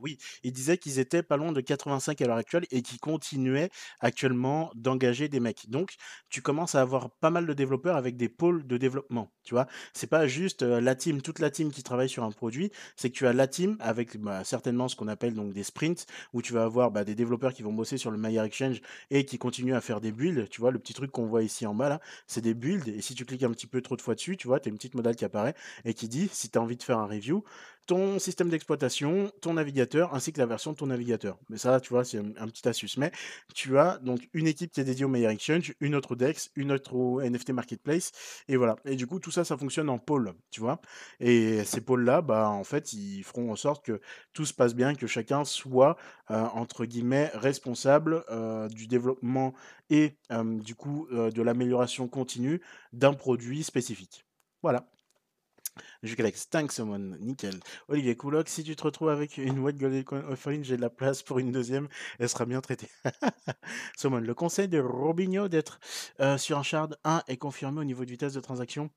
oui, 0.00 0.18
ils 0.42 0.52
disaient 0.52 0.78
qu'ils 0.78 0.98
étaient 0.98 1.22
pas 1.22 1.36
loin 1.36 1.52
de 1.52 1.60
85 1.60 2.20
à 2.20 2.26
l'heure 2.26 2.36
actuelle 2.36 2.64
et 2.70 2.82
qu'ils 2.82 3.00
continuaient 3.00 3.70
actuellement 4.00 4.70
d'engager 4.74 5.28
des 5.28 5.40
mecs. 5.40 5.68
Donc, 5.68 5.94
tu 6.28 6.42
commences 6.42 6.74
à 6.74 6.80
avoir 6.80 7.10
pas 7.10 7.30
mal 7.30 7.46
de 7.46 7.52
développeurs 7.52 7.96
avec 7.96 8.16
des 8.16 8.28
pôles 8.28 8.66
de 8.66 8.76
développement, 8.76 9.32
tu 9.44 9.54
vois. 9.54 9.66
C'est 9.92 10.06
pas 10.06 10.26
juste 10.26 10.62
euh, 10.62 10.80
la 10.80 10.94
team, 10.94 11.22
toute 11.22 11.38
la 11.38 11.50
team 11.50 11.70
qui 11.70 11.82
travaille 11.82 12.08
sur 12.08 12.24
un 12.24 12.30
produit, 12.30 12.70
c'est 12.96 13.10
que 13.10 13.14
tu 13.14 13.26
as 13.26 13.32
la 13.32 13.46
team 13.46 13.76
avec 13.80 14.16
bah, 14.18 14.44
certainement 14.44 14.88
ce 14.88 14.96
qu'on 14.96 15.08
appelle 15.08 15.34
donc 15.34 15.52
des 15.52 15.64
sprints 15.64 16.06
où 16.32 16.42
tu 16.42 16.52
vas 16.52 16.64
avoir 16.64 16.90
bah, 16.90 17.04
des 17.04 17.14
développeurs 17.14 17.52
qui 17.52 17.62
vont 17.62 17.72
bosser 17.72 17.98
sur 17.98 18.10
le 18.10 18.18
Maya 18.18 18.44
Exchange 18.44 18.80
et 19.10 19.24
qui 19.24 19.38
continuent 19.38 19.74
à 19.74 19.80
faire 19.80 20.00
des 20.00 20.12
builds. 20.12 20.48
Tu 20.48 20.60
vois, 20.60 20.70
le 20.70 20.78
petit 20.78 20.94
truc 20.94 21.10
qu'on 21.10 21.26
voit 21.26 21.42
ici 21.42 21.66
en 21.66 21.74
bas 21.74 21.88
là, 21.88 22.00
c'est 22.26 22.40
des 22.40 22.54
builds. 22.54 22.88
Et 22.88 23.00
si 23.00 23.14
tu 23.14 23.24
cliques 23.24 23.42
un 23.42 23.50
petit 23.50 23.66
peu 23.66 23.80
trop 23.80 23.96
de 23.96 24.02
fois 24.02 24.14
dessus, 24.14 24.36
tu 24.36 24.46
vois, 24.46 24.60
tu 24.60 24.68
as 24.68 24.70
une 24.70 24.76
petite 24.76 24.94
modale 24.94 25.16
qui 25.16 25.24
apparaît 25.24 25.54
et 25.84 25.94
qui 25.94 26.08
dit 26.08 26.28
si 26.32 26.50
tu 26.50 26.58
as 26.58 26.62
envie 26.62 26.76
de 26.76 26.82
faire 26.82 26.98
un 26.98 27.06
review, 27.06 27.44
ton 27.86 28.18
système 28.18 28.48
d'exploitation, 28.48 29.30
ton 29.40 29.54
navigateur, 29.54 30.14
ainsi 30.14 30.32
que 30.32 30.40
la 30.40 30.46
version 30.46 30.72
de 30.72 30.76
ton 30.76 30.86
navigateur. 30.86 31.38
Mais 31.48 31.58
ça, 31.58 31.80
tu 31.80 31.90
vois, 31.90 32.04
c'est 32.04 32.18
un, 32.18 32.48
petit 32.48 32.66
astuce. 32.68 32.96
Mais 32.96 33.12
tu 33.54 33.78
as 33.78 33.98
donc 33.98 34.28
une 34.32 34.46
équipe 34.46 34.72
qui 34.72 34.80
est 34.80 34.84
dédiée 34.84 35.04
au 35.04 35.08
Meilleur 35.08 35.30
Exchange, 35.30 35.74
une 35.80 35.94
autre 35.94 36.12
au 36.12 36.14
DEX, 36.16 36.50
une 36.56 36.72
autre 36.72 36.94
au 36.94 37.20
NFT 37.20 37.50
Marketplace, 37.50 38.12
et 38.48 38.56
voilà. 38.56 38.76
Et 38.84 38.96
du 38.96 39.06
coup, 39.06 39.18
tout 39.18 39.30
ça, 39.30 39.44
ça 39.44 39.56
fonctionne 39.56 39.88
en 39.90 39.98
pôle, 39.98 40.32
tu 40.50 40.60
vois. 40.60 40.80
Et 41.20 41.64
ces 41.64 41.80
pôles-là, 41.80 42.22
bah, 42.22 42.48
en 42.48 42.64
fait, 42.64 42.92
ils 42.92 43.22
feront 43.22 43.52
en 43.52 43.56
sorte 43.56 43.84
que 43.84 44.00
tout 44.32 44.46
se 44.46 44.54
passe 44.54 44.74
bien, 44.74 44.94
que 44.94 45.06
chacun 45.06 45.44
soit, 45.44 45.96
euh, 46.30 46.42
entre 46.54 46.84
guillemets, 46.86 47.30
responsable 47.34 48.24
euh, 48.30 48.68
du 48.68 48.86
développement 48.86 49.54
et 49.90 50.16
euh, 50.32 50.58
du 50.60 50.74
coup 50.74 51.06
de 51.10 51.42
l'amélioration 51.42 52.08
continue 52.08 52.60
d'un 52.92 53.12
produit 53.12 53.62
spécifique. 53.62 54.24
Voilà. 54.62 54.88
Thanks 56.50 56.74
someone, 56.74 57.16
nickel. 57.20 57.58
Olivier 57.88 58.16
Couloc, 58.16 58.48
si 58.48 58.62
tu 58.62 58.76
te 58.76 58.82
retrouves 58.82 59.08
avec 59.08 59.38
une 59.38 59.58
White 59.58 59.78
Golden 59.78 60.04
Offering, 60.28 60.62
j'ai 60.62 60.76
de 60.76 60.82
la 60.82 60.90
place 60.90 61.22
pour 61.22 61.38
une 61.38 61.50
deuxième, 61.50 61.88
elle 62.18 62.28
sera 62.28 62.44
bien 62.44 62.60
traitée. 62.60 62.88
someone, 63.96 64.24
le 64.24 64.34
conseil 64.34 64.68
de 64.68 64.78
Robinho 64.78 65.48
d'être 65.48 65.80
euh, 66.20 66.38
sur 66.38 66.58
un 66.58 66.62
shard 66.62 66.98
1 67.04 67.22
est 67.28 67.36
confirmé 67.36 67.80
au 67.80 67.84
niveau 67.84 68.04
du 68.04 68.16
test 68.16 68.36
de 68.36 68.40
transaction 68.40 68.90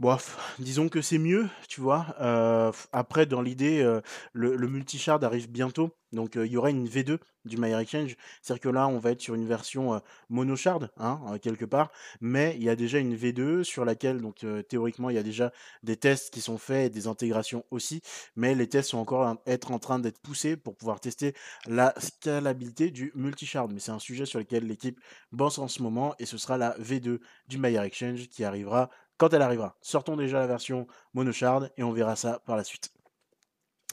Bof, 0.00 0.54
disons 0.58 0.88
que 0.88 1.02
c'est 1.02 1.18
mieux, 1.18 1.46
tu 1.68 1.82
vois. 1.82 2.06
Euh, 2.22 2.72
après, 2.90 3.26
dans 3.26 3.42
l'idée, 3.42 3.82
euh, 3.82 4.00
le, 4.32 4.56
le 4.56 4.66
multi-shard 4.66 5.22
arrive 5.22 5.50
bientôt. 5.50 5.94
Donc, 6.12 6.36
euh, 6.36 6.46
il 6.46 6.52
y 6.52 6.56
aura 6.56 6.70
une 6.70 6.88
V2 6.88 7.18
du 7.44 7.58
My 7.58 7.74
Exchange. 7.74 8.16
C'est-à-dire 8.40 8.62
que 8.62 8.70
là, 8.70 8.88
on 8.88 8.98
va 8.98 9.10
être 9.10 9.20
sur 9.20 9.34
une 9.34 9.46
version 9.46 10.00
mono-shard, 10.30 10.90
hein, 10.96 11.20
quelque 11.42 11.66
part. 11.66 11.92
Mais 12.22 12.54
il 12.56 12.64
y 12.64 12.70
a 12.70 12.76
déjà 12.76 12.98
une 12.98 13.14
V2 13.14 13.62
sur 13.62 13.84
laquelle, 13.84 14.22
donc, 14.22 14.42
théoriquement, 14.70 15.10
il 15.10 15.16
y 15.16 15.18
a 15.18 15.22
déjà 15.22 15.52
des 15.82 15.98
tests 15.98 16.32
qui 16.32 16.40
sont 16.40 16.56
faits 16.56 16.86
et 16.86 16.90
des 16.90 17.06
intégrations 17.06 17.66
aussi. 17.70 18.00
Mais 18.36 18.54
les 18.54 18.70
tests 18.70 18.90
sont 18.90 18.98
encore 18.98 19.36
être 19.46 19.70
en 19.70 19.78
train 19.78 19.98
d'être 19.98 20.20
poussés 20.20 20.56
pour 20.56 20.76
pouvoir 20.76 21.00
tester 21.00 21.34
la 21.66 21.92
scalabilité 21.98 22.90
du 22.90 23.12
multi-shard. 23.14 23.70
Mais 23.70 23.80
c'est 23.80 23.92
un 23.92 23.98
sujet 23.98 24.24
sur 24.24 24.38
lequel 24.38 24.66
l'équipe 24.66 24.98
bosse 25.30 25.58
en 25.58 25.68
ce 25.68 25.82
moment. 25.82 26.14
Et 26.18 26.24
ce 26.24 26.38
sera 26.38 26.56
la 26.56 26.74
V2 26.78 27.20
du 27.48 27.58
My 27.58 27.76
Exchange 27.76 28.28
qui 28.28 28.44
arrivera 28.44 28.88
quand 29.20 29.34
elle 29.34 29.42
arrivera. 29.42 29.76
Sortons 29.82 30.16
déjà 30.16 30.38
la 30.38 30.46
version 30.46 30.86
monoshard 31.12 31.70
et 31.76 31.82
on 31.82 31.92
verra 31.92 32.16
ça 32.16 32.40
par 32.46 32.56
la 32.56 32.64
suite. 32.64 32.90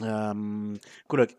Euh, 0.02 0.76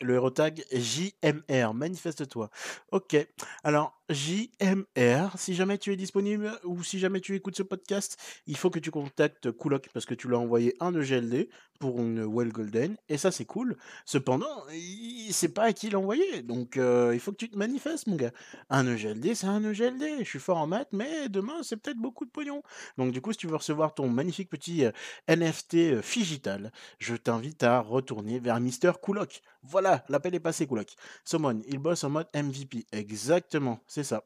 le 0.00 0.14
héros 0.14 0.30
tag 0.30 0.64
JMR, 0.72 1.74
manifeste-toi. 1.74 2.50
Ok, 2.92 3.16
alors 3.62 3.98
JMR, 4.08 5.36
si 5.36 5.54
jamais 5.54 5.76
tu 5.76 5.92
es 5.92 5.96
disponible 5.96 6.50
ou 6.64 6.82
si 6.82 6.98
jamais 6.98 7.20
tu 7.20 7.36
écoutes 7.36 7.56
ce 7.56 7.62
podcast, 7.62 8.18
il 8.46 8.56
faut 8.56 8.70
que 8.70 8.78
tu 8.78 8.90
contactes 8.90 9.52
Kulok 9.52 9.90
parce 9.92 10.06
que 10.06 10.14
tu 10.14 10.28
l'as 10.28 10.38
envoyé 10.38 10.74
un 10.80 10.98
EGLD 10.98 11.50
pour 11.78 12.00
une 12.00 12.24
Well 12.24 12.48
Golden 12.48 12.96
et 13.08 13.18
ça 13.18 13.30
c'est 13.30 13.44
cool. 13.44 13.76
Cependant, 14.06 14.64
il 14.72 15.30
sait 15.32 15.50
pas 15.50 15.64
à 15.64 15.72
qui 15.74 15.90
l'envoyer 15.90 16.42
donc 16.42 16.76
il 16.76 17.20
faut 17.20 17.32
que 17.32 17.36
tu 17.36 17.50
te 17.50 17.58
manifestes 17.58 18.06
mon 18.06 18.16
gars. 18.16 18.32
Un 18.70 18.86
EGLD 18.86 19.34
c'est 19.34 19.46
un 19.46 19.62
EGLD, 19.62 20.20
je 20.20 20.24
suis 20.24 20.38
fort 20.38 20.56
en 20.56 20.66
maths 20.66 20.88
mais 20.92 21.28
demain 21.28 21.62
c'est 21.62 21.76
peut-être 21.76 21.98
beaucoup 21.98 22.24
de 22.24 22.30
pognon. 22.30 22.62
Donc 22.96 23.12
du 23.12 23.20
coup 23.20 23.32
si 23.32 23.38
tu 23.38 23.46
veux 23.46 23.56
recevoir 23.56 23.92
ton 23.94 24.08
magnifique 24.08 24.48
petit 24.48 24.84
NFT 25.28 26.00
Figital, 26.00 26.72
je 26.98 27.14
t'invite 27.14 27.62
à 27.62 27.80
retourner 27.80 28.38
vers 28.38 28.47
Mister 28.60 28.92
Kulok. 29.02 29.40
Voilà, 29.62 30.04
l'appel 30.08 30.34
est 30.34 30.40
passé 30.40 30.66
Kulok. 30.66 30.94
Summon, 31.24 31.60
il 31.66 31.78
bosse 31.78 32.04
en 32.04 32.10
mode 32.10 32.28
MVP. 32.34 32.86
Exactement, 32.92 33.80
c'est 33.86 34.04
ça. 34.04 34.24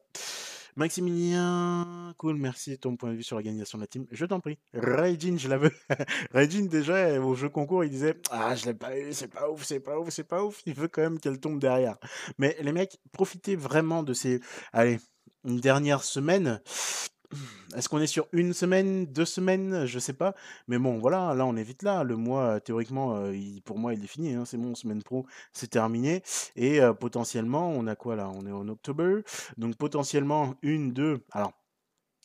Maximilien, 0.75 2.15
cool, 2.17 2.35
merci 2.35 2.79
ton 2.79 2.95
point 2.95 3.11
de 3.11 3.15
vue 3.15 3.23
sur 3.23 3.35
l'organisation 3.35 3.77
de 3.77 3.83
la 3.83 3.87
team. 3.87 4.07
Je 4.11 4.25
t'en 4.25 4.39
prie. 4.39 4.57
Raijin, 4.73 5.37
je 5.37 5.47
la 5.47 5.57
veux. 5.57 5.71
Raijin, 6.33 6.65
déjà, 6.65 7.19
au 7.21 7.35
jeu 7.35 7.49
concours, 7.49 7.83
il 7.83 7.91
disait 7.91 8.19
Ah, 8.31 8.55
je 8.55 8.65
l'ai 8.65 8.73
pas 8.73 8.97
eu, 8.97 9.13
c'est 9.13 9.27
pas 9.27 9.49
ouf, 9.49 9.63
c'est 9.63 9.79
pas 9.79 9.99
ouf, 9.99 10.09
c'est 10.09 10.23
pas 10.23 10.43
ouf. 10.43 10.61
Il 10.65 10.73
veut 10.73 10.87
quand 10.87 11.03
même 11.03 11.19
qu'elle 11.19 11.39
tombe 11.39 11.59
derrière. 11.59 11.97
Mais 12.39 12.57
les 12.61 12.71
mecs, 12.71 12.99
profitez 13.11 13.55
vraiment 13.55 14.01
de 14.01 14.13
ces. 14.13 14.39
Allez, 14.71 14.99
une 15.45 15.59
dernière 15.59 16.03
semaine. 16.03 16.59
Est-ce 17.75 17.89
qu'on 17.89 17.99
est 17.99 18.07
sur 18.07 18.27
une 18.31 18.53
semaine, 18.53 19.05
deux 19.05 19.25
semaines, 19.25 19.85
je 19.85 19.99
sais 19.99 20.13
pas. 20.13 20.35
Mais 20.67 20.77
bon, 20.77 20.99
voilà, 20.99 21.33
là 21.33 21.45
on 21.45 21.55
est 21.55 21.63
vite 21.63 21.83
là. 21.83 22.03
Le 22.03 22.15
mois, 22.15 22.59
théoriquement, 22.59 23.15
euh, 23.15 23.33
pour 23.65 23.77
moi, 23.79 23.93
il 23.93 24.03
est 24.03 24.07
fini. 24.07 24.33
Hein, 24.33 24.43
c'est 24.45 24.57
bon, 24.57 24.75
semaine 24.75 25.01
pro, 25.03 25.25
c'est 25.51 25.69
terminé. 25.69 26.23
Et 26.55 26.81
euh, 26.81 26.93
potentiellement, 26.93 27.69
on 27.69 27.87
a 27.87 27.95
quoi 27.95 28.15
là? 28.15 28.29
On 28.29 28.45
est 28.45 28.51
en 28.51 28.67
octobre. 28.67 29.21
Donc 29.57 29.75
potentiellement 29.75 30.55
une, 30.61 30.93
deux. 30.93 31.19
Alors 31.31 31.53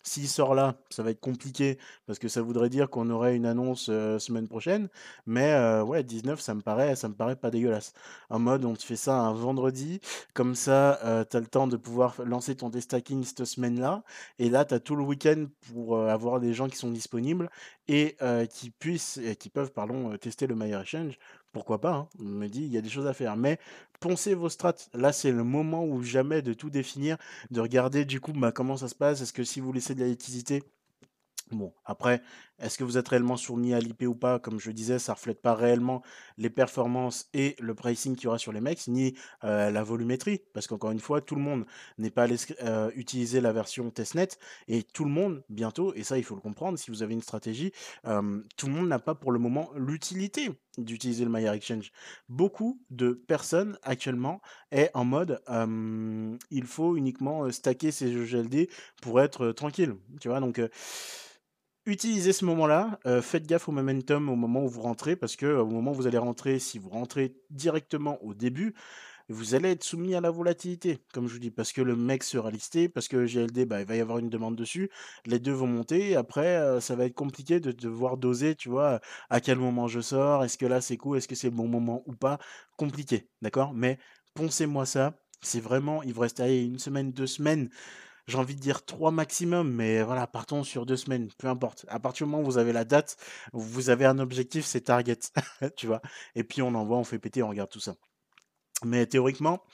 s'il 0.08 0.28
sort 0.28 0.54
là, 0.54 0.74
ça 0.90 1.02
va 1.02 1.10
être 1.10 1.20
compliqué 1.20 1.78
parce 2.06 2.18
que 2.18 2.26
ça 2.28 2.42
voudrait 2.42 2.68
dire 2.68 2.90
qu'on 2.90 3.10
aurait 3.10 3.36
une 3.36 3.46
annonce 3.46 3.84
semaine 3.84 4.48
prochaine. 4.48 4.88
Mais 5.26 5.80
ouais, 5.82 6.02
19, 6.02 6.40
ça 6.40 6.54
me 6.54 6.62
paraît, 6.62 6.96
ça 6.96 7.08
me 7.08 7.14
paraît 7.14 7.36
pas 7.36 7.50
dégueulasse. 7.50 7.92
En 8.30 8.38
mode, 8.38 8.64
on 8.64 8.74
te 8.74 8.82
fait 8.82 8.96
ça 8.96 9.18
un 9.18 9.32
vendredi, 9.32 10.00
comme 10.34 10.54
ça, 10.54 10.98
tu 11.30 11.36
as 11.36 11.40
le 11.40 11.46
temps 11.46 11.66
de 11.66 11.76
pouvoir 11.76 12.16
lancer 12.24 12.56
ton 12.56 12.70
destacking 12.70 13.22
cette 13.22 13.44
semaine-là. 13.44 14.02
Et 14.38 14.50
là, 14.50 14.64
tu 14.64 14.74
as 14.74 14.80
tout 14.80 14.96
le 14.96 15.04
week-end 15.04 15.46
pour 15.72 15.98
avoir 15.98 16.40
des 16.40 16.54
gens 16.54 16.68
qui 16.68 16.76
sont 16.76 16.90
disponibles 16.90 17.50
et 17.86 18.16
qui 18.50 18.70
puissent, 18.70 19.18
et 19.18 19.36
qui 19.36 19.50
peuvent, 19.50 19.72
tester 20.20 20.46
le 20.46 20.54
My 20.54 20.72
Exchange 20.72 21.18
pourquoi 21.58 21.80
pas, 21.80 21.92
hein. 21.92 22.08
On 22.20 22.24
me 22.24 22.46
dit, 22.46 22.62
il 22.62 22.72
y 22.72 22.78
a 22.78 22.80
des 22.80 22.88
choses 22.88 23.08
à 23.08 23.12
faire. 23.12 23.36
Mais 23.36 23.58
poncez 23.98 24.34
vos 24.34 24.48
strats. 24.48 24.74
Là, 24.94 25.12
c'est 25.12 25.32
le 25.32 25.42
moment 25.42 25.84
où 25.84 26.04
jamais 26.04 26.40
de 26.40 26.52
tout 26.52 26.70
définir, 26.70 27.16
de 27.50 27.60
regarder 27.60 28.04
du 28.04 28.20
coup 28.20 28.32
bah, 28.32 28.52
comment 28.52 28.76
ça 28.76 28.86
se 28.86 28.94
passe. 28.94 29.22
Est-ce 29.22 29.32
que 29.32 29.42
si 29.42 29.58
vous 29.60 29.72
laissez 29.72 29.96
de 29.96 30.00
la 30.00 30.06
liquidité, 30.06 30.62
Bon, 31.50 31.72
après, 31.84 32.22
est-ce 32.58 32.78
que 32.78 32.84
vous 32.84 32.98
êtes 32.98 33.08
réellement 33.08 33.36
soumis 33.36 33.74
à 33.74 33.80
l'IP 33.80 34.02
ou 34.02 34.14
pas? 34.14 34.38
Comme 34.38 34.58
je 34.60 34.70
disais, 34.70 34.98
ça 34.98 35.12
ne 35.12 35.16
reflète 35.16 35.40
pas 35.40 35.54
réellement 35.54 36.02
les 36.36 36.50
performances 36.50 37.28
et 37.34 37.56
le 37.58 37.74
pricing 37.74 38.16
qu'il 38.16 38.24
y 38.24 38.26
aura 38.28 38.38
sur 38.38 38.52
les 38.52 38.60
mecs, 38.60 38.86
ni 38.88 39.14
la 39.42 39.82
volumétrie. 39.82 40.42
Parce 40.52 40.66
qu'encore 40.66 40.90
une 40.90 41.00
fois, 41.00 41.20
tout 41.20 41.34
le 41.34 41.42
monde 41.42 41.66
n'est 41.98 42.10
pas 42.10 42.24
allé 42.24 42.36
utiliser 42.94 43.40
la 43.40 43.52
version 43.52 43.90
testnet. 43.90 44.28
Et 44.66 44.82
tout 44.82 45.04
le 45.04 45.10
monde, 45.10 45.42
bientôt, 45.48 45.92
et 45.94 46.02
ça 46.02 46.18
il 46.18 46.24
faut 46.24 46.34
le 46.34 46.40
comprendre, 46.40 46.78
si 46.78 46.90
vous 46.90 47.02
avez 47.02 47.14
une 47.14 47.22
stratégie, 47.22 47.72
tout 48.04 48.66
le 48.66 48.72
monde 48.72 48.88
n'a 48.88 48.98
pas 48.98 49.14
pour 49.14 49.32
le 49.32 49.38
moment 49.38 49.70
l'utilité 49.76 50.50
d'utiliser 50.76 51.24
le 51.24 51.30
Maillard 51.30 51.54
Exchange. 51.54 51.90
Beaucoup 52.28 52.80
de 52.90 53.10
personnes 53.10 53.78
actuellement 53.82 54.40
est 54.70 54.90
en 54.94 55.04
mode 55.04 55.40
il 56.50 56.64
faut 56.64 56.96
uniquement 56.96 57.50
stacker 57.50 57.90
ses 57.90 58.12
GLD 58.12 58.68
pour 59.02 59.20
être 59.20 59.52
tranquille. 59.52 59.94
Tu 60.20 60.28
vois, 60.28 60.40
donc 60.40 60.60
utilisez 61.88 62.32
ce 62.32 62.44
moment-là, 62.44 62.98
euh, 63.06 63.22
faites 63.22 63.46
gaffe 63.46 63.68
au 63.68 63.72
momentum 63.72 64.28
au 64.28 64.36
moment 64.36 64.62
où 64.64 64.68
vous 64.68 64.82
rentrez, 64.82 65.16
parce 65.16 65.36
que 65.36 65.46
au 65.46 65.66
moment 65.66 65.92
où 65.92 65.94
vous 65.94 66.06
allez 66.06 66.18
rentrer, 66.18 66.58
si 66.58 66.78
vous 66.78 66.90
rentrez 66.90 67.34
directement 67.50 68.22
au 68.22 68.34
début, 68.34 68.74
vous 69.30 69.54
allez 69.54 69.70
être 69.70 69.84
soumis 69.84 70.14
à 70.14 70.20
la 70.20 70.30
volatilité, 70.30 71.00
comme 71.12 71.28
je 71.28 71.34
vous 71.34 71.38
dis, 71.38 71.50
parce 71.50 71.72
que 71.72 71.82
le 71.82 71.96
mec 71.96 72.22
sera 72.24 72.50
listé, 72.50 72.88
parce 72.88 73.08
que 73.08 73.26
GLD, 73.26 73.66
bah, 73.66 73.80
il 73.80 73.86
va 73.86 73.96
y 73.96 74.00
avoir 74.00 74.18
une 74.18 74.30
demande 74.30 74.56
dessus, 74.56 74.90
les 75.26 75.38
deux 75.38 75.52
vont 75.52 75.66
monter, 75.66 76.16
après, 76.16 76.56
euh, 76.56 76.80
ça 76.80 76.94
va 76.96 77.04
être 77.06 77.14
compliqué 77.14 77.60
de 77.60 77.72
devoir 77.72 78.16
doser, 78.16 78.54
tu 78.54 78.68
vois, 78.68 79.00
à 79.30 79.40
quel 79.40 79.58
moment 79.58 79.88
je 79.88 80.00
sors, 80.00 80.44
est-ce 80.44 80.58
que 80.58 80.66
là 80.66 80.80
c'est 80.80 80.96
cool, 80.96 81.18
est-ce 81.18 81.28
que 81.28 81.34
c'est 81.34 81.50
le 81.50 81.56
bon 81.56 81.68
moment 81.68 82.02
ou 82.06 82.14
pas, 82.14 82.38
compliqué, 82.76 83.28
d'accord? 83.42 83.74
Mais 83.74 83.98
poncez-moi 84.34 84.86
ça, 84.86 85.14
c'est 85.42 85.60
vraiment, 85.60 86.02
il 86.02 86.12
vous 86.14 86.22
reste 86.22 86.40
une 86.40 86.78
semaine, 86.78 87.12
deux 87.12 87.26
semaines, 87.26 87.70
j'ai 88.28 88.38
envie 88.38 88.54
de 88.54 88.60
dire 88.60 88.84
trois 88.84 89.10
maximum, 89.10 89.72
mais 89.72 90.02
voilà, 90.02 90.26
partons 90.26 90.62
sur 90.62 90.86
deux 90.86 90.96
semaines, 90.96 91.28
peu 91.38 91.48
importe. 91.48 91.86
À 91.88 91.98
partir 91.98 92.26
du 92.26 92.30
moment 92.30 92.42
où 92.42 92.46
vous 92.46 92.58
avez 92.58 92.72
la 92.72 92.84
date, 92.84 93.16
vous 93.54 93.88
avez 93.88 94.04
un 94.04 94.18
objectif, 94.18 94.66
c'est 94.66 94.82
target, 94.82 95.18
tu 95.76 95.86
vois. 95.86 96.02
Et 96.34 96.44
puis 96.44 96.60
on 96.60 96.74
envoie, 96.74 96.98
on 96.98 97.04
fait 97.04 97.18
péter, 97.18 97.42
on 97.42 97.48
regarde 97.48 97.70
tout 97.70 97.80
ça. 97.80 97.96
Mais 98.84 99.06
théoriquement, 99.06 99.64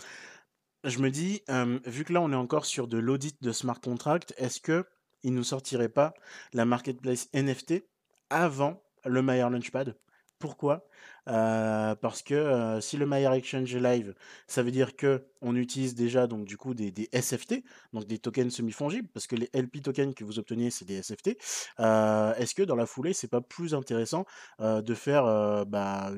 je 0.84 1.00
me 1.00 1.10
dis, 1.10 1.42
vu 1.84 2.04
que 2.04 2.12
là 2.12 2.20
on 2.20 2.32
est 2.32 2.36
encore 2.36 2.64
sur 2.64 2.86
de 2.86 2.96
l'audit 2.96 3.36
de 3.42 3.52
smart 3.52 3.80
contract, 3.80 4.32
est-ce 4.38 4.60
que 4.60 4.86
il 5.24 5.34
nous 5.34 5.44
sortirait 5.44 5.88
pas 5.88 6.14
la 6.52 6.64
marketplace 6.64 7.28
NFT 7.34 7.84
avant 8.30 8.82
le 9.04 9.20
Mayer 9.20 9.48
Launchpad? 9.50 9.96
Pourquoi? 10.44 10.86
Euh, 11.26 11.94
Parce 11.94 12.20
que 12.20 12.78
si 12.82 12.98
le 12.98 13.06
Mayer 13.06 13.32
Exchange 13.34 13.74
est 13.74 13.80
live, 13.80 14.14
ça 14.46 14.62
veut 14.62 14.70
dire 14.70 14.94
que 14.94 15.24
on 15.40 15.56
utilise 15.56 15.94
déjà 15.94 16.26
donc 16.26 16.44
du 16.44 16.58
coup 16.58 16.74
des, 16.74 16.92
SFT, 17.18 17.64
donc 17.94 18.04
des 18.06 18.18
tokens 18.18 18.54
semi-fongibles, 18.54 19.08
parce 19.08 19.26
que 19.26 19.34
les 19.34 19.48
LP 19.54 19.80
tokens 19.82 20.14
que 20.14 20.22
vous 20.22 20.38
obtenez 20.38 20.70
c'est 20.70 20.84
des 20.84 21.02
SFT. 21.02 21.38
Est-ce 21.78 22.54
que 22.54 22.62
dans 22.62 22.76
la 22.76 22.84
foulée 22.84 23.14
c'est 23.14 23.28
pas 23.28 23.40
plus 23.40 23.74
intéressant 23.74 24.26
de 24.60 24.94
faire 24.94 25.24
bah, 25.64 26.12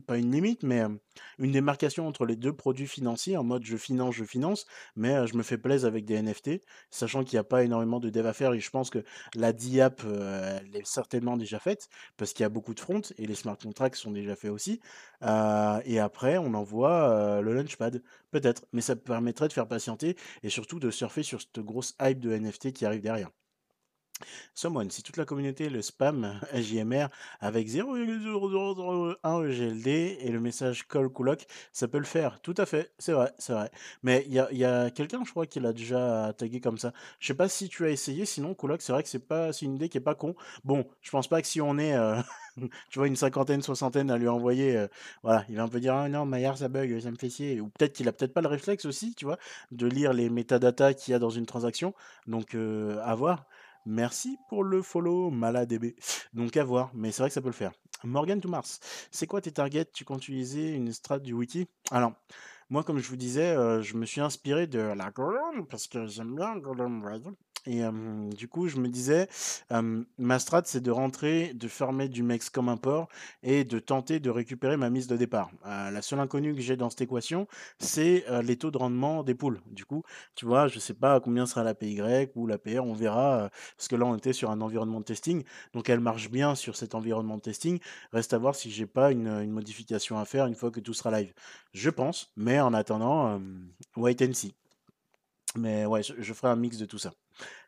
pas 0.00 0.18
une 0.18 0.32
limite, 0.32 0.62
mais 0.62 0.82
une 1.38 1.52
démarcation 1.52 2.06
entre 2.06 2.24
les 2.26 2.36
deux 2.36 2.52
produits 2.52 2.86
financiers 2.86 3.36
en 3.36 3.44
mode 3.44 3.64
je 3.64 3.76
finance, 3.76 4.14
je 4.14 4.24
finance, 4.24 4.66
mais 4.96 5.26
je 5.26 5.36
me 5.36 5.42
fais 5.42 5.58
plaisir 5.58 5.88
avec 5.88 6.04
des 6.04 6.20
NFT, 6.22 6.62
sachant 6.90 7.24
qu'il 7.24 7.36
n'y 7.36 7.40
a 7.40 7.44
pas 7.44 7.64
énormément 7.64 8.00
de 8.00 8.10
dev 8.10 8.26
à 8.26 8.32
faire 8.32 8.52
et 8.52 8.60
je 8.60 8.70
pense 8.70 8.90
que 8.90 9.04
la 9.34 9.52
DIAP, 9.52 10.02
elle 10.04 10.76
est 10.76 10.86
certainement 10.86 11.36
déjà 11.36 11.58
faite 11.58 11.88
parce 12.16 12.32
qu'il 12.32 12.42
y 12.42 12.46
a 12.46 12.48
beaucoup 12.48 12.74
de 12.74 12.80
front 12.80 13.02
et 13.18 13.26
les 13.26 13.34
smart 13.34 13.58
contracts 13.58 13.96
sont 13.96 14.12
déjà 14.12 14.36
faits 14.36 14.50
aussi. 14.50 14.80
et 15.22 15.98
après, 15.98 16.38
on 16.38 16.54
envoie 16.54 17.40
le 17.42 17.54
launchpad, 17.54 18.02
peut-être, 18.30 18.66
mais 18.72 18.80
ça 18.80 18.96
permettrait 18.96 19.48
de 19.48 19.52
faire 19.52 19.68
patienter 19.68 20.16
et 20.42 20.50
surtout 20.50 20.80
de 20.80 20.90
surfer 20.90 21.22
sur 21.22 21.40
cette 21.40 21.60
grosse 21.60 21.94
hype 22.00 22.20
de 22.20 22.30
NFT 22.36 22.72
qui 22.72 22.86
arrive 22.86 23.02
derrière. 23.02 23.30
Someone, 24.54 24.90
si 24.90 25.02
toute 25.02 25.16
la 25.16 25.24
communauté 25.24 25.68
le 25.68 25.82
spam 25.82 26.38
JMR 26.54 27.08
avec 27.40 27.68
0,0001 27.68 29.48
EGLD 29.48 30.18
et 30.20 30.30
le 30.30 30.40
message 30.40 30.86
call 30.86 31.08
Kulok, 31.08 31.46
ça 31.72 31.88
peut 31.88 31.98
le 31.98 32.04
faire. 32.04 32.40
Tout 32.40 32.54
à 32.58 32.66
fait, 32.66 32.92
c'est 32.98 33.12
vrai, 33.12 33.32
c'est 33.38 33.52
vrai. 33.52 33.70
Mais 34.02 34.24
il 34.26 34.34
y 34.34 34.64
a, 34.64 34.90
quelqu'un, 34.90 35.24
je 35.24 35.30
crois, 35.30 35.46
qui 35.46 35.60
l'a 35.60 35.72
déjà 35.72 36.32
tagué 36.36 36.60
comme 36.60 36.78
ça. 36.78 36.92
Je 37.18 37.26
sais 37.26 37.34
pas 37.34 37.48
si 37.48 37.68
tu 37.68 37.84
as 37.84 37.90
essayé, 37.90 38.26
sinon 38.26 38.54
Kulok, 38.54 38.82
c'est 38.82 38.92
vrai 38.92 39.02
que 39.02 39.08
c'est 39.08 39.26
pas, 39.26 39.52
c'est 39.52 39.64
une 39.64 39.76
idée 39.76 39.88
qui 39.88 39.98
est 39.98 40.00
pas 40.00 40.14
con. 40.14 40.34
Bon, 40.64 40.86
je 41.00 41.10
pense 41.10 41.28
pas 41.28 41.40
que 41.40 41.48
si 41.48 41.60
on 41.60 41.78
est, 41.78 41.94
euh, 41.94 42.16
tu 42.90 42.98
vois, 42.98 43.08
une 43.08 43.16
cinquantaine, 43.16 43.62
soixantaine 43.62 44.10
à 44.10 44.18
lui 44.18 44.28
envoyer, 44.28 44.76
euh, 44.76 44.88
voilà, 45.22 45.44
il 45.48 45.56
va 45.56 45.62
un 45.64 45.68
peu 45.68 45.80
dire, 45.80 45.94
ah 45.94 46.08
non, 46.08 46.26
Maillard, 46.26 46.58
ça 46.58 46.68
bug, 46.68 47.00
ça 47.00 47.10
me 47.10 47.16
fait 47.16 47.30
chier. 47.30 47.60
Ou 47.60 47.68
peut-être 47.68 47.94
qu'il 47.94 48.08
a 48.08 48.12
peut-être 48.12 48.34
pas 48.34 48.42
le 48.42 48.48
réflexe 48.48 48.84
aussi, 48.84 49.14
tu 49.14 49.24
vois, 49.24 49.38
de 49.70 49.86
lire 49.86 50.12
les 50.12 50.28
métadatas 50.30 50.94
qu'il 50.94 51.12
y 51.12 51.14
a 51.14 51.18
dans 51.18 51.30
une 51.30 51.46
transaction. 51.46 51.94
Donc, 52.26 52.54
euh, 52.54 53.00
à 53.04 53.14
voir. 53.14 53.46
Merci 53.84 54.38
pour 54.48 54.64
le 54.64 54.80
follow, 54.82 55.30
maladb. 55.30 55.86
Donc 56.32 56.56
à 56.56 56.64
voir, 56.64 56.90
mais 56.94 57.10
c'est 57.10 57.22
vrai 57.22 57.30
que 57.30 57.34
ça 57.34 57.42
peut 57.42 57.48
le 57.48 57.52
faire. 57.52 57.72
Morgan 58.04 58.40
to 58.40 58.48
Mars, 58.48 58.80
c'est 59.10 59.26
quoi 59.26 59.40
tes 59.40 59.52
targets? 59.52 59.86
Tu 59.92 60.04
comptes 60.04 60.22
utiliser 60.22 60.72
une 60.72 60.92
strat 60.92 61.18
du 61.18 61.32
wiki? 61.32 61.68
Alors, 61.90 62.12
moi, 62.70 62.82
comme 62.84 62.98
je 62.98 63.08
vous 63.08 63.16
disais, 63.16 63.50
euh, 63.50 63.82
je 63.82 63.96
me 63.96 64.06
suis 64.06 64.20
inspiré 64.20 64.66
de 64.66 64.78
la 64.78 65.10
Golem, 65.10 65.66
parce 65.68 65.88
que 65.88 66.06
j'aime 66.06 66.34
bien 66.34 66.56
Golem. 66.56 67.02
Et 67.66 67.82
du 68.36 68.48
coup, 68.48 68.66
je 68.66 68.78
me 68.78 68.88
disais, 68.88 69.28
ma 70.18 70.38
strat, 70.38 70.62
c'est 70.64 70.80
de 70.80 70.90
rentrer, 70.90 71.54
de 71.54 71.68
fermer 71.68 72.08
du 72.08 72.22
mex 72.22 72.50
comme 72.50 72.68
un 72.68 72.76
port 72.76 73.08
et 73.42 73.64
de 73.64 73.78
tenter 73.78 74.18
de 74.18 74.30
récupérer 74.30 74.76
ma 74.76 74.90
mise 74.90 75.06
de 75.06 75.16
départ. 75.16 75.50
la 75.64 76.02
seule 76.02 76.20
inconnue 76.20 76.54
que 76.54 76.60
j'ai 76.60 76.76
dans 76.76 76.90
cette 76.90 77.02
équation, 77.02 77.46
c'est 77.78 78.24
les 78.42 78.56
taux 78.56 78.70
de 78.70 78.78
rendement 78.78 79.22
des 79.22 79.34
poules. 79.34 79.60
Du 79.66 79.84
coup, 79.84 80.02
tu 80.34 80.44
vois, 80.44 80.66
je 80.68 80.76
ne 80.76 80.80
sais 80.80 80.94
pas 80.94 81.20
combien 81.20 81.46
sera 81.46 81.62
la 81.62 81.74
PY 81.74 82.00
ou 82.34 82.46
la 82.46 82.58
PR, 82.58 82.84
on 82.84 82.94
verra, 82.94 83.50
parce 83.76 83.88
que 83.88 83.96
là, 83.96 84.06
on 84.06 84.16
était 84.16 84.32
sur 84.32 84.50
un 84.50 84.60
environnement 84.60 84.98
de 84.98 85.04
testing. 85.04 85.44
Donc, 85.72 85.88
elle 85.88 86.00
marche 86.00 86.30
bien 86.30 86.54
sur 86.54 86.76
cet 86.76 86.94
environnement 86.94 87.36
de 87.36 87.42
testing. 87.42 87.78
Reste 88.12 88.34
à 88.34 88.38
voir 88.38 88.54
si 88.56 88.70
j'ai 88.70 88.86
pas 88.86 89.12
une, 89.12 89.28
une, 89.28 89.50
modification 89.50 90.18
à 90.18 90.24
faire 90.24 90.46
une 90.46 90.54
fois 90.54 90.70
que 90.70 90.80
tout 90.80 90.94
sera 90.94 91.10
live. 91.20 91.32
Je 91.72 91.90
pense, 91.90 92.32
mais 92.36 92.60
en 92.60 92.74
attendant, 92.74 93.40
wait 93.96 94.20
and 94.22 94.32
see. 94.32 94.54
Mais 95.56 95.86
ouais, 95.86 96.02
je, 96.02 96.32
ferai 96.32 96.48
un 96.48 96.56
mix 96.56 96.78
de 96.78 96.86
tout 96.86 96.98
ça. 96.98 97.12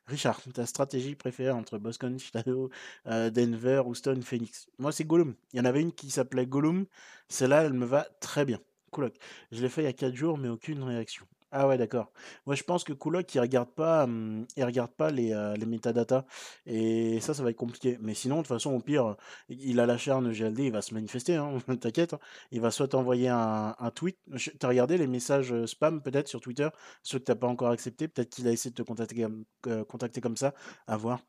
Richard, 0.07 0.41
ta 0.53 0.66
stratégie 0.66 1.14
préférée 1.14 1.51
entre 1.51 1.78
Boston, 1.78 2.18
Shadow, 2.18 2.70
euh, 3.07 3.30
Denver, 3.30 3.82
Houston, 3.87 4.20
Phoenix? 4.22 4.66
Moi, 4.78 4.93
c'est 4.93 5.05
Gollum. 5.05 5.35
Il 5.53 5.59
y 5.59 5.61
en 5.61 5.64
avait 5.64 5.80
une 5.80 5.93
qui 5.93 6.11
s'appelait 6.11 6.47
Gollum. 6.47 6.87
Celle-là, 7.28 7.62
elle 7.64 7.72
me 7.72 7.87
va 7.87 8.07
très 8.20 8.45
bien. 8.45 8.61
Cool. 8.91 9.12
Je 9.51 9.61
l'ai 9.62 9.68
fait 9.68 9.82
il 9.82 9.87
y 9.87 9.89
a 9.89 9.93
4 9.93 10.14
jours, 10.14 10.39
mais 10.39 10.49
aucune 10.49 10.82
réaction. 10.82 11.26
Ah 11.57 11.68
ouais, 11.68 11.78
d'accord. 11.78 12.11
Moi, 12.46 12.57
je 12.57 12.64
pense 12.64 12.82
que 12.82 12.92
Kulok, 12.92 13.32
il 13.32 13.38
regarde 13.38 13.70
pas, 13.70 14.09
regarde 14.59 14.90
pas 14.90 15.12
les, 15.12 15.55
les 15.57 15.66
métadatas. 15.66 16.24
Et 16.66 17.20
ça, 17.20 17.32
ça 17.32 17.44
va 17.44 17.50
être 17.50 17.57
compliqué. 17.57 17.96
Mais 18.00 18.14
sinon, 18.14 18.38
de 18.38 18.40
toute 18.40 18.48
façon, 18.48 18.72
au 18.72 18.80
pire, 18.80 19.16
il 19.48 19.78
a 19.78 19.86
lâché 19.86 20.11
un 20.11 20.20
GLD, 20.32 20.64
il 20.64 20.72
va 20.72 20.82
se 20.82 20.92
manifester, 20.94 21.36
hein, 21.36 21.59
t'inquiète. 21.80 22.14
Hein. 22.14 22.18
Il 22.50 22.61
va 22.61 22.72
soit 22.72 22.88
t'envoyer 22.88 23.28
un, 23.28 23.74
tweet. 23.94 24.18
T'as 24.59 24.66
regardé 24.66 24.98
les 24.98 25.07
messages 25.07 25.55
spam, 25.66 26.02
peut-être, 26.02 26.26
sur 26.26 26.40
Twitter, 26.40 26.68
ceux 27.05 27.20
que 27.20 27.24
t'as 27.24 27.36
pas 27.36 27.46
encore 27.46 27.70
accepté. 27.70 28.09
Peut-être 28.09 28.30
qu'il 28.30 28.48
a 28.48 28.50
essayé 28.50 28.72
de 28.72 28.82
te 28.82 28.82
contacter, 28.82 30.20
comme 30.20 30.36
ça. 30.36 30.55
À 30.88 30.96
voir. 30.96 31.20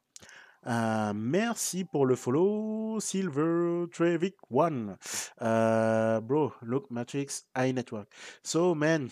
merci 1.13 1.86
pour 1.86 2.07
le 2.07 2.15
follow, 2.15 2.99
Silver 2.99 3.86
Trevic 3.91 4.38
One. 4.49 4.97
bro, 5.39 6.51
look, 6.63 6.89
Matrix, 6.89 7.43
iNetwork. 7.55 8.07
So, 8.41 8.73
man, 8.73 9.09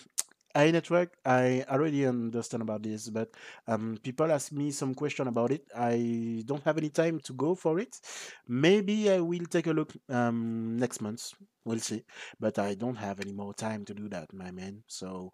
iNetwork, 0.56 1.10
I 1.26 1.66
already 1.70 2.06
understand 2.06 2.62
about 2.62 2.84
this, 2.84 3.10
but 3.10 3.30
um, 3.68 3.97
people 4.04 4.32
ask 4.32 4.51
me 4.51 4.72
some 4.72 4.93
question 4.93 5.28
about 5.28 5.51
it. 5.51 5.66
I 5.76 6.43
don't 6.45 6.64
have 6.64 6.78
any 6.78 6.89
time 6.89 7.20
to 7.22 7.34
go 7.34 7.56
for 7.56 7.80
it. 7.80 7.99
Maybe 8.47 9.10
I 9.10 9.20
will 9.20 9.45
take 9.49 9.68
a 9.68 9.74
look 9.74 9.93
um, 10.10 10.78
next 10.78 11.01
month. 11.01 11.34
We'll 11.66 11.80
see. 11.80 12.04
But 12.39 12.60
I 12.60 12.76
don't 12.76 12.95
have 12.95 13.20
any 13.20 13.32
more 13.32 13.54
time 13.54 13.86
to 13.86 13.93
do 13.93 14.10
that, 14.10 14.34
my 14.34 14.51
man. 14.51 14.84
So 14.88 15.32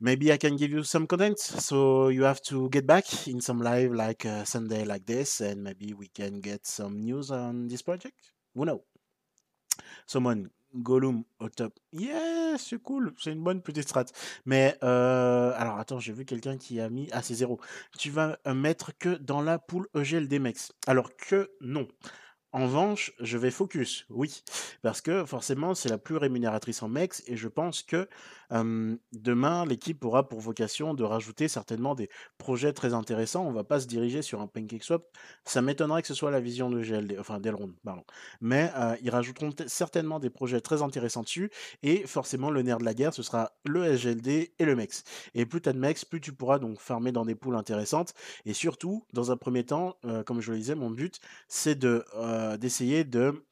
maybe 0.00 0.32
I 0.32 0.36
can 0.36 0.56
give 0.56 0.70
you 0.70 0.84
some 0.84 1.06
content. 1.06 1.38
So 1.38 2.08
you 2.08 2.24
have 2.24 2.42
to 2.42 2.68
get 2.68 2.86
back 2.86 3.26
in 3.26 3.40
some 3.40 3.60
live 3.60 3.92
like 3.92 4.26
uh, 4.26 4.44
Sunday 4.44 4.84
like 4.84 5.06
this, 5.06 5.40
and 5.40 5.64
maybe 5.64 5.94
we 5.94 6.08
can 6.08 6.40
get 6.40 6.66
some 6.66 7.00
news 7.00 7.30
on 7.30 7.68
this 7.68 7.82
project. 7.82 8.32
Who 8.54 8.64
knows? 8.64 8.80
Someone 10.06 10.50
Gollum 10.74 11.24
au 11.38 11.48
top. 11.48 11.78
Yeah, 11.92 12.56
c'est 12.58 12.80
cool, 12.82 13.14
c'est 13.18 13.32
une 13.32 13.42
bonne 13.42 13.62
petite 13.62 13.84
strat. 13.84 14.06
Mais 14.46 14.76
euh, 14.82 15.52
alors 15.56 15.78
attends, 15.78 15.98
j'ai 15.98 16.12
vu 16.12 16.24
quelqu'un 16.24 16.56
qui 16.56 16.80
a 16.80 16.88
mis 16.88 17.08
ah 17.12 17.22
c'est 17.22 17.34
zéro. 17.34 17.60
Tu 17.98 18.10
vas 18.10 18.38
euh, 18.46 18.54
mettre 18.54 18.96
que 18.98 19.10
dans 19.16 19.42
la 19.42 19.58
poule 19.58 19.88
EGL 19.94 20.28
Mex. 20.40 20.72
Alors 20.86 21.14
que 21.16 21.50
non. 21.60 21.88
En 22.52 22.64
revanche, 22.64 23.12
je 23.20 23.38
vais 23.38 23.52
focus, 23.52 24.06
oui, 24.10 24.42
parce 24.82 25.00
que 25.00 25.24
forcément, 25.24 25.76
c'est 25.76 25.88
la 25.88 25.98
plus 25.98 26.16
rémunératrice 26.16 26.82
en 26.82 26.88
MEX 26.88 27.22
et 27.28 27.36
je 27.36 27.46
pense 27.46 27.82
que 27.82 28.08
demain, 28.50 29.64
l'équipe 29.64 30.04
aura 30.04 30.28
pour 30.28 30.40
vocation 30.40 30.94
de 30.94 31.04
rajouter 31.04 31.48
certainement 31.48 31.94
des 31.94 32.08
projets 32.38 32.72
très 32.72 32.94
intéressants. 32.94 33.46
On 33.46 33.50
ne 33.50 33.54
va 33.54 33.64
pas 33.64 33.80
se 33.80 33.86
diriger 33.86 34.22
sur 34.22 34.40
un 34.40 34.46
PancakeSwap. 34.46 35.04
Ça 35.44 35.62
m'étonnerait 35.62 36.02
que 36.02 36.08
ce 36.08 36.14
soit 36.14 36.30
la 36.30 36.40
vision 36.40 36.70
de 36.70 36.82
GLD, 36.82 37.16
enfin 37.18 37.40
d'Elrond, 37.40 37.72
pardon. 37.84 38.04
Mais 38.40 38.70
ils 39.02 39.10
rajouteront 39.10 39.50
certainement 39.66 40.18
des 40.18 40.30
projets 40.30 40.60
très 40.60 40.82
intéressants 40.82 41.22
dessus 41.22 41.50
et 41.82 42.06
forcément, 42.06 42.50
le 42.50 42.62
nerf 42.62 42.78
de 42.78 42.84
la 42.84 42.94
guerre, 42.94 43.14
ce 43.14 43.22
sera 43.22 43.52
le 43.64 43.96
SGLD 43.96 44.52
et 44.58 44.64
le 44.64 44.76
MEX. 44.76 45.04
Et 45.34 45.46
plus 45.46 45.60
tu 45.60 45.68
as 45.68 45.72
de 45.72 45.78
MEX, 45.78 46.04
plus 46.04 46.20
tu 46.20 46.32
pourras 46.32 46.58
donc 46.58 46.80
farmer 46.80 47.12
dans 47.12 47.24
des 47.24 47.34
poules 47.34 47.56
intéressantes. 47.56 48.14
Et 48.46 48.52
surtout, 48.52 49.06
dans 49.12 49.30
un 49.30 49.36
premier 49.36 49.64
temps, 49.64 49.96
comme 50.26 50.40
je 50.40 50.50
le 50.50 50.58
disais, 50.58 50.74
mon 50.74 50.90
but, 50.90 51.20
c'est 51.48 51.78
de 51.78 52.04
d'essayer 52.56 53.04
de, 53.04 53.44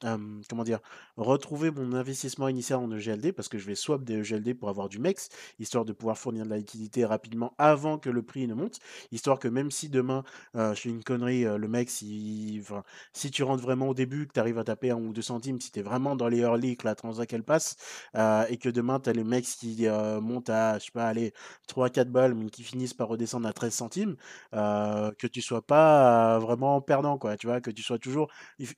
comment 0.49 0.63
dire, 0.63 0.79
retrouver 1.15 1.71
mon 1.71 1.93
investissement 1.93 2.47
initial 2.47 2.79
en 2.79 2.91
EGLD 2.91 3.31
parce 3.31 3.47
que 3.47 3.57
je 3.57 3.65
vais 3.65 3.75
swap 3.75 4.03
des 4.03 4.15
EGLD 4.15 4.53
pour 4.53 4.69
avoir 4.69 4.88
du 4.89 4.99
MEX, 4.99 5.29
histoire 5.59 5.85
de 5.85 5.93
pouvoir 5.93 6.17
fournir 6.17 6.45
de 6.45 6.49
la 6.49 6.57
liquidité 6.57 7.05
rapidement 7.05 7.53
avant 7.57 7.97
que 7.97 8.09
le 8.09 8.21
prix 8.21 8.47
ne 8.47 8.53
monte, 8.53 8.79
histoire 9.11 9.39
que 9.39 9.47
même 9.47 9.71
si 9.71 9.89
demain, 9.89 10.23
euh, 10.55 10.73
je 10.75 10.81
fais 10.81 10.89
une 10.89 11.03
connerie, 11.03 11.45
euh, 11.45 11.57
le 11.57 11.67
MEX, 11.67 12.03
si 13.13 13.31
tu 13.31 13.43
rentres 13.43 13.63
vraiment 13.63 13.89
au 13.89 13.93
début, 13.93 14.27
que 14.27 14.33
tu 14.33 14.39
arrives 14.39 14.59
à 14.59 14.63
taper 14.63 14.91
un 14.91 14.97
ou 14.97 15.13
deux 15.13 15.21
centimes, 15.21 15.61
si 15.61 15.71
tu 15.71 15.79
es 15.79 15.83
vraiment 15.83 16.15
dans 16.15 16.27
les 16.27 16.39
early, 16.39 16.77
que 16.77 16.85
la 16.85 16.95
transaction 16.95 17.37
elle 17.37 17.43
passe, 17.43 17.75
et 18.49 18.57
que 18.57 18.69
demain 18.69 18.99
tu 18.99 19.09
as 19.09 19.13
les 19.13 19.23
MEX 19.23 19.55
qui 19.55 19.87
montent 20.21 20.49
à, 20.49 20.79
je 20.79 20.85
sais 20.85 20.91
pas, 20.91 21.07
aller 21.07 21.33
3-4 21.67 22.09
balles, 22.09 22.33
mais 22.33 22.49
qui 22.49 22.63
finissent 22.63 22.93
par 22.93 23.07
redescendre 23.07 23.47
à 23.47 23.53
13 23.53 23.73
centimes, 23.73 24.15
que 24.51 25.27
tu 25.27 25.41
sois 25.41 25.61
pas 25.61 26.39
vraiment 26.39 26.81
perdant, 26.81 27.17
quoi, 27.17 27.37
tu 27.37 27.47
vois, 27.47 27.61
que 27.61 27.71
tu 27.71 27.83
sois 27.83 27.99
toujours 27.99 28.29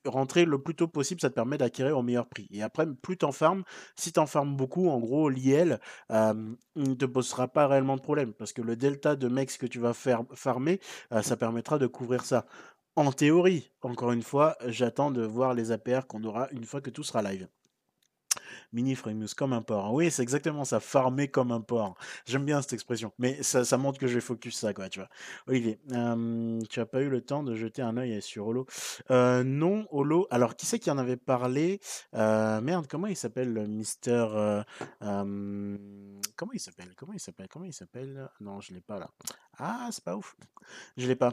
rentrer 0.04 0.44
le 0.44 0.60
plus 0.60 0.74
tôt 0.74 0.88
possible, 0.88 1.20
ça 1.20 1.30
te 1.30 1.34
permet 1.34 1.58
d'acquérir 1.58 1.96
au 1.98 2.02
meilleur 2.02 2.26
prix. 2.26 2.48
Et 2.50 2.62
après, 2.62 2.86
plus 2.86 3.16
tu 3.16 3.24
en 3.24 3.32
farmes, 3.32 3.64
si 3.96 4.12
tu 4.12 4.20
en 4.20 4.26
farmes 4.26 4.56
beaucoup, 4.56 4.88
en 4.88 4.98
gros, 4.98 5.28
l'IL, 5.28 5.78
il 6.10 6.56
ne 6.76 6.94
te 6.94 7.04
posera 7.04 7.48
pas 7.48 7.66
réellement 7.66 7.96
de 7.96 8.02
problème 8.02 8.32
parce 8.34 8.52
que 8.52 8.62
le 8.62 8.76
delta 8.76 9.16
de 9.16 9.28
mex 9.28 9.56
que 9.58 9.66
tu 9.66 9.78
vas 9.78 9.94
faire 9.94 10.22
farmer, 10.34 10.80
ça 11.22 11.36
permettra 11.36 11.78
de 11.78 11.86
couvrir 11.86 12.24
ça. 12.24 12.46
En 12.96 13.12
théorie, 13.12 13.72
encore 13.82 14.12
une 14.12 14.22
fois, 14.22 14.56
j'attends 14.66 15.10
de 15.10 15.22
voir 15.22 15.54
les 15.54 15.72
APR 15.72 16.06
qu'on 16.06 16.24
aura 16.24 16.48
une 16.52 16.64
fois 16.64 16.80
que 16.80 16.90
tout 16.90 17.02
sera 17.02 17.22
live. 17.22 17.48
Mini 18.72 18.94
Framus 18.94 19.34
comme 19.36 19.52
un 19.52 19.62
porc. 19.62 19.92
Oui, 19.92 20.10
c'est 20.10 20.22
exactement 20.22 20.64
ça, 20.64 20.80
farmer 20.80 21.28
comme 21.28 21.52
un 21.52 21.60
porc. 21.60 21.96
J'aime 22.26 22.44
bien 22.44 22.62
cette 22.62 22.72
expression, 22.72 23.12
mais 23.18 23.42
ça, 23.42 23.76
montre 23.76 23.98
que 23.98 24.06
je 24.06 24.14
vais 24.14 24.20
focus 24.20 24.56
ça, 24.56 24.72
quoi, 24.72 24.88
tu 24.88 25.00
vois. 25.00 25.08
Olivier, 25.46 25.78
tu 26.68 26.80
as 26.80 26.86
pas 26.86 27.00
eu 27.00 27.08
le 27.08 27.20
temps 27.20 27.42
de 27.42 27.54
jeter 27.54 27.82
un 27.82 27.96
œil 27.96 28.20
sur 28.22 28.46
Holo? 28.46 28.66
Euh, 29.10 29.42
Non, 29.44 29.86
Holo. 29.90 30.26
Alors, 30.30 30.56
qui 30.56 30.66
c'est 30.66 30.78
qui 30.78 30.90
en 30.90 30.98
avait 30.98 31.16
parlé? 31.16 31.80
Euh, 32.14 32.60
Merde, 32.60 32.86
comment 32.88 33.06
il 33.06 33.16
s'appelle, 33.16 33.66
Mister 33.68 34.26
euh, 34.32 34.62
Comment 36.36 36.52
il 36.52 36.60
s'appelle? 36.60 36.92
Comment 36.96 37.12
il 37.12 37.20
s'appelle? 37.20 37.48
Comment 37.48 37.64
il 37.64 37.72
s'appelle? 37.72 38.28
Non, 38.40 38.60
je 38.60 38.74
l'ai 38.74 38.80
pas 38.80 38.98
là. 38.98 39.10
Ah, 39.58 39.88
c'est 39.92 40.02
pas 40.02 40.16
ouf. 40.16 40.34
Je 40.96 41.06
l'ai 41.06 41.16
pas. 41.16 41.32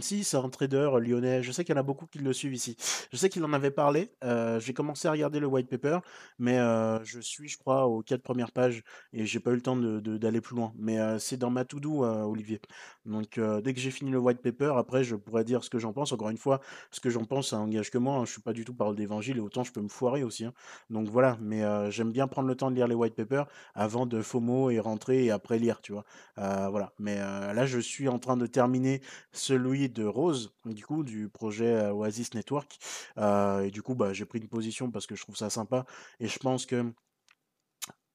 Si, 0.00 0.24
c'est 0.24 0.36
un 0.36 0.48
trader 0.48 0.90
lyonnais. 1.00 1.42
Je 1.42 1.52
sais 1.52 1.64
qu'il 1.64 1.74
y 1.74 1.78
en 1.78 1.80
a 1.80 1.84
beaucoup 1.84 2.06
qui 2.06 2.18
le 2.18 2.32
suivent 2.32 2.54
ici. 2.54 2.76
Je 3.12 3.16
sais 3.16 3.28
qu'il 3.28 3.44
en 3.44 3.52
avait 3.52 3.70
parlé. 3.70 4.12
J'ai 4.58 4.74
commencé 4.74 5.06
à 5.08 5.12
regarder 5.12 5.38
le 5.40 5.46
white 5.46 5.68
paper, 5.68 6.00
mais 6.38 6.56
je 7.04 7.20
suis, 7.20 7.48
je 7.48 7.58
crois, 7.58 7.86
aux 7.86 8.02
4 8.02 8.22
premières 8.22 8.50
pages 8.52 8.82
et 9.12 9.26
j'ai 9.26 9.38
pas 9.40 9.52
eu 9.52 9.54
le 9.56 9.62
temps 9.62 9.76
d'aller 9.76 10.40
plus 10.40 10.56
loin. 10.56 10.72
Mais 10.76 10.98
c'est 11.20 11.36
dans 11.36 11.50
ma 11.50 11.64
to 11.64 11.78
do, 11.80 12.04
heu, 12.04 12.08
Olivier. 12.24 12.60
Donc 13.04 13.38
dès 13.62 13.74
que 13.74 13.80
j'ai 13.80 13.90
fini 13.92 14.10
le 14.10 14.18
white 14.18 14.42
paper, 14.42 14.72
après 14.76 15.04
je 15.04 15.14
pourrais 15.16 15.44
dire 15.44 15.62
ce 15.62 15.70
que 15.70 15.78
j'en 15.78 15.92
pense. 15.92 16.12
Encore 16.12 16.30
une 16.30 16.38
fois, 16.38 16.60
ce 16.90 17.00
que 17.00 17.10
j'en 17.10 17.24
pense, 17.24 17.50
ça 17.50 17.58
engage 17.58 17.90
que 17.90 17.98
moi, 17.98 18.16
hein. 18.16 18.24
Je 18.24 18.32
suis 18.32 18.42
pas 18.42 18.52
du 18.52 18.64
tout 18.64 18.74
parole 18.74 18.96
d'évangile 18.96 19.36
et 19.36 19.40
autant 19.40 19.62
je 19.64 19.72
peux 19.72 19.82
me 19.82 19.88
foirer 19.88 20.24
aussi, 20.24 20.44
hein. 20.46 20.54
Donc 20.90 21.08
voilà, 21.08 21.38
mais 21.40 21.62
j'aime 21.92 22.10
bien 22.12 22.26
prendre 22.26 22.48
le 22.48 22.56
temps 22.56 22.70
de 22.70 22.76
lire 22.76 22.88
les 22.88 22.94
white 22.96 23.14
papers 23.14 23.46
avant 23.74 24.06
de 24.06 24.20
FOMO 24.22 24.70
et 24.70 24.80
rentrer 24.80 25.24
et 25.26 25.30
après 25.30 25.58
lire, 25.58 25.80
tu 25.82 25.92
vois? 25.92 26.04
Voilà, 26.36 26.92
mais 26.98 27.20
là, 27.52 27.66
je 27.66 27.78
suis 27.78 28.08
en 28.08 28.18
train 28.18 28.36
de 28.36 28.46
terminer 28.46 29.00
celui 29.32 29.88
de 29.88 30.04
Rose, 30.04 30.54
du 30.64 30.84
coup, 30.86 31.02
du 31.04 31.28
projet, 31.28 31.66
heu, 31.88 31.90
Oasis 31.92 32.34
Network, 32.34 32.78
heu 33.18 33.64
et 33.66 33.70
du 33.70 33.82
coup, 33.82 33.94
bah, 33.94 34.12
j'ai 34.12 34.24
pris 34.24 34.38
une 34.38 34.48
position 34.48 34.90
parce 34.90 35.06
que 35.06 35.14
je 35.16 35.22
trouve 35.22 35.36
ça 35.36 35.50
sympa. 35.50 35.84
Et 36.20 36.28
je 36.28 36.38
pense 36.38 36.66
que 36.66 36.92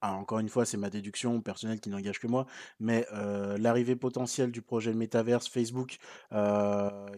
encore 0.01 0.39
une 0.39 0.49
fois, 0.49 0.65
c'est 0.65 0.77
ma 0.77 0.89
déduction 0.89 1.41
personnelle 1.41 1.79
qui 1.79 1.89
n'engage 1.89 2.19
que 2.19 2.27
moi, 2.27 2.45
mais 2.79 3.05
l'arrivée 3.57 3.95
potentielle 3.95 4.51
du 4.51 4.61
projet 4.61 4.93
Metaverse 4.93 5.47
Facebook, 5.47 5.97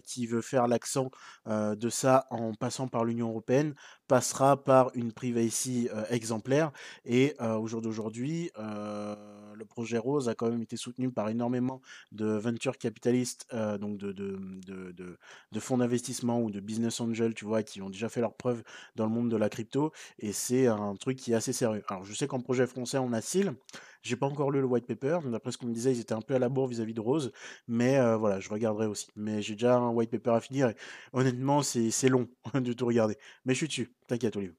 qui 0.04 0.28
veut 0.28 0.42
faire 0.42 0.68
l'accent, 0.68 1.12
de 1.48 1.90
ça 1.90 2.28
en 2.32 2.54
passant 2.54 2.88
par 2.88 3.06
l'Union 3.06 3.30
européenne, 3.30 3.76
passera 4.08 4.64
par 4.64 4.92
une 4.94 5.12
privacy, 5.14 5.90
exemplaire 6.10 6.72
et 7.06 7.36
au 7.40 7.68
jour 7.68 7.82
d'aujourd'hui, 7.82 8.52
le 8.58 9.66
projet 9.66 10.00
Rose 10.00 10.28
a 10.28 10.34
quand 10.34 10.50
même 10.50 10.64
été 10.64 10.76
soutenu 10.76 11.12
par 11.12 11.30
énormément 11.30 11.82
de 12.12 12.26
venture 12.26 12.78
capitalistes, 12.78 13.48
donc 13.80 13.98
de 13.98 15.18
fonds 15.60 15.78
d'investissement 15.78 16.42
ou 16.42 16.50
de 16.50 16.60
business 16.60 17.00
angels, 17.00 17.34
tu 17.36 17.46
vois? 17.46 17.62
Qui 17.64 17.82
ont 17.82 17.90
déjà 17.90 18.10
fait 18.10 18.22
leurs 18.22 18.36
preuves 18.36 18.64
dans 18.96 19.06
le 19.06 19.12
monde 19.12 19.30
de 19.30 19.38
la 19.38 19.50
crypto 19.50 19.92
et 20.20 20.32
c'est 20.32 20.68
un 20.68 20.96
truc 20.96 21.18
qui 21.18 21.32
est 21.32 21.36
assez 21.36 21.54
sérieux. 21.54 21.84
Alors 21.88 22.04
je 22.04 22.14
sais 22.14 22.28
qu'en 22.28 22.40
projet 22.40 22.66
français, 22.72 22.98
on 22.98 23.14
a 23.14 23.22
SIL. 23.22 23.54
J'ai 24.02 24.16
pas 24.16 24.26
encore 24.26 24.52
lu 24.52 24.60
le 24.60 24.66
white 24.66 24.88
paper, 24.88 25.20
d'après 25.26 25.52
ce 25.52 25.58
qu'on 25.58 25.68
me 25.68 25.74
disait, 25.74 25.92
ils 25.92 26.00
étaient 26.00 26.14
un 26.14 26.22
peu 26.22 26.34
à 26.36 26.40
la 26.40 26.50
bourre 26.50 26.68
vis-à-vis 26.68 26.94
de 26.96 27.02
Rose, 27.02 27.32
mais 27.68 28.00
heu, 28.00 28.16
voilà, 28.16 28.40
je 28.40 28.50
regarderai 28.50 28.88
aussi. 28.88 29.08
Mais 29.16 29.42
j'ai 29.42 29.54
déjà 29.54 29.78
un 29.78 29.90
white 29.92 30.10
paper 30.10 30.32
à 30.32 30.42
finir 30.42 30.70
et 30.70 30.76
honnêtement, 31.14 31.62
c'est 31.62 32.10
long 32.10 32.28
de 32.56 32.74
tout 32.74 32.86
regarder. 32.88 33.18
Mais 33.46 33.54
je 33.54 33.58
suis 33.60 33.68
dessus, 33.68 33.94
t'inquiète 34.08 34.36
Olive. 34.36 34.56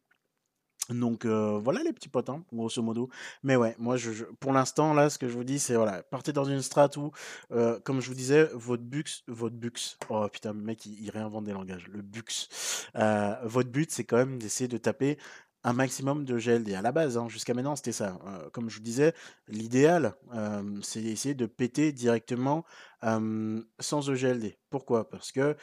Donc 0.90 1.24
heu, 1.24 1.58
voilà 1.62 1.82
les 1.84 1.92
petits 1.92 2.08
potes, 2.08 2.28
hein, 2.28 2.44
grosso 2.52 2.82
modo. 2.82 3.08
Mais 3.44 3.54
ouais, 3.56 3.74
moi 3.78 3.96
je 3.96 4.24
pour 4.40 4.52
l'instant 4.52 4.94
là, 4.94 5.10
ce 5.10 5.18
que 5.18 5.28
je 5.28 5.34
vous 5.34 5.44
dis, 5.44 5.60
c'est 5.60 5.76
voilà, 5.76 6.02
partez 6.02 6.32
dans 6.32 6.44
une 6.44 6.60
strat 6.60 6.90
où, 6.96 7.12
heu, 7.52 7.80
comme 7.84 8.00
je 8.00 8.08
vous 8.08 8.14
disais, 8.16 8.48
votre 8.52 8.82
bux 8.82 9.22
votre 9.28 9.54
bux 9.54 9.96
oh 10.10 10.28
putain, 10.28 10.52
mec 10.52 10.84
il 10.86 11.08
réinvente 11.10 11.44
des 11.44 11.52
langages, 11.52 11.86
le 11.88 12.02
bux. 12.02 12.48
Votre 13.44 13.70
but, 13.70 13.90
c'est 13.92 14.04
quand 14.04 14.16
même 14.16 14.38
d'essayer 14.38 14.68
de 14.68 14.76
taper 14.76 15.18
un 15.64 15.72
maximum 15.72 16.24
de 16.24 16.38
GLD. 16.38 16.74
À 16.74 16.82
la 16.82 16.92
base, 16.92 17.16
hein, 17.16 17.28
jusqu'à 17.28 17.54
maintenant, 17.54 17.76
c'était 17.76 17.92
ça. 17.92 18.18
Heu, 18.26 18.50
comme 18.50 18.68
je 18.68 18.76
vous 18.76 18.82
disais, 18.82 19.14
l'idéal, 19.48 20.14
hem, 20.34 20.80
c'est 20.82 21.02
essayer 21.02 21.34
de 21.34 21.46
péter 21.46 21.92
directement, 21.92 22.64
sans 23.02 24.10
EGLD. 24.10 24.58
Pourquoi? 24.70 25.08
Parce 25.10 25.32
que 25.32 25.56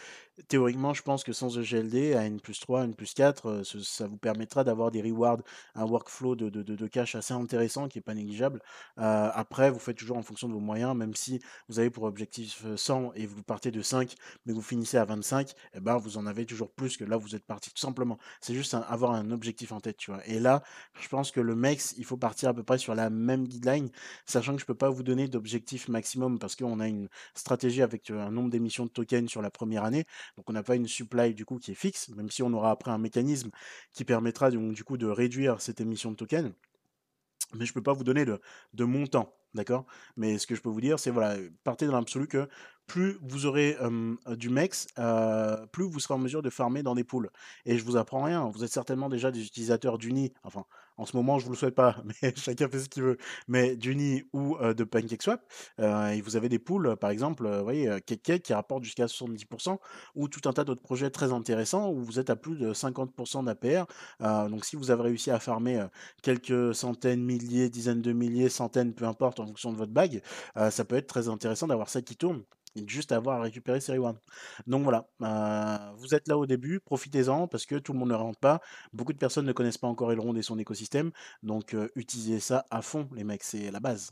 théoriquement, 0.47 0.93
je 0.93 1.01
pense 1.01 1.23
que 1.23 1.33
sans 1.33 1.57
EGLD, 1.57 2.13
à 2.13 2.25
N+3, 2.25 2.83
N+4, 2.83 3.47
heu, 3.49 3.63
ce 3.63 3.79
ça 3.79 4.07
vous 4.07 4.17
permettra 4.17 4.63
d'avoir 4.63 4.91
des 4.91 5.01
rewards, 5.01 5.39
un 5.75 5.85
workflow 5.85 6.35
de 6.35 6.49
de 6.49 6.63
de 6.63 6.87
cash 6.87 7.15
assez 7.15 7.33
intéressant 7.33 7.87
qui 7.87 7.97
est 7.99 8.01
pas 8.01 8.13
négligeable. 8.13 8.61
Après, 8.97 9.71
vous 9.71 9.79
faites 9.79 9.97
toujours 9.97 10.17
en 10.17 10.21
fonction 10.23 10.47
de 10.47 10.53
vos 10.53 10.59
moyens, 10.59 10.95
même 10.95 11.15
si 11.15 11.39
vous 11.67 11.79
avez 11.79 11.89
pour 11.89 12.03
objectif, 12.03 12.63
heu, 12.65 12.77
100 12.77 13.11
et 13.13 13.25
vous 13.25 13.43
partez 13.43 13.71
de 13.71 13.81
5, 13.81 14.15
mais 14.45 14.53
vous 14.53 14.61
finissez 14.61 14.97
à 14.97 15.05
25, 15.05 15.53
et 15.73 15.79
ben, 15.79 15.97
vous 15.97 16.17
en 16.17 16.25
avez 16.25 16.45
toujours 16.45 16.71
plus 16.73 16.97
que 16.97 17.03
là 17.03 17.17
vous 17.17 17.35
êtes 17.35 17.45
parti, 17.45 17.71
tout 17.71 17.79
simplement. 17.81 18.17
C'est 18.41 18.53
juste 18.53 18.73
avoir 18.73 19.11
un 19.13 19.31
objectif 19.31 19.71
en 19.71 19.79
tête, 19.79 19.97
tu 19.97 20.11
vois? 20.11 20.25
Et 20.27 20.39
là, 20.39 20.61
je 20.99 21.07
pense 21.07 21.31
que 21.31 21.39
le 21.39 21.55
MEX, 21.55 21.93
il 21.97 22.05
faut 22.05 22.17
partir 22.17 22.49
à 22.49 22.53
peu 22.53 22.63
près 22.63 22.77
sur 22.77 22.95
la 22.95 23.09
même 23.09 23.47
guideline, 23.47 23.89
sachant 24.25 24.55
que 24.55 24.61
je 24.61 24.65
peux 24.65 24.75
pas 24.75 24.89
vous 24.89 25.03
donner 25.03 25.27
d'objectif 25.27 25.87
maximum 25.87 26.39
parce 26.39 26.55
qu'on 26.55 26.79
a 26.79 26.87
une 26.87 27.09
stratégie 27.35 27.81
avec, 27.81 28.09
un 28.09 28.31
nombre 28.31 28.49
d'émissions 28.49 28.85
de 28.85 28.91
tokens 28.91 29.29
sur 29.29 29.41
la 29.41 29.51
première 29.51 29.83
année. 29.83 30.05
Donc 30.37 30.49
on 30.49 30.53
n'a 30.53 30.63
pas 30.63 30.75
une 30.75 30.87
supply 30.87 31.33
du 31.33 31.45
coup 31.45 31.57
qui 31.57 31.71
est 31.71 31.75
fixe, 31.75 32.09
même 32.09 32.29
si 32.29 32.43
on 32.43 32.53
aura 32.53 32.71
après 32.71 32.91
un 32.91 32.97
mécanisme 32.97 33.51
qui 33.91 34.05
permettra 34.05 34.51
du 34.51 34.83
coup 34.83 34.97
de 34.97 35.07
réduire 35.07 35.61
cette 35.61 35.81
émission 35.81 36.11
de 36.11 36.15
tokens. 36.15 36.53
Mais 37.55 37.65
je 37.65 37.73
peux 37.73 37.81
pas 37.81 37.93
vous 37.93 38.03
donner 38.03 38.25
de 38.25 38.39
de 38.73 38.83
montant, 38.83 39.33
d'accord? 39.53 39.85
Mais 40.17 40.37
ce 40.37 40.45
que 40.47 40.55
je 40.55 40.61
peux 40.61 40.69
vous 40.69 40.81
dire, 40.81 40.99
c'est 40.99 41.11
voilà, 41.11 41.37
partez 41.63 41.87
dans 41.87 41.93
l'absolu 41.93 42.27
que 42.27 42.47
plus 42.89 43.17
vous 43.21 43.45
aurez, 43.45 43.77
du 44.35 44.49
MEX, 44.49 44.87
plus 45.71 45.85
vous 45.85 45.99
serez 45.99 46.15
en 46.15 46.17
mesure 46.17 46.41
de 46.41 46.49
farmer 46.49 46.83
dans 46.83 46.95
des 46.95 47.03
pools. 47.03 47.29
Et 47.65 47.77
je 47.77 47.85
vous 47.85 47.95
apprends 47.95 48.23
rien, 48.23 48.49
vous 48.49 48.63
êtes 48.63 48.71
certainement 48.73 49.07
déjà 49.07 49.31
des 49.31 49.45
utilisateurs 49.45 49.97
d'Uni, 49.97 50.33
enfin, 50.43 50.65
en 50.97 51.05
ce 51.05 51.15
moment, 51.15 51.39
je 51.39 51.45
vous 51.45 51.51
le 51.51 51.57
souhaite 51.57 51.75
pas, 51.75 51.95
mais 52.21 52.33
chacun 52.35 52.67
fait 52.67 52.79
ce 52.79 52.89
qu'il 52.89 53.03
veut, 53.03 53.17
mais 53.47 53.77
d'Uni 53.77 54.23
ou, 54.33 54.57
de 54.57 54.83
PancakeSwap, 54.83 55.41
et 55.79 56.21
vous 56.21 56.35
avez 56.35 56.49
des 56.49 56.59
pools, 56.59 56.97
par 56.97 57.11
exemple, 57.11 57.47
vous 57.47 57.63
voyez, 57.63 58.01
Cake 58.05 58.41
qui 58.41 58.53
rapporte 58.53 58.83
jusqu'à 58.83 59.05
70% 59.05 59.77
ou 60.15 60.27
tout 60.27 60.49
un 60.49 60.53
tas 60.53 60.63
d'autres 60.63 60.81
projets 60.81 61.09
très 61.09 61.31
intéressants 61.31 61.91
où 61.91 62.03
vous 62.03 62.19
êtes 62.19 62.29
à 62.29 62.35
plus 62.35 62.57
de 62.57 62.73
50% 62.73 63.45
d'APR. 63.45 63.85
Donc 64.49 64.65
si 64.65 64.75
vous 64.75 64.91
avez 64.91 65.03
réussi 65.03 65.31
à 65.31 65.39
farmer, 65.39 65.85
quelques 66.21 66.73
centaines, 66.75 67.23
milliers, 67.23 67.69
dizaines 67.69 68.01
de 68.01 68.11
milliers, 68.11 68.49
centaines, 68.49 68.93
peu 68.93 69.05
importe 69.05 69.39
en 69.39 69.45
fonction 69.45 69.71
de 69.71 69.77
votre 69.77 69.91
bague, 69.91 70.21
ça 70.69 70.85
peut 70.85 70.95
être 70.95 71.07
très 71.07 71.29
intéressant 71.29 71.67
d'avoir 71.67 71.89
ça 71.89 72.01
qui 72.01 72.15
tourne 72.15 72.43
juste 72.87 73.11
avoir 73.11 73.39
à 73.39 73.43
récupérer 73.43 73.79
ses 73.81 73.93
rewards. 73.93 74.15
Donc 74.67 74.83
voilà, 74.83 75.09
heu, 75.21 75.95
vous 75.97 76.13
êtes 76.15 76.27
là 76.27 76.37
au 76.37 76.45
début, 76.45 76.79
profitez-en 76.79 77.47
parce 77.47 77.65
que 77.65 77.75
tout 77.75 77.93
le 77.93 77.99
monde 77.99 78.09
ne 78.09 78.15
rentre 78.15 78.39
pas. 78.39 78.61
Beaucoup 78.93 79.13
de 79.13 79.17
personnes 79.17 79.45
ne 79.45 79.53
connaissent 79.53 79.77
pas 79.77 79.87
encore 79.87 80.11
Elrond 80.11 80.35
et 80.35 80.41
son 80.43 80.57
écosystème, 80.59 81.11
donc 81.43 81.73
heu, 81.73 81.91
utilisez 81.95 82.39
ça 82.39 82.65
à 82.71 82.81
fond 82.81 83.09
les 83.15 83.23
mecs, 83.23 83.43
c'est 83.43 83.71
la 83.71 83.79
base. 83.79 84.11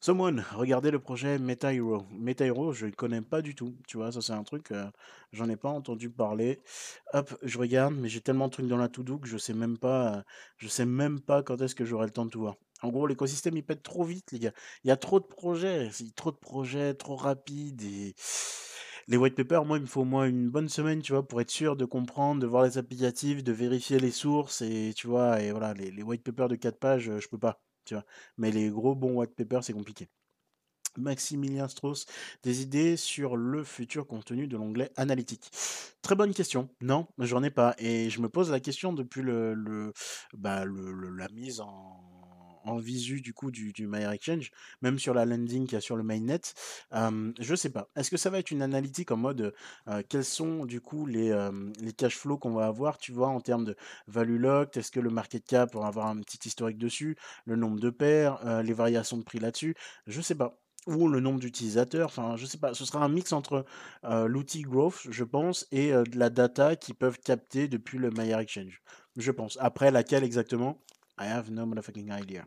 Someone, 0.00 0.44
regardez 0.52 0.90
le 0.90 0.98
projet 1.00 1.38
Meta 1.38 1.72
Hero. 1.72 2.04
Meta 2.10 2.44
Hero, 2.46 2.72
je 2.72 2.86
ne 2.86 2.90
connais 2.92 3.22
pas 3.22 3.42
du 3.42 3.54
tout, 3.54 3.76
tu 3.88 3.96
vois? 3.96 4.12
Ça, 4.12 4.20
c'est 4.20 4.32
un 4.32 4.44
truc, 4.44 4.70
heu, 4.72 4.84
j'en 5.32 5.48
ai 5.48 5.56
pas 5.56 5.70
entendu 5.70 6.10
parler. 6.10 6.62
Hop, 7.12 7.36
je 7.42 7.58
regarde, 7.58 7.94
mais 7.94 8.08
j'ai 8.08 8.20
tellement 8.20 8.46
de 8.48 8.52
trucs 8.52 8.66
dans 8.68 8.76
la 8.76 8.88
to 8.88 9.02
do 9.02 9.18
que 9.18 9.28
je 9.28 9.38
sais 9.38 9.54
même 9.54 9.78
pas, 9.78 10.18
heu, 10.18 10.22
je 10.58 10.68
sais 10.68 10.86
même 10.86 11.20
pas 11.20 11.42
quand 11.42 11.60
est-ce 11.62 11.74
que 11.74 11.84
j'aurai 11.84 12.06
le 12.06 12.12
temps 12.12 12.26
de 12.26 12.30
tout 12.30 12.40
voir. 12.40 12.56
En 12.82 12.90
gros, 12.90 13.06
l'écosystème, 13.06 13.56
il 13.56 13.64
pète 13.64 13.82
trop 13.82 14.04
vite, 14.04 14.32
les 14.32 14.38
gars. 14.38 14.52
Il 14.84 14.88
y 14.88 14.90
a 14.90 14.96
trop 14.96 15.18
de 15.20 15.24
projets, 15.24 15.90
trop 16.16 16.30
de 16.32 16.36
projets, 16.36 16.94
trop 16.94 17.16
rapides 17.16 17.82
et 17.82 18.14
les 19.08 19.16
white 19.16 19.34
papers, 19.36 19.64
moi, 19.64 19.76
il 19.78 19.82
me 19.82 19.86
faut 19.86 20.02
au 20.02 20.04
moins 20.04 20.26
une 20.26 20.50
bonne 20.50 20.68
semaine, 20.68 21.02
tu 21.02 21.12
vois? 21.12 21.26
Pour 21.26 21.40
être 21.40 21.50
sûr 21.50 21.76
de 21.76 21.84
comprendre, 21.84 22.40
de 22.42 22.46
voir 22.46 22.64
les 22.64 22.78
applicatifs, 22.78 23.42
de 23.44 23.52
vérifier 23.52 23.98
les 23.98 24.10
sources 24.10 24.62
et 24.62 24.92
tu 24.96 25.06
vois? 25.06 25.40
Et 25.42 25.50
voilà, 25.50 25.74
les 25.74 26.02
white 26.02 26.22
papers 26.24 26.48
de 26.48 26.56
4 26.56 26.78
pages, 26.78 27.08
heu, 27.08 27.20
je 27.20 27.28
peux 27.28 27.38
pas, 27.38 27.62
tu 27.84 27.94
vois? 27.94 28.04
Mais 28.38 28.50
les 28.50 28.68
gros 28.70 28.94
bons 28.94 29.14
white 29.14 29.34
papers, 29.34 29.64
c'est 29.64 29.72
compliqué. 29.72 30.08
Maximilien 30.96 31.66
Strauss, 31.68 32.06
des 32.44 32.62
idées 32.62 32.96
sur 32.96 33.36
le 33.36 33.64
futur 33.64 34.06
contenu 34.06 34.46
de 34.46 34.56
l'onglet 34.56 34.92
analytique? 34.96 35.50
Très 36.02 36.14
bonne 36.14 36.32
question. 36.32 36.68
Non, 36.82 37.08
j'en 37.18 37.42
ai 37.42 37.50
pas 37.50 37.74
et 37.78 38.10
je 38.10 38.20
me 38.20 38.28
pose 38.28 38.50
la 38.52 38.60
question 38.60 38.92
depuis 38.92 39.22
le 39.22 39.92
bah, 40.36 40.64
la 40.64 41.28
mise 41.30 41.60
en 41.60 42.13
en 42.64 42.78
visu 42.78 43.20
du 43.20 43.32
coup 43.32 43.50
du 43.50 43.72
du 43.72 43.86
MyExchange, 43.86 44.50
même 44.82 44.98
sur 44.98 45.14
la 45.14 45.24
landing 45.24 45.64
qu'il 45.64 45.74
y 45.74 45.76
a 45.76 45.80
sur 45.80 45.96
le 45.96 46.02
mainnet. 46.02 46.40
Hem, 46.92 47.34
je 47.40 47.54
sais 47.54 47.70
pas. 47.70 47.88
Est-ce 47.96 48.10
que 48.10 48.16
ça 48.16 48.30
va 48.30 48.38
être 48.38 48.50
une 48.50 48.62
analytique 48.62 49.10
en 49.10 49.16
mode, 49.16 49.54
quels 50.08 50.24
sont 50.24 50.64
du 50.64 50.80
coup 50.80 51.06
les, 51.06 51.32
les 51.80 51.92
cash 51.92 52.16
flows 52.16 52.38
qu'on 52.38 52.52
va 52.52 52.66
avoir, 52.66 52.98
tu 52.98 53.12
vois, 53.12 53.28
en 53.28 53.40
termes 53.40 53.64
de 53.64 53.76
value 54.06 54.38
locked? 54.38 54.76
Est-ce 54.76 54.90
que 54.90 55.00
le 55.00 55.10
market 55.10 55.44
cap, 55.44 55.74
va 55.74 55.86
avoir 55.86 56.06
un 56.06 56.20
petit 56.20 56.48
historique 56.48 56.78
dessus? 56.78 57.16
Le 57.44 57.56
nombre 57.56 57.80
de 57.80 57.90
paires, 57.90 58.62
les 58.62 58.72
variations 58.72 59.16
de 59.16 59.22
prix 59.22 59.38
là-dessus? 59.38 59.74
Je 60.06 60.20
sais 60.20 60.34
pas. 60.34 60.60
Ou 60.86 61.08
le 61.08 61.20
nombre 61.20 61.40
d'utilisateurs, 61.40 62.08
enfin, 62.08 62.36
je 62.36 62.44
sais 62.44 62.58
pas. 62.58 62.74
Ce 62.74 62.84
sera 62.84 63.02
un 63.02 63.08
mix 63.08 63.32
entre, 63.32 63.64
l'outil 64.02 64.62
Growth, 64.62 65.06
je 65.10 65.24
pense 65.24 65.66
et 65.72 65.92
de 65.92 66.18
la 66.18 66.30
data 66.30 66.76
qu'ils 66.76 66.94
peuvent 66.94 67.18
capter 67.18 67.68
depuis 67.68 67.98
le 67.98 68.10
MyExchange. 68.10 68.82
Je 69.16 69.30
pense. 69.30 69.56
Après 69.60 69.90
laquelle 69.90 70.24
exactement? 70.24 70.82
I 71.18 71.26
have 71.26 71.50
no 71.50 71.66
motherfucking 71.66 72.10
idea. 72.10 72.46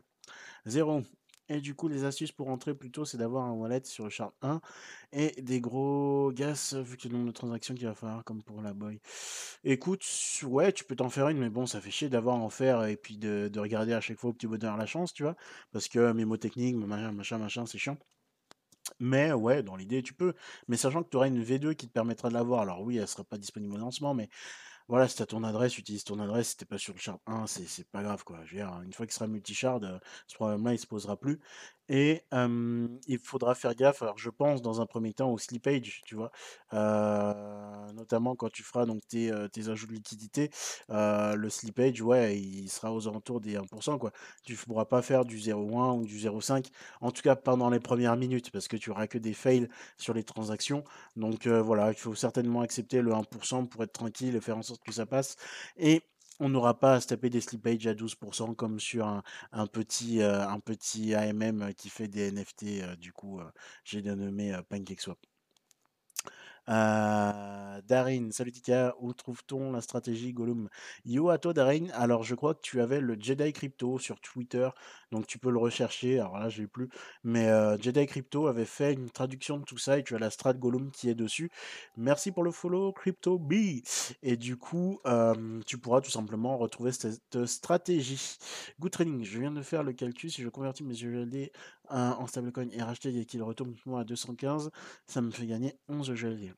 0 0.66 1.02
et 1.48 1.60
du 1.60 1.74
coup, 1.74 1.88
les 1.88 2.04
astuces 2.04 2.32
pour 2.32 2.46
rentrer 2.48 2.74
plutôt, 2.74 3.06
c'est 3.06 3.16
d'avoir 3.16 3.46
un 3.46 3.52
wallet 3.52 3.80
sur 3.84 4.04
le 4.04 4.10
chart 4.10 4.34
1 4.42 4.60
et 5.12 5.40
des 5.40 5.60
gros 5.60 6.30
gas, 6.32 6.74
vu 6.78 6.98
que 6.98 7.08
le 7.08 7.14
nombre 7.14 7.28
de 7.28 7.32
transactions 7.32 7.74
qu'il 7.74 7.86
va 7.86 7.94
falloir 7.94 8.22
comme 8.24 8.42
pour 8.42 8.60
la 8.60 8.74
boy. 8.74 9.00
Écoute, 9.64 10.04
ouais, 10.42 10.72
tu 10.72 10.84
peux 10.84 10.96
t'en 10.96 11.08
faire 11.08 11.28
une, 11.28 11.38
mais 11.38 11.48
bon, 11.50 11.66
ça 11.66 11.80
fait 11.80 11.90
chier 11.90 12.10
d'avoir 12.10 12.36
à 12.36 12.40
en 12.40 12.50
faire 12.50 12.84
et 12.84 12.96
puis 12.96 13.16
de 13.18 13.48
de 13.50 13.60
regarder 13.60 13.94
à 13.94 14.00
chaque 14.00 14.18
fois 14.18 14.30
au 14.30 14.32
petit 14.34 14.46
bonheur 14.46 14.76
la 14.76 14.86
chance, 14.86 15.12
tu 15.14 15.22
vois? 15.22 15.36
Parce 15.72 15.88
que 15.88 16.12
mémotechnique, 16.12 16.76
machin, 16.76 17.12
machin, 17.12 17.38
machin, 17.38 17.66
c'est 17.66 17.78
chiant. 17.78 17.96
Mais 19.00 19.32
ouais, 19.32 19.62
dans 19.62 19.76
l'idée, 19.76 20.02
tu 20.02 20.14
peux. 20.14 20.34
Mais 20.68 20.76
sachant 20.76 21.02
que 21.02 21.08
tu 21.10 21.16
auras 21.16 21.28
une 21.28 21.42
V2 21.42 21.74
qui 21.74 21.86
te 21.88 21.92
permettra 21.92 22.28
de 22.28 22.34
l'avoir. 22.34 22.62
Alors 22.62 22.82
oui, 22.82 22.98
elle 22.98 23.08
sera 23.08 23.24
pas 23.24 23.38
disponible 23.38 23.74
au 23.74 23.78
lancement, 23.78 24.14
mais 24.14 24.28
voilà, 24.88 25.06
si 25.08 25.16
tu 25.16 25.26
ton 25.26 25.44
adresse, 25.44 25.78
utilise 25.78 26.04
ton 26.04 26.18
adresse. 26.18 26.50
Si 26.50 26.56
tu 26.56 26.66
pas 26.66 26.78
sur 26.78 26.94
le 26.94 26.98
Shard 27.00 27.20
1, 27.26 27.46
c'est 27.46 27.66
c'est 27.66 27.88
pas 27.90 28.02
grave, 28.02 28.24
quoi. 28.24 28.40
Je 28.44 28.56
veux 28.56 28.62
dire, 28.62 28.80
une 28.82 28.92
fois 28.92 29.06
qu'il 29.06 29.12
sera 29.14 29.26
multi-shard, 29.28 29.84
euh, 29.84 29.98
ce 30.26 30.34
problème-là, 30.34 30.72
il 30.74 30.78
se 30.78 30.86
posera 30.86 31.16
plus. 31.18 31.40
Et 31.88 32.22
il 33.06 33.18
faudra 33.22 33.54
faire 33.54 33.74
gaffe, 33.74 34.02
alors 34.02 34.18
je 34.18 34.30
pense 34.30 34.62
dans 34.62 34.80
un 34.80 34.86
premier 34.86 35.12
temps 35.14 35.30
au 35.30 35.38
slippage, 35.38 36.02
tu 36.04 36.14
vois, 36.14 36.30
notamment 37.94 38.36
quand 38.36 38.50
tu 38.50 38.62
feras 38.62 38.84
donc 38.84 39.06
tes, 39.08 39.32
tes 39.52 39.68
ajouts 39.68 39.86
de 39.86 39.92
liquidité, 39.92 40.50
le 40.88 41.48
slippage, 41.48 42.02
ouais, 42.02 42.38
il 42.38 42.68
sera 42.68 42.92
aux 42.92 43.08
alentours 43.08 43.40
des 43.40 43.56
1 43.56 43.64
quoi. 43.98 44.12
Tu 44.44 44.52
ne 44.52 44.58
pourras 44.58 44.84
pas 44.84 45.02
faire 45.02 45.24
du 45.24 45.38
0,1 45.38 45.98
ou 45.98 46.04
du 46.04 46.18
0,5, 46.18 46.66
en 47.00 47.10
tout 47.10 47.22
cas 47.22 47.36
pendant 47.36 47.70
les 47.70 47.80
premières 47.80 48.16
minutes, 48.16 48.50
parce 48.50 48.68
que 48.68 48.76
tu 48.76 48.90
auras 48.90 49.06
que 49.06 49.18
des 49.18 49.32
fails 49.34 49.68
sur 49.96 50.12
les 50.14 50.24
transactions. 50.24 50.84
Donc 51.16 51.46
voilà, 51.46 51.90
il 51.90 51.96
faut 51.96 52.14
certainement 52.14 52.60
accepter 52.60 53.00
le 53.00 53.12
1% 53.12 53.66
pour 53.66 53.82
être 53.82 53.92
tranquille 53.92 54.36
et 54.36 54.40
faire 54.40 54.58
en 54.58 54.62
sorte 54.62 54.82
que 54.84 54.92
ça 54.92 55.06
passe 55.06 55.36
et 55.76 56.02
on 56.40 56.48
n'aura 56.48 56.78
pas 56.78 56.94
à 56.94 57.00
se 57.00 57.08
taper 57.08 57.30
des 57.30 57.40
slipages 57.40 57.86
à 57.86 57.94
12% 57.94 58.54
comme 58.54 58.80
sur 58.80 59.06
un, 59.06 59.66
petit, 59.66 60.20
petit 60.64 61.14
AMM 61.14 61.74
qui 61.74 61.88
fait 61.90 62.08
des 62.08 62.30
NFT. 62.30 62.96
du 62.98 63.12
coup, 63.12 63.40
j'ai 63.84 64.02
dénommé 64.02 64.56
PancakeSwap. 64.68 65.18
Euh, 66.68 67.67
Darin, 67.88 68.28
salut 68.32 68.52
Tika, 68.52 68.94
où 69.00 69.14
trouve-t-on 69.14 69.72
la 69.72 69.80
stratégie 69.80 70.34
Gollum? 70.34 70.68
Yo 71.06 71.30
à 71.30 71.38
toi 71.38 71.54
Darin, 71.54 71.86
alors 71.94 72.22
je 72.22 72.34
crois 72.34 72.52
que 72.54 72.60
tu 72.60 72.82
avais 72.82 73.00
le 73.00 73.16
Jedi 73.18 73.50
Crypto 73.54 73.98
sur 73.98 74.20
Twitter, 74.20 74.68
donc 75.10 75.26
tu 75.26 75.38
peux 75.38 75.50
le 75.50 75.56
rechercher, 75.56 76.20
alors 76.20 76.38
là 76.38 76.50
je 76.50 76.60
l'ai 76.60 76.66
plus, 76.68 76.90
mais 77.24 77.48
euh, 77.48 77.78
Jedi 77.80 78.04
Crypto 78.04 78.46
avait 78.46 78.66
fait 78.66 78.92
une 78.92 79.08
traduction 79.08 79.56
de 79.56 79.64
tout 79.64 79.78
ça 79.78 79.98
et 79.98 80.04
tu 80.04 80.14
as 80.14 80.18
la 80.18 80.28
strat 80.28 80.52
Gollum 80.52 80.90
qui 80.90 81.08
est 81.08 81.14
dessus. 81.14 81.50
Merci 81.96 82.30
pour 82.30 82.44
le 82.44 82.50
follow 82.50 82.92
Crypto 82.92 83.38
B. 83.38 83.54
Et 84.22 84.36
du 84.36 84.58
coup, 84.58 85.00
tu 85.64 85.78
pourras 85.78 86.02
tout 86.02 86.10
simplement 86.10 86.58
retrouver 86.58 86.92
cette 86.92 87.46
stratégie. 87.46 88.36
Good 88.80 88.92
training, 88.92 89.24
je 89.24 89.38
viens 89.38 89.50
de 89.50 89.62
faire 89.62 89.82
le 89.82 89.94
calcul, 89.94 90.30
si 90.30 90.42
je 90.42 90.48
convertis 90.50 90.84
mes 90.84 91.00
USD 91.00 91.50
en 91.88 92.26
stablecoin 92.26 92.68
et 92.70 92.82
racheter 92.82 93.18
et 93.18 93.24
qu'il 93.24 93.42
retombe 93.42 93.74
à 93.96 94.04
215, 94.04 94.70
ça 95.06 95.22
me 95.22 95.30
fait 95.30 95.46
gagner 95.46 95.74
11 95.88 96.10
USD. 96.10 96.52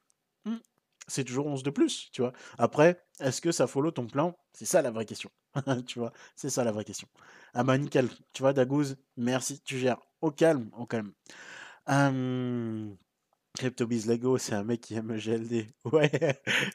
C'est 1.10 1.24
toujours 1.24 1.46
11 1.46 1.62
de 1.62 1.70
plus, 1.70 2.08
tu 2.12 2.22
vois. 2.22 2.32
Après, 2.58 3.02
est-ce 3.20 3.40
que 3.40 3.52
ça 3.52 3.66
follow 3.66 3.90
ton 3.90 4.06
plan? 4.06 4.36
C'est 4.52 4.64
ça 4.64 4.82
la 4.82 4.90
vraie 4.90 5.06
question. 5.06 5.30
tu 5.86 5.98
vois, 5.98 6.12
c'est 6.36 6.50
ça 6.50 6.64
la 6.64 6.72
vraie 6.72 6.84
question. 6.84 7.08
Ah 7.54 7.64
bah 7.64 7.76
nickel, 7.78 8.08
tu 8.32 8.42
vois, 8.42 8.52
Dagouz, 8.52 8.96
merci, 9.16 9.60
tu 9.62 9.78
gères. 9.78 9.98
Au 10.20 10.30
calme, 10.30 10.70
au 10.76 10.86
calme. 10.86 11.12
CryptoBiz 13.60 14.06
Lego, 14.06 14.38
c'est 14.38 14.54
un 14.54 14.64
mec 14.64 14.80
qui 14.80 14.94
aime 14.94 15.12
le 15.12 15.18
GLD. 15.18 15.66
Ouais, 15.92 16.10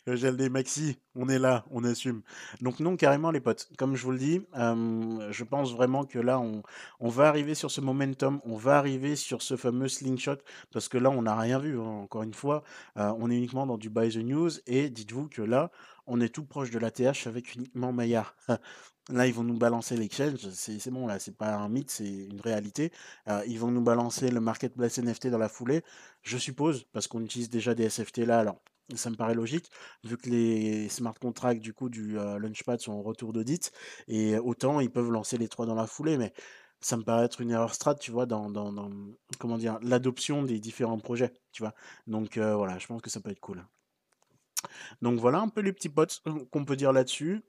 le 0.05 0.15
GLD 0.15 0.51
Maxi, 0.51 0.99
on 1.15 1.27
est 1.29 1.39
là, 1.39 1.65
on 1.71 1.83
assume. 1.83 2.21
Donc 2.61 2.79
non, 2.79 2.95
carrément 2.95 3.31
les 3.31 3.39
potes, 3.39 3.71
comme 3.75 3.95
je 3.95 4.03
vous 4.03 4.11
le 4.11 4.19
dis, 4.19 4.41
je 4.53 5.43
pense 5.43 5.73
vraiment 5.73 6.05
que 6.05 6.19
là, 6.19 6.39
on, 6.39 6.61
on, 6.99 7.09
va 7.09 7.27
arriver 7.27 7.55
sur 7.55 7.71
ce 7.71 7.81
momentum, 7.81 8.39
on 8.45 8.55
va 8.55 8.77
arriver 8.77 9.15
sur 9.15 9.41
ce 9.41 9.55
fameux 9.55 9.87
slingshot, 9.87 10.37
parce 10.71 10.87
que 10.87 10.99
là, 10.99 11.09
on 11.09 11.23
n'a 11.23 11.35
rien 11.35 11.57
vu, 11.57 11.79
hein, 11.79 12.03
encore 12.03 12.21
une 12.21 12.35
fois, 12.35 12.63
on 12.95 13.31
est 13.31 13.35
uniquement 13.35 13.65
dans 13.65 13.79
du 13.79 13.89
buy 13.89 14.09
the 14.09 14.17
news, 14.17 14.51
et 14.67 14.91
dites-vous 14.91 15.27
que 15.27 15.41
là, 15.41 15.71
on 16.05 16.21
est 16.21 16.29
tout 16.29 16.45
proche 16.45 16.69
de 16.69 16.77
la 16.77 16.91
TH 16.91 17.25
avec 17.25 17.55
uniquement 17.55 17.93
Maillard. 17.93 18.35
Là, 19.09 19.27
ils 19.27 19.33
vont 19.33 19.43
nous 19.43 19.57
balancer 19.57 19.95
l'exchange, 19.95 20.49
c'est 20.49 20.89
bon, 20.89 21.05
là, 21.05 21.19
c'est 21.19 21.37
pas 21.37 21.55
un 21.55 21.69
mythe, 21.69 21.91
c'est 21.91 22.09
une 22.09 22.41
réalité. 22.41 22.91
Euh, 23.27 23.43
ils 23.45 23.59
vont 23.59 23.69
nous 23.69 23.83
balancer 23.83 24.31
le 24.31 24.39
marketplace 24.39 24.97
NFT 24.97 25.27
dans 25.27 25.37
la 25.37 25.47
foulée, 25.49 25.83
je 26.23 26.37
suppose, 26.39 26.85
parce 26.91 27.07
qu'on 27.07 27.21
utilise 27.21 27.51
déjà 27.51 27.75
des 27.75 27.87
SFT 27.87 28.19
là, 28.19 28.39
alors 28.39 28.59
ça 28.95 29.11
me 29.11 29.15
paraît 29.15 29.35
logique, 29.35 29.69
vu 30.03 30.17
que 30.17 30.29
les 30.29 30.89
smart 30.89 31.13
contracts 31.19 31.61
du 31.61 31.73
coup 31.73 31.89
du 31.89 32.19
euh, 32.19 32.39
Launchpad 32.39 32.79
sont 32.79 32.93
en 32.93 33.01
retour 33.03 33.31
d'audit, 33.31 33.71
et 34.07 34.39
autant 34.39 34.79
ils 34.79 34.91
peuvent 34.91 35.11
lancer 35.11 35.37
les 35.37 35.49
trois 35.49 35.67
dans 35.67 35.75
la 35.75 35.85
foulée, 35.85 36.17
mais 36.17 36.33
ça 36.81 36.97
me 36.97 37.03
paraît 37.03 37.25
être 37.25 37.41
une 37.41 37.51
erreur 37.51 37.73
strat, 37.73 37.95
tu 37.95 38.11
vois, 38.11 38.25
dans, 38.25 38.51
comment 39.39 39.57
dire, 39.57 39.79
l'adoption 39.81 40.43
des 40.43 40.59
différents 40.59 40.99
projets, 40.99 41.33
tu 41.51 41.63
vois. 41.63 41.73
Donc 42.07 42.37
euh, 42.37 42.55
voilà, 42.55 42.79
je 42.79 42.87
pense 42.87 43.01
que 43.01 43.09
ça 43.09 43.19
peut 43.19 43.31
être 43.31 43.39
cool. 43.39 43.65
Donc 45.01 45.19
voilà 45.19 45.39
un 45.39 45.49
peu 45.49 45.61
les 45.61 45.73
petits 45.73 45.89
potes 45.89 46.23
qu'on 46.51 46.65
peut 46.65 46.75
dire 46.75 46.91
là-dessus. 46.91 47.43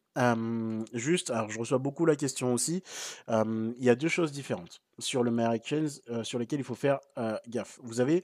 Juste, 0.93 1.31
alors 1.31 1.51
je 1.51 1.59
reçois 1.59 1.79
beaucoup 1.79 2.07
la 2.07 2.17
question 2.17 2.55
aussi. 2.55 2.83
il 3.29 3.75
y 3.79 3.91
a 3.91 3.95
deux 3.95 4.09
choses 4.09 4.33
différentes 4.33 4.81
sur 4.99 5.23
le 5.23 5.31
Meyer 5.31 5.55
Exchange 5.55 6.01
sur 6.23 6.39
lesquelles 6.39 6.61
il 6.61 6.65
faut 6.65 6.75
faire 6.75 7.01
gaffe. 7.49 7.79
Vous 7.83 8.01
avez 8.01 8.23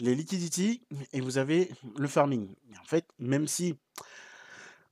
les 0.00 0.14
liquidities 0.14 0.82
et 1.12 1.20
vous 1.20 1.38
avez 1.38 1.70
le 1.96 2.06
farming. 2.06 2.54
En 2.80 2.84
fait, 2.84 3.04
même 3.18 3.48
si 3.48 3.74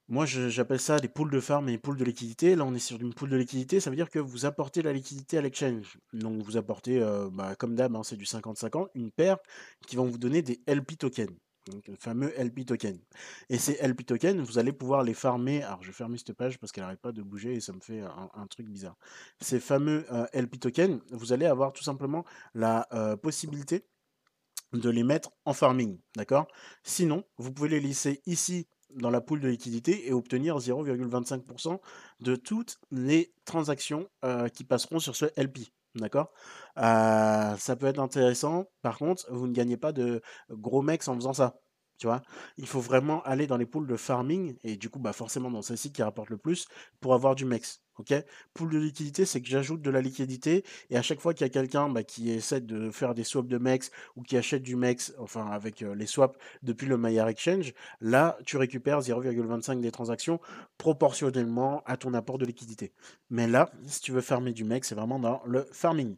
moi 0.09 0.24
j'appelle 0.24 0.80
ça 0.80 0.99
des 1.01 1.09
poules 1.09 1.30
de 1.30 1.40
farm 1.40 1.68
et 1.68 1.72
des 1.72 1.78
poules 1.78 1.97
de 1.97 2.05
liquidité, 2.05 2.55
là 2.55 2.64
on 2.64 2.74
est 2.74 2.80
sur 2.80 3.01
une 3.01 3.12
poule 3.12 3.30
de 3.30 3.36
liquidité, 3.36 3.80
ça 3.80 3.90
veut 3.90 3.97
dire 3.97 4.11
que 4.11 4.20
vous 4.20 4.47
apportez 4.47 4.82
la 4.82 4.92
liquidité 4.92 5.38
à 5.38 5.42
l'exchange. 5.42 5.99
Donc 6.12 6.42
vous 6.42 6.57
apportez, 6.57 7.01
bah, 7.32 7.57
comme 7.57 7.74
d'hab, 7.74 7.94
hein, 7.97 8.03
c'est 8.05 8.16
du 8.16 8.24
50-50, 8.24 8.88
une 8.94 9.11
paire 9.11 9.38
qui 9.86 9.97
vont 9.97 10.07
vous 10.07 10.18
donner 10.18 10.42
des 10.42 10.61
LP 10.68 10.97
tokens 10.99 11.36
le 11.87 11.97
fameux 11.97 12.33
LP 12.39 12.64
token. 12.67 12.99
Et 13.49 13.59
ces 13.59 13.75
LP 13.87 14.07
tokens, 14.07 14.41
vous 14.41 14.59
allez 14.59 14.73
pouvoir 14.73 15.03
les 15.03 15.14
farmer. 15.14 15.62
Alors 15.62 15.83
je 15.83 15.89
vais 15.89 15.93
fermer 15.93 16.19
cette 16.19 16.33
page 16.33 16.59
parce 16.59 16.73
qu'elle 16.73 16.85
n'arrête 16.85 17.01
pas 17.01 17.12
de 17.12 17.23
bouger 17.23 17.55
et 17.55 17.61
ça 17.61 17.73
me 17.73 17.81
fait 17.81 18.01
un, 18.01 18.47
truc 18.47 18.69
bizarre. 18.69 18.97
Ces 19.41 19.61
fameux 19.61 20.07
euh, 20.12 20.27
LP 20.33 20.61
tokens, 20.61 21.01
vous 21.11 21.33
allez 21.33 21.47
avoir 21.47 21.73
tout 21.73 21.83
simplement 21.83 22.25
la 22.55 22.87
euh, 22.93 23.17
possibilité 23.17 23.85
de 24.73 24.91
les 24.91 25.05
mettre 25.05 25.31
en 25.45 25.53
farming, 25.53 25.99
d'accord? 26.17 26.47
Sinon, 26.83 27.25
vous 27.39 27.53
pouvez 27.53 27.69
les 27.69 27.81
laisser 27.81 28.21
ici 28.27 28.67
dans 28.95 29.11
la 29.11 29.21
poule 29.21 29.41
de 29.41 29.49
liquidité 29.49 30.09
et 30.09 30.12
obtenir 30.12 30.59
0,25% 30.59 31.81
de 32.21 32.37
toutes 32.37 32.79
les 32.91 33.33
transactions 33.45 34.09
euh, 34.25 34.49
qui 34.49 34.64
passeront 34.64 34.99
sur 34.99 35.17
ce 35.17 35.27
LP. 35.37 35.71
D'accord? 35.97 36.32
Ça 36.76 37.76
peut 37.78 37.86
être 37.86 37.99
intéressant. 38.01 38.66
Par 38.82 38.99
contre, 38.99 39.26
vous 39.30 39.47
ne 39.47 39.53
gagnez 39.53 39.76
pas 39.76 39.92
de 39.92 40.20
gros 40.51 40.82
mecs 40.82 41.07
en 41.09 41.14
faisant 41.14 41.32
ça. 41.32 41.57
Tu 41.99 42.07
vois? 42.07 42.22
Il 42.59 42.66
faut 42.66 42.80
vraiment 42.80 43.22
aller 43.22 43.47
dans 43.47 43.57
les 43.57 43.66
poules 43.66 43.86
de 43.86 43.97
farming 43.97 44.57
et 44.64 44.76
du 44.76 44.90
coup, 44.90 44.99
bah 44.99 45.12
forcément 45.12 45.51
dans 45.51 45.62
celle-ci 45.62 45.92
qui 45.92 46.03
rapporte 46.03 46.30
le 46.30 46.36
plus 46.36 46.66
pour 47.01 47.14
avoir 47.14 47.34
du 47.34 47.44
mex. 47.44 47.82
Ok? 47.99 48.12
Pool 48.53 48.70
de 48.70 48.78
liquidité, 48.78 49.24
c'est 49.24 49.40
que 49.40 49.49
j'ajoute 49.49 49.80
de 49.80 49.90
la 49.90 50.03
liquidité 50.03 50.64
et 50.90 50.99
à 50.99 51.03
chaque 51.03 51.20
fois 51.20 51.32
qu'il 51.32 51.47
y 51.47 51.51
a 51.51 51.51
quelqu'un 51.51 51.88
bah, 51.88 52.03
qui 52.03 52.30
essaie 52.30 52.61
de 52.61 52.90
faire 52.90 53.14
des 53.14 53.24
swaps 53.24 53.49
de 53.49 53.57
MEX 53.57 53.90
ou 54.16 54.22
qui 54.22 54.36
achète 54.36 54.62
du 54.62 54.76
MEX, 54.76 55.14
enfin 55.18 55.47
avec 55.47 55.80
les 55.80 56.07
swaps 56.07 56.36
depuis 56.62 56.86
le 56.86 56.99
Maillard 56.99 57.28
Exchange, 57.28 57.72
là 58.03 58.36
tu 58.44 58.59
récupères 58.59 59.01
0,25 59.01 59.80
des 59.80 59.90
transactions 59.90 60.40
proportionnellement 60.76 61.82
à 61.86 61.97
ton 61.97 62.12
apport 62.12 62.36
de 62.36 62.44
liquidité. 62.44 62.92
Mais 63.30 63.47
là, 63.47 63.70
si 63.86 64.01
tu 64.03 64.12
veux 64.12 64.20
farmer 64.20 64.53
du 64.53 64.64
MEX, 64.64 64.88
c'est 64.88 64.94
vraiment 64.94 65.18
dans 65.18 65.42
le 65.47 65.66
farming. 65.72 66.16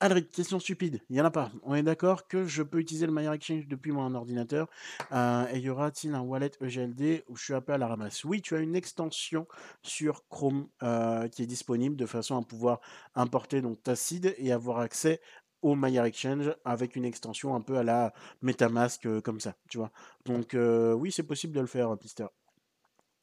Alric, 0.00 0.30
question 0.32 0.58
stupide, 0.58 1.00
il 1.08 1.14
n'y 1.14 1.20
en 1.20 1.24
a 1.24 1.30
pas. 1.30 1.50
On 1.62 1.74
est 1.74 1.82
d'accord 1.82 2.26
que 2.28 2.44
je 2.44 2.62
peux 2.62 2.78
utiliser 2.78 3.06
le 3.06 3.12
Maillard 3.12 3.32
Exchange 3.34 3.66
depuis 3.68 3.90
mon 3.90 4.14
ordinateur. 4.14 4.68
Euh, 5.12 5.46
et 5.52 5.60
y 5.60 5.70
aura-t-il 5.70 6.14
un 6.14 6.20
wallet 6.20 6.50
EGLD 6.60 7.24
où 7.28 7.36
je 7.36 7.44
suis 7.44 7.54
appelé 7.54 7.76
à 7.76 7.78
la 7.78 7.86
ramasse? 7.86 8.24
Oui, 8.24 8.42
tu 8.42 8.54
as 8.54 8.58
une 8.58 8.76
extension 8.76 9.46
sur 9.82 10.28
Chrome 10.28 10.68
euh, 10.82 11.28
qui 11.28 11.42
est 11.42 11.46
disponible 11.46 11.96
de 11.96 12.06
façon 12.06 12.36
à 12.36 12.42
pouvoir 12.42 12.80
importer 13.14 13.62
donc 13.62 13.82
ta 13.82 13.96
seed 13.96 14.34
et 14.36 14.52
avoir 14.52 14.80
accès 14.80 15.20
au 15.62 15.74
Maillard 15.74 16.04
Exchange 16.04 16.54
avec 16.66 16.96
une 16.96 17.06
extension 17.06 17.54
un 17.54 17.62
peu 17.62 17.78
à 17.78 17.82
la 17.82 18.12
MetaMask 18.42 19.06
euh, 19.06 19.20
comme 19.22 19.40
ça, 19.40 19.54
tu 19.70 19.78
vois? 19.78 19.90
Donc 20.26 20.54
oui, 20.54 21.12
c'est 21.12 21.22
possible 21.22 21.54
de 21.54 21.60
le 21.60 21.66
faire, 21.66 21.96
Pister. 21.96 22.26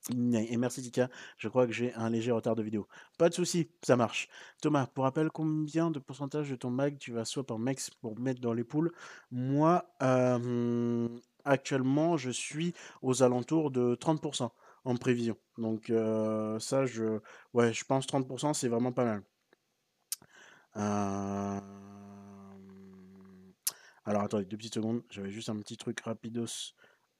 Et 0.09 0.57
merci 0.57 0.81
Tika, 0.81 1.09
je 1.37 1.47
crois 1.47 1.67
que 1.67 1.73
j'ai 1.73 1.93
un 1.93 2.09
léger 2.09 2.31
retard 2.31 2.55
de 2.55 2.63
vidéo. 2.63 2.87
Pas 3.19 3.29
de 3.29 3.35
souci, 3.35 3.69
ça 3.83 3.95
marche. 3.95 4.29
Thomas, 4.61 4.87
pour 4.87 5.03
rappel, 5.03 5.29
combien 5.29 5.91
de 5.91 5.99
pourcentage 5.99 6.49
de 6.49 6.55
ton 6.55 6.71
mag 6.71 6.97
tu 6.97 7.11
vas 7.11 7.23
swap 7.23 7.51
en 7.51 7.59
mex 7.59 7.91
pour 7.91 8.17
mettre 8.17 8.41
dans 8.41 8.53
les 8.53 8.63
poules? 8.63 8.91
Moi, 9.29 9.85
actuellement, 11.45 12.17
je 12.17 12.31
suis 12.31 12.73
aux 13.03 13.21
alentours 13.21 13.69
de 13.69 13.95
30% 13.95 14.51
en 14.85 14.95
prévision. 14.95 15.37
Donc 15.59 15.93
ça, 16.59 16.85
je, 16.87 17.19
ouais, 17.53 17.71
je 17.71 17.85
pense 17.85 18.07
30%, 18.07 18.53
c'est 18.53 18.69
vraiment 18.69 18.91
pas 18.91 19.05
mal. 19.05 19.23
Alors 24.03 24.23
attendez, 24.23 24.45
deux 24.45 24.57
petites 24.57 24.73
secondes, 24.73 25.03
j'avais 25.11 25.29
juste 25.29 25.49
un 25.49 25.59
petit 25.59 25.77
truc 25.77 25.99
rapidos 25.99 26.73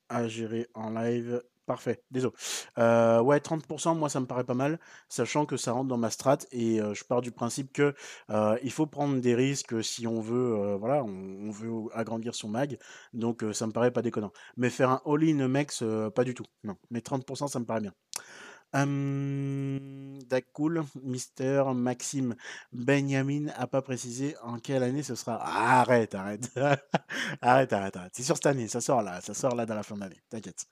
à 0.09 0.27
gérer 0.27 0.67
en 0.73 0.89
live. 0.89 1.43
Parfait, 1.65 2.03
désolé. 2.11 2.33
Euh, 2.77 3.21
ouais, 3.21 3.39
30%, 3.39 3.95
moi, 3.95 4.09
ça 4.09 4.19
me 4.19 4.25
paraît 4.25 4.43
pas 4.43 4.53
mal, 4.53 4.79
sachant 5.09 5.45
que 5.45 5.57
ça 5.57 5.71
rentre 5.71 5.87
dans 5.87 5.97
ma 5.97 6.09
strat 6.09 6.39
et 6.51 6.79
je 6.79 7.03
pars 7.03 7.21
du 7.21 7.31
principe 7.31 7.71
que 7.71 7.93
il 8.63 8.71
faut 8.71 8.87
prendre 8.87 9.19
des 9.19 9.35
risques 9.35 9.83
si 9.83 10.07
on 10.07 10.19
veut, 10.21 10.75
voilà, 10.75 11.03
on, 11.03 11.51
veut 11.51 11.71
agrandir 11.93 12.35
son 12.35 12.49
mag. 12.49 12.77
Donc, 13.13 13.43
ça 13.53 13.67
me 13.67 13.71
paraît 13.71 13.91
pas 13.91 14.01
déconnant. 14.01 14.31
Mais 14.57 14.69
faire 14.69 14.89
un 14.89 15.01
all-in 15.05 15.47
max, 15.47 15.83
pas 16.15 16.23
du 16.23 16.33
tout. 16.33 16.45
Non, 16.63 16.75
mais 16.89 16.99
30%, 16.99 17.47
ça 17.47 17.59
me 17.59 17.65
paraît 17.65 17.81
bien. 17.81 17.93
Hum, 18.73 20.19
Mister 21.03 21.63
Maxime 21.75 22.35
Benjamin 22.71 23.47
a 23.57 23.67
pas 23.67 23.81
précisé 23.81 24.35
en 24.43 24.59
quelle 24.59 24.83
année 24.83 25.03
ce 25.03 25.15
sera. 25.15 25.35
arrête, 25.81 26.15
arrête. 26.15 26.49
arrête, 27.41 27.73
arrête, 27.73 27.95
arrête. 27.97 28.11
C'est 28.15 28.23
sur 28.23 28.35
cette 28.37 28.45
année, 28.45 28.67
ça 28.69 28.79
sort 28.79 29.01
là, 29.01 29.19
ça 29.19 29.33
sort 29.33 29.55
là 29.55 29.65
dans 29.65 29.75
la 29.75 29.83
fin 29.83 29.95
de 29.95 30.01
l'année, 30.01 30.21
t'inquiète. 30.29 30.65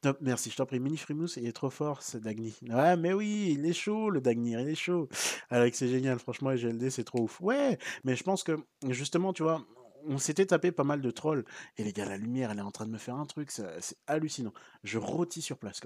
Top, 0.00 0.18
merci, 0.20 0.50
je 0.50 0.56
t'en 0.56 0.66
prie. 0.66 0.80
Mini 0.80 0.96
Frimousse, 0.96 1.36
il 1.36 1.46
est 1.46 1.52
trop 1.52 1.70
fort, 1.70 2.02
ce 2.02 2.18
Dagny. 2.18 2.54
Ouais, 2.68 2.96
mais 2.96 3.12
oui, 3.12 3.54
il 3.58 3.66
est 3.66 3.72
chaud, 3.72 4.10
le 4.10 4.20
Dagny, 4.20 4.52
il 4.52 4.68
est 4.68 4.74
chaud. 4.74 5.08
Avec 5.50 5.74
c'est 5.74 5.88
génial, 5.88 6.18
franchement, 6.18 6.54
GLD, 6.54 6.90
c'est 6.90 7.04
trop 7.04 7.22
ouf. 7.22 7.40
Ouais, 7.40 7.78
mais 8.04 8.16
je 8.16 8.22
pense 8.22 8.42
que, 8.42 8.56
justement, 8.88 9.32
tu 9.32 9.42
vois, 9.42 9.62
on 10.06 10.18
s'était 10.18 10.46
tapé 10.46 10.72
pas 10.72 10.84
mal 10.84 11.00
de 11.00 11.10
trolls. 11.10 11.44
Et 11.76 11.84
les 11.84 11.92
gars, 11.92 12.04
la 12.04 12.16
lumière, 12.16 12.50
elle 12.50 12.58
est 12.58 12.62
en 12.62 12.70
train 12.70 12.86
de 12.86 12.90
me 12.90 12.98
faire 12.98 13.16
un 13.16 13.26
truc, 13.26 13.50
c'est 13.50 13.96
hallucinant. 14.06 14.52
Je 14.82 14.98
rôtis 14.98 15.42
sur 15.42 15.58
place, 15.58 15.80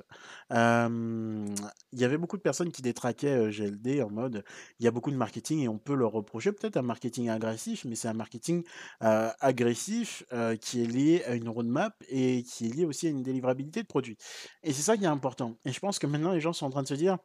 il 0.51 2.01
y 2.01 2.05
avait 2.05 2.19
beaucoup 2.19 2.37
de 2.37 2.43
personnes 2.43 2.73
qui 2.73 2.83
détraquaient, 2.83 3.51
GLD 3.51 4.03
en 4.03 4.11
mode, 4.11 4.45
il 4.79 4.85
y 4.85 4.89
a 4.89 4.91
beaucoup 4.91 5.11
de 5.11 5.17
marketing 5.17 5.61
et 5.61 5.69
on 5.69 5.79
peut 5.79 5.95
leur 5.95 6.13
reprocher 6.13 6.53
peut-être 6.53 6.77
un 6.77 6.83
marketing 6.83 7.29
agressif, 7.29 7.85
mais 7.85 7.97
c'est 7.97 8.09
un 8.09 8.15
marketing, 8.15 8.65
agressif, 9.01 10.25
qui 10.61 10.83
est 10.83 10.87
lié 10.87 11.23
à 11.25 11.35
une 11.35 11.49
roadmap 11.49 12.03
et 12.09 12.43
qui 12.43 12.67
est 12.67 12.75
lié 12.75 12.85
aussi 12.85 13.07
à 13.07 13.11
une 13.11 13.23
délivrabilité 13.23 13.83
de 13.83 13.87
produits. 13.87 14.17
Et 14.63 14.73
c'est 14.73 14.83
ça 14.83 14.97
qui 14.97 15.05
est 15.05 15.09
important. 15.09 15.57
Et 15.65 15.73
je 15.73 15.81
pense 15.81 15.99
que 15.99 16.07
maintenant 16.07 16.33
les 16.33 16.41
gens 16.41 16.53
sont 16.53 16.67
en 16.67 16.71
train 16.71 16.83
de 16.83 16.89
se 16.89 16.95
dire: 16.95 17.19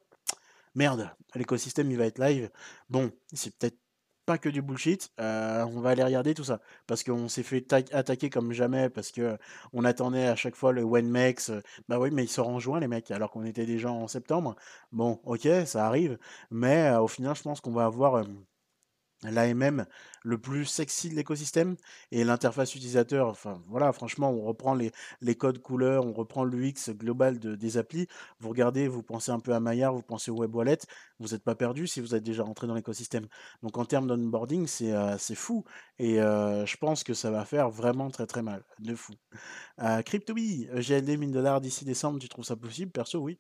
«Merde, 0.76 1.10
l'écosystème 1.36 1.90
il 1.92 1.98
va 1.98 2.06
être 2.06 2.20
live. 2.20 2.50
Bon, 2.90 3.12
c'est 3.34 3.58
peut-être 3.58 3.78
pas 4.30 4.38
que 4.38 4.50
du 4.50 4.62
bullshit, 4.62 5.12
heu, 5.20 5.24
on 5.66 5.82
va 5.82 5.90
aller 5.92 6.04
regarder 6.04 6.34
tout 6.34 6.44
ça». 6.44 6.60
Parce 6.88 7.04
qu'on 7.04 7.28
s'est 7.28 7.44
fait 7.44 7.74
attaquer 7.94 8.30
comme 8.30 8.52
jamais 8.54 8.90
parce 8.90 9.12
que 9.12 9.38
on 9.74 9.84
attendait 9.86 10.28
à 10.28 10.36
chaque 10.36 10.56
fois 10.56 10.72
le 10.74 10.84
WhenMex, 10.84 11.50
heu, 11.52 11.62
bah 11.88 12.00
oui, 12.00 12.10
mais 12.12 12.24
il 12.26 12.30
sort 12.30 12.48
en 12.50 12.60
juin 12.60 12.80
les 12.80 12.88
mecs, 12.88 13.12
alors 13.12 13.32
qu'on 13.32 13.44
était 13.46 13.66
déjà 13.66 13.92
en 13.92 14.08
septembre. 14.08 14.56
Bon, 14.92 15.20
OK, 15.26 15.48
ça 15.66 15.86
arrive, 15.88 16.18
mais 16.52 16.90
heu, 16.92 17.00
au 17.02 17.08
final, 17.08 17.36
je 17.36 17.42
pense 17.44 17.62
qu'on 17.62 17.72
va 17.72 17.86
avoir, 17.86 18.24
l'AMM 19.24 19.86
le 20.24 20.38
plus 20.38 20.66
sexy 20.66 21.10
de 21.10 21.16
l'écosystème 21.16 21.76
et 22.12 22.24
l'interface 22.24 22.76
utilisateur, 22.76 23.28
enfin 23.28 23.62
voilà, 23.68 23.92
franchement, 23.94 24.32
on 24.32 24.42
reprend 24.42 24.74
les, 24.74 24.92
codes 25.36 25.60
couleurs, 25.60 26.06
on 26.06 26.14
reprend 26.14 26.44
l'UX 26.44 26.92
global 26.92 27.40
de, 27.40 27.56
des 27.56 27.78
applis. 27.78 28.08
Vous 28.40 28.50
regardez, 28.50 28.88
vous 28.88 29.04
pensez 29.04 29.32
un 29.32 29.40
peu 29.40 29.54
à 29.54 29.60
Maillard, 29.60 29.94
vous 29.94 30.02
pensez 30.02 30.32
au 30.32 30.36
Web 30.36 30.56
Wallet, 30.56 30.80
vous 31.20 31.30
n'êtes 31.30 31.44
pas 31.44 31.56
perdu 31.56 31.88
si 31.88 32.02
vous 32.02 32.16
êtes 32.16 32.24
déjà 32.24 32.44
rentré 32.44 32.68
dans 32.68 32.76
l'écosystème. 32.76 33.28
Donc 33.64 33.78
en 33.78 33.86
termes 33.86 34.08
d'onboarding, 34.08 34.68
c'est 34.68 34.94
euh, 34.94 35.18
fou 35.18 35.64
et 35.98 36.22
euh, 36.22 36.66
je 36.66 36.78
pense 36.78 37.04
que 37.04 37.14
ça 37.14 37.32
va 37.32 37.46
faire 37.46 37.70
vraiment 37.70 38.10
très 38.10 38.26
très 38.26 38.42
mal, 38.42 38.64
de 38.80 38.96
fou. 38.96 39.14
Euh, 39.82 40.02
CryptoBee, 40.02 40.70
GLD 40.74 41.18
1000 41.18 41.32
dollars 41.32 41.62
d'ici 41.62 41.86
décembre, 41.86 42.20
tu 42.20 42.30
trouves 42.30 42.46
ça 42.46 42.56
possible? 42.56 42.92
Perso, 42.92 43.20
oui. 43.20 43.38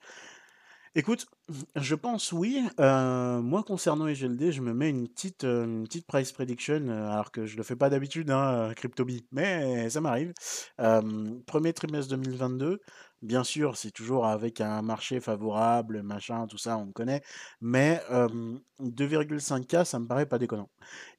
Écoute, 0.96 1.28
je 1.76 1.94
pense 1.94 2.32
oui. 2.32 2.64
Heu, 2.80 3.42
moi 3.42 3.62
concernant 3.64 4.08
EGLD, 4.08 4.52
je 4.52 4.62
me 4.62 4.74
mets 4.74 4.90
une 4.90 5.08
petite, 5.08 5.44
heu, 5.44 5.64
une 5.64 5.84
petite 5.84 6.08
price 6.08 6.32
prediction, 6.32 6.80
heu, 6.88 6.92
alors 6.92 7.32
que 7.32 7.46
je 7.46 7.58
le 7.58 7.64
fais 7.64 7.76
pas 7.76 7.90
d'habitude, 7.92 8.32
hein, 8.32 8.72
CryptoBee, 8.76 9.24
mais 9.32 9.90
ça 9.92 10.02
m'arrive. 10.02 10.34
1 10.80 11.44
trimestre 11.46 12.10
2022, 12.10 12.80
bien 13.22 13.44
sûr, 13.44 13.78
c'est 13.78 13.92
toujours 13.92 14.26
avec 14.26 14.62
un 14.62 14.82
marché 14.82 15.20
favorable, 15.20 16.02
machin, 16.02 16.48
tout 16.48 16.58
ça, 16.58 16.78
on 16.78 16.92
connaît, 16.92 17.22
mais 17.62 18.02
hem, 18.10 18.60
2,5 18.80 19.68
K, 19.68 19.86
ça 19.86 20.00
me 20.00 20.08
paraît 20.08 20.26
pas 20.26 20.40
déconnant 20.40 20.70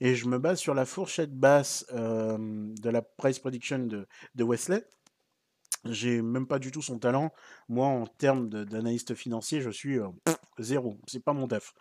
et 0.00 0.14
je 0.16 0.26
me 0.26 0.38
base 0.38 0.58
sur 0.58 0.74
la 0.74 0.84
fourchette 0.84 1.32
basse, 1.38 1.86
de 1.92 2.90
la 2.90 3.02
price 3.02 3.38
prediction 3.38 3.78
de 3.80 4.06
de 4.34 4.44
Wesley 4.44 4.84
j'ai 5.84 6.22
même 6.22 6.46
pas 6.46 6.58
du 6.58 6.70
tout 6.70 6.82
son 6.82 6.98
talent. 6.98 7.32
Moi, 7.68 7.86
en 7.86 8.06
termes 8.06 8.48
d'analyste 8.48 9.14
financier, 9.14 9.60
je 9.60 9.70
suis, 9.70 9.96
heu, 9.98 10.08
0, 10.58 10.98
c'est 11.06 11.24
pas 11.24 11.32
mon 11.32 11.48
taf. 11.48 11.72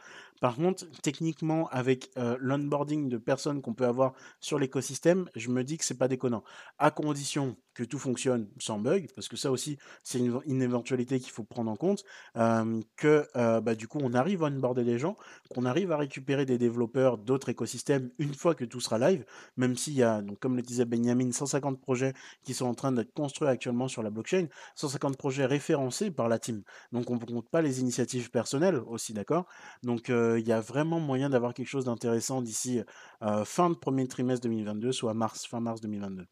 Par 0.41 0.55
contre, 0.55 0.85
techniquement, 1.03 1.67
avec, 1.69 2.09
heu, 2.17 2.37
l'onboarding 2.39 3.09
de 3.09 3.17
personnes 3.17 3.61
qu'on 3.61 3.73
peut 3.73 3.85
avoir 3.85 4.13
sur 4.39 4.57
l'écosystème, 4.57 5.29
je 5.35 5.49
me 5.49 5.63
dis 5.63 5.77
que 5.77 5.83
c'est 5.85 5.97
pas 5.97 6.07
déconnant. 6.07 6.43
À 6.77 6.91
condition 6.91 7.57
que 7.73 7.83
tout 7.83 7.99
fonctionne 7.99 8.49
sans 8.59 8.79
bug, 8.79 9.07
parce 9.15 9.27
que 9.27 9.37
ça 9.37 9.51
aussi, 9.51 9.77
c'est 10.03 10.19
une 10.19 10.39
une 10.45 10.61
éventualité 10.61 11.19
qu'il 11.19 11.31
faut 11.31 11.43
prendre 11.43 11.71
en 11.71 11.75
compte, 11.75 12.03
hem, 12.35 12.81
que, 12.97 13.27
bah, 13.61 13.75
du 13.75 13.87
coup, 13.87 13.99
on 14.01 14.13
arrive 14.13 14.43
à 14.43 14.47
onboarder 14.47 14.83
les 14.83 14.97
gens, 14.97 15.15
qu'on 15.49 15.65
arrive 15.65 15.91
à 15.91 15.97
récupérer 15.97 16.45
des 16.45 16.57
développeurs 16.57 17.17
d'autres 17.17 17.49
écosystèmes 17.49 18.11
une 18.17 18.33
fois 18.33 18.55
que 18.55 18.65
tout 18.65 18.79
sera 18.79 18.97
live, 18.99 19.25
même 19.57 19.75
s'il 19.75 19.93
y 19.93 20.03
a, 20.03 20.21
donc 20.21 20.39
comme 20.39 20.55
le 20.55 20.61
disait 20.61 20.85
Benjamin, 20.85 21.31
150 21.31 21.79
projets 21.81 22.13
qui 22.43 22.53
sont 22.53 22.65
en 22.65 22.73
train 22.75 22.91
d'être 22.91 23.13
construits 23.13 23.47
actuellement 23.47 23.87
sur 23.89 24.03
la 24.03 24.09
blockchain, 24.09 24.47
150 24.75 25.17
projets 25.17 25.45
référencés 25.45 26.11
par 26.11 26.29
la 26.29 26.39
team. 26.39 26.63
Donc 26.91 27.09
on 27.09 27.15
ne 27.15 27.19
compte 27.19 27.49
pas 27.49 27.61
les 27.61 27.81
initiatives 27.81 28.31
personnelles 28.31 28.81
aussi, 28.87 29.13
d'accord? 29.13 29.45
Donc 29.83 30.09
euh, 30.09 30.39
il 30.39 30.47
y 30.47 30.51
a 30.51 30.61
vraiment 30.61 30.99
moyen 30.99 31.29
d'avoir 31.29 31.53
quelque 31.53 31.67
chose 31.67 31.85
d'intéressant 31.85 32.41
d'ici 32.41 32.81
euh, 33.23 33.45
fin 33.45 33.69
de 33.69 33.75
premier 33.75 34.07
trimestre 34.07 34.43
2022, 34.43 34.91
soit 34.91 35.13
mars, 35.13 35.45
fin 35.47 35.59
mars 35.59 35.81
2022. 35.81 36.25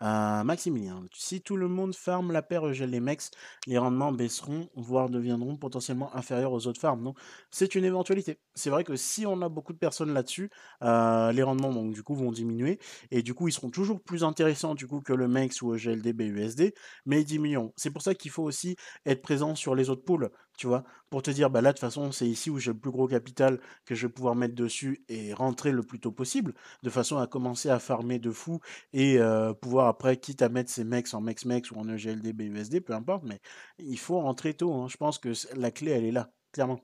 Maximilien, 0.00 1.06
si 1.14 1.40
tout 1.40 1.56
le 1.56 1.68
monde 1.68 1.94
farme 1.94 2.32
la 2.32 2.42
paire 2.42 2.66
EGLMX, 2.68 3.30
les 3.66 3.78
rendements 3.78 4.12
baisseront, 4.12 4.68
voire 4.74 5.08
deviendront 5.08 5.56
potentiellement 5.56 6.14
inférieurs 6.14 6.52
aux 6.52 6.66
autres 6.66 6.80
farms. 6.80 7.02
Non, 7.02 7.14
c'est 7.50 7.74
une 7.74 7.84
éventualité. 7.84 8.38
C'est 8.54 8.70
vrai 8.70 8.84
que 8.84 8.96
si 8.96 9.26
on 9.26 9.40
a 9.42 9.48
beaucoup 9.48 9.72
de 9.72 9.78
personnes 9.78 10.12
là-dessus, 10.12 10.50
euh, 10.82 11.32
les 11.32 11.42
rendements 11.42 11.72
donc 11.72 11.94
du 11.94 12.02
coup 12.02 12.14
vont 12.14 12.32
diminuer 12.32 12.78
et 13.10 13.22
du 13.22 13.34
coup 13.34 13.48
ils 13.48 13.52
seront 13.52 13.70
toujours 13.70 14.02
plus 14.02 14.24
intéressants 14.24 14.74
du 14.74 14.86
coup 14.86 15.00
que 15.00 15.12
le 15.12 15.28
MEX 15.28 15.62
ou 15.62 15.74
EGLD 15.74 16.12
BUSD, 16.12 16.74
mais 17.06 17.22
ils 17.22 17.24
diminueront. 17.24 17.72
C'est 17.76 17.90
pour 17.90 18.02
ça 18.02 18.14
qu'il 18.14 18.30
faut 18.30 18.42
aussi 18.44 18.76
être 19.06 19.22
présent 19.22 19.54
sur 19.54 19.74
les 19.74 19.90
autres 19.90 20.04
pools, 20.04 20.30
tu 20.56 20.66
vois, 20.66 20.84
pour 21.10 21.22
te 21.22 21.30
dire 21.30 21.50
bah 21.50 21.60
là 21.60 21.70
de 21.70 21.74
toute 21.76 21.80
façon 21.80 22.12
c'est 22.12 22.26
ici 22.26 22.50
où 22.50 22.58
j'ai 22.58 22.72
le 22.72 22.78
plus 22.78 22.90
gros 22.90 23.06
capital 23.08 23.60
que 23.84 23.94
je 23.94 24.06
vais 24.06 24.12
pouvoir 24.12 24.34
mettre 24.34 24.54
dessus 24.54 25.04
et 25.08 25.32
rentrer 25.32 25.72
le 25.72 25.82
plus 25.82 26.00
tôt 26.00 26.12
possible, 26.12 26.54
de 26.82 26.90
façon 26.90 27.18
à 27.18 27.26
commencer 27.26 27.68
à 27.70 27.78
farmer 27.78 28.18
de 28.18 28.30
fou 28.30 28.60
et 28.92 29.18
euh, 29.18 29.52
pouvoir 29.54 29.88
après, 29.88 30.16
quitte 30.16 30.42
à 30.42 30.48
mettre 30.48 30.70
ces 30.70 30.84
mecs 30.84 31.12
en 31.14 31.20
mex-mex 31.20 31.70
ou 31.70 31.76
en 31.76 31.88
EGLD, 31.88 32.32
BUSD, 32.32 32.80
peu 32.80 32.92
importe, 32.94 33.24
mais 33.24 33.40
il 33.78 33.98
faut 33.98 34.20
rentrer 34.20 34.54
tôt. 34.54 34.72
Hein. 34.74 34.88
Je 34.88 34.96
pense 34.96 35.18
que 35.18 35.32
la 35.54 35.70
clé, 35.70 35.90
elle 35.92 36.04
est 36.04 36.12
là, 36.12 36.30
clairement. 36.52 36.80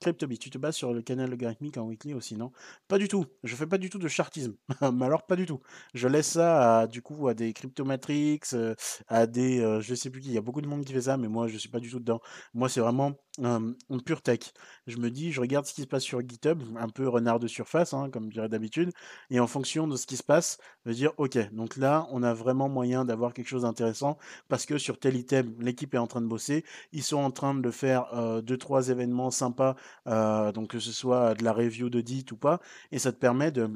Cryptobi, 0.00 0.38
tu 0.38 0.50
te 0.50 0.58
bases 0.58 0.76
sur 0.76 0.92
le 0.92 1.02
canal 1.02 1.30
logarithmique 1.30 1.76
en 1.76 1.84
weekly 1.86 2.14
aussi, 2.14 2.36
non? 2.36 2.52
Pas 2.88 2.98
du 2.98 3.08
tout. 3.08 3.26
Je 3.44 3.54
fais 3.56 3.66
pas 3.66 3.78
du 3.78 3.90
tout 3.90 3.98
de 3.98 4.08
chartisme. 4.08 4.54
Mais 4.92 5.04
alors, 5.06 5.26
pas 5.26 5.36
du 5.36 5.46
tout. 5.46 5.60
Je 5.94 6.08
laisse 6.08 6.28
ça 6.32 6.80
à, 6.80 6.86
du 6.86 7.02
coup, 7.02 7.28
à 7.28 7.34
des 7.34 7.52
cryptomatrix, 7.52 8.40
euh, 8.54 8.74
à 9.08 9.26
des, 9.26 9.60
euh, 9.60 9.80
je 9.80 9.94
sais 9.94 10.10
plus 10.10 10.20
qui. 10.20 10.28
Il 10.28 10.34
y 10.34 10.38
a 10.38 10.40
beaucoup 10.42 10.60
de 10.60 10.66
monde 10.68 10.84
qui 10.84 10.92
fait 10.92 11.02
ça, 11.02 11.16
mais 11.16 11.28
moi, 11.28 11.48
je 11.48 11.56
suis 11.58 11.68
pas 11.68 11.80
du 11.80 11.90
tout 11.90 11.98
dedans. 12.00 12.20
Moi, 12.54 12.68
c'est 12.68 12.80
vraiment 12.80 13.12
euh, 13.44 13.98
pure 14.04 14.22
tech. 14.22 14.40
Je 14.86 14.98
me 14.98 15.10
dis, 15.10 15.32
je 15.32 15.40
regarde 15.40 15.66
ce 15.66 15.74
qui 15.74 15.82
se 15.82 15.86
passe 15.86 16.02
sur 16.02 16.20
GitHub, 16.20 16.62
un 16.76 16.88
peu 16.88 17.08
renard 17.08 17.40
de 17.40 17.48
surface, 17.48 17.94
hein, 17.94 18.10
comme 18.10 18.26
je 18.26 18.34
dirais 18.34 18.48
d'habitude, 18.48 18.92
et 19.30 19.40
en 19.40 19.46
fonction 19.46 19.86
de 19.86 19.96
ce 19.96 20.06
qui 20.06 20.16
se 20.16 20.22
passe, 20.22 20.58
je 20.84 20.90
vais 20.90 20.96
dire, 20.96 21.12
ok, 21.16 21.52
donc 21.52 21.76
là, 21.76 22.06
on 22.10 22.22
a 22.22 22.34
vraiment 22.34 22.68
moyen 22.68 23.04
d'avoir 23.04 23.32
quelque 23.34 23.48
chose 23.48 23.62
d'intéressant 23.62 24.18
parce 24.48 24.66
que 24.66 24.78
sur 24.78 24.98
tel 24.98 25.16
item, 25.16 25.54
l'équipe 25.60 25.94
est 25.94 25.98
en 25.98 26.06
train 26.06 26.20
de 26.20 26.26
bosser, 26.26 26.64
ils 26.92 27.02
sont 27.02 27.18
en 27.18 27.30
train 27.30 27.54
de 27.54 27.70
faire 27.70 28.42
deux, 28.42 28.56
trois 28.58 28.88
événements 28.88 29.30
sympas 29.30 29.76
donc 30.06 30.68
que 30.68 30.78
ce 30.78 30.92
soit 30.92 31.34
de 31.34 31.44
la 31.44 31.52
review 31.52 31.90
d'audit 31.90 32.30
ou 32.32 32.36
pas, 32.36 32.60
et 32.92 32.98
ça 32.98 33.12
te 33.12 33.18
permet 33.18 33.50
de 33.52 33.70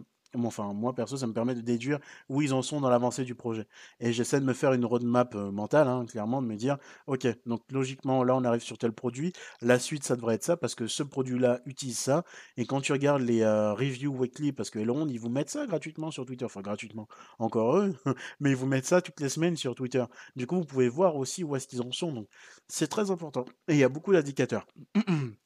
enfin 0.44 0.72
moi 0.72 0.94
perso 0.94 1.16
ça 1.16 1.26
me 1.26 1.32
permet 1.32 1.54
de 1.54 1.60
déduire 1.60 1.98
où 2.28 2.42
ils 2.42 2.52
en 2.52 2.62
sont 2.62 2.80
dans 2.80 2.88
l'avancée 2.90 3.24
du 3.24 3.34
projet. 3.34 3.66
Et 4.00 4.12
j'essaie 4.12 4.40
de 4.40 4.44
me 4.44 4.52
faire 4.52 4.72
une 4.72 4.84
roadmap 4.84 5.34
mentale 5.34 5.88
hein, 5.88 6.04
clairement 6.06 6.42
de 6.42 6.46
me 6.46 6.56
dire 6.56 6.78
ok 7.06 7.26
donc 7.46 7.62
logiquement 7.70 8.24
là 8.24 8.34
on 8.36 8.44
arrive 8.44 8.62
sur 8.62 8.78
tel 8.78 8.92
produit. 8.92 9.32
La 9.60 9.78
suite 9.78 10.04
ça 10.04 10.16
devrait 10.16 10.34
être 10.36 10.44
ça 10.44 10.56
parce 10.56 10.74
que 10.74 10.86
ce 10.86 11.02
produit 11.02 11.38
là 11.38 11.60
utilise 11.66 11.98
ça. 11.98 12.24
Et 12.56 12.66
quand 12.66 12.80
tu 12.80 12.92
regardes 12.92 13.22
les 13.22 13.44
reviews 13.44 14.14
weekly 14.16 14.52
parce 14.52 14.70
que 14.70 14.78
Elrond 14.78 15.08
ils 15.08 15.20
vous 15.20 15.30
mettent 15.30 15.50
ça 15.50 15.66
gratuitement 15.66 16.10
sur 16.10 16.26
Twitter. 16.26 16.44
Enfin 16.44 16.60
gratuitement 16.62 17.08
encore 17.38 17.76
eux 17.78 17.94
mais 18.40 18.50
ils 18.50 18.56
vous 18.56 18.66
mettent 18.66 18.86
ça 18.86 19.00
toutes 19.02 19.20
les 19.20 19.28
semaines 19.28 19.56
sur 19.56 19.74
Twitter. 19.74 20.04
Du 20.36 20.46
coup 20.46 20.56
vous 20.56 20.64
pouvez 20.64 20.88
voir 20.88 21.16
aussi 21.16 21.44
où 21.44 21.56
est-ce 21.56 21.68
qu'ils 21.68 21.82
en 21.82 21.92
sont. 21.92 22.12
Donc 22.12 22.28
c'est 22.68 22.88
très 22.88 23.10
important. 23.10 23.44
Et 23.68 23.74
il 23.74 23.78
y 23.78 23.84
a 23.84 23.88
beaucoup 23.88 24.12
d'indicateurs 24.12 24.66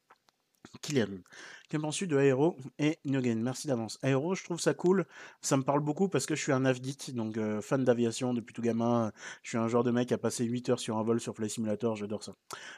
Kylian. 0.82 1.22
Que 1.68 1.76
penses-tu 1.76 2.06
de 2.06 2.16
Aero 2.18 2.56
et 2.78 2.98
Nogen 3.04 3.42
Merci 3.42 3.68
d'avance. 3.68 3.98
Aero, 4.02 4.34
je 4.34 4.42
trouve 4.42 4.58
ça 4.58 4.72
cool. 4.72 5.04
Ça 5.42 5.58
me 5.58 5.62
parle 5.62 5.80
beaucoup 5.80 6.08
parce 6.08 6.24
que 6.24 6.34
je 6.34 6.40
suis 6.40 6.52
un 6.52 6.60
nav 6.60 6.78
donc 7.12 7.36
euh, 7.36 7.60
fan 7.60 7.84
d'aviation 7.84 8.32
depuis 8.32 8.54
tout 8.54 8.62
gamin. 8.62 9.12
Je 9.42 9.50
suis 9.50 9.58
un 9.58 9.68
genre 9.68 9.84
de 9.84 9.90
mec 9.90 10.10
à 10.10 10.16
passer 10.16 10.46
8 10.46 10.70
heures 10.70 10.80
sur 10.80 10.96
un 10.96 11.02
vol 11.02 11.20
sur 11.20 11.34
Flight 11.34 11.50
Simulator, 11.50 11.94
j'adore 11.94 12.24
ça. 12.24 12.32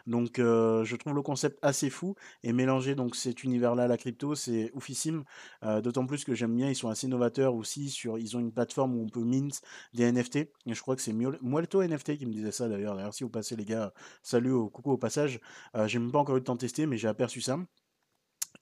Donc 0.09 0.41
euh, 0.41 0.83
je 0.83 0.97
trouve 0.97 1.15
le 1.15 1.23
concept 1.23 1.61
assez 1.63 1.89
fou 1.89 2.17
et 2.43 2.53
mélanger 2.53 2.97
donc 2.97 3.15
cet 3.15 3.45
univers-là 3.45 3.85
à 3.85 3.87
la 3.87 3.97
crypto, 3.97 4.35
c'est 4.35 4.73
oufissime. 4.75 5.23
Euh, 5.63 5.81
d'autant 5.81 6.05
plus 6.05 6.25
que 6.25 6.35
j'aime 6.35 6.57
bien, 6.57 6.69
ils 6.69 6.75
sont 6.75 6.89
assez 6.89 7.07
novateurs 7.07 7.55
aussi. 7.55 7.91
Sur, 7.91 8.19
ils 8.19 8.37
ont 8.37 8.41
une 8.41 8.53
plateforme 8.53 8.97
où 8.97 9.05
on 9.05 9.09
peut 9.09 9.23
mint 9.23 9.63
des 9.95 10.11
NFT. 10.11 10.37
Et 10.37 10.51
je 10.75 10.81
crois 10.81 10.97
que 10.97 11.03
c'est 11.03 11.13
Muelto 11.13 11.81
NFT 11.81 12.19
qui 12.19 12.27
me 12.27 12.33
disait 12.33 12.51
ça 12.51 12.69
d'ailleurs. 12.69 12.97
D'ailleurs, 12.97 13.15
si 13.15 13.23
vous 13.23 13.31
passez 13.31 13.55
les 13.55 13.65
gars, 13.65 13.93
salut, 14.25 14.69
coucou 14.73 14.91
au 14.91 14.99
passage. 14.99 15.39
j'ai 15.87 16.01
même 16.01 16.11
pas 16.11 16.19
encore 16.19 16.35
eu 16.35 16.41
le 16.41 16.45
temps 16.45 16.57
de 16.57 16.61
tester, 16.61 16.87
mais 16.87 16.99
j'ai 16.99 17.07
aperçu 17.07 17.41
ça. 17.41 17.57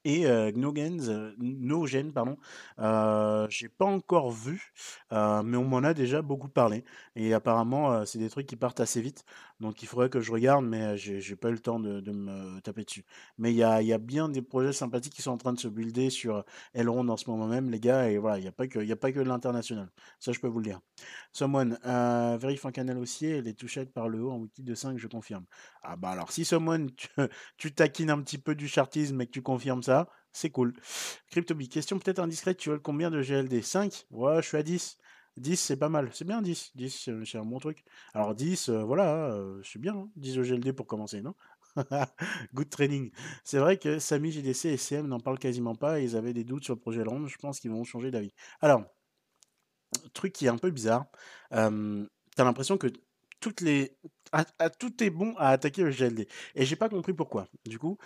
Et 0.09 0.27
euh, 0.27 0.51
Gnogens, 0.53 1.11
euh, 1.11 2.13
pardon, 2.15 2.39
euh, 2.79 3.47
j'ai 3.51 3.69
pas 3.69 3.85
encore 3.85 4.31
vu, 4.31 4.73
euh, 5.13 5.43
mais 5.43 5.59
on 5.59 5.65
m'en 5.65 5.79
a 5.79 5.93
déjà 5.93 6.23
beaucoup 6.23 6.49
parlé. 6.49 6.83
Et 7.15 7.35
apparemment, 7.35 7.93
euh, 7.93 8.05
c'est 8.07 8.19
des 8.19 8.31
trucs 8.31 8.47
qui 8.47 8.57
partent 8.57 8.81
assez 8.81 9.03
vite. 9.03 9.27
Donc 9.61 9.83
il 9.83 9.87
faudrait 9.87 10.09
que 10.09 10.21
je 10.21 10.33
regarde, 10.33 10.65
mais 10.65 10.97
j'ai 10.97 11.21
j'ai 11.21 11.37
pas 11.37 11.49
eu 11.51 11.53
le 11.53 11.59
temps 11.59 11.79
de, 11.79 12.01
de 12.01 12.13
me 12.13 12.59
taper 12.61 12.85
dessus. 12.85 13.05
Mais 13.37 13.53
il 13.53 13.57
y 13.57 13.63
a, 13.63 13.99
bien 13.99 14.31
des 14.31 14.41
projets 14.41 14.73
sympathiques 14.73 15.13
qui 15.13 15.21
sont 15.21 15.33
en 15.33 15.37
train 15.37 15.53
de 15.53 15.59
se 15.59 15.69
builder 15.69 16.09
sur 16.09 16.45
Elrond 16.73 17.09
en 17.09 17.17
ce 17.17 17.29
moment 17.29 17.47
même, 17.47 17.69
les 17.71 17.81
gars. 17.81 18.09
Et 18.09 18.17
voilà, 18.19 18.39
il 18.39 18.43
n'y 18.43 18.49
a 18.49 18.53
pas 18.53 18.67
que, 18.67 18.91
a 18.91 18.97
pas 18.97 19.13
que 19.13 19.21
l'international. 19.21 19.91
Ça, 20.21 20.33
je 20.33 20.41
peux 20.41 20.47
vous 20.47 20.61
le 20.61 20.65
dire. 20.65 20.81
Someone, 21.33 21.79
vérifie 22.41 22.67
un 22.67 22.73
canal 22.73 22.99
haussier, 22.99 23.39
elle 23.39 23.49
est 23.49 23.59
touchée 23.59 23.85
par 23.87 24.09
le 24.09 24.23
haut 24.23 24.31
en 24.31 24.39
wiki 24.39 24.63
de 24.63 24.75
5, 24.75 24.97
je 24.97 25.09
confirme. 25.09 25.45
Ah 25.83 25.97
bah 25.97 26.11
alors, 26.11 26.33
si 26.33 26.45
Someone, 26.45 26.91
tu, 26.97 27.09
tu 27.59 27.73
taquines 27.73 28.11
un 28.11 28.21
petit 28.23 28.39
peu 28.39 28.55
du 28.55 28.69
chartisme 28.69 29.21
et 29.21 29.27
que 29.27 29.33
tu 29.33 29.43
confirmes 29.43 29.83
ça, 29.83 29.98
c'est 30.33 30.51
cool. 30.51 30.75
Cryptobi, 31.31 31.69
question 31.69 31.99
peut-être 31.99 32.19
indiscrète, 32.19 32.59
tu 32.59 32.71
veux 32.71 32.79
combien 32.79 33.11
de 33.11 33.23
GLD 33.23 33.63
5 33.63 34.07
Ouais, 34.11 34.43
je 34.43 34.49
suis 34.49 34.57
à 34.57 34.63
10. 34.63 34.99
10, 35.37 35.57
c'est 35.57 35.77
pas 35.77 35.89
mal. 35.89 36.11
C'est 36.13 36.25
bien 36.25 36.43
10. 36.43 36.73
10, 36.75 37.09
euh, 37.09 37.25
c'est 37.25 37.39
un 37.39 37.45
bon 37.45 37.59
truc. 37.59 37.85
Alors 38.15 38.35
10, 38.35 38.69
euh, 38.69 38.83
voilà, 38.83 39.33
euh, 39.33 39.61
c'est 39.65 39.79
bien. 39.81 39.95
hein, 39.95 40.09
10 40.17 40.39
au 40.39 40.43
GLD 40.43 40.73
pour 40.73 40.87
commencer, 40.87 41.23
non? 41.23 41.35
Good 42.55 42.71
training. 42.71 43.11
C'est 43.45 43.59
vrai 43.59 43.79
que 43.79 43.99
Samy, 43.99 44.33
JDC 44.33 44.67
et 44.67 44.77
CM 44.77 45.07
n'en 45.07 45.21
parlent 45.21 45.39
quasiment 45.39 45.75
pas 45.75 46.01
ils 46.01 46.17
avaient 46.17 46.33
des 46.33 46.45
doutes 46.45 46.65
sur 46.65 46.75
le 46.75 46.81
projet 46.81 47.03
Elrond. 47.03 47.27
Je 47.27 47.39
pense 47.39 47.61
qu'ils 47.61 47.71
vont 47.71 47.85
changer 47.85 48.11
d'avis. 48.11 48.33
Alors, 48.61 48.85
truc 50.15 50.33
qui 50.33 50.47
est 50.47 50.49
un 50.51 50.59
peu 50.59 50.71
bizarre, 50.71 51.07
euh, 51.53 52.07
t'as 52.37 52.45
l'impression 52.45 52.79
que 52.79 52.89
toutes 53.41 53.61
les 53.61 53.97
à, 54.33 54.71
tout 54.71 55.03
est 55.03 55.11
bon 55.11 55.35
à 55.39 55.49
attaquer 55.51 55.83
le 55.83 55.91
GLD. 55.91 56.29
Et 56.55 56.65
j'ai 56.65 56.77
pas 56.77 56.89
compris 56.89 57.13
pourquoi. 57.13 57.47
Du 57.67 57.79
coup, 57.79 57.99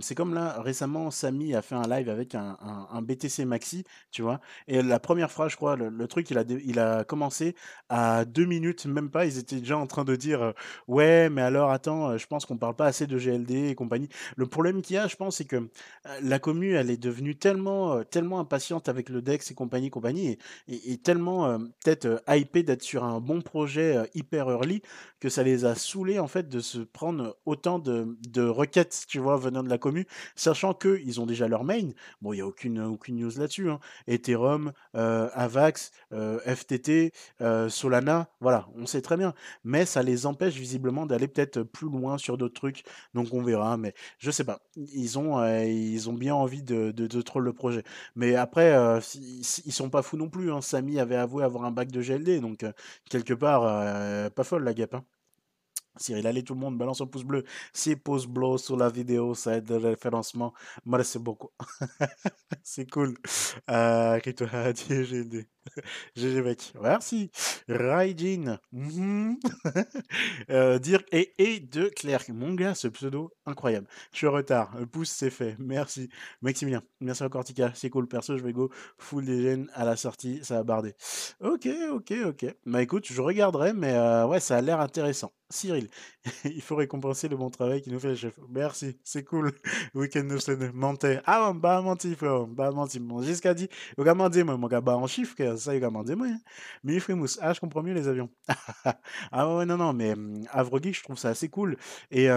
c'est 0.00 0.14
comme 0.14 0.34
là, 0.34 0.60
récemment, 0.60 1.10
Samy 1.10 1.54
a 1.54 1.62
fait 1.62 1.74
un 1.74 1.88
live 1.88 2.08
avec 2.08 2.34
un, 2.34 2.56
BTC 3.02 3.44
Maxi, 3.44 3.84
tu 4.10 4.22
vois. 4.22 4.40
Et 4.68 4.82
la 4.82 4.98
première 5.00 5.30
phrase, 5.30 5.52
je 5.52 5.56
crois, 5.56 5.76
le, 5.76 6.06
truc, 6.08 6.30
il 6.30 6.38
a, 6.38 6.44
il 6.64 6.78
a 6.78 7.04
commencé 7.04 7.54
à 7.88 8.24
deux 8.24 8.44
minutes, 8.46 8.86
même 8.86 9.10
pas. 9.10 9.26
Ils 9.26 9.38
étaient 9.38 9.60
déjà 9.60 9.76
en 9.78 9.86
train 9.86 10.04
de 10.04 10.16
dire, 10.16 10.52
ouais, 10.88 11.28
mais 11.30 11.42
alors 11.42 11.70
attends, 11.70 12.16
je 12.18 12.26
pense 12.26 12.46
qu'on 12.46 12.56
parle 12.58 12.74
pas 12.76 12.86
assez 12.86 13.06
de 13.06 13.18
GLD 13.18 13.70
et 13.70 13.74
compagnie. 13.74 14.08
Le 14.36 14.46
problème 14.46 14.82
qu'il 14.82 14.96
y 14.96 14.98
a, 14.98 15.06
je 15.08 15.16
pense, 15.16 15.36
c'est 15.36 15.44
que 15.44 15.68
la 16.22 16.38
commu, 16.38 16.74
elle 16.74 16.90
est 16.90 16.96
devenue 16.96 17.36
tellement, 17.36 18.02
tellement 18.04 18.38
impatiente 18.40 18.88
avec 18.88 19.08
le 19.08 19.22
Dex 19.22 19.50
et 19.50 19.54
compagnie, 19.54 19.90
compagnie, 19.90 20.28
et, 20.28 20.38
et- 20.68 20.92
et 20.92 20.98
tellement 20.98 21.58
peut-être 21.84 22.22
hypée 22.28 22.62
d'être 22.62 22.82
sur 22.82 23.04
un 23.04 23.20
bon 23.20 23.40
projet 23.42 24.08
hyper 24.14 24.48
early 24.50 24.82
que 25.20 25.28
ça 25.28 25.42
les 25.42 25.53
a 25.64 25.74
saoulés 25.74 26.18
en 26.18 26.26
fait 26.28 26.48
de 26.48 26.60
se 26.60 26.78
prendre 26.78 27.36
autant 27.46 27.78
de, 27.78 28.16
de 28.28 28.42
requêtes, 28.42 29.04
tu 29.08 29.18
vois, 29.18 29.36
venant 29.36 29.62
de 29.62 29.68
la 29.68 29.78
commu, 29.78 30.06
sachant 30.36 30.74
que 30.74 31.00
ils 31.04 31.20
ont 31.20 31.26
déjà 31.26 31.48
leur 31.48 31.64
main. 31.64 31.90
Bon, 32.22 32.32
il 32.32 32.38
y 32.38 32.40
a 32.40 32.46
aucune 32.46 32.80
aucune 32.80 33.16
news 33.16 33.30
là-dessus. 33.36 33.70
Hein. 33.70 33.80
Ethereum, 34.06 34.72
euh, 34.96 35.28
Avax, 35.34 35.90
euh, 36.12 36.38
FTT, 36.44 37.12
euh, 37.40 37.68
Solana, 37.68 38.28
voilà, 38.40 38.68
on 38.76 38.86
sait 38.86 39.02
très 39.02 39.16
bien. 39.16 39.34
Mais 39.64 39.84
ça 39.86 40.02
les 40.02 40.26
empêche 40.26 40.54
visiblement 40.54 41.06
d'aller 41.06 41.28
peut-être 41.28 41.62
plus 41.62 41.88
loin 41.90 42.18
sur 42.18 42.36
d'autres 42.38 42.54
trucs. 42.54 42.84
Donc 43.14 43.28
on 43.32 43.42
verra. 43.42 43.76
Mais 43.76 43.94
je 44.18 44.30
sais 44.30 44.44
pas. 44.44 44.60
Ils 44.76 45.18
ont 45.18 45.38
euh, 45.38 45.64
ils 45.64 46.08
ont 46.10 46.12
bien 46.14 46.34
envie 46.34 46.62
de, 46.62 46.90
de, 46.90 47.06
de 47.06 47.22
troll 47.22 47.44
le 47.44 47.52
projet. 47.52 47.82
Mais 48.16 48.34
après, 48.36 48.72
euh, 48.74 49.00
si- 49.00 49.62
ils 49.66 49.72
sont 49.72 49.90
pas 49.90 50.02
fous 50.02 50.16
non 50.16 50.28
plus. 50.28 50.52
Hein. 50.52 50.60
Samy 50.60 50.98
avait 50.98 51.16
avoué 51.16 51.44
avoir 51.44 51.64
un 51.64 51.70
bac 51.70 51.90
de 51.90 52.00
GLD, 52.02 52.40
donc 52.40 52.62
euh, 52.64 52.72
quelque 53.10 53.34
part, 53.34 53.62
pas 54.32 54.44
folle 54.44 54.64
la 54.64 54.74
guêpe. 54.74 54.94
Hein. 54.94 55.04
Cyril, 55.96 56.26
allez 56.26 56.42
tout 56.42 56.54
le 56.54 56.60
monde, 56.60 56.76
balance 56.76 57.00
un 57.00 57.06
pouce 57.06 57.24
bleu. 57.24 57.44
Si 57.72 57.96
pouce 57.96 58.26
bleu 58.26 58.58
sur 58.58 58.76
la 58.76 58.88
vidéo, 58.88 59.34
ça 59.34 59.56
aide 59.56 59.70
le 59.70 59.76
référencement. 59.76 60.52
Merci 60.84 61.18
beaucoup. 61.18 61.50
C'est 62.62 62.90
cool. 62.90 63.16
Euh, 63.70 64.18
GLD. 64.18 65.46
GG 66.16 66.42
mec. 66.42 66.72
Merci. 66.80 67.30
Raijin. 67.68 68.58
Dire 70.80 71.02
et, 71.12 71.60
de 71.60 71.88
Clerc. 71.88 72.30
Mon 72.30 72.54
gars, 72.54 72.74
ce 72.74 72.88
pseudo, 72.88 73.30
incroyable. 73.46 73.86
Je 74.12 74.18
suis 74.18 74.26
en 74.26 74.32
retard. 74.32 74.76
Le 74.78 74.86
pouce, 74.86 75.10
c'est 75.10 75.30
fait. 75.30 75.56
Merci. 75.58 76.08
Maximilien. 76.42 76.82
Merci 77.00 77.22
encore, 77.22 77.44
Tika. 77.44 77.72
C'est 77.74 77.90
cool. 77.90 78.08
Perso, 78.08 78.36
je 78.36 78.42
vais 78.42 78.52
go 78.52 78.70
full 78.98 79.24
des 79.24 79.64
à 79.74 79.84
la 79.84 79.96
sortie. 79.96 80.40
Ça 80.42 80.56
va 80.56 80.64
barder. 80.64 80.94
Ok, 81.40 81.68
ok, 81.92 82.12
ok. 82.26 82.46
Bah 82.66 82.82
écoute, 82.82 83.06
je 83.10 83.20
regarderai, 83.20 83.72
mais 83.72 83.92
euh, 83.92 84.26
ouais, 84.26 84.40
ça 84.40 84.56
a 84.56 84.60
l'air 84.60 84.80
intéressant. 84.80 85.32
Cyril, 85.54 85.88
il 86.44 86.60
faut 86.62 86.76
récompenser 86.76 87.28
le 87.28 87.36
bon 87.36 87.50
travail 87.50 87.80
qu'il 87.82 87.92
nous 87.92 88.00
fait 88.00 88.08
le 88.08 88.14
chef. 88.16 88.38
Merci, 88.50 88.98
c'est 89.04 89.24
cool. 89.24 89.52
Week-end 89.94 90.22
nous 90.24 90.38
sonne. 90.40 90.70
Mentez. 90.74 91.20
Ah, 91.26 91.50
on 91.50 91.54
bah 91.54 91.80
menti, 91.82 92.14
frère. 92.14 92.46
Bah 92.46 92.70
menti. 92.70 92.98
Bon, 93.00 93.22
jusqu'à 93.22 93.54
dit. 93.54 93.68
Il 93.98 94.04
va 94.04 94.14
mentir, 94.14 94.44
moi, 94.44 94.56
mon 94.56 94.66
gars. 94.68 94.80
Bah 94.80 94.96
en 94.96 95.06
chiffre, 95.06 95.34
ça, 95.56 95.74
il 95.74 95.80
va 95.80 95.90
mentir, 95.90 96.16
moi. 96.16 96.26
hein. 96.28 96.38
Mais 96.82 96.98
Frimousse. 97.00 97.38
Ah, 97.40 97.52
je 97.52 97.60
comprends 97.60 97.82
mieux 97.82 97.94
les 97.94 98.08
avions. 98.08 98.30
ah 99.32 99.56
ouais, 99.56 99.66
non, 99.66 99.76
non, 99.76 99.92
mais 99.92 100.12
hum, 100.12 100.42
Havre 100.50 100.80
Geek, 100.82 100.96
je 100.96 101.02
trouve 101.02 101.18
ça 101.18 101.30
assez 101.30 101.48
cool. 101.48 101.76
Et 102.10 102.28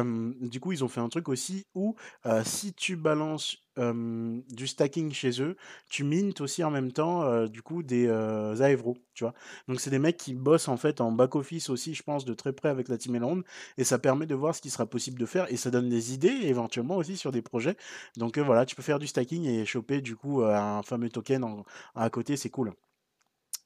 du 0.41 0.59
coup, 0.59 0.71
ils 0.71 0.83
ont 0.83 0.87
fait 0.87 1.01
un 1.01 1.09
truc 1.09 1.29
aussi 1.29 1.65
où 1.73 1.95
euh, 2.25 2.43
si 2.43 2.73
tu 2.73 2.95
balances 2.95 3.57
du 3.77 4.67
stacking 4.67 5.11
chez 5.13 5.41
eux, 5.41 5.55
tu 5.89 6.03
mintes 6.03 6.41
aussi 6.41 6.63
en 6.63 6.71
même 6.71 6.91
temps, 6.91 7.45
du 7.47 7.61
coup, 7.61 7.83
des 7.83 8.07
euh, 8.07 8.55
Aevro, 8.61 8.97
tu 9.13 9.23
vois? 9.23 9.33
Donc, 9.67 9.79
c'est 9.79 9.89
des 9.89 9.99
mecs 9.99 10.17
qui 10.17 10.33
bossent 10.33 10.67
en 10.67 10.77
fait 10.77 11.01
en 11.01 11.11
back-office 11.11 11.69
aussi, 11.69 11.93
je 11.93 12.03
pense, 12.03 12.25
de 12.25 12.33
très 12.33 12.53
près 12.53 12.69
avec 12.69 12.87
la 12.87 12.97
Team 12.97 13.15
Elrond, 13.15 13.43
et 13.77 13.83
ça 13.83 13.99
permet 13.99 14.25
de 14.25 14.35
voir 14.35 14.55
ce 14.55 14.61
qui 14.61 14.69
sera 14.69 14.85
possible 14.85 15.19
de 15.19 15.25
faire, 15.25 15.51
et 15.51 15.57
ça 15.57 15.71
donne 15.71 15.89
des 15.89 16.13
idées 16.13 16.27
éventuellement 16.43 16.97
aussi 16.97 17.17
sur 17.17 17.31
des 17.31 17.41
projets. 17.41 17.77
Donc, 18.17 18.37
voilà, 18.39 18.65
tu 18.65 18.75
peux 18.75 18.83
faire 18.83 18.99
du 18.99 19.07
stacking 19.07 19.45
et 19.45 19.65
choper 19.65 20.01
du 20.01 20.15
coup 20.15 20.43
un 20.43 20.81
fameux 20.83 21.09
token 21.09 21.43
en- 21.43 21.63
à 21.95 22.09
côté, 22.09 22.37
c'est 22.37 22.49
cool. 22.49 22.73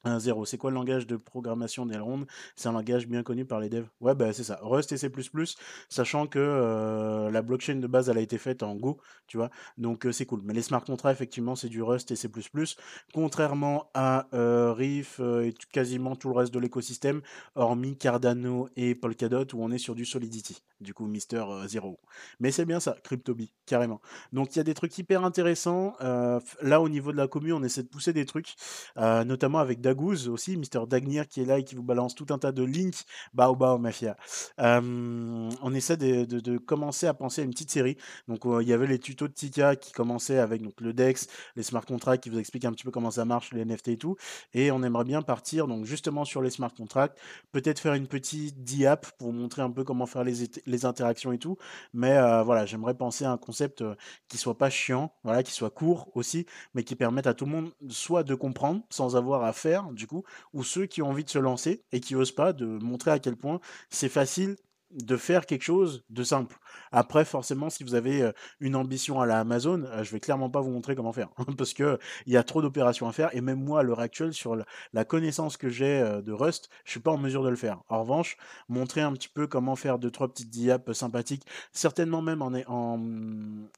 Un 0.04 0.18
zéro. 0.18 0.46
C'est 0.46 0.58
quoi 0.58 0.72
le 0.72 0.76
langage 0.76 1.06
de 1.06 1.16
programmation 1.16 1.86
d'Elrond? 1.86 2.26
C'est 2.56 2.70
un 2.70 2.72
langage 2.72 3.08
bien 3.08 3.22
connu 3.22 3.46
par 3.46 3.60
les 3.60 3.70
devs. 3.70 3.88
Ouais, 4.00 4.16
bah 4.16 4.34
c'est 4.34 4.44
ça. 4.44 4.58
Rust 4.64 4.92
et 4.92 4.98
C++, 4.98 5.12
sachant 5.90 6.26
que 6.26 6.40
euh, 6.40 7.30
la 7.30 7.44
blockchain 7.44 7.76
de 7.76 7.86
base, 7.86 8.10
elle 8.10 8.18
a 8.18 8.22
été 8.22 8.40
faite 8.40 8.64
en 8.64 8.76
Go, 8.76 9.00
tu 9.28 9.38
vois. 9.38 9.52
Donc 9.78 10.08
euh, 10.08 10.12
c'est 10.12 10.26
cool. 10.26 10.42
Mais 10.44 10.56
les 10.56 10.64
smart 10.64 10.84
contracts, 10.84 11.16
effectivement, 11.16 11.56
c'est 11.56 11.70
du 11.70 11.84
Rust 11.84 12.10
et 12.10 12.16
C++. 12.16 12.30
Contrairement 13.14 13.92
à 13.94 14.28
euh, 14.34 14.74
Riff 14.74 15.20
euh, 15.20 15.44
et 15.44 15.54
quasiment 15.72 16.16
tout 16.16 16.30
le 16.30 16.36
reste 16.36 16.52
de 16.52 16.60
l'écosystème, 16.60 17.22
hormis 17.54 17.96
Cardano 17.96 18.70
et 18.76 18.96
Polkadot, 18.96 19.46
où 19.54 19.64
on 19.64 19.70
est 19.70 19.78
sur 19.78 19.94
du 19.94 20.06
Solidity. 20.06 20.64
Du 20.80 20.96
coup, 20.96 21.06
Mister 21.06 21.46
Zero. 21.68 22.00
Mais 22.40 22.50
c'est 22.50 22.66
bien 22.66 22.80
ça, 22.80 22.98
CryptoBee, 23.04 23.52
carrément. 23.68 24.02
Donc 24.34 24.56
il 24.56 24.58
y 24.58 24.62
a 24.62 24.64
des 24.64 24.74
trucs 24.74 24.98
hyper 24.98 25.24
intéressants. 25.24 25.94
Là, 26.00 26.82
au 26.82 26.90
niveau 26.90 27.12
de 27.12 27.18
la 27.18 27.28
commune, 27.28 27.54
on 27.54 27.64
essaie 27.64 27.84
de 27.84 27.88
pousser 27.88 28.14
des 28.14 28.26
trucs 28.26 28.56
notamment 28.96 29.60
avec 29.60 29.80
Dagouz 29.92 30.30
aussi, 30.30 30.56
Mister 30.56 30.80
Dagnir 30.88 31.28
qui 31.28 31.42
est 31.42 31.46
là 31.46 31.60
et 31.60 31.64
qui 31.66 31.76
vous 31.76 31.84
balance 31.84 32.16
tout 32.16 32.28
un 32.30 32.38
tas 32.38 32.54
de 32.54 32.64
links. 32.64 33.04
Bao 33.34 33.78
Mafia. 33.78 34.16
Euh, 34.60 35.50
on 35.62 35.74
essaie 35.74 35.98
de, 35.98 36.58
commencer 36.58 37.08
à 37.08 37.14
penser 37.14 37.42
à 37.42 37.44
une 37.44 37.52
petite 37.52 37.72
série. 37.72 37.98
Donc 38.30 38.46
euh, 38.46 38.62
il 38.62 38.70
y 38.70 38.74
avait 38.74 38.88
les 38.88 39.00
tutos 39.00 39.28
de 39.28 39.34
Tika 39.34 39.76
qui 39.76 39.92
commençaient 39.92 40.38
avec 40.38 40.62
donc, 40.62 40.80
le 40.80 40.94
DEX, 40.94 41.28
les 41.56 41.64
smart 41.64 41.86
contracts 41.86 42.24
qui 42.24 42.30
vous 42.30 42.40
expliquent 42.40 42.66
un 42.66 42.72
petit 42.72 42.86
peu 42.86 42.92
comment 42.92 43.12
ça 43.12 43.26
marche, 43.26 43.52
les 43.52 43.66
NFT 43.66 43.90
et 43.90 43.98
tout. 43.98 44.16
Et 44.54 44.72
on 44.72 44.82
aimerait 44.84 45.04
bien 45.04 45.22
partir 45.22 45.68
donc 45.68 45.86
justement 45.86 46.24
sur 46.24 46.42
les 46.42 46.50
smart 46.50 46.74
contracts, 46.74 47.20
peut-être 47.52 47.80
faire 47.80 47.94
une 47.94 48.08
petite 48.08 48.64
diap 48.64 49.08
pour 49.18 49.28
vous 49.28 49.38
montrer 49.38 49.62
un 49.62 49.72
peu 49.72 49.84
comment 49.84 50.06
faire 50.06 50.24
les, 50.24 50.50
les 50.66 50.86
interactions 50.86 51.34
et 51.34 51.38
tout. 51.38 51.58
Mais 51.94 52.18
euh, 52.18 52.44
voilà, 52.44 52.66
j'aimerais 52.66 52.94
penser 52.94 53.26
à 53.26 53.32
un 53.32 53.38
concept 53.38 53.84
qui 54.30 54.38
soit 54.38 54.58
pas 54.58 54.70
chiant, 54.70 55.14
voilà, 55.24 55.44
qui 55.44 55.52
soit 55.52 55.70
court 55.70 56.10
aussi, 56.16 56.46
mais 56.74 56.84
qui 56.84 56.96
permette 56.96 57.28
à 57.28 57.34
tout 57.34 57.46
le 57.46 57.52
monde 57.52 57.72
soit 57.90 58.24
de 58.24 58.36
comprendre 58.36 58.82
sans 58.90 59.16
avoir 59.16 59.44
à 59.44 59.54
faire 59.54 59.81
du 59.92 60.08
coup, 60.08 60.24
ou 60.54 60.64
ceux 60.64 60.86
qui 60.86 61.02
ont 61.02 61.10
envie 61.10 61.24
de 61.24 61.30
se 61.30 61.40
lancer 61.40 61.84
et 61.92 62.00
qui 62.00 62.16
osent 62.16 62.32
pas, 62.32 62.54
de 62.54 62.66
montrer 62.66 63.12
à 63.12 63.20
quel 63.20 63.36
point 63.36 63.60
c'est 63.90 64.10
facile 64.10 64.56
de 64.94 65.18
faire 65.18 65.46
quelque 65.46 65.64
chose 65.64 66.04
de 66.10 66.24
simple. 66.24 66.58
Après, 66.92 67.26
forcément, 67.26 67.70
si 67.70 67.84
vous 67.84 67.96
avez 67.96 68.32
une 68.60 68.76
ambition 68.76 69.22
à 69.22 69.26
la 69.26 69.40
Amazon, 69.40 69.86
je 70.02 70.12
vais 70.12 70.20
clairement 70.20 70.50
pas 70.50 70.62
vous 70.62 70.72
montrer 70.72 70.96
comment 70.96 71.14
faire, 71.14 71.30
parce 71.58 71.74
que 71.74 72.00
il 72.26 72.34
y 72.34 72.38
a 72.38 72.44
trop 72.44 72.62
d'opérations 72.62 73.08
à 73.08 73.12
faire, 73.12 73.36
et 73.36 73.42
même 73.42 73.64
moi, 73.64 73.80
à 73.80 73.84
l'heure 73.84 74.00
actuelle, 74.00 74.34
sur 74.34 74.56
la, 74.56 75.06
connaissance 75.06 75.58
que 75.58 75.70
j'ai 75.70 76.02
de 76.24 76.32
Rust, 76.32 76.70
je 76.86 76.92
suis 76.92 77.00
pas 77.00 77.12
en 77.12 77.18
mesure 77.18 77.44
de 77.44 77.50
le 77.50 77.56
faire. 77.56 77.82
En 77.90 78.02
revanche, 78.02 78.38
montrer 78.70 79.02
un 79.02 79.14
petit 79.14 79.30
peu 79.30 79.48
comment 79.48 79.76
faire 79.76 80.00
deux, 80.00 80.12
trois 80.12 80.28
petites 80.28 80.50
diapes 80.50 80.94
sympathiques, 80.94 81.46
certainement 81.72 82.22
même 82.22 82.42
en, 82.42 82.52
en, 82.68 82.98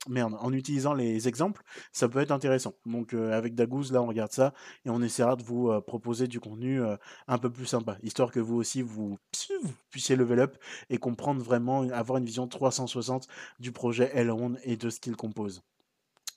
merde, 0.07 0.35
en 0.39 0.53
utilisant 0.53 0.93
les 0.93 1.27
exemples, 1.27 1.63
ça 1.91 2.07
peut 2.09 2.19
être 2.19 2.31
intéressant. 2.31 2.73
Donc, 2.85 3.13
avec 3.13 3.55
Dagouz, 3.55 3.91
là, 3.91 4.01
on 4.01 4.07
regarde 4.07 4.31
ça, 4.31 4.53
et 4.85 4.89
on 4.89 5.01
essaiera 5.01 5.35
de 5.35 5.43
vous 5.43 5.71
proposer 5.81 6.27
du 6.27 6.39
contenu 6.39 6.81
un 7.27 7.37
peu 7.37 7.49
plus 7.49 7.65
sympa, 7.65 7.97
histoire 8.03 8.31
que 8.31 8.39
vous 8.39 8.55
aussi, 8.55 8.81
vous, 8.81 9.17
vous 9.63 9.73
puissiez 9.89 10.15
level 10.15 10.39
up 10.39 10.57
et 10.89 10.97
comprendre 11.03 11.43
vraiment, 11.43 11.81
avoir 11.91 12.17
une 12.17 12.25
vision 12.25 12.47
360 12.47 13.27
du 13.59 13.73
projet 13.73 14.09
Elrond 14.13 14.55
et 14.63 14.77
de 14.77 14.89
ce 14.89 15.01
qu'il 15.01 15.17
compose. 15.17 15.61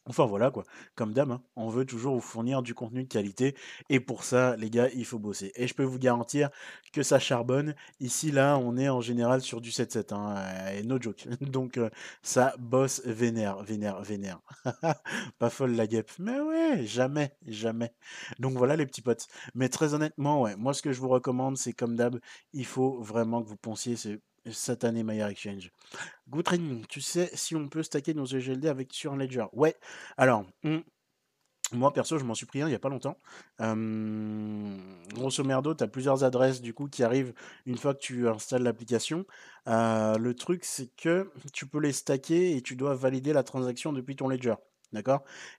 Enfin 0.08 0.24
voilà 0.24 0.52
quoi, 0.52 0.64
comme 0.94 1.12
d'hab, 1.12 1.32
hein, 1.32 1.42
on 1.56 1.68
veut 1.68 1.84
toujours 1.84 2.14
vous 2.14 2.20
fournir 2.20 2.62
du 2.62 2.74
contenu 2.74 3.02
de 3.02 3.08
qualité 3.08 3.56
et 3.88 3.98
pour 3.98 4.22
ça, 4.22 4.56
les 4.56 4.70
gars, 4.70 4.88
il 4.94 5.04
faut 5.04 5.18
bosser. 5.18 5.50
Et 5.56 5.66
je 5.66 5.74
peux 5.74 5.82
vous 5.82 5.98
garantir 5.98 6.50
que 6.92 7.02
ça 7.02 7.18
charbonne. 7.18 7.74
Ici, 7.98 8.30
là, 8.30 8.56
on 8.56 8.76
est 8.76 8.88
en 8.88 9.00
général 9.00 9.40
sur 9.40 9.60
du 9.60 9.70
7-7, 9.70 10.14
hein, 10.14 10.36
et 10.72 10.84
no 10.84 11.00
joke. 11.00 11.26
Donc 11.40 11.76
euh, 11.76 11.90
ça 12.22 12.54
bosse 12.58 13.02
vénère, 13.04 13.64
vénère, 13.64 14.00
vénère. 14.02 14.40
Pas 15.38 15.50
folle 15.50 15.74
la 15.74 15.88
guêpe. 15.88 16.12
Mais 16.20 16.38
ouais, 16.40 16.86
jamais, 16.86 17.36
jamais. 17.44 17.92
Donc 18.38 18.56
voilà 18.56 18.76
les 18.76 18.86
petits 18.86 19.02
potes. 19.02 19.26
Mais 19.56 19.68
très 19.68 19.92
honnêtement, 19.94 20.40
ouais, 20.42 20.54
moi 20.56 20.72
ce 20.72 20.82
que 20.82 20.92
je 20.92 21.00
vous 21.00 21.08
recommande, 21.08 21.56
c'est 21.56 21.72
comme 21.72 21.96
d'hab, 21.96 22.20
il 22.52 22.66
faut 22.66 23.00
vraiment 23.02 23.42
que 23.42 23.48
vous 23.48 23.56
pensiez 23.56 23.96
ce 23.96 24.20
satané 24.52 25.02
Maillard 25.02 25.28
Exchange. 25.28 25.70
Good. 26.28 26.48
Tu 26.88 27.00
sais 27.00 27.30
si 27.34 27.56
on 27.56 27.68
peut 27.68 27.82
stacker 27.82 28.14
nos 28.14 28.26
EGLD 28.26 28.66
avec 28.66 28.92
sur 28.92 29.12
un 29.12 29.16
Ledger? 29.16 29.46
Ouais. 29.52 29.76
Alors, 30.16 30.44
hmm, 30.62 30.78
moi 31.72 31.92
perso, 31.92 32.18
je 32.18 32.24
m'en 32.24 32.34
suis 32.34 32.46
pris 32.46 32.62
un 32.62 32.68
il 32.68 32.72
y 32.72 32.74
a 32.74 32.78
pas 32.78 32.88
longtemps. 32.88 33.18
Euh, 33.60 34.76
grosso 35.14 35.42
merdo, 35.42 35.74
tu 35.74 35.82
as 35.82 35.88
plusieurs 35.88 36.22
adresses 36.22 36.60
du 36.60 36.74
coup 36.74 36.88
qui 36.88 37.02
arrivent 37.02 37.34
une 37.66 37.76
fois 37.76 37.94
que 37.94 38.00
tu 38.00 38.28
installes 38.28 38.62
l'application. 38.62 39.26
Euh, 39.66 40.16
le 40.16 40.34
truc, 40.34 40.64
c'est 40.64 40.94
que 40.96 41.30
tu 41.52 41.66
peux 41.66 41.80
les 41.80 41.92
stacker 41.92 42.56
et 42.56 42.62
tu 42.62 42.76
dois 42.76 42.94
valider 42.94 43.32
la 43.32 43.42
transaction 43.42 43.92
depuis 43.92 44.16
ton 44.16 44.28
Ledger. 44.28 44.54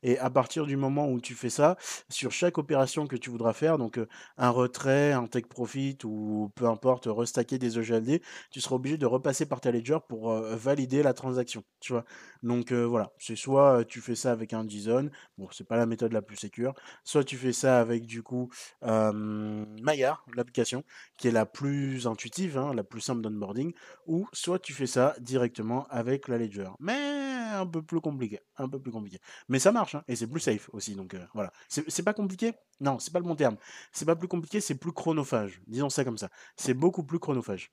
Et 0.04 0.18
à 0.20 0.30
partir 0.30 0.66
du 0.66 0.78
moment 0.78 1.10
où 1.10 1.20
tu 1.20 1.34
fais 1.34 1.50
ça, 1.50 1.78
sur 2.10 2.32
chaque 2.32 2.58
opération 2.58 3.08
que 3.08 3.16
tu 3.16 3.30
voudras 3.30 3.54
faire, 3.54 3.78
donc 3.78 3.98
euh, 3.98 4.08
un 4.38 4.50
retrait, 4.50 5.12
un 5.14 5.28
take 5.28 5.48
profit 5.48 5.98
ou 6.04 6.52
peu 6.56 6.66
importe, 6.68 7.08
restacker 7.10 7.58
des 7.58 7.80
EGLD, 7.80 8.22
tu 8.52 8.62
seras 8.62 8.76
obligé 8.76 8.98
de 8.98 9.06
repasser 9.06 9.46
par 9.46 9.62
ta 9.62 9.72
ledger 9.72 9.98
pour 10.08 10.32
euh, 10.32 10.56
valider 10.56 11.04
la 11.04 11.14
transaction. 11.14 11.64
Tu 11.80 11.94
vois? 11.94 12.06
Donc 12.44 12.72
euh, 12.72 12.86
voilà, 12.86 13.12
c'est 13.18 13.36
soit 13.36 13.84
tu 13.86 14.02
fais 14.02 14.16
ça 14.16 14.32
avec 14.32 14.54
un 14.54 14.68
JSON, 14.68 15.10
bon, 15.38 15.48
c'est 15.52 15.68
pas 15.68 15.78
la 15.78 15.86
méthode 15.86 16.14
la 16.14 16.22
plus 16.22 16.38
sécure, 16.38 16.74
soit 17.04 17.24
tu 17.24 17.38
fais 17.38 17.54
ça 17.54 17.80
avec 17.80 18.06
du 18.06 18.24
coup 18.24 18.50
Maillard, 18.82 20.26
l'application, 20.36 20.84
qui 21.18 21.28
est 21.28 21.32
la 21.32 21.46
plus 21.46 22.08
intuitive, 22.08 22.58
hein, 22.58 22.74
la 22.74 22.84
plus 22.84 23.02
simple 23.02 23.22
d'onboarding, 23.22 23.74
ou 24.06 24.28
soit 24.34 24.60
tu 24.60 24.74
fais 24.74 24.88
ça 24.88 25.16
directement 25.20 25.88
avec 25.90 26.28
la 26.28 26.38
ledger. 26.38 26.70
Mais 26.80 27.18
un 27.54 27.66
peu 27.66 27.82
plus 27.82 28.02
compliqué, 28.02 28.40
un 28.58 28.70
peu 28.70 28.80
plus 28.80 28.92
compliqué. 28.92 29.20
Mais 29.48 29.60
ça 29.60 29.72
marche, 29.72 29.96
hein, 29.96 30.04
et 30.08 30.16
c'est 30.16 30.28
plus 30.28 30.40
safe 30.40 30.70
aussi, 30.74 30.96
donc 30.96 31.14
euh, 31.14 31.26
voilà. 31.34 31.52
C'est 31.68 32.04
pas 32.04 32.14
compliqué? 32.14 32.54
Non, 32.80 33.00
c'est 33.00 33.12
pas 33.12 33.20
le 33.20 33.26
bon 33.26 33.36
terme. 33.36 33.58
C'est 33.92 34.06
pas 34.06 34.16
plus 34.16 34.28
compliqué, 34.28 34.62
c'est 34.62 34.76
plus 34.76 34.92
chronophage. 34.92 35.62
Disons 35.68 35.90
ça 35.90 36.04
comme 36.04 36.18
ça. 36.18 36.30
C'est 36.56 36.74
beaucoup 36.74 37.04
plus 37.04 37.20
chronophage. 37.20 37.72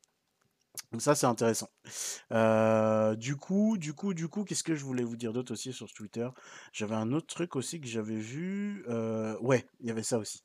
Donc 0.95 1.03
ça, 1.03 1.14
c'est 1.14 1.27
intéressant. 1.27 1.68
Euh, 2.33 3.16
du 3.16 3.35
coup, 3.37 3.79
du 3.79 3.95
coup, 3.95 4.14
du 4.14 4.29
coup, 4.29 4.45
qu'est-ce 4.45 4.62
que 4.62 4.75
je 4.77 4.85
voulais 4.85 5.03
vous 5.03 5.16
dire 5.16 5.33
d'autre 5.33 5.53
aussi 5.53 5.72
sur 5.72 5.93
Twitter? 5.93 6.29
J'avais 6.72 6.95
un 6.95 7.12
autre 7.12 7.27
truc 7.27 7.57
aussi 7.57 7.81
que 7.81 7.87
j'avais 7.89 8.16
vu. 8.16 8.85
Euh, 8.89 9.37
ouais, 9.41 9.66
il 9.81 9.89
y 9.89 9.91
avait 9.91 10.03
ça 10.03 10.18
aussi. 10.18 10.43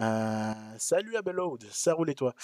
Euh, 0.00 0.52
salut 0.78 1.16
Abelode, 1.16 1.64
ça 1.70 1.94
roule 1.94 2.10
et 2.10 2.14
toi? 2.14 2.34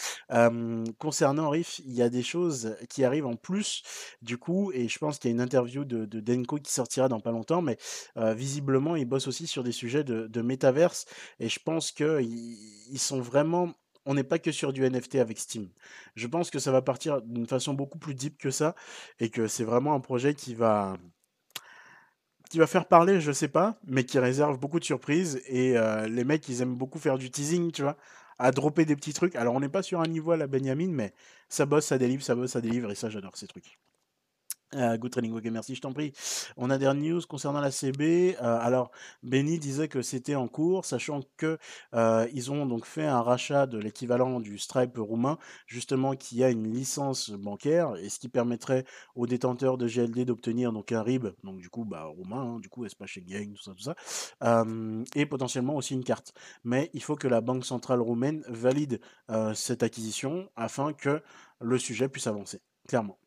Concernant 0.98 1.50
Riff, 1.50 1.80
il 1.80 1.92
y 1.92 2.02
a 2.02 2.08
des 2.08 2.22
choses 2.22 2.76
qui 2.88 3.04
arrivent 3.04 3.26
en 3.26 3.36
plus, 3.36 3.82
du 4.22 4.38
coup, 4.38 4.70
et 4.72 4.88
je 4.88 4.98
pense 4.98 5.18
qu'il 5.18 5.30
y 5.30 5.32
a 5.32 5.34
une 5.34 5.40
interview 5.40 5.84
de, 5.84 6.04
Denko 6.06 6.58
qui 6.58 6.72
sortira 6.72 7.08
dans 7.08 7.20
pas 7.20 7.32
longtemps, 7.32 7.62
mais 7.62 7.78
visiblement, 8.16 8.94
ils 8.94 9.04
bossent 9.04 9.28
aussi 9.28 9.46
sur 9.46 9.64
des 9.64 9.72
sujets 9.72 10.04
de, 10.04 10.26
de 10.26 10.42
métaverse, 10.42 11.06
et 11.40 11.48
je 11.48 11.58
pense 11.58 11.90
qu'ils 11.92 12.56
sont 12.98 13.20
vraiment 13.20 13.74
on 14.06 14.14
n'est 14.14 14.24
pas 14.24 14.38
que 14.38 14.52
sur 14.52 14.72
du 14.72 14.88
NFT 14.88 15.16
avec 15.16 15.38
Steam. 15.38 15.68
Je 16.14 16.26
pense 16.26 16.50
que 16.50 16.58
ça 16.58 16.72
va 16.72 16.82
partir 16.82 17.22
d'une 17.22 17.46
façon 17.46 17.74
beaucoup 17.74 17.98
plus 17.98 18.14
deep 18.14 18.38
que 18.38 18.50
ça 18.50 18.74
et 19.20 19.30
que 19.30 19.46
c'est 19.48 19.64
vraiment 19.64 19.94
un 19.94 20.00
projet 20.00 20.34
qui 20.34 20.54
va 20.54 20.96
qui 22.50 22.58
va 22.58 22.66
faire 22.66 22.86
parler, 22.86 23.20
je 23.20 23.30
sais 23.30 23.48
pas, 23.48 23.78
mais 23.86 24.04
qui 24.04 24.18
réserve 24.18 24.58
beaucoup 24.58 24.80
de 24.80 24.84
surprises 24.84 25.42
et 25.46 25.76
euh, 25.76 26.08
les 26.08 26.24
mecs 26.24 26.48
ils 26.48 26.62
aiment 26.62 26.76
beaucoup 26.76 26.98
faire 26.98 27.18
du 27.18 27.30
teasing, 27.30 27.72
tu 27.72 27.82
vois, 27.82 27.98
à 28.38 28.50
dropper 28.52 28.84
des 28.86 28.96
petits 28.96 29.12
trucs. 29.12 29.36
Alors 29.36 29.54
on 29.54 29.60
n'est 29.60 29.68
pas 29.68 29.82
sur 29.82 30.00
un 30.00 30.06
niveau 30.06 30.32
à 30.32 30.36
la 30.36 30.46
Benjamin, 30.46 30.88
mais 30.88 31.12
ça 31.48 31.66
bosse, 31.66 31.86
ça 31.86 31.98
délivre, 31.98 32.22
ça 32.22 32.34
bosse, 32.34 32.52
ça 32.52 32.60
délivre 32.60 32.90
et 32.90 32.94
ça 32.94 33.10
j'adore 33.10 33.36
ces 33.36 33.46
trucs. 33.46 33.78
Euh, 34.74 34.98
good 34.98 35.12
training, 35.12 35.50
merci, 35.50 35.74
je 35.74 35.80
t'en 35.80 35.94
prie. 35.94 36.12
On 36.58 36.68
a 36.68 36.76
des 36.76 36.92
news 36.92 37.22
concernant 37.26 37.60
la 37.60 37.70
CB. 37.70 38.36
Euh, 38.36 38.58
alors, 38.60 38.90
Benny 39.22 39.58
disait 39.58 39.88
que 39.88 40.02
c'était 40.02 40.34
en 40.34 40.46
cours, 40.46 40.84
sachant 40.84 41.22
que 41.38 41.58
euh, 41.94 42.28
ils 42.34 42.52
ont 42.52 42.66
donc 42.66 42.84
fait 42.84 43.06
un 43.06 43.22
rachat 43.22 43.66
de 43.66 43.78
l'équivalent 43.78 44.40
du 44.40 44.58
Stripe 44.58 44.98
roumain, 44.98 45.38
justement 45.66 46.14
qui 46.14 46.44
a 46.44 46.50
une 46.50 46.70
licence 46.70 47.30
bancaire, 47.30 47.96
et 47.96 48.10
ce 48.10 48.18
qui 48.18 48.28
permettrait 48.28 48.84
aux 49.14 49.26
détenteurs 49.26 49.78
de 49.78 49.86
GLD 49.88 50.26
d'obtenir 50.26 50.72
donc 50.72 50.92
un 50.92 51.02
RIB, 51.02 51.28
donc 51.44 51.58
du 51.58 51.70
coup 51.70 51.86
bah, 51.86 52.04
roumain, 52.04 52.56
hein, 52.56 52.60
du 52.60 52.68
coup 52.68 52.84
espace 52.84 53.08
Schengen, 53.08 53.54
tout 53.54 53.62
ça, 53.62 53.72
tout 53.72 53.94
ça, 54.40 54.64
et 55.14 55.24
potentiellement 55.24 55.76
aussi 55.76 55.94
une 55.94 56.04
carte. 56.04 56.34
Mais 56.64 56.90
il 56.92 57.02
faut 57.02 57.16
que 57.16 57.28
la 57.28 57.40
Banque 57.40 57.64
centrale 57.64 58.00
roumaine 58.00 58.44
valide 58.48 59.00
cette 59.54 59.82
acquisition 59.82 60.50
afin 60.56 60.92
que 60.92 61.22
le 61.60 61.78
sujet 61.78 62.08
puisse 62.08 62.26
avancer, 62.26 62.60
clairement 62.86 63.18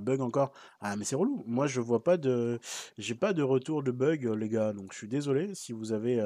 bug 0.00 0.20
encore. 0.20 0.52
Ah 0.80 0.96
mais 0.96 1.04
c'est 1.04 1.16
relou. 1.16 1.42
Moi 1.46 1.66
je 1.66 1.80
vois 1.80 2.02
pas 2.04 2.16
de 2.16 2.58
j'ai 2.98 3.14
pas 3.14 3.32
de 3.32 3.42
retour 3.42 3.82
de 3.82 3.90
bug 3.90 4.24
les 4.24 4.48
gars, 4.48 4.72
donc 4.72 4.92
je 4.92 4.98
suis 4.98 5.08
désolé 5.08 5.54
si 5.54 5.72
vous 5.72 5.92
avez 5.92 6.20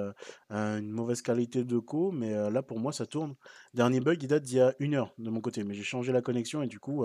une 0.51 0.91
mauvaise 0.91 1.23
qualité 1.23 1.65
de 1.65 1.79
co, 1.79 2.11
mais 2.13 2.51
là 2.51 2.63
pour 2.63 2.79
moi 2.81 2.93
ça 2.93 3.07
tourne. 3.07 3.35
Dernier 3.75 4.01
bug 4.01 4.23
il 4.23 4.29
date 4.29 4.43
d'il 4.45 4.57
y 4.59 4.61
a 4.61 4.75
une 4.79 4.95
heure 4.95 5.15
de 5.19 5.31
mon 5.31 5.41
côté, 5.41 5.65
mais 5.65 5.75
j'ai 5.75 5.83
changé 5.85 6.13
la 6.13 6.23
connexion 6.23 6.63
et 6.63 6.67
du 6.67 6.81
coup 6.81 7.05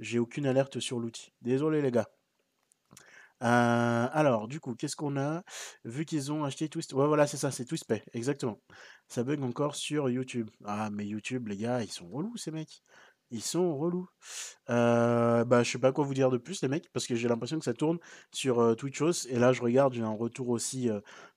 j'ai 0.00 0.18
aucune 0.18 0.46
alerte 0.46 0.80
sur 0.80 0.98
l'outil. 0.98 1.32
Désolé 1.42 1.82
les 1.82 1.90
gars. 1.90 2.08
alors 3.40 4.48
du 4.48 4.60
coup 4.60 4.74
qu'est-ce 4.74 4.96
qu'on 4.96 5.16
a? 5.16 5.42
Vu 5.84 6.04
qu'ils 6.04 6.32
ont 6.32 6.44
acheté 6.44 6.68
Twist 6.68 6.92
ouais 6.92 7.06
voilà 7.06 7.26
c'est 7.26 7.36
ça, 7.36 7.50
c'est 7.50 7.64
TwistPay, 7.64 8.02
exactement. 8.12 8.60
Ça 9.08 9.22
bug 9.24 9.42
encore 9.42 9.74
sur 9.76 10.10
YouTube. 10.10 10.50
Ah 10.64 10.90
mais 10.90 11.06
YouTube 11.06 11.48
les 11.48 11.56
gars, 11.56 11.82
ils 11.82 11.90
sont 11.90 12.08
relous 12.08 12.36
ces 12.36 12.50
mecs. 12.50 12.82
Ils 13.30 13.42
sont 13.42 13.76
relous. 13.76 14.08
Euh, 14.70 15.44
bah, 15.44 15.64
sais 15.64 15.78
pas 15.78 15.92
quoi 15.92 16.04
vous 16.04 16.14
dire 16.14 16.30
de 16.30 16.38
plus, 16.38 16.62
les 16.62 16.68
mecs, 16.68 16.90
parce 16.92 17.06
que 17.06 17.14
j'ai 17.14 17.28
l'impression 17.28 17.58
que 17.58 17.64
ça 17.64 17.74
tourne 17.74 17.98
sur 18.32 18.60
euh, 18.60 18.74
Twitchos. 18.74 19.26
Et 19.28 19.38
là, 19.38 19.52
je 19.52 19.60
regarde, 19.60 19.92
j'ai 19.92 20.02
un 20.02 20.10
retour 20.16 20.48
aussi 20.48 20.88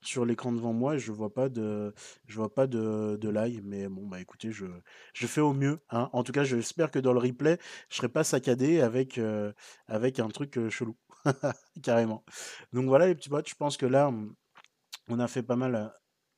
sur 0.01 0.25
l'écran 0.25 0.51
devant 0.51 0.73
moi 0.73 0.95
et 0.95 0.99
je 0.99 1.11
vois 1.11 1.33
pas 1.33 1.49
de, 1.49 1.93
je 2.27 2.35
vois 2.35 2.53
pas 2.53 2.67
de, 2.67 3.17
de 3.19 3.29
live. 3.29 3.61
Mais 3.65 3.87
bon, 3.89 4.07
bah 4.07 4.21
écoutez, 4.21 4.51
je, 4.51 4.65
fais 5.13 5.41
au 5.41 5.53
mieux. 5.53 5.79
Hein. 5.89 6.09
En 6.13 6.23
tout 6.23 6.31
cas, 6.31 6.43
j'espère 6.43 6.91
que 6.91 6.99
dans 6.99 7.13
le 7.13 7.19
replay, 7.19 7.57
je 7.89 7.97
serai 7.97 8.09
pas 8.09 8.23
saccadé 8.23 8.81
avec, 8.81 9.19
avec 9.87 10.19
un 10.19 10.29
truc 10.29 10.69
chelou. 10.69 10.95
Carrément. 11.83 12.23
Donc 12.73 12.85
voilà, 12.85 13.07
les 13.07 13.15
petits 13.15 13.29
potes, 13.29 13.49
je 13.49 13.55
pense 13.55 13.77
que 13.77 13.85
là, 13.85 14.11
on 15.07 15.19
a 15.19 15.27
fait 15.27 15.43
pas 15.43 15.55
mal. 15.55 15.93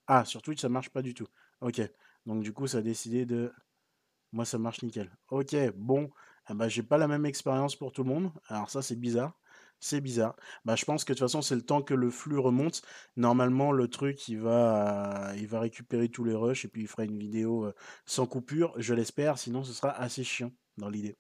Ah, 0.08 0.26
sur 0.26 0.41
Twitch, 0.41 0.62
ça 0.62 0.70
marche 0.70 0.89
pas 0.89 1.01
du 1.01 1.14
tout. 1.14 1.28
Ok. 1.62 1.82
Donc 2.26 2.43
du 2.43 2.54
coup, 2.54 2.68
ça 2.68 2.80
a 2.80 2.82
décidé 2.82 3.26
de. 3.26 3.51
Moi, 4.34 4.45
ça 4.45 4.57
marche 4.57 4.81
nickel. 4.84 5.09
Ok, 5.29 5.55
bon, 5.75 6.09
eh 6.49 6.53
ben, 6.53 6.67
j'ai 6.67 6.84
pas 6.84 6.97
la 6.97 7.07
même 7.07 7.25
expérience 7.25 7.75
pour 7.75 7.91
tout 7.91 8.03
le 8.03 8.09
monde. 8.09 8.31
Alors 8.47 8.69
ça, 8.69 8.81
c'est 8.81 8.95
bizarre. 8.95 9.39
C'est 9.79 10.01
bizarre. 10.01 10.36
Bah, 10.65 10.75
je 10.75 10.86
pense 10.86 11.03
que 11.03 11.13
de 11.13 11.17
toute 11.17 11.27
façon, 11.27 11.41
c'est 11.41 11.55
le 11.55 11.61
temps 11.61 11.81
que 11.81 11.93
le 11.93 12.09
flux 12.09 12.39
remonte. 12.39 12.81
Normalement, 13.17 13.71
le 13.71 13.88
truc, 13.89 14.27
il 14.29 14.39
va, 14.39 15.34
récupérer 15.51 16.09
tous 16.09 16.23
les 16.23 16.34
rushs 16.36 16.65
et 16.65 16.67
puis 16.67 16.81
il 16.81 16.88
fera 16.88 17.03
une 17.05 17.17
vidéo 17.17 17.65
euh, 17.65 17.73
sans 18.05 18.25
coupure, 18.25 18.73
je 18.77 18.93
l'espère. 18.93 19.38
Sinon, 19.38 19.63
ce 19.63 19.73
sera 19.73 19.91
assez 19.91 20.23
chiant 20.23 20.51
dans 20.77 20.89
l'idée. 20.89 21.17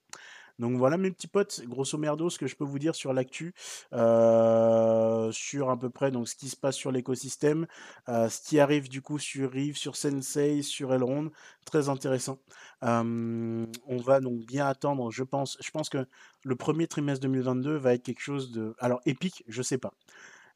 Donc 0.59 0.77
voilà 0.77 0.97
mes 0.97 1.11
petits 1.11 1.27
potes, 1.27 1.63
grosso 1.65 1.97
merdo, 1.97 2.29
ce 2.29 2.37
que 2.37 2.45
je 2.45 2.55
peux 2.55 2.63
vous 2.63 2.77
dire 2.77 2.93
sur 2.95 3.11
l'actu, 3.11 3.53
euh, 3.93 5.31
sur 5.31 5.69
à 5.69 5.79
peu 5.79 5.89
près 5.89 6.11
donc 6.11 6.29
ce 6.29 6.35
qui 6.35 6.47
se 6.47 6.55
passe 6.55 6.75
sur 6.75 6.91
l'écosystème, 6.91 7.65
euh, 8.07 8.29
ce 8.29 8.41
qui 8.41 8.59
arrive 8.59 8.87
du 8.87 9.01
coup 9.01 9.17
sur 9.17 9.51
Rive, 9.51 9.77
sur 9.77 9.95
Sensei, 9.95 10.61
sur 10.61 10.93
Elrond, 10.93 11.31
très 11.65 11.89
intéressant. 11.89 12.37
On 12.83 13.97
va 13.97 14.19
donc 14.19 14.45
bien 14.45 14.67
attendre, 14.67 15.11
je 15.11 15.23
pense, 15.23 15.57
je 15.61 15.71
pense 15.71 15.89
que 15.89 16.05
le 16.43 16.55
premier 16.55 16.87
trimestre 16.87 17.21
2022 17.21 17.75
va 17.77 17.93
être 17.93 18.03
quelque 18.03 18.21
chose 18.21 18.51
de, 18.51 18.75
alors 18.79 19.01
épique, 19.05 19.43
je 19.47 19.61
sais 19.61 19.77
pas. 19.77 19.93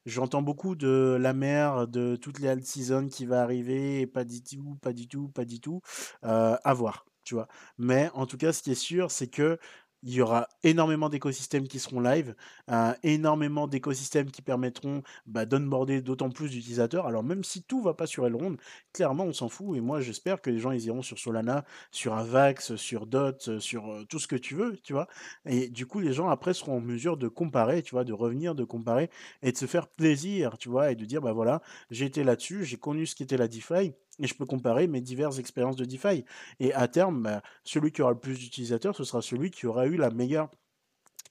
J'entends 0.06 0.42
beaucoup 0.42 0.74
de 0.74 1.18
la 1.20 1.32
mer, 1.34 1.86
de 1.88 2.16
toutes 2.16 2.38
les 2.38 2.48
alt 2.48 2.64
seasons 2.64 3.08
qui 3.08 3.26
va 3.26 3.42
arriver, 3.42 4.00
et 4.00 4.06
pas 4.06 4.24
du 4.24 4.42
tout, 4.42 4.78
pas 4.80 4.92
du 4.92 5.06
tout, 5.08 5.28
pas 5.28 5.44
du 5.44 5.60
tout. 5.60 5.80
Euh, 6.24 6.56
à 6.64 6.74
voir, 6.74 7.04
tu 7.24 7.34
vois. 7.34 7.48
Mais 7.76 8.10
en 8.14 8.26
tout 8.26 8.38
cas, 8.38 8.52
ce 8.52 8.62
qui 8.62 8.70
est 8.70 8.74
sûr, 8.74 9.10
c'est 9.10 9.28
que 9.28 9.58
il 10.02 10.12
y 10.14 10.20
aura 10.20 10.48
énormément 10.62 11.08
d'écosystèmes 11.08 11.68
qui 11.68 11.78
seront 11.78 12.00
live, 12.00 12.34
euh, 12.70 12.92
énormément 13.02 13.66
d'écosystèmes 13.66 14.30
qui 14.30 14.42
permettront 14.42 15.02
bah, 15.26 15.46
d'onboarder 15.46 16.02
d'autant 16.02 16.30
plus 16.30 16.50
d'utilisateurs. 16.50 17.06
Alors 17.06 17.22
même 17.22 17.44
si 17.44 17.62
tout 17.62 17.82
va 17.82 17.94
pas 17.94 18.06
sur 18.06 18.26
Elrond, 18.26 18.56
clairement 18.92 19.24
on 19.24 19.32
s'en 19.32 19.48
fout. 19.48 19.76
Et 19.76 19.80
moi 19.80 20.00
j'espère 20.00 20.40
que 20.40 20.50
les 20.50 20.58
gens 20.58 20.70
ils 20.70 20.84
iront 20.86 21.02
sur 21.02 21.18
Solana, 21.18 21.64
sur 21.90 22.14
Avax, 22.14 22.76
sur 22.76 23.06
Dot, 23.06 23.58
sur 23.58 23.90
euh, 23.90 24.04
tout 24.08 24.18
ce 24.18 24.26
que 24.28 24.36
tu 24.36 24.54
veux, 24.54 24.76
tu 24.82 24.92
vois. 24.92 25.08
Et 25.46 25.68
du 25.68 25.86
coup 25.86 26.00
les 26.00 26.12
gens 26.12 26.28
après 26.28 26.54
seront 26.54 26.78
en 26.78 26.80
mesure 26.80 27.16
de 27.16 27.28
comparer, 27.28 27.82
tu 27.82 27.92
vois, 27.94 28.04
de 28.04 28.12
revenir, 28.12 28.54
de 28.54 28.64
comparer 28.64 29.10
et 29.42 29.52
de 29.52 29.56
se 29.56 29.66
faire 29.66 29.88
plaisir, 29.88 30.58
tu 30.58 30.68
vois, 30.68 30.90
et 30.92 30.94
de 30.94 31.04
dire 31.04 31.20
bah 31.20 31.32
voilà, 31.32 31.62
été 32.08 32.24
là-dessus, 32.24 32.64
j'ai 32.64 32.78
connu 32.78 33.06
ce 33.06 33.14
qu'était 33.14 33.36
la 33.36 33.48
DeFi 33.48 33.92
et 34.18 34.26
je 34.26 34.34
peux 34.34 34.46
comparer 34.46 34.86
mes 34.86 35.00
diverses 35.00 35.38
expériences 35.38 35.76
de 35.76 35.84
DeFi. 35.84 36.24
Et 36.60 36.72
à 36.74 36.88
terme, 36.88 37.22
bah, 37.22 37.42
celui 37.64 37.92
qui 37.92 38.02
aura 38.02 38.12
le 38.12 38.18
plus 38.18 38.38
d'utilisateurs, 38.38 38.94
ce 38.96 39.04
sera 39.04 39.22
celui 39.22 39.50
qui 39.50 39.66
aura 39.66 39.86
eu 39.86 39.96
la 39.96 40.10
meilleure 40.10 40.50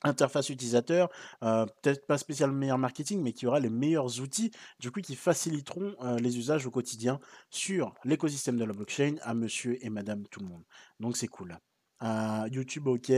interface 0.04 0.50
utilisateur, 0.50 1.10
euh, 1.44 1.66
peut-être 1.82 2.06
pas 2.06 2.18
spécialement 2.18 2.58
meilleur 2.58 2.78
marketing, 2.78 3.22
mais 3.22 3.34
qui 3.34 3.48
aura 3.48 3.60
les 3.60 3.70
meilleurs 3.70 4.20
outils, 4.22 4.52
du 4.80 4.92
coup, 4.92 5.02
qui 5.02 5.16
faciliteront 5.16 5.96
euh, 6.04 6.18
les 6.18 6.38
usages 6.38 6.66
au 6.66 6.72
quotidien 6.72 7.20
sur 7.50 7.94
l'écosystème 8.04 8.58
de 8.58 8.66
la 8.66 8.74
blockchain 8.74 9.16
à 9.22 9.34
monsieur 9.34 9.84
et 9.84 9.90
madame 9.90 10.28
tout 10.28 10.40
le 10.40 10.48
monde. 10.48 10.64
Donc 11.00 11.18
c'est 11.18 11.28
cool. 11.28 11.58
YouTube, 12.52 12.88
OK. 12.88 13.12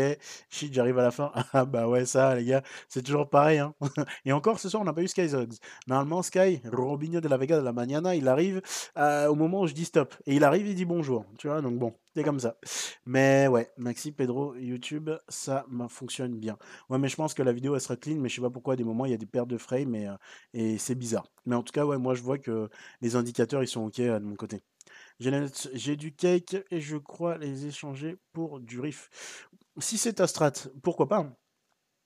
Shit, 0.49 0.73
j'arrive 0.73 0.99
à 0.99 1.03
la 1.03 1.11
fin. 1.11 1.31
Ah 1.53 1.65
bah 1.65 1.87
ouais, 1.87 2.05
ça, 2.05 2.35
les 2.35 2.45
gars, 2.45 2.63
c'est 2.87 3.01
toujours 3.01 3.29
pareil. 3.29 3.59
Hein. 3.59 3.73
Et 4.25 4.31
encore, 4.31 4.59
ce 4.59 4.69
soir, 4.69 4.81
on 4.81 4.85
n'a 4.85 4.93
pas 4.93 5.01
eu 5.01 5.07
Skyzogs. 5.07 5.55
Normalement, 5.87 6.21
Sky, 6.21 6.61
Robinho 6.71 7.21
de 7.21 7.27
la 7.27 7.37
Vega 7.37 7.57
de 7.57 7.63
la 7.63 7.73
Mañana, 7.73 8.15
il 8.15 8.27
arrive 8.27 8.61
euh, 8.97 9.27
au 9.27 9.35
moment 9.35 9.61
où 9.61 9.67
je 9.67 9.73
dis 9.73 9.85
stop. 9.85 10.15
Et 10.25 10.35
il 10.35 10.43
arrive, 10.43 10.67
il 10.67 10.75
dit 10.75 10.85
bonjour. 10.85 11.25
Tu 11.37 11.47
vois, 11.47 11.61
donc 11.61 11.77
bon, 11.79 11.93
c'est 12.15 12.23
comme 12.23 12.39
ça. 12.39 12.57
Mais 13.05 13.47
ouais, 13.47 13.69
Maxi, 13.77 14.11
Pedro, 14.11 14.55
YouTube, 14.55 15.09
ça 15.27 15.65
fonctionne 15.89 16.37
bien. 16.37 16.57
Ouais, 16.89 16.97
mais 16.97 17.07
je 17.09 17.15
pense 17.15 17.33
que 17.33 17.43
la 17.43 17.51
vidéo, 17.53 17.75
elle 17.75 17.81
sera 17.81 17.95
clean, 17.95 18.17
mais 18.17 18.29
je 18.29 18.35
sais 18.35 18.41
pas 18.41 18.49
pourquoi, 18.49 18.73
à 18.73 18.77
des 18.77 18.83
moments, 18.83 19.05
il 19.05 19.11
y 19.11 19.13
a 19.13 19.17
des 19.17 19.25
pertes 19.25 19.47
de 19.47 19.57
frames 19.57 19.95
et, 19.95 20.07
euh, 20.07 20.15
et 20.53 20.77
c'est 20.77 20.95
bizarre. 20.95 21.27
Mais 21.45 21.55
en 21.55 21.63
tout 21.63 21.73
cas, 21.73 21.85
ouais, 21.85 21.97
moi, 21.97 22.13
je 22.13 22.21
vois 22.21 22.37
que 22.37 22.69
les 23.01 23.15
indicateurs, 23.15 23.63
ils 23.63 23.67
sont 23.67 23.85
OK 23.85 23.99
euh, 23.99 24.19
de 24.19 24.25
mon 24.25 24.35
côté. 24.35 24.61
J'ai 25.19 25.95
du 25.95 26.15
cake 26.15 26.57
et 26.71 26.79
je 26.79 26.97
crois 26.97 27.37
les 27.37 27.65
échanger 27.65 28.17
pour 28.31 28.59
du 28.59 28.79
riff. 28.79 29.47
Si 29.77 29.97
c'est 29.97 30.13
ta 30.13 30.27
strat, 30.27 30.53
pourquoi 30.81 31.07
pas 31.07 31.39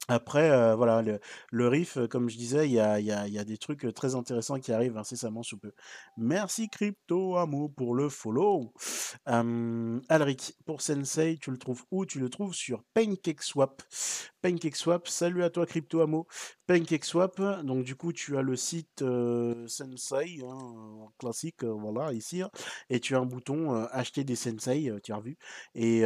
après, 0.10 0.52
euh, 0.52 0.76
voilà, 0.76 1.02
le, 1.02 1.68
riff, 1.69 1.95
euh, 1.95 2.07
comme 2.10 2.30
je 2.30 2.35
disais, 2.35 2.68
il 2.68 2.73
y 2.73 2.80
a, 2.80 3.44
des 3.45 3.57
trucs 3.57 3.85
euh, 3.85 3.94
très 3.94 4.15
intéressants 4.15 4.60
qui 4.60 4.73
arrivent 4.73 4.98
incessamment 4.98 5.44
sous 5.44 5.57
peu. 5.57 5.72
Merci 6.18 6.68
Crypto 6.69 7.38
Amo 7.38 7.69
pour 7.69 7.95
le 7.95 8.10
follow. 8.10 8.73
Alric, 9.26 10.57
pour 10.65 10.81
Sensei, 10.81 11.38
tu 11.41 11.52
le 11.52 11.57
trouves 11.57 11.85
où? 11.90 12.06
Tu 12.06 12.19
le 12.19 12.27
trouves 12.27 12.53
sur 12.53 12.84
PancakeSwap. 12.94 13.81
PancakeSwap, 14.41 15.07
salut 15.07 15.41
à 15.41 15.49
toi 15.49 15.65
Crypto 15.65 16.02
Amo. 16.02 16.27
PancakeSwap, 16.68 17.41
donc 17.64 17.84
du 17.84 17.95
coup, 17.95 18.14
tu 18.14 18.38
as 18.38 18.41
le 18.41 18.56
site 18.56 19.03
Sensei, 19.68 20.41
hein, 20.45 21.07
classique, 21.19 21.64
voilà, 21.64 22.14
ici, 22.14 22.41
hein, 22.41 22.49
et 22.90 22.99
tu 22.99 23.15
as 23.15 23.19
un 23.19 23.26
bouton 23.26 23.73
acheter 23.91 24.23
des 24.23 24.35
Sensei, 24.35 24.91
tu 25.03 25.14
as 25.14 25.19
vu, 25.19 25.38
et 25.76 26.03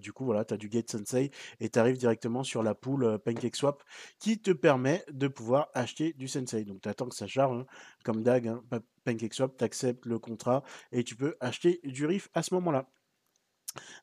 du 0.00 0.12
coup, 0.12 0.24
voilà, 0.24 0.44
tu 0.44 0.54
as 0.54 0.56
du 0.56 0.70
Get 0.70 0.84
Sensei, 0.88 1.30
et 1.60 1.68
tu 1.68 1.78
arrives 1.78 1.98
directement 1.98 2.42
sur 2.42 2.62
la 2.62 2.74
pool 2.74 3.18
PancakeSwap 3.24 3.82
qui 4.18 4.40
te 4.40 4.50
permet 4.50 5.04
de 5.10 5.28
pouvoir 5.28 5.68
acheter 5.74 6.12
du 6.14 6.28
Sensei. 6.28 6.64
Donc 6.64 6.80
tu 6.80 6.88
attends 6.88 7.08
que 7.08 7.14
ça 7.14 7.26
charge, 7.26 7.60
hein, 7.60 7.66
comme 8.04 8.22
DAG, 8.22 8.48
hein, 8.48 8.62
PancakeSwap, 9.04 9.56
tu 9.56 9.64
acceptes 9.64 10.06
le 10.06 10.18
contrat 10.18 10.62
et 10.92 11.04
tu 11.04 11.16
peux 11.16 11.36
acheter 11.40 11.80
du 11.84 12.06
RIF 12.06 12.28
à 12.34 12.42
ce 12.42 12.54
moment-là. 12.54 12.88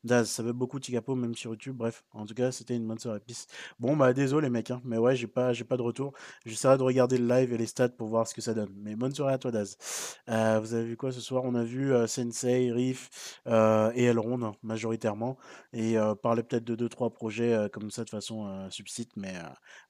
Daz, 0.03 0.29
ça 0.29 0.43
veut 0.43 0.53
beaucoup 0.53 0.79
Ticapo, 0.79 1.15
même 1.15 1.35
sur 1.35 1.51
YouTube. 1.51 1.75
Bref, 1.77 2.03
en 2.13 2.25
tout 2.25 2.33
cas, 2.33 2.51
c'était 2.51 2.75
une 2.75 2.87
bonne 2.87 2.99
soirée. 2.99 3.19
Bon, 3.79 3.95
bah, 3.95 4.13
désolé, 4.13 4.47
les 4.47 4.49
mecs, 4.49 4.71
hein, 4.71 4.81
mais 4.85 4.97
ouais, 4.97 5.15
j'ai 5.15 5.27
pas, 5.27 5.51
pas 5.67 5.77
de 5.77 5.81
retour. 5.81 6.13
J'essaierai 6.45 6.77
de 6.77 6.83
regarder 6.83 7.17
le 7.17 7.27
live 7.27 7.53
et 7.53 7.57
les 7.57 7.65
stats 7.65 7.89
pour 7.89 8.07
voir 8.07 8.27
ce 8.27 8.33
que 8.33 8.41
ça 8.41 8.53
donne. 8.53 8.69
Mais 8.77 8.95
bonne 8.95 9.13
soirée 9.13 9.33
à 9.33 9.37
toi, 9.37 9.51
Daz. 9.51 9.77
Euh, 10.29 10.59
vous 10.59 10.73
avez 10.73 10.85
vu 10.85 10.97
quoi 10.97 11.11
ce 11.11 11.21
soir? 11.21 11.43
On 11.45 11.55
a 11.55 11.63
vu 11.63 11.93
euh, 11.93 12.07
Sensei, 12.07 12.71
Riff 12.71 13.39
euh, 13.47 13.91
et 13.95 14.05
Elrond, 14.05 14.41
hein, 14.43 14.55
majoritairement. 14.63 15.37
Et 15.73 15.95
parler 16.21 16.43
peut-être 16.43 16.63
de 16.63 16.75
2-3 16.75 17.11
projets 17.11 17.69
comme 17.71 17.91
ça 17.91 18.03
de 18.03 18.09
façon 18.09 18.69
subsite, 18.69 19.11
mais 19.17 19.33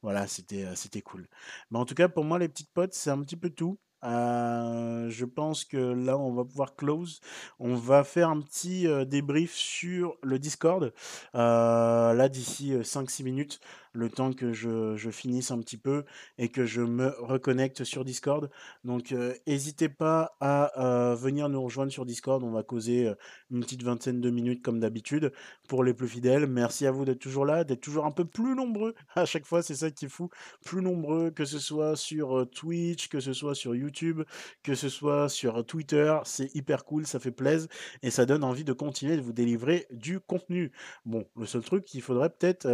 voilà, 0.01 0.27
c'était, 0.27 0.65
c'était 0.75 1.01
cool. 1.01 1.27
Mais 1.71 1.79
en 1.79 1.85
tout 1.85 1.95
cas, 1.95 2.09
pour 2.09 2.23
moi, 2.23 2.39
les 2.39 2.49
petites 2.49 2.71
potes, 2.73 2.93
c'est 2.93 3.09
un 3.09 3.21
petit 3.21 3.37
peu 3.37 3.49
tout. 3.49 3.79
Euh, 4.03 5.09
je 5.09 5.25
pense 5.25 5.65
que 5.65 5.77
là, 5.77 6.17
on 6.17 6.33
va 6.33 6.45
pouvoir 6.45 6.75
close. 6.75 7.19
On 7.59 7.75
va 7.75 8.03
faire 8.03 8.29
un 8.29 8.41
petit 8.41 8.87
euh, 8.87 9.05
débrief 9.05 9.53
sur 9.53 10.15
le 10.23 10.39
Discord. 10.39 10.93
Euh, 11.35 12.13
là, 12.13 12.29
d'ici 12.29 12.73
5-6 12.83 13.23
minutes, 13.23 13.59
le 13.93 14.09
temps 14.09 14.33
que 14.33 14.53
je, 14.53 14.95
finisse 15.11 15.51
un 15.51 15.59
petit 15.59 15.77
peu 15.77 16.05
et 16.37 16.49
que 16.49 16.65
je 16.65 16.81
me 16.81 17.13
reconnecte 17.19 17.83
sur 17.83 18.05
Discord. 18.05 18.49
Donc, 18.83 19.13
n'hésitez 19.47 19.89
pas 19.89 20.35
à 20.39 21.15
venir 21.17 21.49
nous 21.49 21.61
rejoindre 21.61 21.91
sur 21.91 22.05
Discord. 22.05 22.43
On 22.43 22.51
va 22.51 22.63
causer 22.63 23.11
une 23.51 23.61
petite 23.61 23.83
vingtaine 23.83 24.21
de 24.21 24.29
minutes 24.29 24.61
comme 24.61 24.79
d'habitude. 24.79 25.31
Pour 25.67 25.83
les 25.83 25.93
plus 25.93 26.07
fidèles, 26.07 26.47
merci 26.47 26.85
à 26.85 26.91
vous 26.91 27.05
d'être 27.05 27.19
toujours 27.19 27.45
là, 27.45 27.63
d'être 27.63 27.81
toujours 27.81 28.05
un 28.05 28.11
peu 28.11 28.25
plus 28.25 28.55
nombreux 28.55 28.95
à 29.15 29.25
chaque 29.25 29.45
fois. 29.45 29.61
C'est 29.61 29.75
ça 29.75 29.91
qui 29.91 30.05
est 30.05 30.09
fou. 30.09 30.29
Plus 30.65 30.81
nombreux, 30.81 31.31
que 31.31 31.45
ce 31.45 31.59
soit 31.59 31.95
sur 31.95 32.49
Twitch, 32.51 33.09
que 33.09 33.19
ce 33.19 33.33
soit 33.33 33.55
sur 33.55 33.75
YouTube, 33.75 34.21
que 34.63 34.75
ce 34.75 34.89
soit 34.89 35.29
sur 35.29 35.65
Twitter. 35.65 36.17
C'est 36.23 36.53
hyper 36.55 36.85
cool, 36.85 37.05
ça 37.05 37.19
fait 37.19 37.31
plaisir 37.31 37.67
et 38.01 38.11
ça 38.11 38.25
donne 38.25 38.43
envie 38.43 38.63
de 38.63 38.73
continuer 38.73 39.17
de 39.17 39.21
vous 39.21 39.33
délivrer 39.33 39.87
du 39.91 40.19
contenu. 40.19 40.71
Bon, 41.05 41.25
le 41.35 41.45
seul 41.45 41.63
truc 41.63 41.85
qu'il 41.85 42.01
faudrait 42.01 42.29
peut-être 42.29 42.67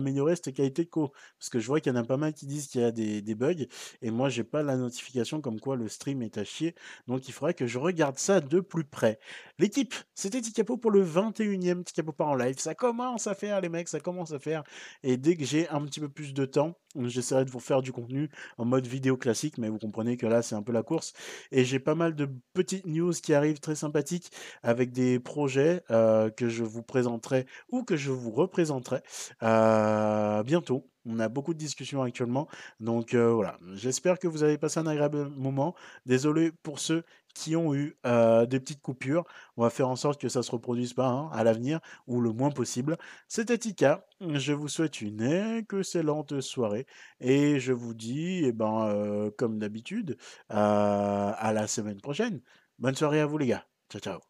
améliorer 0.00 0.36
cette 0.36 0.54
qualité 0.54 0.84
de 0.84 0.90
co. 0.90 1.12
Parce 1.38 1.48
que 1.48 1.58
je 1.58 1.66
vois 1.66 1.80
qu'il 1.80 1.92
y 1.92 1.96
en 1.96 1.98
a 1.98 2.04
pas 2.04 2.16
mal 2.16 2.34
qui 2.34 2.46
disent 2.46 2.66
qu'il 2.66 2.80
y 2.80 2.84
a 2.84 2.90
des, 2.90 3.34
bugs. 3.34 3.66
Et 4.02 4.10
moi, 4.10 4.28
j'ai 4.28 4.44
pas 4.44 4.62
la 4.62 4.76
notification 4.76 5.40
comme 5.40 5.60
quoi 5.60 5.76
le 5.76 5.88
stream 5.88 6.22
est 6.22 6.36
à 6.36 6.44
chier. 6.44 6.74
Donc, 7.06 7.28
il 7.28 7.32
faudrait 7.32 7.54
que 7.54 7.66
je 7.66 7.78
regarde 7.78 8.18
ça 8.18 8.40
de 8.40 8.60
plus 8.60 8.84
près. 8.84 9.18
L'équipe, 9.58 9.94
c'était 10.14 10.40
Tikapo 10.40 10.76
pour 10.76 10.90
le 10.90 11.04
21e 11.04 11.84
Tikapo 11.84 12.12
pas 12.12 12.24
en 12.24 12.34
live. 12.34 12.58
Ça 12.58 12.74
commence 12.74 13.26
à 13.26 13.34
faire, 13.34 13.60
les 13.60 13.68
mecs, 13.68 13.88
ça 13.88 14.00
commence 14.00 14.32
à 14.32 14.38
faire. 14.38 14.64
Et 15.02 15.16
dès 15.16 15.36
que 15.36 15.44
j'ai 15.44 15.68
un 15.68 15.82
petit 15.84 16.00
peu 16.00 16.08
plus 16.08 16.34
de 16.34 16.44
temps, 16.44 16.76
j'essaierai 16.96 17.44
de 17.44 17.50
vous 17.50 17.60
faire 17.60 17.82
du 17.82 17.92
contenu 17.92 18.30
en 18.58 18.64
mode 18.64 18.86
vidéo 18.86 19.16
classique. 19.16 19.58
Mais 19.58 19.68
vous 19.68 19.78
comprenez 19.78 20.16
que 20.16 20.26
là, 20.26 20.42
c'est 20.42 20.54
un 20.54 20.62
peu 20.62 20.72
la 20.72 20.82
course. 20.82 21.12
Et 21.52 21.64
j'ai 21.64 21.78
pas 21.78 21.94
mal 21.94 22.14
de 22.14 22.28
petites 22.52 22.86
news 22.86 23.12
qui 23.12 23.34
arrivent 23.34 23.60
très 23.60 23.74
sympathiques 23.74 24.30
avec 24.62 24.92
des 24.92 25.20
projets 25.20 25.82
euh, 25.90 26.30
que 26.30 26.48
je 26.48 26.64
vous 26.64 26.82
présenterai 26.82 27.46
ou 27.70 27.84
que 27.84 27.96
je 27.96 28.10
vous 28.10 28.30
représenterai. 28.30 29.00
Euh, 29.42 29.89
bientôt. 30.44 30.90
On 31.06 31.18
a 31.18 31.28
beaucoup 31.28 31.54
de 31.54 31.58
discussions 31.58 32.02
actuellement. 32.02 32.46
Donc 32.78 33.14
voilà, 33.14 33.58
j'espère 33.72 34.18
que 34.18 34.28
vous 34.28 34.42
avez 34.42 34.58
passé 34.58 34.80
un 34.80 34.86
agréable 34.86 35.28
moment. 35.30 35.74
Désolé 36.06 36.52
pour 36.62 36.78
ceux 36.78 37.04
qui 37.34 37.56
ont 37.56 37.74
eu 37.74 37.96
des 38.04 38.60
petites 38.60 38.82
coupures. 38.82 39.24
On 39.56 39.62
va 39.62 39.70
faire 39.70 39.88
en 39.88 39.96
sorte 39.96 40.20
que 40.20 40.28
ça 40.28 40.42
se 40.42 40.50
reproduise 40.50 40.92
pas 40.92 41.08
hein, 41.08 41.30
à 41.32 41.42
l'avenir 41.42 41.80
ou 42.06 42.20
le 42.20 42.32
moins 42.32 42.50
possible. 42.50 42.98
C'était 43.28 43.56
Tika. 43.56 44.06
Je 44.20 44.52
vous 44.52 44.68
souhaite 44.68 45.00
une 45.00 45.22
excellente 45.22 46.40
soirée 46.42 46.86
et 47.20 47.58
je 47.60 47.72
vous 47.72 47.94
dis, 47.94 48.42
eh 48.44 48.52
ben, 48.52 49.30
comme 49.38 49.58
d'habitude, 49.58 50.18
à 50.50 51.52
la 51.54 51.66
semaine 51.66 52.00
prochaine. 52.00 52.40
Bonne 52.78 52.94
soirée 52.94 53.20
à 53.20 53.26
vous 53.26 53.38
les 53.38 53.46
gars. 53.46 53.64
Ciao 53.90 54.00
ciao. 54.00 54.29